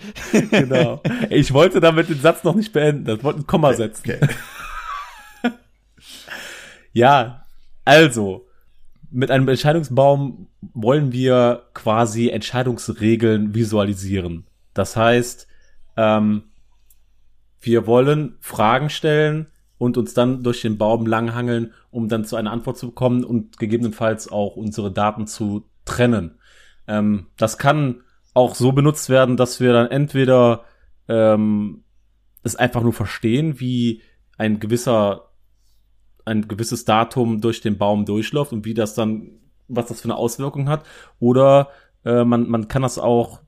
Genau. 0.50 1.00
Ich 1.30 1.52
wollte 1.52 1.80
damit 1.80 2.08
den 2.08 2.20
Satz 2.20 2.42
noch 2.44 2.54
nicht 2.54 2.72
beenden. 2.72 3.04
Das 3.04 3.22
wollte 3.22 3.40
ein 3.40 3.46
Komma 3.46 3.72
setzen. 3.74 4.02
Okay. 4.04 4.18
Ja, 6.92 7.46
also, 7.84 8.46
mit 9.10 9.30
einem 9.30 9.48
Entscheidungsbaum 9.48 10.48
wollen 10.74 11.12
wir 11.12 11.62
quasi 11.74 12.28
Entscheidungsregeln 12.28 13.54
visualisieren. 13.54 14.46
Das 14.74 14.96
heißt, 14.96 15.46
ähm, 15.96 16.44
wir 17.60 17.86
wollen 17.86 18.36
Fragen 18.40 18.90
stellen 18.90 19.46
und 19.78 19.96
uns 19.96 20.14
dann 20.14 20.42
durch 20.42 20.62
den 20.62 20.78
Baum 20.78 21.06
langhangeln, 21.06 21.72
um 21.90 22.08
dann 22.08 22.24
zu 22.24 22.36
einer 22.36 22.52
Antwort 22.52 22.78
zu 22.78 22.88
bekommen 22.88 23.24
und 23.24 23.58
gegebenenfalls 23.58 24.30
auch 24.30 24.56
unsere 24.56 24.92
Daten 24.92 25.26
zu 25.26 25.68
trennen. 25.84 26.38
Ähm, 26.86 27.26
das 27.36 27.58
kann 27.58 28.02
auch 28.34 28.54
so 28.54 28.72
benutzt 28.72 29.08
werden, 29.08 29.36
dass 29.36 29.60
wir 29.60 29.72
dann 29.72 29.90
entweder 29.90 30.64
ähm, 31.08 31.84
es 32.42 32.56
einfach 32.56 32.82
nur 32.82 32.92
verstehen, 32.92 33.60
wie 33.60 34.02
ein 34.38 34.58
gewisser 34.58 35.32
ein 36.24 36.48
gewisses 36.48 36.84
Datum 36.84 37.40
durch 37.40 37.60
den 37.60 37.78
Baum 37.78 38.04
durchläuft 38.04 38.52
und 38.52 38.64
wie 38.64 38.74
das 38.74 38.94
dann, 38.94 39.40
was 39.68 39.86
das 39.86 40.00
für 40.00 40.06
eine 40.06 40.16
Auswirkung 40.16 40.68
hat. 40.68 40.84
Oder 41.18 41.70
äh, 42.04 42.24
man, 42.24 42.48
man 42.48 42.68
kann 42.68 42.82
das 42.82 42.98
auch, 42.98 43.40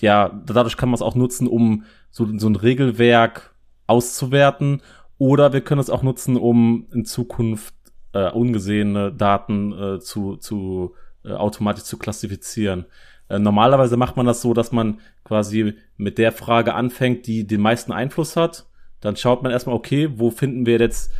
ja, 0.00 0.40
dadurch 0.44 0.76
kann 0.76 0.88
man 0.88 0.94
es 0.94 1.02
auch 1.02 1.14
nutzen, 1.14 1.46
um 1.46 1.84
so, 2.10 2.26
so 2.38 2.48
ein 2.48 2.56
Regelwerk 2.56 3.54
auszuwerten. 3.86 4.82
Oder 5.18 5.52
wir 5.52 5.62
können 5.62 5.80
es 5.80 5.90
auch 5.90 6.02
nutzen, 6.02 6.36
um 6.36 6.86
in 6.92 7.04
Zukunft 7.04 7.74
äh, 8.12 8.30
ungesehene 8.30 9.12
Daten 9.12 9.72
äh, 9.72 10.00
zu, 10.00 10.36
zu 10.36 10.94
äh, 11.24 11.32
automatisch 11.32 11.84
zu 11.84 11.98
klassifizieren. 11.98 12.86
Äh, 13.28 13.38
normalerweise 13.38 13.96
macht 13.96 14.16
man 14.16 14.26
das 14.26 14.42
so, 14.42 14.54
dass 14.54 14.72
man 14.72 15.00
quasi 15.24 15.74
mit 15.96 16.18
der 16.18 16.32
Frage 16.32 16.74
anfängt, 16.74 17.26
die 17.26 17.46
den 17.46 17.60
meisten 17.60 17.92
Einfluss 17.92 18.36
hat. 18.36 18.66
Dann 19.00 19.16
schaut 19.16 19.42
man 19.42 19.52
erstmal, 19.52 19.76
okay, 19.76 20.10
wo 20.16 20.30
finden 20.30 20.66
wir 20.66 20.78
jetzt 20.78 21.10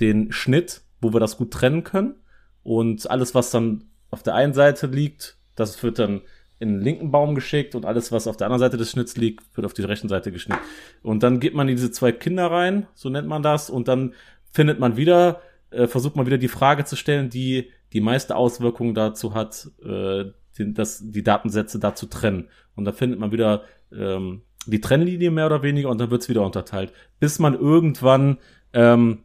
den 0.00 0.32
Schnitt, 0.32 0.82
wo 1.00 1.12
wir 1.12 1.20
das 1.20 1.36
gut 1.36 1.50
trennen 1.50 1.84
können. 1.84 2.14
Und 2.62 3.10
alles, 3.10 3.34
was 3.34 3.50
dann 3.50 3.84
auf 4.10 4.22
der 4.22 4.34
einen 4.34 4.54
Seite 4.54 4.86
liegt, 4.86 5.36
das 5.56 5.82
wird 5.82 5.98
dann 5.98 6.22
in 6.62 6.74
den 6.74 6.80
linken 6.80 7.10
Baum 7.10 7.34
geschickt 7.34 7.74
und 7.74 7.84
alles, 7.84 8.12
was 8.12 8.28
auf 8.28 8.36
der 8.36 8.46
anderen 8.46 8.60
Seite 8.60 8.76
des 8.76 8.92
Schnitts 8.92 9.16
liegt, 9.16 9.44
wird 9.56 9.66
auf 9.66 9.74
die 9.74 9.82
rechten 9.82 10.08
Seite 10.08 10.30
geschnitten. 10.30 10.62
Und 11.02 11.24
dann 11.24 11.40
gibt 11.40 11.56
man 11.56 11.66
diese 11.66 11.90
zwei 11.90 12.12
Kinder 12.12 12.50
rein, 12.50 12.86
so 12.94 13.10
nennt 13.10 13.26
man 13.26 13.42
das, 13.42 13.68
und 13.68 13.88
dann 13.88 14.14
findet 14.52 14.78
man 14.78 14.96
wieder, 14.96 15.42
äh, 15.70 15.88
versucht 15.88 16.14
man 16.14 16.24
wieder 16.24 16.38
die 16.38 16.46
Frage 16.48 16.84
zu 16.84 16.94
stellen, 16.94 17.30
die 17.30 17.70
die 17.92 18.00
meiste 18.00 18.36
Auswirkung 18.36 18.94
dazu 18.94 19.34
hat, 19.34 19.68
äh, 19.84 20.26
den, 20.56 20.74
das, 20.74 21.02
die 21.04 21.24
Datensätze 21.24 21.80
da 21.80 21.96
zu 21.96 22.06
trennen. 22.06 22.48
Und 22.76 22.84
da 22.84 22.92
findet 22.92 23.18
man 23.18 23.32
wieder 23.32 23.64
ähm, 23.92 24.42
die 24.66 24.80
Trennlinie 24.80 25.32
mehr 25.32 25.46
oder 25.46 25.64
weniger 25.64 25.88
und 25.88 26.00
dann 26.00 26.12
wird's 26.12 26.28
wieder 26.28 26.46
unterteilt. 26.46 26.92
Bis 27.18 27.40
man 27.40 27.54
irgendwann 27.54 28.38
ähm, 28.72 29.24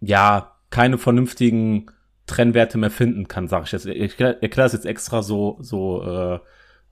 ja 0.00 0.56
keine 0.68 0.98
vernünftigen 0.98 1.86
Trennwerte 2.28 2.78
mehr 2.78 2.90
finden 2.90 3.26
kann, 3.26 3.48
sage 3.48 3.64
ich 3.66 3.72
jetzt. 3.72 3.86
Ich 3.86 4.00
erkläre 4.00 4.40
erklär 4.42 4.66
das 4.66 4.72
jetzt 4.74 4.86
extra 4.86 5.22
so 5.22 5.56
so 5.60 6.02
äh, 6.02 6.38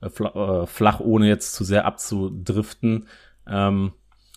fla- 0.09 0.63
äh, 0.63 0.67
flach, 0.67 0.99
ohne 0.99 1.27
jetzt 1.27 1.53
zu 1.53 1.63
sehr 1.63 1.85
abzudriften. 1.85 3.07
Ähm, 3.47 3.93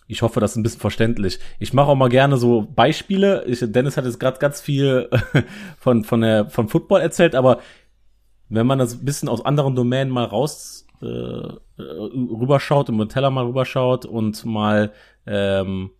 ich 0.07 0.21
hoffe, 0.21 0.39
das 0.39 0.51
ist 0.51 0.57
ein 0.57 0.63
bisschen 0.63 0.81
verständlich. 0.81 1.39
Ich 1.59 1.73
mache 1.73 1.87
auch 1.89 1.95
mal 1.95 2.09
gerne 2.09 2.37
so 2.37 2.61
Beispiele. 2.75 3.45
Ich, 3.45 3.59
Dennis 3.61 3.97
hat 3.97 4.05
jetzt 4.05 4.19
gerade 4.19 4.39
ganz 4.39 4.61
viel 4.61 5.09
von 5.79 6.03
von 6.03 6.21
der 6.21 6.49
von 6.49 6.69
Football 6.69 7.01
erzählt, 7.01 7.35
aber 7.35 7.59
wenn 8.49 8.67
man 8.67 8.79
das 8.79 8.93
ein 8.95 9.05
bisschen 9.05 9.29
aus 9.29 9.43
anderen 9.45 9.75
Domänen 9.75 10.11
mal 10.11 10.25
raus 10.25 10.85
äh, 11.01 11.05
rüberschaut, 11.77 12.89
im 12.89 13.07
Teller 13.09 13.29
mal 13.31 13.45
rüberschaut 13.45 14.05
und 14.05 14.43
mal 14.45 14.91
ähm, 15.25 15.91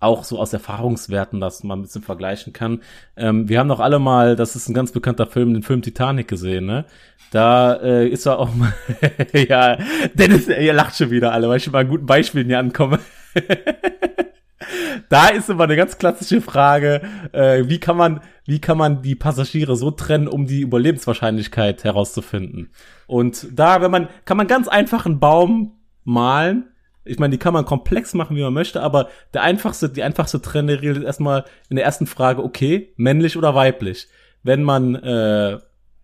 auch 0.00 0.24
so 0.24 0.38
aus 0.38 0.52
Erfahrungswerten 0.52 1.40
das 1.40 1.62
mal 1.62 1.76
ein 1.76 1.82
bisschen 1.82 2.02
vergleichen 2.02 2.52
kann. 2.52 2.80
Ähm, 3.16 3.48
wir 3.48 3.58
haben 3.58 3.68
doch 3.68 3.80
alle 3.80 3.98
mal, 3.98 4.34
das 4.34 4.56
ist 4.56 4.68
ein 4.68 4.74
ganz 4.74 4.92
bekannter 4.92 5.26
Film, 5.26 5.52
den 5.52 5.62
Film 5.62 5.82
Titanic 5.82 6.26
gesehen, 6.26 6.66
ne? 6.66 6.86
Da 7.30 7.74
äh, 7.74 8.08
ist 8.08 8.26
er 8.26 8.38
auch 8.38 8.52
mal, 8.54 8.72
ja, 9.32 9.78
Dennis, 10.14 10.48
ihr 10.48 10.72
lacht 10.72 10.96
schon 10.96 11.10
wieder 11.10 11.32
alle, 11.32 11.48
weil 11.48 11.58
ich 11.58 11.64
schon 11.64 11.72
mal 11.72 11.86
guten 11.86 12.06
Beispielen 12.06 12.46
hier 12.46 12.58
ankomme. 12.58 12.98
da 15.08 15.28
ist 15.28 15.50
immer 15.50 15.64
eine 15.64 15.76
ganz 15.76 15.98
klassische 15.98 16.40
Frage, 16.40 17.02
äh, 17.32 17.64
wie 17.66 17.78
kann 17.78 17.96
man, 17.96 18.20
wie 18.46 18.60
kann 18.60 18.78
man 18.78 19.02
die 19.02 19.14
Passagiere 19.14 19.76
so 19.76 19.90
trennen, 19.90 20.28
um 20.28 20.46
die 20.46 20.62
Überlebenswahrscheinlichkeit 20.62 21.84
herauszufinden? 21.84 22.70
Und 23.06 23.46
da, 23.52 23.82
wenn 23.82 23.90
man, 23.90 24.08
kann 24.24 24.36
man 24.36 24.46
ganz 24.46 24.66
einfach 24.66 25.06
einen 25.06 25.20
Baum 25.20 25.78
malen. 26.04 26.70
Ich 27.10 27.18
meine, 27.18 27.32
die 27.32 27.38
kann 27.38 27.52
man 27.52 27.64
komplex 27.64 28.14
machen, 28.14 28.36
wie 28.36 28.42
man 28.42 28.52
möchte, 28.54 28.82
aber 28.82 29.08
der 29.34 29.42
einfachste, 29.42 29.88
die 29.88 30.02
einfachste 30.02 30.40
Trennregel 30.40 30.96
ist 30.98 31.02
erstmal 31.02 31.44
in 31.68 31.76
der 31.76 31.84
ersten 31.84 32.06
Frage, 32.06 32.42
okay, 32.42 32.92
männlich 32.96 33.36
oder 33.36 33.54
weiblich. 33.54 34.08
wenn 34.42 34.62
man 34.62 34.94
äh, 34.94 35.58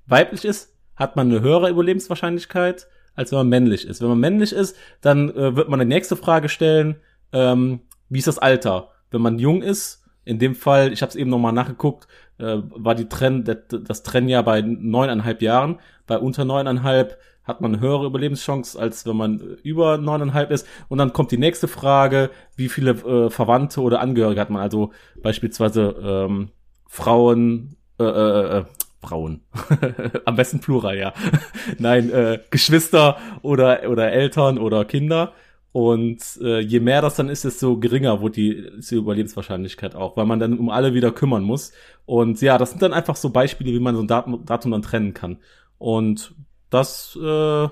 weiblich 0.06 0.44
ist, 0.44 0.74
hat 0.94 1.16
man 1.16 1.30
eine 1.30 1.40
höhere 1.40 1.70
Überlebenswahrscheinlichkeit, 1.70 2.88
als 3.14 3.30
wenn 3.30 3.38
man 3.38 3.48
männlich 3.48 3.86
ist. 3.86 4.00
Wenn 4.00 4.08
man 4.08 4.20
männlich 4.20 4.52
ist, 4.52 4.76
dann 5.00 5.30
äh, 5.30 5.56
wird 5.56 5.68
man 5.68 5.80
die 5.80 5.86
nächste 5.86 6.16
Frage 6.16 6.48
stellen, 6.48 6.96
ähm, 7.32 7.80
wie 8.08 8.18
ist 8.18 8.28
das 8.28 8.38
Alter? 8.38 8.90
Wenn 9.10 9.22
man 9.22 9.38
jung 9.38 9.62
ist, 9.62 10.04
in 10.24 10.38
dem 10.38 10.54
Fall, 10.54 10.92
ich 10.92 11.02
habe 11.02 11.10
es 11.10 11.16
eben 11.16 11.30
nochmal 11.30 11.52
nachgeguckt, 11.52 12.08
äh, 12.38 12.56
war 12.68 12.94
die 12.94 13.08
Trend, 13.08 13.48
das 13.70 14.02
Trennjahr 14.02 14.42
bei 14.42 14.60
neuneinhalb 14.60 15.40
Jahren. 15.40 15.78
Bei 16.06 16.18
unter 16.18 16.44
neuneinhalb 16.44 17.18
hat 17.46 17.60
man 17.60 17.74
eine 17.74 17.80
höhere 17.80 18.06
Überlebenschance, 18.06 18.78
als 18.78 19.06
wenn 19.06 19.16
man 19.16 19.38
über 19.62 19.98
neuneinhalb 19.98 20.50
ist. 20.50 20.66
Und 20.88 20.98
dann 20.98 21.12
kommt 21.12 21.30
die 21.30 21.38
nächste 21.38 21.68
Frage, 21.68 22.30
wie 22.56 22.68
viele 22.68 22.90
äh, 22.90 23.30
Verwandte 23.30 23.80
oder 23.80 24.00
Angehörige 24.00 24.40
hat 24.40 24.50
man? 24.50 24.62
Also 24.62 24.90
beispielsweise 25.22 25.94
ähm, 26.02 26.50
Frauen, 26.86 27.76
äh, 28.00 28.04
äh, 28.04 28.58
äh, 28.58 28.64
Frauen. 29.00 29.42
Am 30.24 30.36
besten 30.36 30.60
Plural, 30.60 30.98
ja. 30.98 31.12
Nein, 31.78 32.10
äh, 32.10 32.40
Geschwister 32.50 33.18
oder, 33.42 33.88
oder 33.88 34.10
Eltern 34.10 34.58
oder 34.58 34.84
Kinder. 34.84 35.32
Und 35.70 36.22
äh, 36.40 36.60
je 36.60 36.80
mehr 36.80 37.02
das 37.02 37.16
dann 37.16 37.28
ist, 37.28 37.44
desto 37.44 37.78
geringer 37.78 38.22
wird 38.22 38.36
die, 38.36 38.70
die 38.78 38.94
Überlebenswahrscheinlichkeit 38.94 39.94
auch, 39.94 40.16
weil 40.16 40.24
man 40.24 40.40
dann 40.40 40.58
um 40.58 40.70
alle 40.70 40.94
wieder 40.94 41.12
kümmern 41.12 41.42
muss. 41.42 41.72
Und 42.06 42.40
ja, 42.40 42.56
das 42.56 42.70
sind 42.70 42.80
dann 42.80 42.94
einfach 42.94 43.14
so 43.14 43.28
Beispiele, 43.28 43.72
wie 43.72 43.78
man 43.78 43.94
so 43.94 44.00
ein 44.00 44.08
Datum, 44.08 44.44
Datum 44.46 44.70
dann 44.70 44.80
trennen 44.80 45.12
kann. 45.12 45.36
Und 45.76 46.34
das 46.70 47.16
äh, 47.16 47.68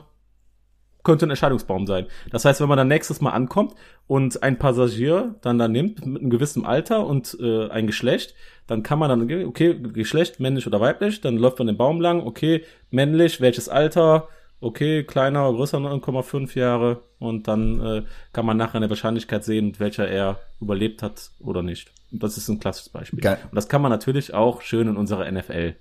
könnte 1.05 1.27
ein 1.27 1.31
Entscheidungsbaum 1.31 1.87
sein. 1.87 2.07
Das 2.31 2.45
heißt, 2.45 2.61
wenn 2.61 2.69
man 2.69 2.79
dann 2.79 2.89
nächstes 2.89 3.21
Mal 3.21 3.31
ankommt 3.31 3.75
und 4.07 4.43
ein 4.43 4.59
Passagier 4.59 5.37
dann 5.43 5.59
da 5.59 5.69
nimmt 5.69 6.05
mit 6.05 6.21
einem 6.21 6.31
gewissen 6.31 6.65
Alter 6.65 7.07
und 7.07 7.37
äh, 7.41 7.69
ein 7.69 7.87
Geschlecht, 7.87 8.35
dann 8.67 8.83
kann 8.83 8.99
man 8.99 9.11
dann, 9.11 9.47
okay, 9.47 9.79
Geschlecht, 9.79 10.41
männlich 10.41 10.67
oder 10.67 10.81
weiblich, 10.81 11.21
dann 11.21 11.37
läuft 11.37 11.59
man 11.59 11.67
den 11.67 11.77
Baum 11.77 12.01
lang, 12.01 12.27
okay, 12.27 12.65
männlich, 12.91 13.41
welches 13.43 13.69
Alter, 13.69 14.29
okay, 14.61 15.05
kleiner, 15.05 15.53
größer 15.53 15.79
9,5 15.79 16.59
Jahre 16.59 17.03
und 17.19 17.47
dann 17.49 17.81
äh, 17.81 18.03
kann 18.33 18.47
man 18.47 18.57
nachher 18.57 18.77
eine 18.77 18.89
Wahrscheinlichkeit 18.89 19.45
sehen, 19.45 19.75
welcher 19.79 20.09
er 20.09 20.41
überlebt 20.61 21.03
hat 21.03 21.31
oder 21.39 21.63
nicht. 21.63 21.93
Und 22.11 22.23
das 22.23 22.39
ist 22.39 22.49
ein 22.49 22.61
klassisches 22.61 22.91
Beispiel. 22.91 23.21
Geil. 23.21 23.39
Und 23.43 23.55
das 23.55 23.69
kann 23.69 23.83
man 23.83 23.91
natürlich 23.91 24.33
auch 24.33 24.63
schön 24.63 24.89
in 24.89 24.97
unserer 24.97 25.31
NFL 25.31 25.75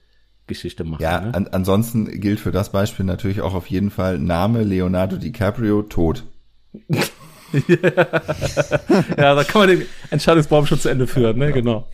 Geschichte 0.47 0.83
machen. 0.83 1.01
Ja, 1.01 1.21
ne? 1.21 1.33
an, 1.33 1.47
ansonsten 1.51 2.19
gilt 2.19 2.39
für 2.39 2.51
das 2.51 2.71
Beispiel 2.71 3.05
natürlich 3.05 3.41
auch 3.41 3.53
auf 3.53 3.67
jeden 3.67 3.91
Fall 3.91 4.19
Name 4.19 4.63
Leonardo 4.63 5.17
DiCaprio 5.17 5.83
tot. 5.83 6.23
ja, 7.67 9.35
da 9.35 9.43
kann 9.43 9.61
man 9.61 9.69
den 9.69 9.85
Entscheidungsbaum 10.09 10.65
schon 10.65 10.79
zu 10.79 10.89
Ende 10.89 11.07
führen, 11.07 11.37
ne? 11.37 11.51
Genau. 11.51 11.87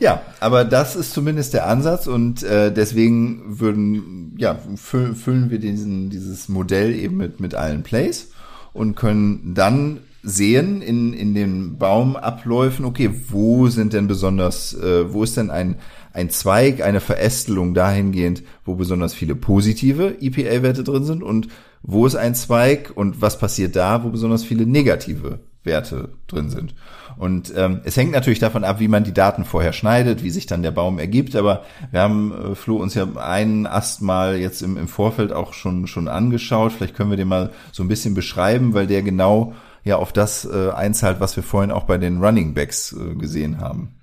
Ja, 0.00 0.22
aber 0.40 0.64
das 0.64 0.96
ist 0.96 1.12
zumindest 1.12 1.54
der 1.54 1.68
Ansatz 1.68 2.08
und 2.08 2.42
äh, 2.42 2.72
deswegen 2.72 3.60
würden, 3.60 4.34
ja, 4.36 4.58
füllen, 4.74 5.14
füllen 5.14 5.50
wir 5.50 5.60
diesen, 5.60 6.10
dieses 6.10 6.48
Modell 6.48 6.94
eben 6.94 7.16
mit, 7.16 7.38
mit 7.38 7.54
allen 7.54 7.84
Plays 7.84 8.32
und 8.72 8.96
können 8.96 9.54
dann 9.54 10.00
sehen 10.22 10.82
in, 10.82 11.12
in 11.12 11.34
den 11.34 11.78
Baumabläufen, 11.78 12.84
okay, 12.84 13.10
wo 13.28 13.68
sind 13.68 13.92
denn 13.92 14.06
besonders, 14.06 14.74
äh, 14.74 15.12
wo 15.12 15.22
ist 15.24 15.36
denn 15.36 15.50
ein, 15.50 15.76
ein 16.12 16.30
Zweig, 16.30 16.82
eine 16.82 17.00
Verästelung 17.00 17.74
dahingehend, 17.74 18.42
wo 18.64 18.74
besonders 18.74 19.14
viele 19.14 19.34
positive 19.34 20.16
EPA-Werte 20.20 20.84
drin 20.84 21.04
sind 21.04 21.22
und 21.22 21.48
wo 21.82 22.06
ist 22.06 22.16
ein 22.16 22.34
Zweig 22.34 22.92
und 22.94 23.20
was 23.20 23.38
passiert 23.38 23.76
da, 23.76 24.04
wo 24.04 24.10
besonders 24.10 24.44
viele 24.44 24.66
negative 24.66 25.40
Werte 25.64 26.10
drin 26.26 26.50
sind. 26.50 26.74
Und 27.16 27.52
ähm, 27.56 27.80
es 27.84 27.96
hängt 27.96 28.12
natürlich 28.12 28.38
davon 28.38 28.64
ab, 28.64 28.80
wie 28.80 28.88
man 28.88 29.04
die 29.04 29.14
Daten 29.14 29.44
vorher 29.44 29.72
schneidet, 29.72 30.22
wie 30.22 30.30
sich 30.30 30.46
dann 30.46 30.62
der 30.62 30.70
Baum 30.70 30.98
ergibt. 30.98 31.36
Aber 31.36 31.64
wir 31.90 32.00
haben, 32.00 32.32
äh, 32.32 32.54
Flo, 32.54 32.76
uns 32.76 32.94
ja 32.94 33.06
einen 33.16 33.66
Ast 33.66 34.02
mal 34.02 34.38
jetzt 34.38 34.62
im, 34.62 34.76
im 34.76 34.88
Vorfeld 34.88 35.32
auch 35.32 35.52
schon, 35.52 35.86
schon 35.86 36.08
angeschaut. 36.08 36.72
Vielleicht 36.72 36.96
können 36.96 37.10
wir 37.10 37.16
den 37.16 37.28
mal 37.28 37.50
so 37.70 37.82
ein 37.82 37.88
bisschen 37.88 38.14
beschreiben, 38.14 38.74
weil 38.74 38.86
der 38.86 39.02
genau 39.02 39.54
ja 39.84 39.96
auf 39.96 40.12
das 40.12 40.44
äh, 40.44 40.70
einzahlt, 40.70 41.20
was 41.20 41.36
wir 41.36 41.42
vorhin 41.42 41.70
auch 41.70 41.84
bei 41.84 41.98
den 41.98 42.22
Running 42.22 42.54
Backs 42.54 42.92
äh, 42.92 43.14
gesehen 43.14 43.60
haben. 43.60 43.94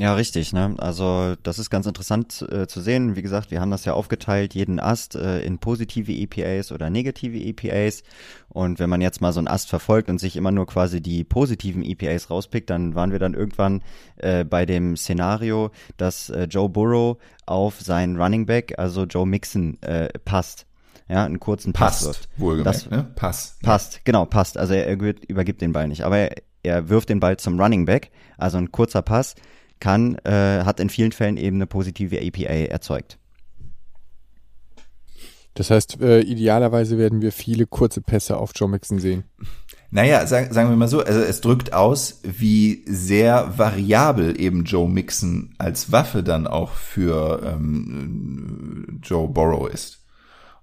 Ja, 0.00 0.14
richtig. 0.14 0.52
Ne? 0.52 0.76
Also 0.78 1.34
das 1.42 1.58
ist 1.58 1.70
ganz 1.70 1.84
interessant 1.86 2.46
äh, 2.52 2.68
zu 2.68 2.80
sehen. 2.80 3.16
Wie 3.16 3.22
gesagt, 3.22 3.50
wir 3.50 3.60
haben 3.60 3.72
das 3.72 3.84
ja 3.84 3.94
aufgeteilt, 3.94 4.54
jeden 4.54 4.78
Ast 4.78 5.16
äh, 5.16 5.40
in 5.40 5.58
positive 5.58 6.12
EPAs 6.12 6.70
oder 6.70 6.88
negative 6.88 7.36
EPAs. 7.36 8.04
Und 8.48 8.78
wenn 8.78 8.88
man 8.88 9.00
jetzt 9.00 9.20
mal 9.20 9.32
so 9.32 9.40
einen 9.40 9.48
Ast 9.48 9.68
verfolgt 9.68 10.08
und 10.08 10.18
sich 10.18 10.36
immer 10.36 10.52
nur 10.52 10.66
quasi 10.66 11.00
die 11.00 11.24
positiven 11.24 11.82
EPAs 11.82 12.30
rauspickt, 12.30 12.70
dann 12.70 12.94
waren 12.94 13.10
wir 13.10 13.18
dann 13.18 13.34
irgendwann 13.34 13.82
äh, 14.18 14.44
bei 14.44 14.66
dem 14.66 14.96
Szenario, 14.96 15.72
dass 15.96 16.30
äh, 16.30 16.44
Joe 16.44 16.68
Burrow 16.68 17.18
auf 17.46 17.80
seinen 17.80 18.20
Running 18.20 18.46
Back, 18.46 18.78
also 18.78 19.02
Joe 19.02 19.26
Mixon, 19.26 19.82
äh, 19.82 20.10
passt 20.24 20.66
ja, 21.08 21.24
einen 21.24 21.40
kurzen 21.40 21.72
Pass 21.72 22.04
passt, 22.04 22.06
wirft. 22.06 22.28
Wohlgemerkt, 22.36 22.76
das 22.76 22.90
ne? 22.90 23.10
Pass. 23.16 23.56
Passt, 23.62 24.04
genau, 24.04 24.26
passt. 24.26 24.58
Also 24.58 24.74
er, 24.74 24.86
er 24.86 25.14
übergibt 25.26 25.60
den 25.60 25.72
Ball 25.72 25.88
nicht. 25.88 26.04
Aber 26.04 26.18
er, 26.18 26.36
er 26.62 26.88
wirft 26.88 27.08
den 27.08 27.18
Ball 27.18 27.36
zum 27.36 27.58
Running 27.58 27.84
Back, 27.84 28.12
also 28.36 28.58
ein 28.58 28.70
kurzer 28.70 29.02
Pass 29.02 29.34
kann, 29.80 30.16
äh, 30.24 30.62
hat 30.64 30.80
in 30.80 30.90
vielen 30.90 31.12
Fällen 31.12 31.36
eben 31.36 31.56
eine 31.56 31.66
positive 31.66 32.18
APA 32.20 32.52
erzeugt. 32.52 33.18
Das 35.54 35.70
heißt, 35.70 36.00
äh, 36.00 36.20
idealerweise 36.20 36.98
werden 36.98 37.20
wir 37.20 37.32
viele 37.32 37.66
kurze 37.66 38.00
Pässe 38.00 38.36
auf 38.36 38.52
Joe 38.54 38.68
Mixon 38.68 39.00
sehen. 39.00 39.24
Naja, 39.90 40.26
sagen, 40.26 40.52
sagen 40.52 40.68
wir 40.68 40.76
mal 40.76 40.86
so, 40.86 41.02
also 41.02 41.20
es 41.20 41.40
drückt 41.40 41.72
aus, 41.72 42.20
wie 42.22 42.84
sehr 42.86 43.54
variabel 43.56 44.38
eben 44.40 44.64
Joe 44.64 44.88
Mixon 44.88 45.54
als 45.58 45.90
Waffe 45.90 46.22
dann 46.22 46.46
auch 46.46 46.72
für 46.72 47.42
ähm, 47.42 49.00
Joe 49.02 49.28
Borrow 49.28 49.68
ist 49.68 49.97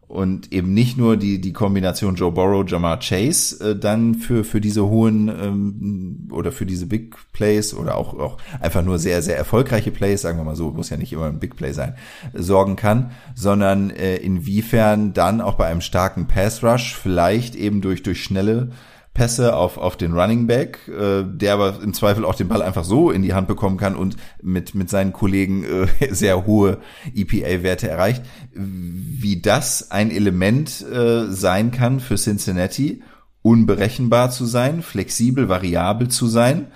und 0.08 0.52
eben 0.54 0.74
nicht 0.74 0.98
nur 0.98 1.18
die 1.18 1.42
die 1.42 1.54
Kombination 1.54 2.16
Joe 2.16 2.32
Burrow, 2.32 2.64
Jamar 2.70 3.00
Chase 3.00 3.72
äh, 3.72 3.76
dann 3.76 4.16
für 4.16 4.44
für 4.44 4.62
diese 4.62 4.86
hohen 4.86 5.28
ähm, 5.30 6.28
oder 6.32 6.52
für 6.52 6.66
diese 6.66 6.86
Big 6.86 7.16
Plays 7.34 7.74
oder 7.74 7.98
auch 7.98 8.14
auch 8.14 8.38
einfach 8.60 8.84
nur 8.84 9.00
sehr 9.00 9.22
sehr 9.22 9.38
erfolgreiche 9.38 9.92
Plays, 9.92 10.22
sagen 10.22 10.38
wir 10.38 10.44
mal 10.44 10.56
so, 10.56 10.72
muss 10.72 10.90
ja 10.90 10.98
nicht 10.98 11.14
immer 11.14 11.26
ein 11.26 11.40
Big 11.40 11.56
Play 11.56 11.74
sein, 11.74 11.96
sorgen 12.34 12.76
kann, 12.76 13.12
sondern 13.34 13.90
äh, 13.90 14.18
inwiefern 14.18 15.14
dann 15.14 15.42
auch 15.42 15.56
bei 15.56 15.68
einem 15.68 15.82
starken 15.82 16.28
Pass 16.28 16.64
Rush 16.64 16.96
vielleicht 16.96 17.56
eben 17.56 17.82
durch 17.82 18.04
durch 18.04 18.24
schnelle 18.24 18.72
Pässe 19.16 19.56
auf, 19.56 19.78
auf 19.78 19.98
den 19.98 20.14
Running 20.14 20.46
Back, 20.46 20.88
äh, 20.88 21.24
der 21.26 21.54
aber 21.54 21.82
im 21.82 21.94
Zweifel 21.94 22.24
auch 22.26 22.36
den 22.36 22.50
Ball 22.50 22.62
einfach 22.62 22.84
so 22.84 23.10
in 23.10 23.24
die 23.24 23.34
Hand 23.34 23.48
bekommen 23.48 23.78
kann 23.78 23.96
und 23.96 24.18
mit, 24.44 24.76
mit 24.76 24.90
seinen 24.90 25.14
Kollegen 25.14 25.64
äh, 25.64 25.88
sehr 26.14 26.46
hohe 26.46 26.78
EPA-Werte 27.16 27.90
erreicht, 27.90 28.24
wie 28.54 29.42
das 29.42 29.90
ein 29.90 30.12
Element 30.12 30.82
äh, 30.82 31.32
sein 31.32 31.72
kann 31.72 32.00
für 32.00 32.16
Cincinnati, 32.16 33.02
unberechenbar 33.42 34.32
zu 34.32 34.46
sein, 34.46 34.82
flexibel, 34.84 35.50
variabel 35.50 36.10
zu 36.10 36.28
sein, 36.28 36.68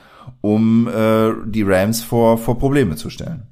um 0.42 0.88
äh, 0.88 1.32
die 1.46 1.64
Rams 1.64 2.02
vor, 2.02 2.38
vor 2.38 2.58
Probleme 2.58 2.96
zu 2.96 3.10
stellen. 3.10 3.48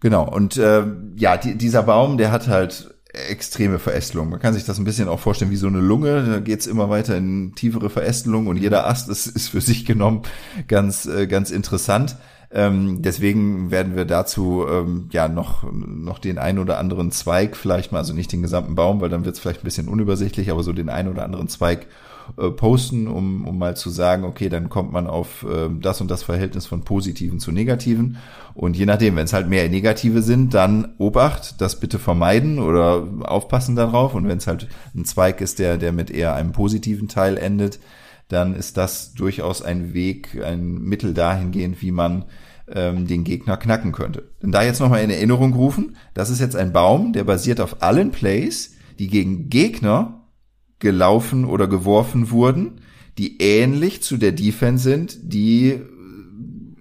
Genau, 0.00 0.28
und 0.28 0.56
äh, 0.56 0.84
ja, 1.16 1.36
die, 1.36 1.56
dieser 1.56 1.84
Baum, 1.84 2.18
der 2.18 2.32
hat 2.32 2.48
halt 2.48 2.95
extreme 3.16 3.78
Verästelung. 3.78 4.30
Man 4.30 4.40
kann 4.40 4.54
sich 4.54 4.64
das 4.64 4.78
ein 4.78 4.84
bisschen 4.84 5.08
auch 5.08 5.20
vorstellen 5.20 5.50
wie 5.50 5.56
so 5.56 5.66
eine 5.66 5.80
Lunge. 5.80 6.24
Da 6.24 6.40
geht's 6.40 6.66
immer 6.66 6.90
weiter 6.90 7.16
in 7.16 7.54
tiefere 7.54 7.90
Verästelung 7.90 8.46
und 8.46 8.56
jeder 8.56 8.86
Ast 8.86 9.08
ist, 9.08 9.26
ist 9.26 9.48
für 9.48 9.60
sich 9.60 9.84
genommen 9.84 10.22
ganz, 10.68 11.06
äh, 11.06 11.26
ganz 11.26 11.50
interessant. 11.50 12.16
Ähm, 12.50 13.02
deswegen 13.02 13.70
werden 13.70 13.96
wir 13.96 14.04
dazu 14.04 14.64
ähm, 14.70 15.08
ja 15.12 15.28
noch, 15.28 15.64
noch 15.72 16.18
den 16.18 16.38
ein 16.38 16.58
oder 16.58 16.78
anderen 16.78 17.10
Zweig 17.10 17.56
vielleicht 17.56 17.90
mal, 17.90 17.98
also 17.98 18.14
nicht 18.14 18.32
den 18.32 18.42
gesamten 18.42 18.76
Baum, 18.76 19.00
weil 19.00 19.08
dann 19.08 19.24
wird's 19.24 19.40
vielleicht 19.40 19.62
ein 19.62 19.64
bisschen 19.64 19.88
unübersichtlich, 19.88 20.50
aber 20.50 20.62
so 20.62 20.72
den 20.72 20.88
ein 20.88 21.08
oder 21.08 21.24
anderen 21.24 21.48
Zweig 21.48 21.86
äh, 22.36 22.50
posten, 22.50 23.08
um, 23.08 23.46
um 23.46 23.58
mal 23.58 23.76
zu 23.76 23.90
sagen, 23.90 24.24
okay, 24.24 24.48
dann 24.48 24.68
kommt 24.68 24.92
man 24.92 25.06
auf 25.06 25.44
äh, 25.44 25.68
das 25.80 26.00
und 26.00 26.10
das 26.10 26.22
Verhältnis 26.22 26.66
von 26.66 26.82
positiven 26.82 27.40
zu 27.40 27.52
negativen. 27.52 28.18
Und 28.54 28.76
je 28.76 28.86
nachdem, 28.86 29.16
wenn 29.16 29.24
es 29.24 29.32
halt 29.32 29.48
mehr 29.48 29.68
negative 29.68 30.22
sind, 30.22 30.54
dann 30.54 30.94
Obacht, 30.98 31.60
das 31.60 31.80
bitte 31.80 31.98
vermeiden 31.98 32.58
oder 32.58 33.06
aufpassen 33.22 33.76
darauf. 33.76 34.14
Und 34.14 34.28
wenn 34.28 34.38
es 34.38 34.46
halt 34.46 34.68
ein 34.94 35.04
Zweig 35.04 35.40
ist, 35.40 35.58
der, 35.58 35.76
der 35.78 35.92
mit 35.92 36.10
eher 36.10 36.34
einem 36.34 36.52
positiven 36.52 37.08
Teil 37.08 37.36
endet, 37.36 37.78
dann 38.28 38.54
ist 38.54 38.76
das 38.76 39.14
durchaus 39.14 39.62
ein 39.62 39.94
Weg, 39.94 40.42
ein 40.44 40.78
Mittel 40.82 41.14
dahingehend, 41.14 41.80
wie 41.80 41.92
man 41.92 42.24
ähm, 42.72 43.06
den 43.06 43.24
Gegner 43.24 43.56
knacken 43.56 43.92
könnte. 43.92 44.24
Denn 44.42 44.52
da 44.52 44.62
jetzt 44.62 44.80
nochmal 44.80 45.02
in 45.02 45.10
Erinnerung 45.10 45.54
rufen, 45.54 45.96
das 46.14 46.30
ist 46.30 46.40
jetzt 46.40 46.56
ein 46.56 46.72
Baum, 46.72 47.12
der 47.12 47.24
basiert 47.24 47.60
auf 47.60 47.82
allen 47.82 48.10
Plays, 48.10 48.74
die 48.98 49.08
gegen 49.08 49.48
Gegner 49.48 50.25
gelaufen 50.78 51.44
oder 51.44 51.68
geworfen 51.68 52.30
wurden, 52.30 52.80
die 53.18 53.40
ähnlich 53.40 54.02
zu 54.02 54.16
der 54.16 54.32
Defense 54.32 54.84
sind, 54.84 55.18
die 55.22 55.80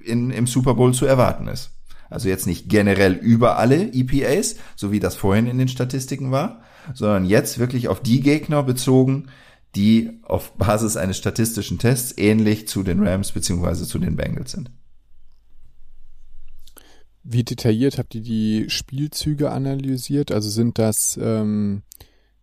in, 0.04 0.32
im 0.32 0.48
Super 0.48 0.76
Bowl 0.76 0.94
zu 0.94 1.06
erwarten 1.06 1.48
ist. 1.48 1.72
Also 2.10 2.30
jetzt 2.30 2.46
nicht 2.46 2.70
generell 2.70 3.14
über 3.14 3.58
alle 3.58 3.94
EPAs, 3.94 4.58
so 4.76 4.92
wie 4.92 5.00
das 5.00 5.16
vorhin 5.16 5.48
in 5.48 5.58
den 5.58 5.68
Statistiken 5.68 6.32
war, 6.32 6.62
sondern 6.94 7.26
jetzt 7.26 7.58
wirklich 7.58 7.88
auf 7.88 8.02
die 8.02 8.22
Gegner 8.22 8.64
bezogen, 8.64 9.28
die 9.76 10.20
auf 10.24 10.54
Basis 10.54 10.98
eines 10.98 11.18
statistischen 11.18 11.80
Tests 11.80 12.14
ähnlich 12.18 12.68
zu 12.68 12.84
den 12.84 13.06
Rams 13.06 13.32
beziehungsweise 13.32 13.88
zu 13.88 13.98
den 13.98 14.16
Bengals 14.16 14.52
sind. 14.52 14.70
wie 17.28 17.44
detailliert 17.44 17.98
habt 17.98 18.14
ihr 18.16 18.22
die 18.22 18.70
Spielzüge 18.70 19.52
analysiert? 19.52 20.32
Also 20.32 20.50
sind 20.50 20.78
das, 20.78 21.20
ähm, 21.22 21.82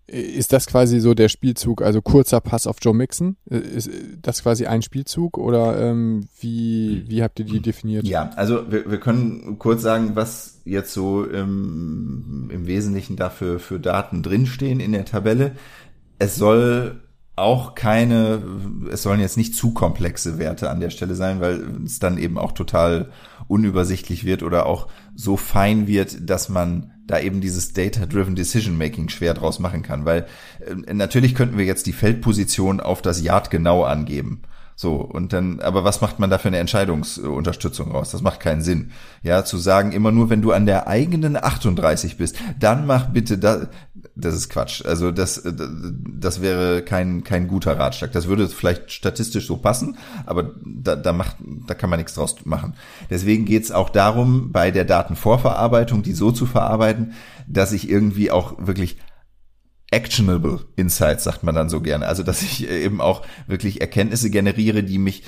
ist 0.06 0.52
das 0.52 0.66
quasi 0.66 1.00
so 1.00 1.14
der 1.14 1.28
Spielzug, 1.28 1.80
also 1.80 2.02
kurzer 2.02 2.40
Pass 2.40 2.66
auf 2.66 2.76
Joe 2.82 2.94
Mixon? 2.94 3.36
Ist 3.46 3.90
das 4.20 4.42
quasi 4.42 4.66
ein 4.66 4.82
Spielzug 4.82 5.38
oder 5.38 5.80
ähm, 5.80 6.28
wie, 6.40 7.04
wie 7.08 7.22
habt 7.22 7.38
ihr 7.38 7.44
die 7.44 7.60
definiert? 7.60 8.06
Ja, 8.06 8.30
also 8.36 8.70
wir, 8.70 8.90
wir 8.90 9.00
können 9.00 9.58
kurz 9.58 9.82
sagen, 9.82 10.12
was 10.14 10.60
jetzt 10.64 10.92
so 10.92 11.24
im, 11.24 12.50
im 12.52 12.66
Wesentlichen 12.66 13.16
dafür 13.16 13.58
für 13.58 13.80
Daten 13.80 14.22
drinstehen 14.22 14.80
in 14.80 14.92
der 14.92 15.04
Tabelle. 15.04 15.52
Es 16.18 16.36
soll 16.36 17.00
auch 17.34 17.74
keine, 17.74 18.42
es 18.90 19.02
sollen 19.02 19.20
jetzt 19.20 19.36
nicht 19.36 19.54
zu 19.54 19.72
komplexe 19.72 20.38
Werte 20.38 20.70
an 20.70 20.80
der 20.80 20.90
Stelle 20.90 21.14
sein, 21.14 21.40
weil 21.40 21.62
es 21.84 21.98
dann 21.98 22.18
eben 22.18 22.38
auch 22.38 22.52
total 22.52 23.10
unübersichtlich 23.48 24.24
wird 24.24 24.42
oder 24.42 24.66
auch 24.66 24.88
so 25.14 25.36
fein 25.36 25.86
wird, 25.86 26.28
dass 26.28 26.48
man 26.48 26.91
da 27.06 27.18
eben 27.18 27.40
dieses 27.40 27.72
Data-Driven 27.72 28.34
Decision 28.34 28.78
Making 28.78 29.08
schwer 29.08 29.34
draus 29.34 29.58
machen 29.58 29.82
kann, 29.82 30.04
weil 30.04 30.26
äh, 30.66 30.94
natürlich 30.94 31.34
könnten 31.34 31.58
wir 31.58 31.64
jetzt 31.64 31.86
die 31.86 31.92
Feldposition 31.92 32.80
auf 32.80 33.02
das 33.02 33.22
Yard 33.22 33.50
genau 33.50 33.84
angeben. 33.84 34.42
So, 34.74 34.96
und 34.96 35.32
dann, 35.32 35.60
aber 35.60 35.84
was 35.84 36.00
macht 36.00 36.18
man 36.18 36.30
da 36.30 36.38
für 36.38 36.48
eine 36.48 36.58
Entscheidungsunterstützung 36.58 37.92
raus? 37.92 38.10
Das 38.10 38.22
macht 38.22 38.40
keinen 38.40 38.62
Sinn. 38.62 38.90
Ja, 39.22 39.44
zu 39.44 39.58
sagen, 39.58 39.92
immer 39.92 40.12
nur, 40.12 40.30
wenn 40.30 40.42
du 40.42 40.52
an 40.52 40.66
der 40.66 40.88
eigenen 40.88 41.36
38 41.36 42.16
bist, 42.16 42.36
dann 42.58 42.86
mach 42.86 43.10
bitte 43.10 43.38
da, 43.38 43.68
das 44.14 44.34
ist 44.34 44.50
Quatsch. 44.50 44.84
Also 44.84 45.10
das, 45.10 45.42
das 45.44 46.42
wäre 46.42 46.82
kein, 46.82 47.24
kein 47.24 47.48
guter 47.48 47.78
Ratschlag. 47.78 48.12
Das 48.12 48.26
würde 48.26 48.48
vielleicht 48.48 48.92
statistisch 48.92 49.46
so 49.46 49.56
passen, 49.56 49.96
aber 50.26 50.52
da, 50.64 50.96
da 50.96 51.12
macht, 51.12 51.36
da 51.66 51.74
kann 51.74 51.90
man 51.90 51.98
nichts 51.98 52.14
draus 52.14 52.36
machen. 52.44 52.74
Deswegen 53.10 53.44
geht 53.44 53.64
es 53.64 53.72
auch 53.72 53.88
darum, 53.88 54.52
bei 54.52 54.70
der 54.70 54.84
Datenvorverarbeitung, 54.84 56.02
die 56.02 56.12
so 56.12 56.30
zu 56.30 56.46
verarbeiten, 56.46 57.14
dass 57.46 57.72
ich 57.72 57.88
irgendwie 57.88 58.30
auch 58.30 58.54
wirklich 58.58 58.98
actionable 59.90 60.60
Insights, 60.76 61.24
sagt 61.24 61.42
man 61.42 61.54
dann 61.54 61.68
so 61.68 61.80
gerne. 61.80 62.06
Also, 62.06 62.22
dass 62.22 62.42
ich 62.42 62.68
eben 62.68 63.00
auch 63.00 63.22
wirklich 63.46 63.80
Erkenntnisse 63.80 64.30
generiere, 64.30 64.82
die 64.82 64.98
mich 64.98 65.22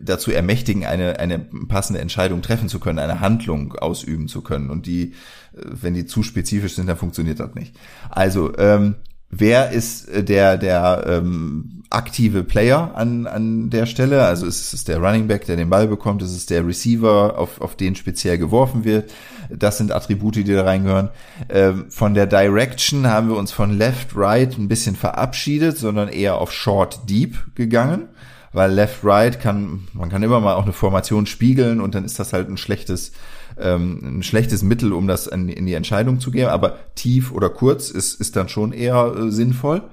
dazu 0.00 0.30
ermächtigen, 0.30 0.84
eine, 0.84 1.18
eine 1.18 1.38
passende 1.38 2.00
Entscheidung 2.00 2.42
treffen 2.42 2.68
zu 2.68 2.80
können, 2.80 2.98
eine 2.98 3.20
Handlung 3.20 3.74
ausüben 3.74 4.28
zu 4.28 4.42
können. 4.42 4.70
Und 4.70 4.86
die, 4.86 5.14
wenn 5.52 5.94
die 5.94 6.06
zu 6.06 6.22
spezifisch 6.22 6.74
sind, 6.74 6.86
dann 6.86 6.96
funktioniert 6.96 7.40
das 7.40 7.54
nicht. 7.54 7.76
Also, 8.10 8.56
ähm, 8.58 8.96
wer 9.30 9.70
ist 9.70 10.08
der, 10.12 10.58
der 10.58 11.04
ähm, 11.06 11.82
aktive 11.90 12.44
Player 12.44 12.92
an, 12.94 13.26
an 13.26 13.70
der 13.70 13.86
Stelle? 13.86 14.24
Also 14.24 14.46
ist 14.46 14.72
es 14.72 14.84
der 14.84 14.98
Running 14.98 15.28
Back, 15.28 15.46
der 15.46 15.56
den 15.56 15.70
Ball 15.70 15.86
bekommt? 15.88 16.22
Ist 16.22 16.36
es 16.36 16.46
der 16.46 16.66
Receiver, 16.66 17.38
auf, 17.38 17.60
auf 17.60 17.76
den 17.76 17.96
speziell 17.96 18.38
geworfen 18.38 18.84
wird? 18.84 19.12
Das 19.50 19.78
sind 19.78 19.92
Attribute, 19.92 20.36
die 20.36 20.44
da 20.44 20.62
reingehören. 20.62 21.08
Ähm, 21.48 21.86
von 21.88 22.14
der 22.14 22.26
Direction 22.26 23.06
haben 23.08 23.28
wir 23.28 23.36
uns 23.36 23.50
von 23.50 23.76
Left, 23.76 24.16
Right 24.16 24.56
ein 24.56 24.68
bisschen 24.68 24.94
verabschiedet, 24.94 25.78
sondern 25.78 26.08
eher 26.08 26.38
auf 26.38 26.52
Short, 26.52 27.08
Deep 27.08 27.54
gegangen. 27.56 28.08
Weil 28.52 28.72
Left, 28.72 29.04
Right 29.04 29.40
kann, 29.40 29.88
man 29.92 30.08
kann 30.08 30.22
immer 30.22 30.40
mal 30.40 30.54
auch 30.54 30.64
eine 30.64 30.72
Formation 30.72 31.26
spiegeln 31.26 31.80
und 31.80 31.94
dann 31.94 32.04
ist 32.04 32.18
das 32.18 32.32
halt 32.32 32.48
ein 32.48 32.56
schlechtes 32.56 33.12
ähm, 33.58 34.00
ein 34.02 34.22
schlechtes 34.22 34.62
Mittel, 34.62 34.92
um 34.92 35.06
das 35.06 35.26
in, 35.26 35.48
in 35.48 35.66
die 35.66 35.74
Entscheidung 35.74 36.20
zu 36.20 36.30
geben, 36.30 36.48
aber 36.48 36.94
tief 36.94 37.32
oder 37.32 37.50
kurz 37.50 37.90
ist, 37.90 38.20
ist 38.20 38.36
dann 38.36 38.48
schon 38.48 38.72
eher 38.72 39.14
äh, 39.16 39.30
sinnvoll. 39.30 39.90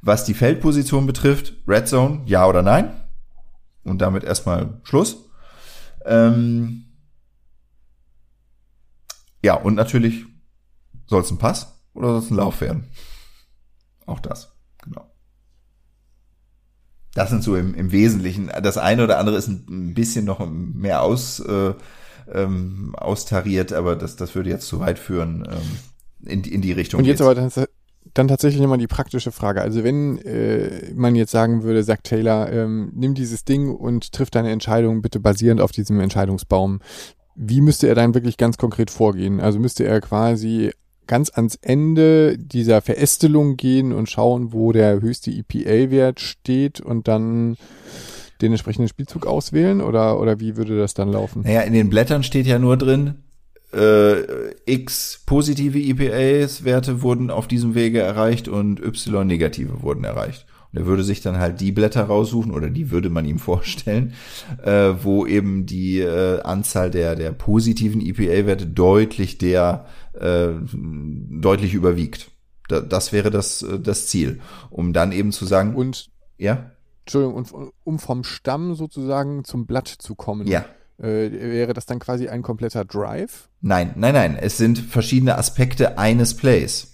Was 0.00 0.24
die 0.24 0.34
Feldposition 0.34 1.06
betrifft, 1.06 1.54
Red 1.66 1.86
Zone, 1.86 2.22
ja 2.26 2.46
oder 2.46 2.62
nein? 2.62 2.92
Und 3.84 4.00
damit 4.00 4.24
erstmal 4.24 4.80
Schluss. 4.82 5.28
Ähm 6.04 6.86
ja, 9.42 9.54
und 9.54 9.74
natürlich 9.74 10.24
soll 11.06 11.22
es 11.22 11.30
ein 11.30 11.38
Pass 11.38 11.80
oder 11.94 12.08
soll 12.08 12.18
es 12.18 12.30
ein 12.30 12.36
Lauf 12.36 12.60
werden? 12.60 12.88
Auch 14.06 14.20
das. 14.20 14.51
Das 17.14 17.30
sind 17.30 17.42
so 17.42 17.56
im, 17.56 17.74
im 17.74 17.92
Wesentlichen. 17.92 18.50
Das 18.62 18.78
eine 18.78 19.04
oder 19.04 19.18
andere 19.18 19.36
ist 19.36 19.48
ein 19.48 19.94
bisschen 19.94 20.24
noch 20.24 20.46
mehr 20.48 21.02
aus, 21.02 21.40
äh, 21.40 21.74
ähm, 22.32 22.94
austariert, 22.96 23.72
aber 23.72 23.96
das, 23.96 24.16
das 24.16 24.34
würde 24.34 24.50
jetzt 24.50 24.66
zu 24.66 24.80
weit 24.80 24.98
führen 24.98 25.46
ähm, 25.50 26.28
in, 26.28 26.44
in 26.44 26.62
die 26.62 26.72
Richtung. 26.72 27.00
Und 27.00 27.04
jetzt 27.04 27.18
geht's. 27.18 27.28
aber 27.28 27.34
dann, 27.34 27.50
dann 28.14 28.28
tatsächlich 28.28 28.60
nochmal 28.60 28.78
die 28.78 28.86
praktische 28.86 29.32
Frage. 29.32 29.60
Also 29.62 29.84
wenn 29.84 30.18
äh, 30.18 30.92
man 30.94 31.14
jetzt 31.14 31.32
sagen 31.32 31.62
würde, 31.62 31.82
sagt 31.82 32.04
Taylor, 32.04 32.50
ähm, 32.50 32.92
nimm 32.94 33.14
dieses 33.14 33.44
Ding 33.44 33.70
und 33.70 34.12
triff 34.12 34.30
deine 34.30 34.50
Entscheidung 34.50 35.02
bitte 35.02 35.20
basierend 35.20 35.60
auf 35.60 35.72
diesem 35.72 36.00
Entscheidungsbaum. 36.00 36.80
Wie 37.34 37.60
müsste 37.60 37.88
er 37.88 37.94
dann 37.94 38.14
wirklich 38.14 38.36
ganz 38.36 38.58
konkret 38.58 38.90
vorgehen? 38.90 39.40
Also 39.40 39.58
müsste 39.58 39.84
er 39.84 40.00
quasi 40.00 40.72
ganz 41.06 41.30
ans 41.34 41.56
Ende 41.60 42.38
dieser 42.38 42.80
Verästelung 42.80 43.56
gehen 43.56 43.92
und 43.92 44.08
schauen, 44.08 44.52
wo 44.52 44.72
der 44.72 45.00
höchste 45.00 45.30
EPA-Wert 45.30 46.20
steht 46.20 46.80
und 46.80 47.08
dann 47.08 47.56
den 48.40 48.52
entsprechenden 48.52 48.88
Spielzug 48.88 49.26
auswählen 49.26 49.80
oder, 49.80 50.20
oder 50.20 50.40
wie 50.40 50.56
würde 50.56 50.78
das 50.78 50.94
dann 50.94 51.08
laufen? 51.08 51.42
Naja, 51.42 51.62
in 51.62 51.72
den 51.72 51.90
Blättern 51.90 52.22
steht 52.22 52.46
ja 52.46 52.58
nur 52.58 52.76
drin, 52.76 53.22
äh, 53.72 54.50
X 54.66 55.22
positive 55.24 55.78
EPAs-Werte 55.78 57.02
wurden 57.02 57.30
auf 57.30 57.48
diesem 57.48 57.74
Wege 57.74 58.00
erreicht 58.00 58.48
und 58.48 58.80
Y 58.80 59.26
negative 59.26 59.82
wurden 59.82 60.04
erreicht. 60.04 60.46
Er 60.74 60.86
würde 60.86 61.04
sich 61.04 61.20
dann 61.20 61.38
halt 61.38 61.60
die 61.60 61.72
Blätter 61.72 62.04
raussuchen 62.04 62.52
oder 62.52 62.70
die 62.70 62.90
würde 62.90 63.10
man 63.10 63.26
ihm 63.26 63.38
vorstellen, 63.38 64.14
äh, 64.62 64.94
wo 65.02 65.26
eben 65.26 65.66
die 65.66 66.00
äh, 66.00 66.40
Anzahl 66.42 66.90
der, 66.90 67.14
der 67.14 67.32
positiven 67.32 68.00
EPA-Werte 68.00 68.66
deutlich 68.66 69.38
der 69.38 69.86
äh, 70.18 70.48
deutlich 70.70 71.74
überwiegt. 71.74 72.30
Da, 72.68 72.80
das 72.80 73.12
wäre 73.12 73.30
das, 73.30 73.62
äh, 73.62 73.78
das 73.78 74.06
Ziel, 74.06 74.40
um 74.70 74.92
dann 74.92 75.12
eben 75.12 75.32
zu 75.32 75.44
sagen. 75.44 75.74
Und 75.74 76.10
ja. 76.38 76.70
Entschuldigung, 77.04 77.36
und 77.36 77.72
um 77.84 77.98
vom 77.98 78.24
Stamm 78.24 78.74
sozusagen 78.74 79.44
zum 79.44 79.66
Blatt 79.66 79.88
zu 79.88 80.14
kommen. 80.14 80.46
Ja. 80.46 80.64
Äh, 80.98 81.30
wäre 81.32 81.72
das 81.72 81.86
dann 81.86 81.98
quasi 81.98 82.28
ein 82.28 82.42
kompletter 82.42 82.84
Drive? 82.84 83.48
Nein, 83.60 83.92
nein, 83.96 84.14
nein. 84.14 84.36
Es 84.36 84.56
sind 84.56 84.78
verschiedene 84.78 85.36
Aspekte 85.36 85.98
eines 85.98 86.34
Plays. 86.34 86.91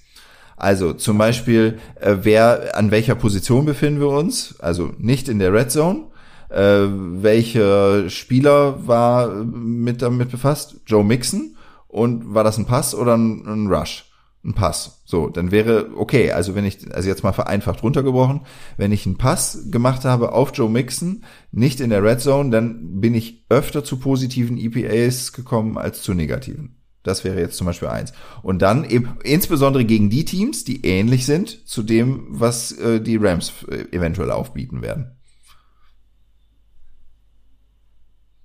Also 0.58 0.92
zum 0.92 1.18
Beispiel, 1.18 1.78
äh, 2.00 2.16
wer 2.22 2.76
an 2.76 2.90
welcher 2.90 3.14
Position 3.14 3.64
befinden 3.64 4.00
wir 4.00 4.08
uns? 4.08 4.58
Also 4.60 4.92
nicht 4.98 5.28
in 5.28 5.38
der 5.38 5.52
Red 5.52 5.70
Zone. 5.70 6.06
Äh, 6.50 6.86
welcher 6.88 8.10
Spieler 8.10 8.86
war 8.86 9.28
mit 9.44 10.02
damit 10.02 10.30
befasst? 10.30 10.80
Joe 10.86 11.04
Mixon. 11.04 11.56
Und 11.86 12.34
war 12.34 12.44
das 12.44 12.58
ein 12.58 12.66
Pass 12.66 12.94
oder 12.94 13.16
ein, 13.16 13.46
ein 13.46 13.66
Rush? 13.68 14.08
ein 14.44 14.54
Pass. 14.54 15.02
So, 15.04 15.28
dann 15.28 15.50
wäre 15.50 15.90
okay, 15.96 16.32
also 16.32 16.54
wenn 16.54 16.64
ich, 16.64 16.94
also 16.94 17.08
jetzt 17.08 17.22
mal 17.22 17.32
vereinfacht 17.32 17.82
runtergebrochen, 17.82 18.42
wenn 18.76 18.92
ich 18.92 19.06
einen 19.06 19.18
Pass 19.18 19.70
gemacht 19.70 20.04
habe 20.04 20.32
auf 20.32 20.52
Joe 20.54 20.70
Mixon, 20.70 21.24
nicht 21.50 21.80
in 21.80 21.90
der 21.90 22.02
Red 22.02 22.20
Zone, 22.20 22.50
dann 22.50 23.00
bin 23.00 23.14
ich 23.14 23.44
öfter 23.48 23.84
zu 23.84 23.98
positiven 23.98 24.58
EPAs 24.58 25.32
gekommen 25.32 25.76
als 25.78 26.02
zu 26.02 26.14
negativen. 26.14 26.77
Das 27.08 27.24
wäre 27.24 27.40
jetzt 27.40 27.56
zum 27.56 27.66
Beispiel 27.66 27.88
eins. 27.88 28.12
Und 28.42 28.60
dann 28.60 28.84
eben 28.84 29.16
insbesondere 29.24 29.86
gegen 29.86 30.10
die 30.10 30.26
Teams, 30.26 30.64
die 30.64 30.84
ähnlich 30.84 31.24
sind 31.24 31.66
zu 31.66 31.82
dem, 31.82 32.26
was 32.28 32.72
äh, 32.72 33.00
die 33.00 33.16
Rams 33.16 33.64
äh, 33.64 33.86
eventuell 33.96 34.30
aufbieten 34.30 34.82
werden. 34.82 35.16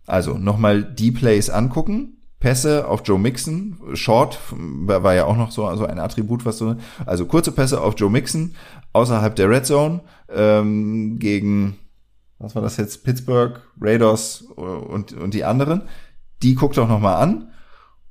Also 0.05 0.37
nochmal 0.37 0.83
die 0.83 1.11
Plays 1.11 1.49
angucken, 1.49 2.21
Pässe 2.39 2.87
auf 2.87 3.01
Joe 3.05 3.19
Mixon, 3.19 3.77
Short 3.93 4.39
war 4.49 5.13
ja 5.13 5.25
auch 5.25 5.37
noch 5.37 5.51
so 5.51 5.65
also 5.65 5.85
ein 5.85 5.99
Attribut, 5.99 6.45
was 6.45 6.57
so, 6.57 6.75
also 7.05 7.25
kurze 7.25 7.51
Pässe 7.51 7.81
auf 7.81 7.95
Joe 7.97 8.09
Mixon 8.09 8.55
außerhalb 8.93 9.35
der 9.35 9.49
Red 9.49 9.65
Zone 9.65 10.01
ähm, 10.29 11.19
gegen, 11.19 11.77
was 12.39 12.55
war 12.55 12.61
das 12.61 12.77
jetzt, 12.77 13.03
Pittsburgh, 13.03 13.61
Raiders 13.79 14.41
und, 14.41 15.13
und 15.13 15.33
die 15.33 15.43
anderen. 15.43 15.83
Die 16.41 16.55
guck 16.55 16.73
doch 16.73 16.87
noch 16.87 16.99
mal 16.99 17.15
an 17.15 17.49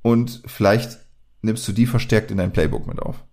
und 0.03 0.43
vielleicht 0.45 0.99
nimmst 1.41 1.67
du 1.67 1.71
die 1.71 1.87
verstärkt 1.87 2.29
in 2.29 2.37
dein 2.37 2.53
Playbook 2.53 2.85
mit 2.85 2.99
auf. 2.99 3.23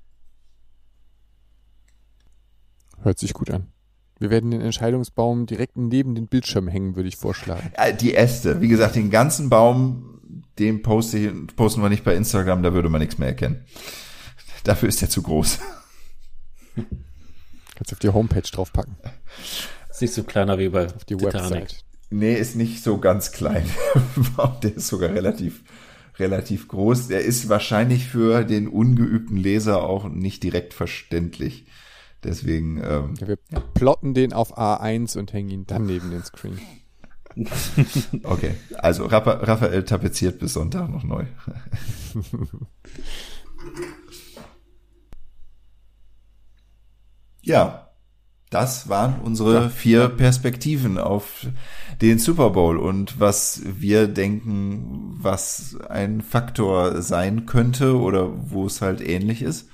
Hört 3.03 3.19
sich 3.19 3.35
gut 3.35 3.51
an. 3.51 3.67
Wir 4.19 4.31
werden 4.31 4.51
den 4.51 4.61
Entscheidungsbaum 4.61 5.47
direkt 5.47 5.77
neben 5.77 6.15
den 6.15 6.29
Bildschirm 6.29 6.69
hängen, 6.69 6.97
würde 6.97 7.09
ich 7.09 7.17
vorschlagen. 7.17 7.73
Die 8.01 8.15
Äste, 8.15 8.61
wie 8.61 8.69
gesagt, 8.69 8.95
den 8.95 9.11
ganzen 9.11 9.49
Baum 9.49 10.11
den 10.59 10.83
poste, 10.83 11.33
posten 11.57 11.83
wir 11.83 11.89
nicht 11.89 12.05
bei 12.05 12.15
Instagram, 12.15 12.63
da 12.63 12.73
würde 12.73 12.89
man 12.89 13.01
nichts 13.01 13.19
mehr 13.19 13.29
erkennen. 13.29 13.65
Dafür 14.65 14.89
ist 14.89 15.01
er 15.03 15.09
zu 15.09 15.23
groß. 15.23 15.59
Kannst 17.75 17.93
du 17.93 17.95
auf 17.95 17.99
die 17.99 18.11
Homepage 18.11 18.43
draufpacken. 18.43 18.97
Ist 19.89 20.03
nicht 20.03 20.13
so 20.13 20.23
kleiner 20.23 20.59
wie 20.59 20.69
bei 20.69 20.87
auf 20.87 21.05
die 21.07 21.17
Titanic. 21.17 21.51
Website. 21.51 21.85
Nee, 22.11 22.35
ist 22.35 22.57
nicht 22.57 22.83
so 22.83 22.99
ganz 22.99 23.33
klein. 23.33 23.69
Der 24.63 24.77
ist 24.77 24.89
sogar 24.89 25.11
relativ, 25.11 25.63
relativ 26.21 26.69
groß. 26.69 27.09
Der 27.09 27.25
ist 27.25 27.49
wahrscheinlich 27.49 28.07
für 28.07 28.45
den 28.45 28.69
ungeübten 28.69 29.37
Leser 29.37 29.83
auch 29.83 30.09
nicht 30.09 30.43
direkt 30.43 30.75
verständlich. 30.75 31.67
Deswegen. 32.23 32.77
Ähm, 32.79 33.15
ja, 33.19 33.29
wir 33.29 33.39
plotten 33.75 34.15
den 34.15 34.33
auf 34.33 34.57
A1 34.57 35.19
und 35.19 35.33
hängen 35.33 35.51
ihn 35.51 35.67
dann 35.67 35.87
neben 35.87 36.11
den 36.11 36.23
Screen. 36.23 36.59
Okay, 38.25 38.57
also 38.79 39.07
Raphael 39.07 39.85
tapeziert 39.85 40.41
bis 40.41 40.55
Sonntag 40.55 40.91
noch 40.91 41.05
neu. 41.05 41.27
ja, 47.43 47.90
das 48.51 48.89
waren 48.89 49.21
unsere 49.21 49.71
vier 49.71 50.09
Perspektiven 50.09 50.99
auf 50.99 51.47
den 52.03 52.19
Super 52.19 52.51
Bowl 52.51 52.79
und 52.79 53.21
was 53.21 53.63
wir 53.65 54.09
denken, 54.09 55.17
was 55.21 55.77
ein 55.89 56.21
Faktor 56.21 57.01
sein 57.01 57.47
könnte 57.47 57.97
oder 57.97 58.51
wo 58.51 58.67
es 58.67 58.83
halt 58.83 59.01
ähnlich 59.01 59.43
ist. 59.43 59.69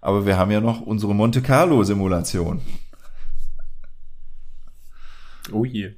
Aber 0.00 0.24
wir 0.24 0.38
haben 0.38 0.50
ja 0.50 0.60
noch 0.60 0.80
unsere 0.80 1.14
Monte 1.14 1.42
Carlo 1.42 1.82
Simulation. 1.84 2.62
Oh 5.52 5.64
je. 5.64 5.92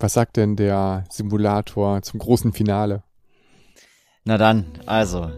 Was 0.00 0.12
sagt 0.12 0.36
denn 0.36 0.56
der 0.56 1.04
Simulator 1.08 2.02
zum 2.02 2.20
großen 2.20 2.52
Finale? 2.52 3.02
Na 4.24 4.36
dann, 4.36 4.66
also, 4.84 5.30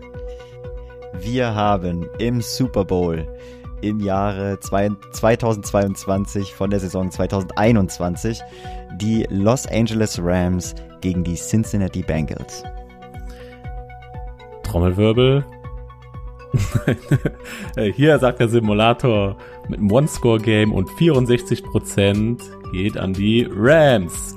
wir 1.20 1.54
haben 1.54 2.08
im 2.18 2.40
Super 2.40 2.84
Bowl 2.84 3.28
im 3.80 4.00
Jahre 4.00 4.58
2022 4.60 6.54
von 6.54 6.70
der 6.70 6.80
Saison 6.80 7.10
2021 7.10 8.40
die 8.96 9.26
Los 9.30 9.66
Angeles 9.66 10.20
Rams 10.22 10.74
gegen 11.00 11.24
die 11.24 11.34
Cincinnati 11.34 12.02
Bengals. 12.02 12.62
Trommelwirbel. 14.62 15.44
Hier 17.94 18.18
sagt 18.18 18.40
der 18.40 18.48
Simulator 18.48 19.36
mit 19.68 19.78
einem 19.78 19.90
One-Score-Game 19.90 20.72
und 20.72 20.88
64% 20.90 22.38
geht 22.72 22.96
an 22.96 23.12
die 23.12 23.46
Rams. 23.50 24.36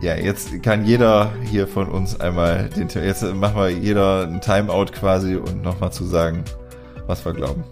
Ja, 0.00 0.14
jetzt 0.14 0.62
kann 0.62 0.84
jeder 0.84 1.32
hier 1.42 1.66
von 1.66 1.88
uns 1.88 2.20
einmal 2.20 2.70
den, 2.70 2.88
jetzt 2.88 3.22
machen 3.34 3.56
wir 3.56 3.68
jeder 3.68 4.28
ein 4.28 4.40
Timeout 4.40 4.92
quasi 4.92 5.34
und 5.34 5.62
nochmal 5.62 5.92
zu 5.92 6.04
sagen, 6.04 6.44
was 7.08 7.24
wir 7.24 7.32
glauben. 7.32 7.64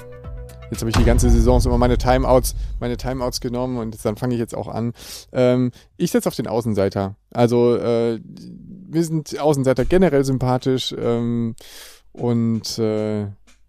Jetzt 0.71 0.81
habe 0.81 0.91
ich 0.91 0.97
die 0.97 1.05
ganze 1.05 1.31
Saison 1.31 1.61
immer 1.65 1.79
meine 1.79 1.99
Timeouts, 1.99 2.55
meine 2.81 2.97
Timeouts 2.97 3.41
genommen 3.41 3.79
und 3.79 4.05
dann 4.05 4.17
fange 4.17 4.35
ich 4.35 4.41
jetzt 4.41 4.55
auch 4.55 4.69
an. 4.69 4.93
Ähm, 5.33 5.71
ich 5.97 6.11
setze 6.11 6.29
auf 6.29 6.35
den 6.35 6.49
Außenseiter. 6.49 7.15
Also 7.33 7.77
äh, 7.77 8.21
wir 8.89 9.05
sind 9.05 9.39
Außenseiter 9.39 9.85
generell 9.85 10.25
sympathisch 10.25 10.95
ähm, 10.99 11.55
und 12.13 12.79
äh, 12.79 13.27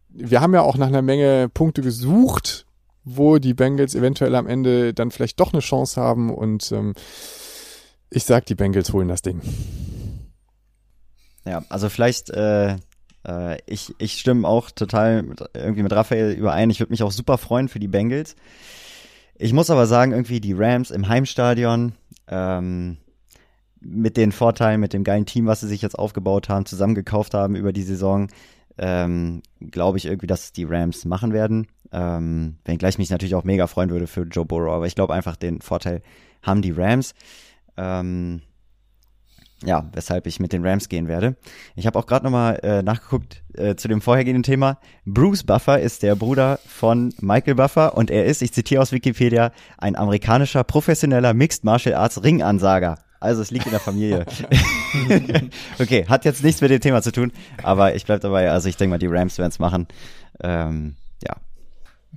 wir 0.09 0.41
haben 0.41 0.53
ja 0.53 0.61
auch 0.61 0.77
nach 0.77 0.87
einer 0.87 1.03
Menge 1.03 1.49
Punkte 1.53 1.81
gesucht, 1.81 2.65
wo 3.03 3.37
die 3.37 3.53
Bengals 3.53 3.93
eventuell 3.93 4.35
am 4.35 4.47
Ende 4.47 4.93
dann 4.93 5.11
vielleicht 5.11 5.39
doch 5.39 5.53
eine 5.53 5.61
Chance 5.61 6.01
haben 6.01 6.33
und 6.33 6.71
ähm, 6.71 6.93
ich 8.09 8.23
sag, 8.23 8.45
die 8.45 8.55
Bengals 8.55 8.93
holen 8.93 9.07
das 9.07 9.21
Ding. 9.21 9.41
Ja, 11.45 11.63
also 11.69 11.89
vielleicht 11.89 12.29
äh, 12.31 12.75
äh, 13.27 13.57
ich, 13.65 13.93
ich 13.97 14.13
stimme 14.13 14.47
auch 14.47 14.71
total 14.71 15.23
mit, 15.23 15.43
irgendwie 15.53 15.83
mit 15.83 15.93
Raphael 15.93 16.31
überein. 16.31 16.69
Ich 16.69 16.79
würde 16.79 16.91
mich 16.91 17.03
auch 17.03 17.11
super 17.11 17.37
freuen 17.37 17.67
für 17.67 17.79
die 17.79 17.87
Bengals. 17.87 18.35
Ich 19.35 19.53
muss 19.53 19.69
aber 19.69 19.85
sagen, 19.85 20.13
irgendwie 20.13 20.39
die 20.39 20.53
Rams 20.53 20.89
im 20.89 21.07
Heimstadion, 21.07 21.93
ähm, 22.27 22.97
mit 23.79 24.17
den 24.17 24.31
Vorteilen, 24.31 24.81
mit 24.81 24.93
dem 24.93 25.03
geilen 25.03 25.25
Team, 25.25 25.45
was 25.45 25.59
sie 25.59 25.67
sich 25.67 25.81
jetzt 25.81 25.99
aufgebaut 25.99 26.49
haben, 26.49 26.65
zusammengekauft 26.65 27.35
haben 27.35 27.55
über 27.55 27.71
die 27.71 27.83
Saison, 27.83 28.27
ähm, 28.79 29.43
glaube 29.59 29.99
ich 29.99 30.05
irgendwie, 30.05 30.27
dass 30.27 30.51
die 30.51 30.63
Rams 30.63 31.05
machen 31.05 31.33
werden. 31.33 31.67
Ähm, 31.91 32.57
wenngleich 32.65 32.97
mich 32.97 33.09
natürlich 33.11 33.35
auch 33.35 33.43
mega 33.43 33.67
freuen 33.67 33.91
würde 33.91 34.07
für 34.07 34.23
Joe 34.23 34.45
Burrow, 34.45 34.73
aber 34.73 34.87
ich 34.87 34.95
glaube 34.95 35.13
einfach, 35.13 35.35
den 35.35 35.61
Vorteil 35.61 36.01
haben 36.41 36.61
die 36.61 36.71
Rams. 36.71 37.13
Ähm, 37.77 38.41
ja, 39.63 39.89
weshalb 39.93 40.27
ich 40.27 40.39
mit 40.39 40.53
den 40.53 40.65
Rams 40.65 40.87
gehen 40.87 41.07
werde. 41.07 41.35
Ich 41.75 41.87
habe 41.87 41.97
auch 41.97 42.05
gerade 42.05 42.25
nochmal 42.25 42.59
äh, 42.61 42.83
nachgeguckt 42.83 43.43
äh, 43.55 43.75
zu 43.75 43.87
dem 43.87 44.01
vorhergehenden 44.01 44.43
Thema. 44.43 44.79
Bruce 45.05 45.43
Buffer 45.43 45.79
ist 45.79 46.03
der 46.03 46.15
Bruder 46.15 46.59
von 46.67 47.13
Michael 47.19 47.55
Buffer 47.55 47.97
und 47.97 48.11
er 48.11 48.25
ist, 48.25 48.41
ich 48.41 48.53
zitiere 48.53 48.81
aus 48.81 48.91
Wikipedia, 48.91 49.51
ein 49.77 49.95
amerikanischer 49.95 50.63
professioneller 50.63 51.33
Mixed 51.33 51.63
Martial 51.63 51.95
Arts 51.95 52.23
Ringansager. 52.23 52.99
Also 53.19 53.41
es 53.41 53.49
liegt 53.49 53.65
in 53.65 53.71
der 53.71 53.79
Familie. 53.79 54.25
okay, 55.79 56.05
hat 56.07 56.23
jetzt 56.23 56.43
nichts 56.43 56.61
mit 56.61 56.69
dem 56.69 56.79
Thema 56.79 57.01
zu 57.01 57.11
tun, 57.11 57.31
aber 57.63 57.95
ich 57.95 58.05
bleib 58.05 58.21
dabei. 58.21 58.51
Also 58.51 58.69
ich 58.69 58.77
denke 58.77 58.91
mal, 58.91 58.99
die 58.99 59.07
Rams 59.07 59.39
werden 59.39 59.49
es 59.49 59.57
machen. 59.57 59.87
Ähm, 60.39 60.95
ja. 61.23 61.35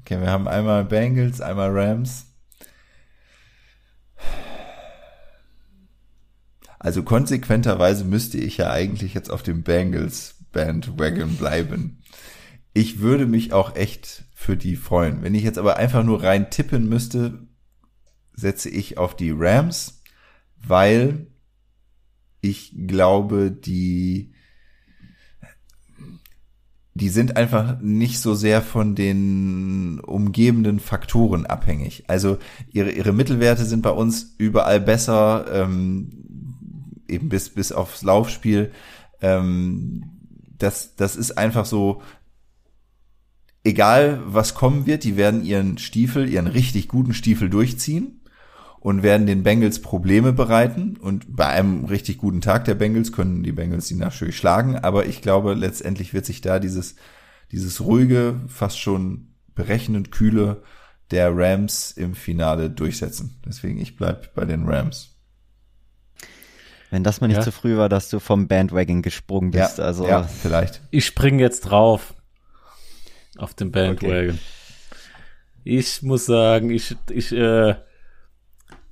Okay, 0.00 0.20
wir 0.20 0.30
haben 0.30 0.46
einmal 0.46 0.84
Bengals, 0.84 1.40
einmal 1.40 1.70
Rams. 1.72 2.26
Also 6.80 7.02
konsequenterweise 7.02 8.04
müsste 8.04 8.38
ich 8.38 8.56
ja 8.56 8.70
eigentlich 8.70 9.12
jetzt 9.12 9.30
auf 9.30 9.42
dem 9.42 9.62
Bengals 9.62 10.36
Bandwagon 10.50 11.36
bleiben. 11.36 12.02
Ich 12.72 13.00
würde 13.00 13.26
mich 13.26 13.52
auch 13.52 13.76
echt 13.76 14.24
für 14.34 14.56
die 14.56 14.76
freuen. 14.76 15.22
Wenn 15.22 15.34
ich 15.34 15.42
jetzt 15.42 15.58
aber 15.58 15.76
einfach 15.76 16.02
nur 16.02 16.22
rein 16.22 16.50
tippen 16.50 16.88
müsste, 16.88 17.46
setze 18.32 18.70
ich 18.70 18.96
auf 18.96 19.14
die 19.14 19.30
Rams, 19.30 20.02
weil 20.56 21.26
ich 22.40 22.74
glaube, 22.86 23.50
die 23.50 24.32
die 26.94 27.08
sind 27.08 27.36
einfach 27.36 27.80
nicht 27.80 28.20
so 28.20 28.34
sehr 28.34 28.62
von 28.62 28.94
den 28.94 30.00
umgebenden 30.00 30.80
Faktoren 30.80 31.46
abhängig. 31.46 32.04
Also 32.08 32.38
ihre, 32.72 32.90
ihre 32.90 33.12
Mittelwerte 33.12 33.64
sind 33.64 33.82
bei 33.82 33.90
uns 33.90 34.34
überall 34.38 34.80
besser. 34.80 35.46
Ähm, 35.52 36.10
eben 37.10 37.28
bis, 37.28 37.50
bis 37.50 37.72
aufs 37.72 38.02
Laufspiel. 38.02 38.72
Ähm, 39.20 40.04
das, 40.58 40.96
das 40.96 41.16
ist 41.16 41.36
einfach 41.36 41.66
so, 41.66 42.02
egal 43.64 44.20
was 44.26 44.54
kommen 44.54 44.86
wird, 44.86 45.04
die 45.04 45.16
werden 45.16 45.44
ihren 45.44 45.78
Stiefel, 45.78 46.28
ihren 46.28 46.46
richtig 46.46 46.88
guten 46.88 47.14
Stiefel 47.14 47.50
durchziehen 47.50 48.20
und 48.80 49.02
werden 49.02 49.26
den 49.26 49.42
Bengals 49.42 49.82
Probleme 49.82 50.32
bereiten. 50.32 50.96
Und 50.96 51.36
bei 51.36 51.46
einem 51.46 51.84
richtig 51.84 52.18
guten 52.18 52.40
Tag 52.40 52.64
der 52.64 52.74
Bengals 52.74 53.12
können 53.12 53.42
die 53.42 53.52
Bengals 53.52 53.88
die 53.88 53.94
natürlich 53.94 54.36
schlagen. 54.36 54.76
Aber 54.76 55.06
ich 55.06 55.20
glaube, 55.22 55.54
letztendlich 55.54 56.14
wird 56.14 56.24
sich 56.24 56.40
da 56.40 56.58
dieses, 56.58 56.96
dieses 57.52 57.80
ruhige, 57.80 58.40
fast 58.48 58.78
schon 58.78 59.34
berechnend 59.54 60.10
kühle 60.10 60.62
der 61.10 61.36
Rams 61.36 61.90
im 61.90 62.14
Finale 62.14 62.70
durchsetzen. 62.70 63.40
Deswegen 63.44 63.80
ich 63.80 63.96
bleib 63.96 64.34
bei 64.34 64.44
den 64.44 64.66
Rams. 64.68 65.19
Wenn 66.90 67.04
das 67.04 67.20
mal 67.20 67.28
nicht 67.28 67.36
ja. 67.36 67.42
zu 67.42 67.52
früh 67.52 67.76
war, 67.76 67.88
dass 67.88 68.10
du 68.10 68.18
vom 68.18 68.48
Bandwagon 68.48 69.02
gesprungen 69.02 69.52
bist. 69.52 69.78
Ja, 69.78 69.84
also 69.84 70.06
ja, 70.06 70.24
vielleicht. 70.24 70.80
Ich 70.90 71.06
spring 71.06 71.38
jetzt 71.38 71.60
drauf. 71.62 72.14
Auf 73.38 73.54
den 73.54 73.70
Bandwagon. 73.70 74.30
Okay. 74.30 74.34
Ich 75.62 76.02
muss 76.02 76.26
sagen, 76.26 76.70
ich, 76.70 76.96
ich, 77.10 77.32
äh, 77.32 77.74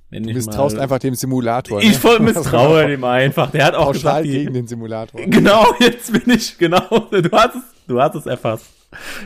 wenn 0.09 0.23
du 0.23 0.33
misstraust 0.33 0.77
mal, 0.77 0.83
einfach 0.83 0.99
dem 0.99 1.13
Simulator. 1.13 1.81
Ich 1.81 1.89
ne? 1.89 1.95
voll 1.95 2.19
misstraue 2.19 2.87
dem 2.87 3.03
einfach. 3.03 3.51
Der 3.51 3.65
hat 3.65 3.75
auch 3.75 3.91
gesagt, 3.91 4.25
die, 4.25 4.31
gegen 4.31 4.53
den 4.53 4.67
Simulator. 4.67 5.21
Genau, 5.25 5.65
jetzt 5.79 6.11
bin 6.13 6.35
ich, 6.35 6.57
genau. 6.57 7.07
Du 7.11 7.31
hast 7.31 7.55
es, 7.55 7.63
du 7.87 8.01
hast 8.01 8.15
es 8.15 8.25
erfasst. 8.25 8.65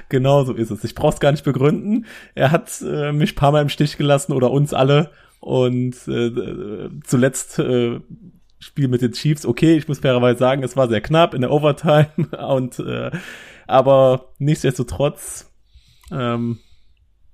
Genau 0.10 0.44
so 0.44 0.54
ist 0.54 0.72
es. 0.72 0.84
Ich 0.84 0.96
brauch's 0.96 1.20
gar 1.20 1.32
nicht 1.32 1.46
begründen. 1.46 2.06
Er 2.36 2.52
hat 2.52 2.70
äh, 2.82 3.14
mich 3.14 3.36
paar 3.36 3.52
Mal 3.52 3.62
im 3.62 3.70
Stich 3.70 3.98
gelassen 3.98 4.34
oder 4.34 4.52
uns 4.52 4.74
alle. 4.74 5.12
Und 5.40 5.96
äh, 6.08 6.90
zuletzt 7.06 7.60
äh, 7.60 8.00
Spiel 8.64 8.88
mit 8.88 9.02
den 9.02 9.12
Chiefs, 9.12 9.46
okay, 9.46 9.78
ich 9.78 9.88
muss 9.88 10.00
fairerweise 10.00 10.40
sagen, 10.40 10.64
es 10.64 10.76
war 10.76 10.88
sehr 10.88 11.02
knapp 11.02 11.34
in 11.34 11.42
der 11.42 11.52
Overtime 11.52 12.12
und 12.48 12.80
äh, 12.80 13.12
aber 13.68 14.34
nichtsdestotrotz 14.40 15.52
ähm, 16.12 16.60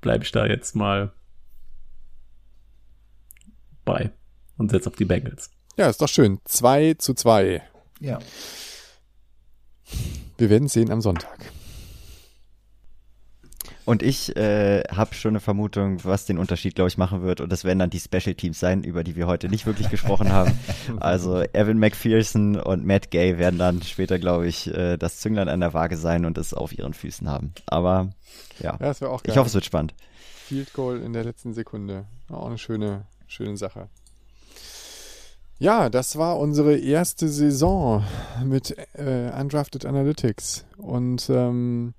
bleibe 0.02 0.24
ich 0.24 0.32
da 0.32 0.46
jetzt 0.46 0.76
mal 0.76 1.12
bei 3.86 4.12
und 4.58 4.72
setze 4.72 4.90
auf 4.90 4.96
die 4.96 5.06
Bengals. 5.06 5.52
Ja, 5.78 5.90
ist 5.90 6.02
doch 6.02 6.10
schön. 6.10 6.40
2 6.46 6.96
zu 6.96 7.14
2. 7.14 7.64
Ja. 8.00 8.20
Wir 10.38 10.50
werden 10.50 10.68
sehen 10.68 10.92
am 10.92 11.02
Sonntag. 11.02 11.52
Und 13.90 14.03
ich 14.03 14.38
äh, 14.38 14.84
habe 14.84 15.16
schon 15.16 15.30
eine 15.30 15.40
Vermutung, 15.40 16.06
was 16.06 16.28
den 16.28 16.38
Unterschied, 16.38 16.76
glaube 16.76 16.90
ich, 16.90 16.99
machen 16.99 17.24
wird. 17.24 17.41
Und 17.41 17.52
das 17.52 17.64
werden 17.64 17.80
dann 17.80 17.90
die 17.90 17.99
Special 17.99 18.36
Teams 18.36 18.60
sein, 18.60 18.84
über 18.84 19.03
die 19.03 19.16
wir 19.16 19.26
heute 19.26 19.49
nicht 19.49 19.66
wirklich 19.66 19.90
gesprochen 19.90 20.32
haben. 20.32 20.52
Also 20.99 21.41
Evan 21.53 21.80
McPherson 21.80 22.56
und 22.56 22.86
Matt 22.86 23.10
Gay 23.10 23.40
werden 23.40 23.57
dann 23.57 23.82
später, 23.82 24.20
glaube 24.20 24.48
ich, 24.48 24.72
äh, 24.72 24.98
das 24.98 25.20
Zünglein 25.20 25.49
an 25.49 25.60
der 25.60 25.74
Waage 25.74 25.98
sein 25.98 26.26
und 26.26 26.38
es 26.38 26.53
auf 26.53 26.78
ihren 26.78 26.94
Füßen 26.94 27.28
haben. 27.28 27.53
Aber 27.66 28.11
ja, 28.60 28.78
ja 28.80 28.91
ich 28.91 29.02
hoffe, 29.02 29.48
es 29.48 29.53
wird 29.56 29.66
spannend. 29.66 29.95
Field 30.45 30.72
Goal 30.74 31.02
in 31.02 31.14
der 31.14 31.24
letzten 31.24 31.56
Sekunde. 31.56 32.06
Auch 32.30 32.45
eine 32.45 32.60
schöne, 32.60 33.07
schöne 33.26 33.57
Sache. 33.57 33.90
Ja, 35.57 35.90
das 35.90 36.16
war 36.16 36.38
unsere 36.38 36.78
erste 36.78 37.28
Saison 37.28 38.03
mit 38.45 38.78
äh, 38.94 39.32
Undrafted 39.32 39.84
Analytics. 39.86 40.66
Und 40.78 41.28
ähm, 41.32 41.95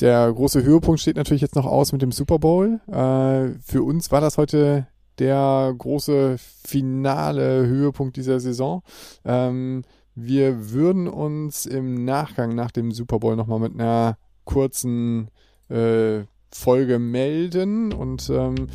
der 0.00 0.32
große 0.32 0.62
Höhepunkt 0.62 1.00
steht 1.00 1.16
natürlich 1.16 1.42
jetzt 1.42 1.56
noch 1.56 1.66
aus 1.66 1.92
mit 1.92 2.02
dem 2.02 2.12
Super 2.12 2.38
Bowl. 2.38 2.80
Äh, 2.88 3.58
für 3.64 3.82
uns 3.82 4.10
war 4.10 4.20
das 4.20 4.36
heute 4.38 4.86
der 5.18 5.74
große 5.76 6.36
finale 6.38 7.66
Höhepunkt 7.66 8.16
dieser 8.16 8.40
Saison. 8.40 8.82
Ähm, 9.24 9.84
wir 10.14 10.70
würden 10.72 11.08
uns 11.08 11.66
im 11.66 12.04
Nachgang 12.04 12.54
nach 12.54 12.70
dem 12.70 12.92
Super 12.92 13.18
Bowl 13.18 13.36
nochmal 13.36 13.60
mit 13.60 13.74
einer 13.74 14.18
kurzen 14.44 15.28
äh, 15.68 16.20
Folge 16.50 16.98
melden 16.98 17.92
und 17.92 18.30
ähm, 18.30 18.68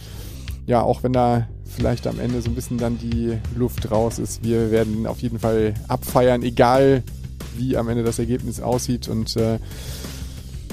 ja, 0.66 0.82
auch 0.82 1.04
wenn 1.04 1.14
da 1.14 1.48
vielleicht 1.66 2.06
am 2.06 2.20
Ende 2.20 2.42
so 2.42 2.50
ein 2.50 2.56
bisschen 2.56 2.78
dann 2.78 2.98
die 2.98 3.38
Luft 3.56 3.90
raus 3.92 4.20
ist, 4.20 4.44
wir 4.44 4.72
werden 4.72 5.08
auf 5.08 5.22
jeden 5.22 5.40
Fall 5.40 5.74
abfeiern, 5.88 6.44
egal 6.44 7.04
wie 7.58 7.78
am 7.78 7.90
Ende 7.90 8.04
das 8.04 8.20
Ergebnis 8.20 8.62
aussieht 8.62 9.08
und 9.08 9.36
äh, 9.38 9.58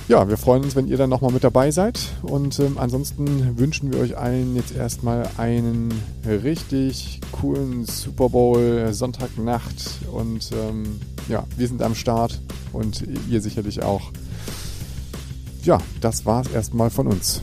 ja, 0.09 0.27
wir 0.27 0.39
freuen 0.39 0.65
uns, 0.65 0.75
wenn 0.75 0.89
ihr 0.89 0.97
dann 0.97 1.11
nochmal 1.11 1.33
mit 1.33 1.45
dabei 1.45 1.71
seid. 1.71 2.01
Und 2.23 2.59
ähm, 2.61 2.79
ansonsten 2.79 3.59
wünschen 3.59 3.93
wir 3.93 4.01
euch 4.01 4.17
allen 4.17 4.57
jetzt 4.57 4.75
erstmal 4.75 5.29
einen 5.37 5.93
richtig 6.27 7.21
coolen 7.31 7.85
Super 7.85 8.31
Bowl 8.31 8.93
Sonntagnacht. 8.93 10.01
Und 10.11 10.51
ähm, 10.53 10.99
ja, 11.29 11.45
wir 11.57 11.69
sind 11.69 11.83
am 11.83 11.95
Start 11.95 12.41
und 12.73 13.05
ihr 13.29 13.43
sicherlich 13.43 13.83
auch. 13.83 14.11
Ja, 15.63 15.79
das 16.01 16.25
war's 16.25 16.49
erstmal 16.49 16.89
von 16.89 17.07
uns. 17.07 17.43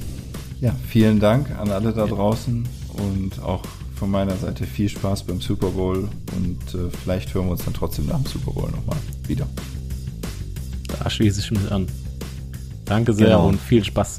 Ja, 0.59 0.75
vielen 0.87 1.19
Dank 1.19 1.51
an 1.59 1.69
alle 1.69 1.93
da 1.93 2.07
draußen 2.07 2.67
und 2.93 3.39
auch 3.43 3.61
von 3.93 4.09
meiner 4.09 4.35
Seite 4.37 4.65
viel 4.65 4.89
Spaß 4.89 5.23
beim 5.23 5.39
Super 5.39 5.69
Bowl 5.69 6.09
und 6.35 6.73
äh, 6.73 6.89
vielleicht 6.89 7.33
hören 7.33 7.45
wir 7.45 7.51
uns 7.51 7.63
dann 7.63 7.73
trotzdem 7.73 8.07
nach 8.07 8.17
dem 8.17 8.25
Super 8.25 8.51
Bowl 8.51 8.71
nochmal 8.71 8.97
wieder. 9.27 9.47
Da 10.87 11.09
schließe 11.09 11.41
ich 11.41 11.51
mich 11.51 11.71
an. 11.71 11.87
Danke 12.85 13.13
sehr 13.13 13.27
genau. 13.27 13.47
und 13.47 13.59
viel 13.59 13.83
Spaß. 13.83 14.17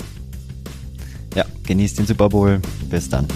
Ja, 1.35 1.45
genießt 1.65 1.99
den 1.99 2.07
Super 2.07 2.29
Bowl. 2.29 2.61
Bis 2.91 3.09
dann. 3.09 3.27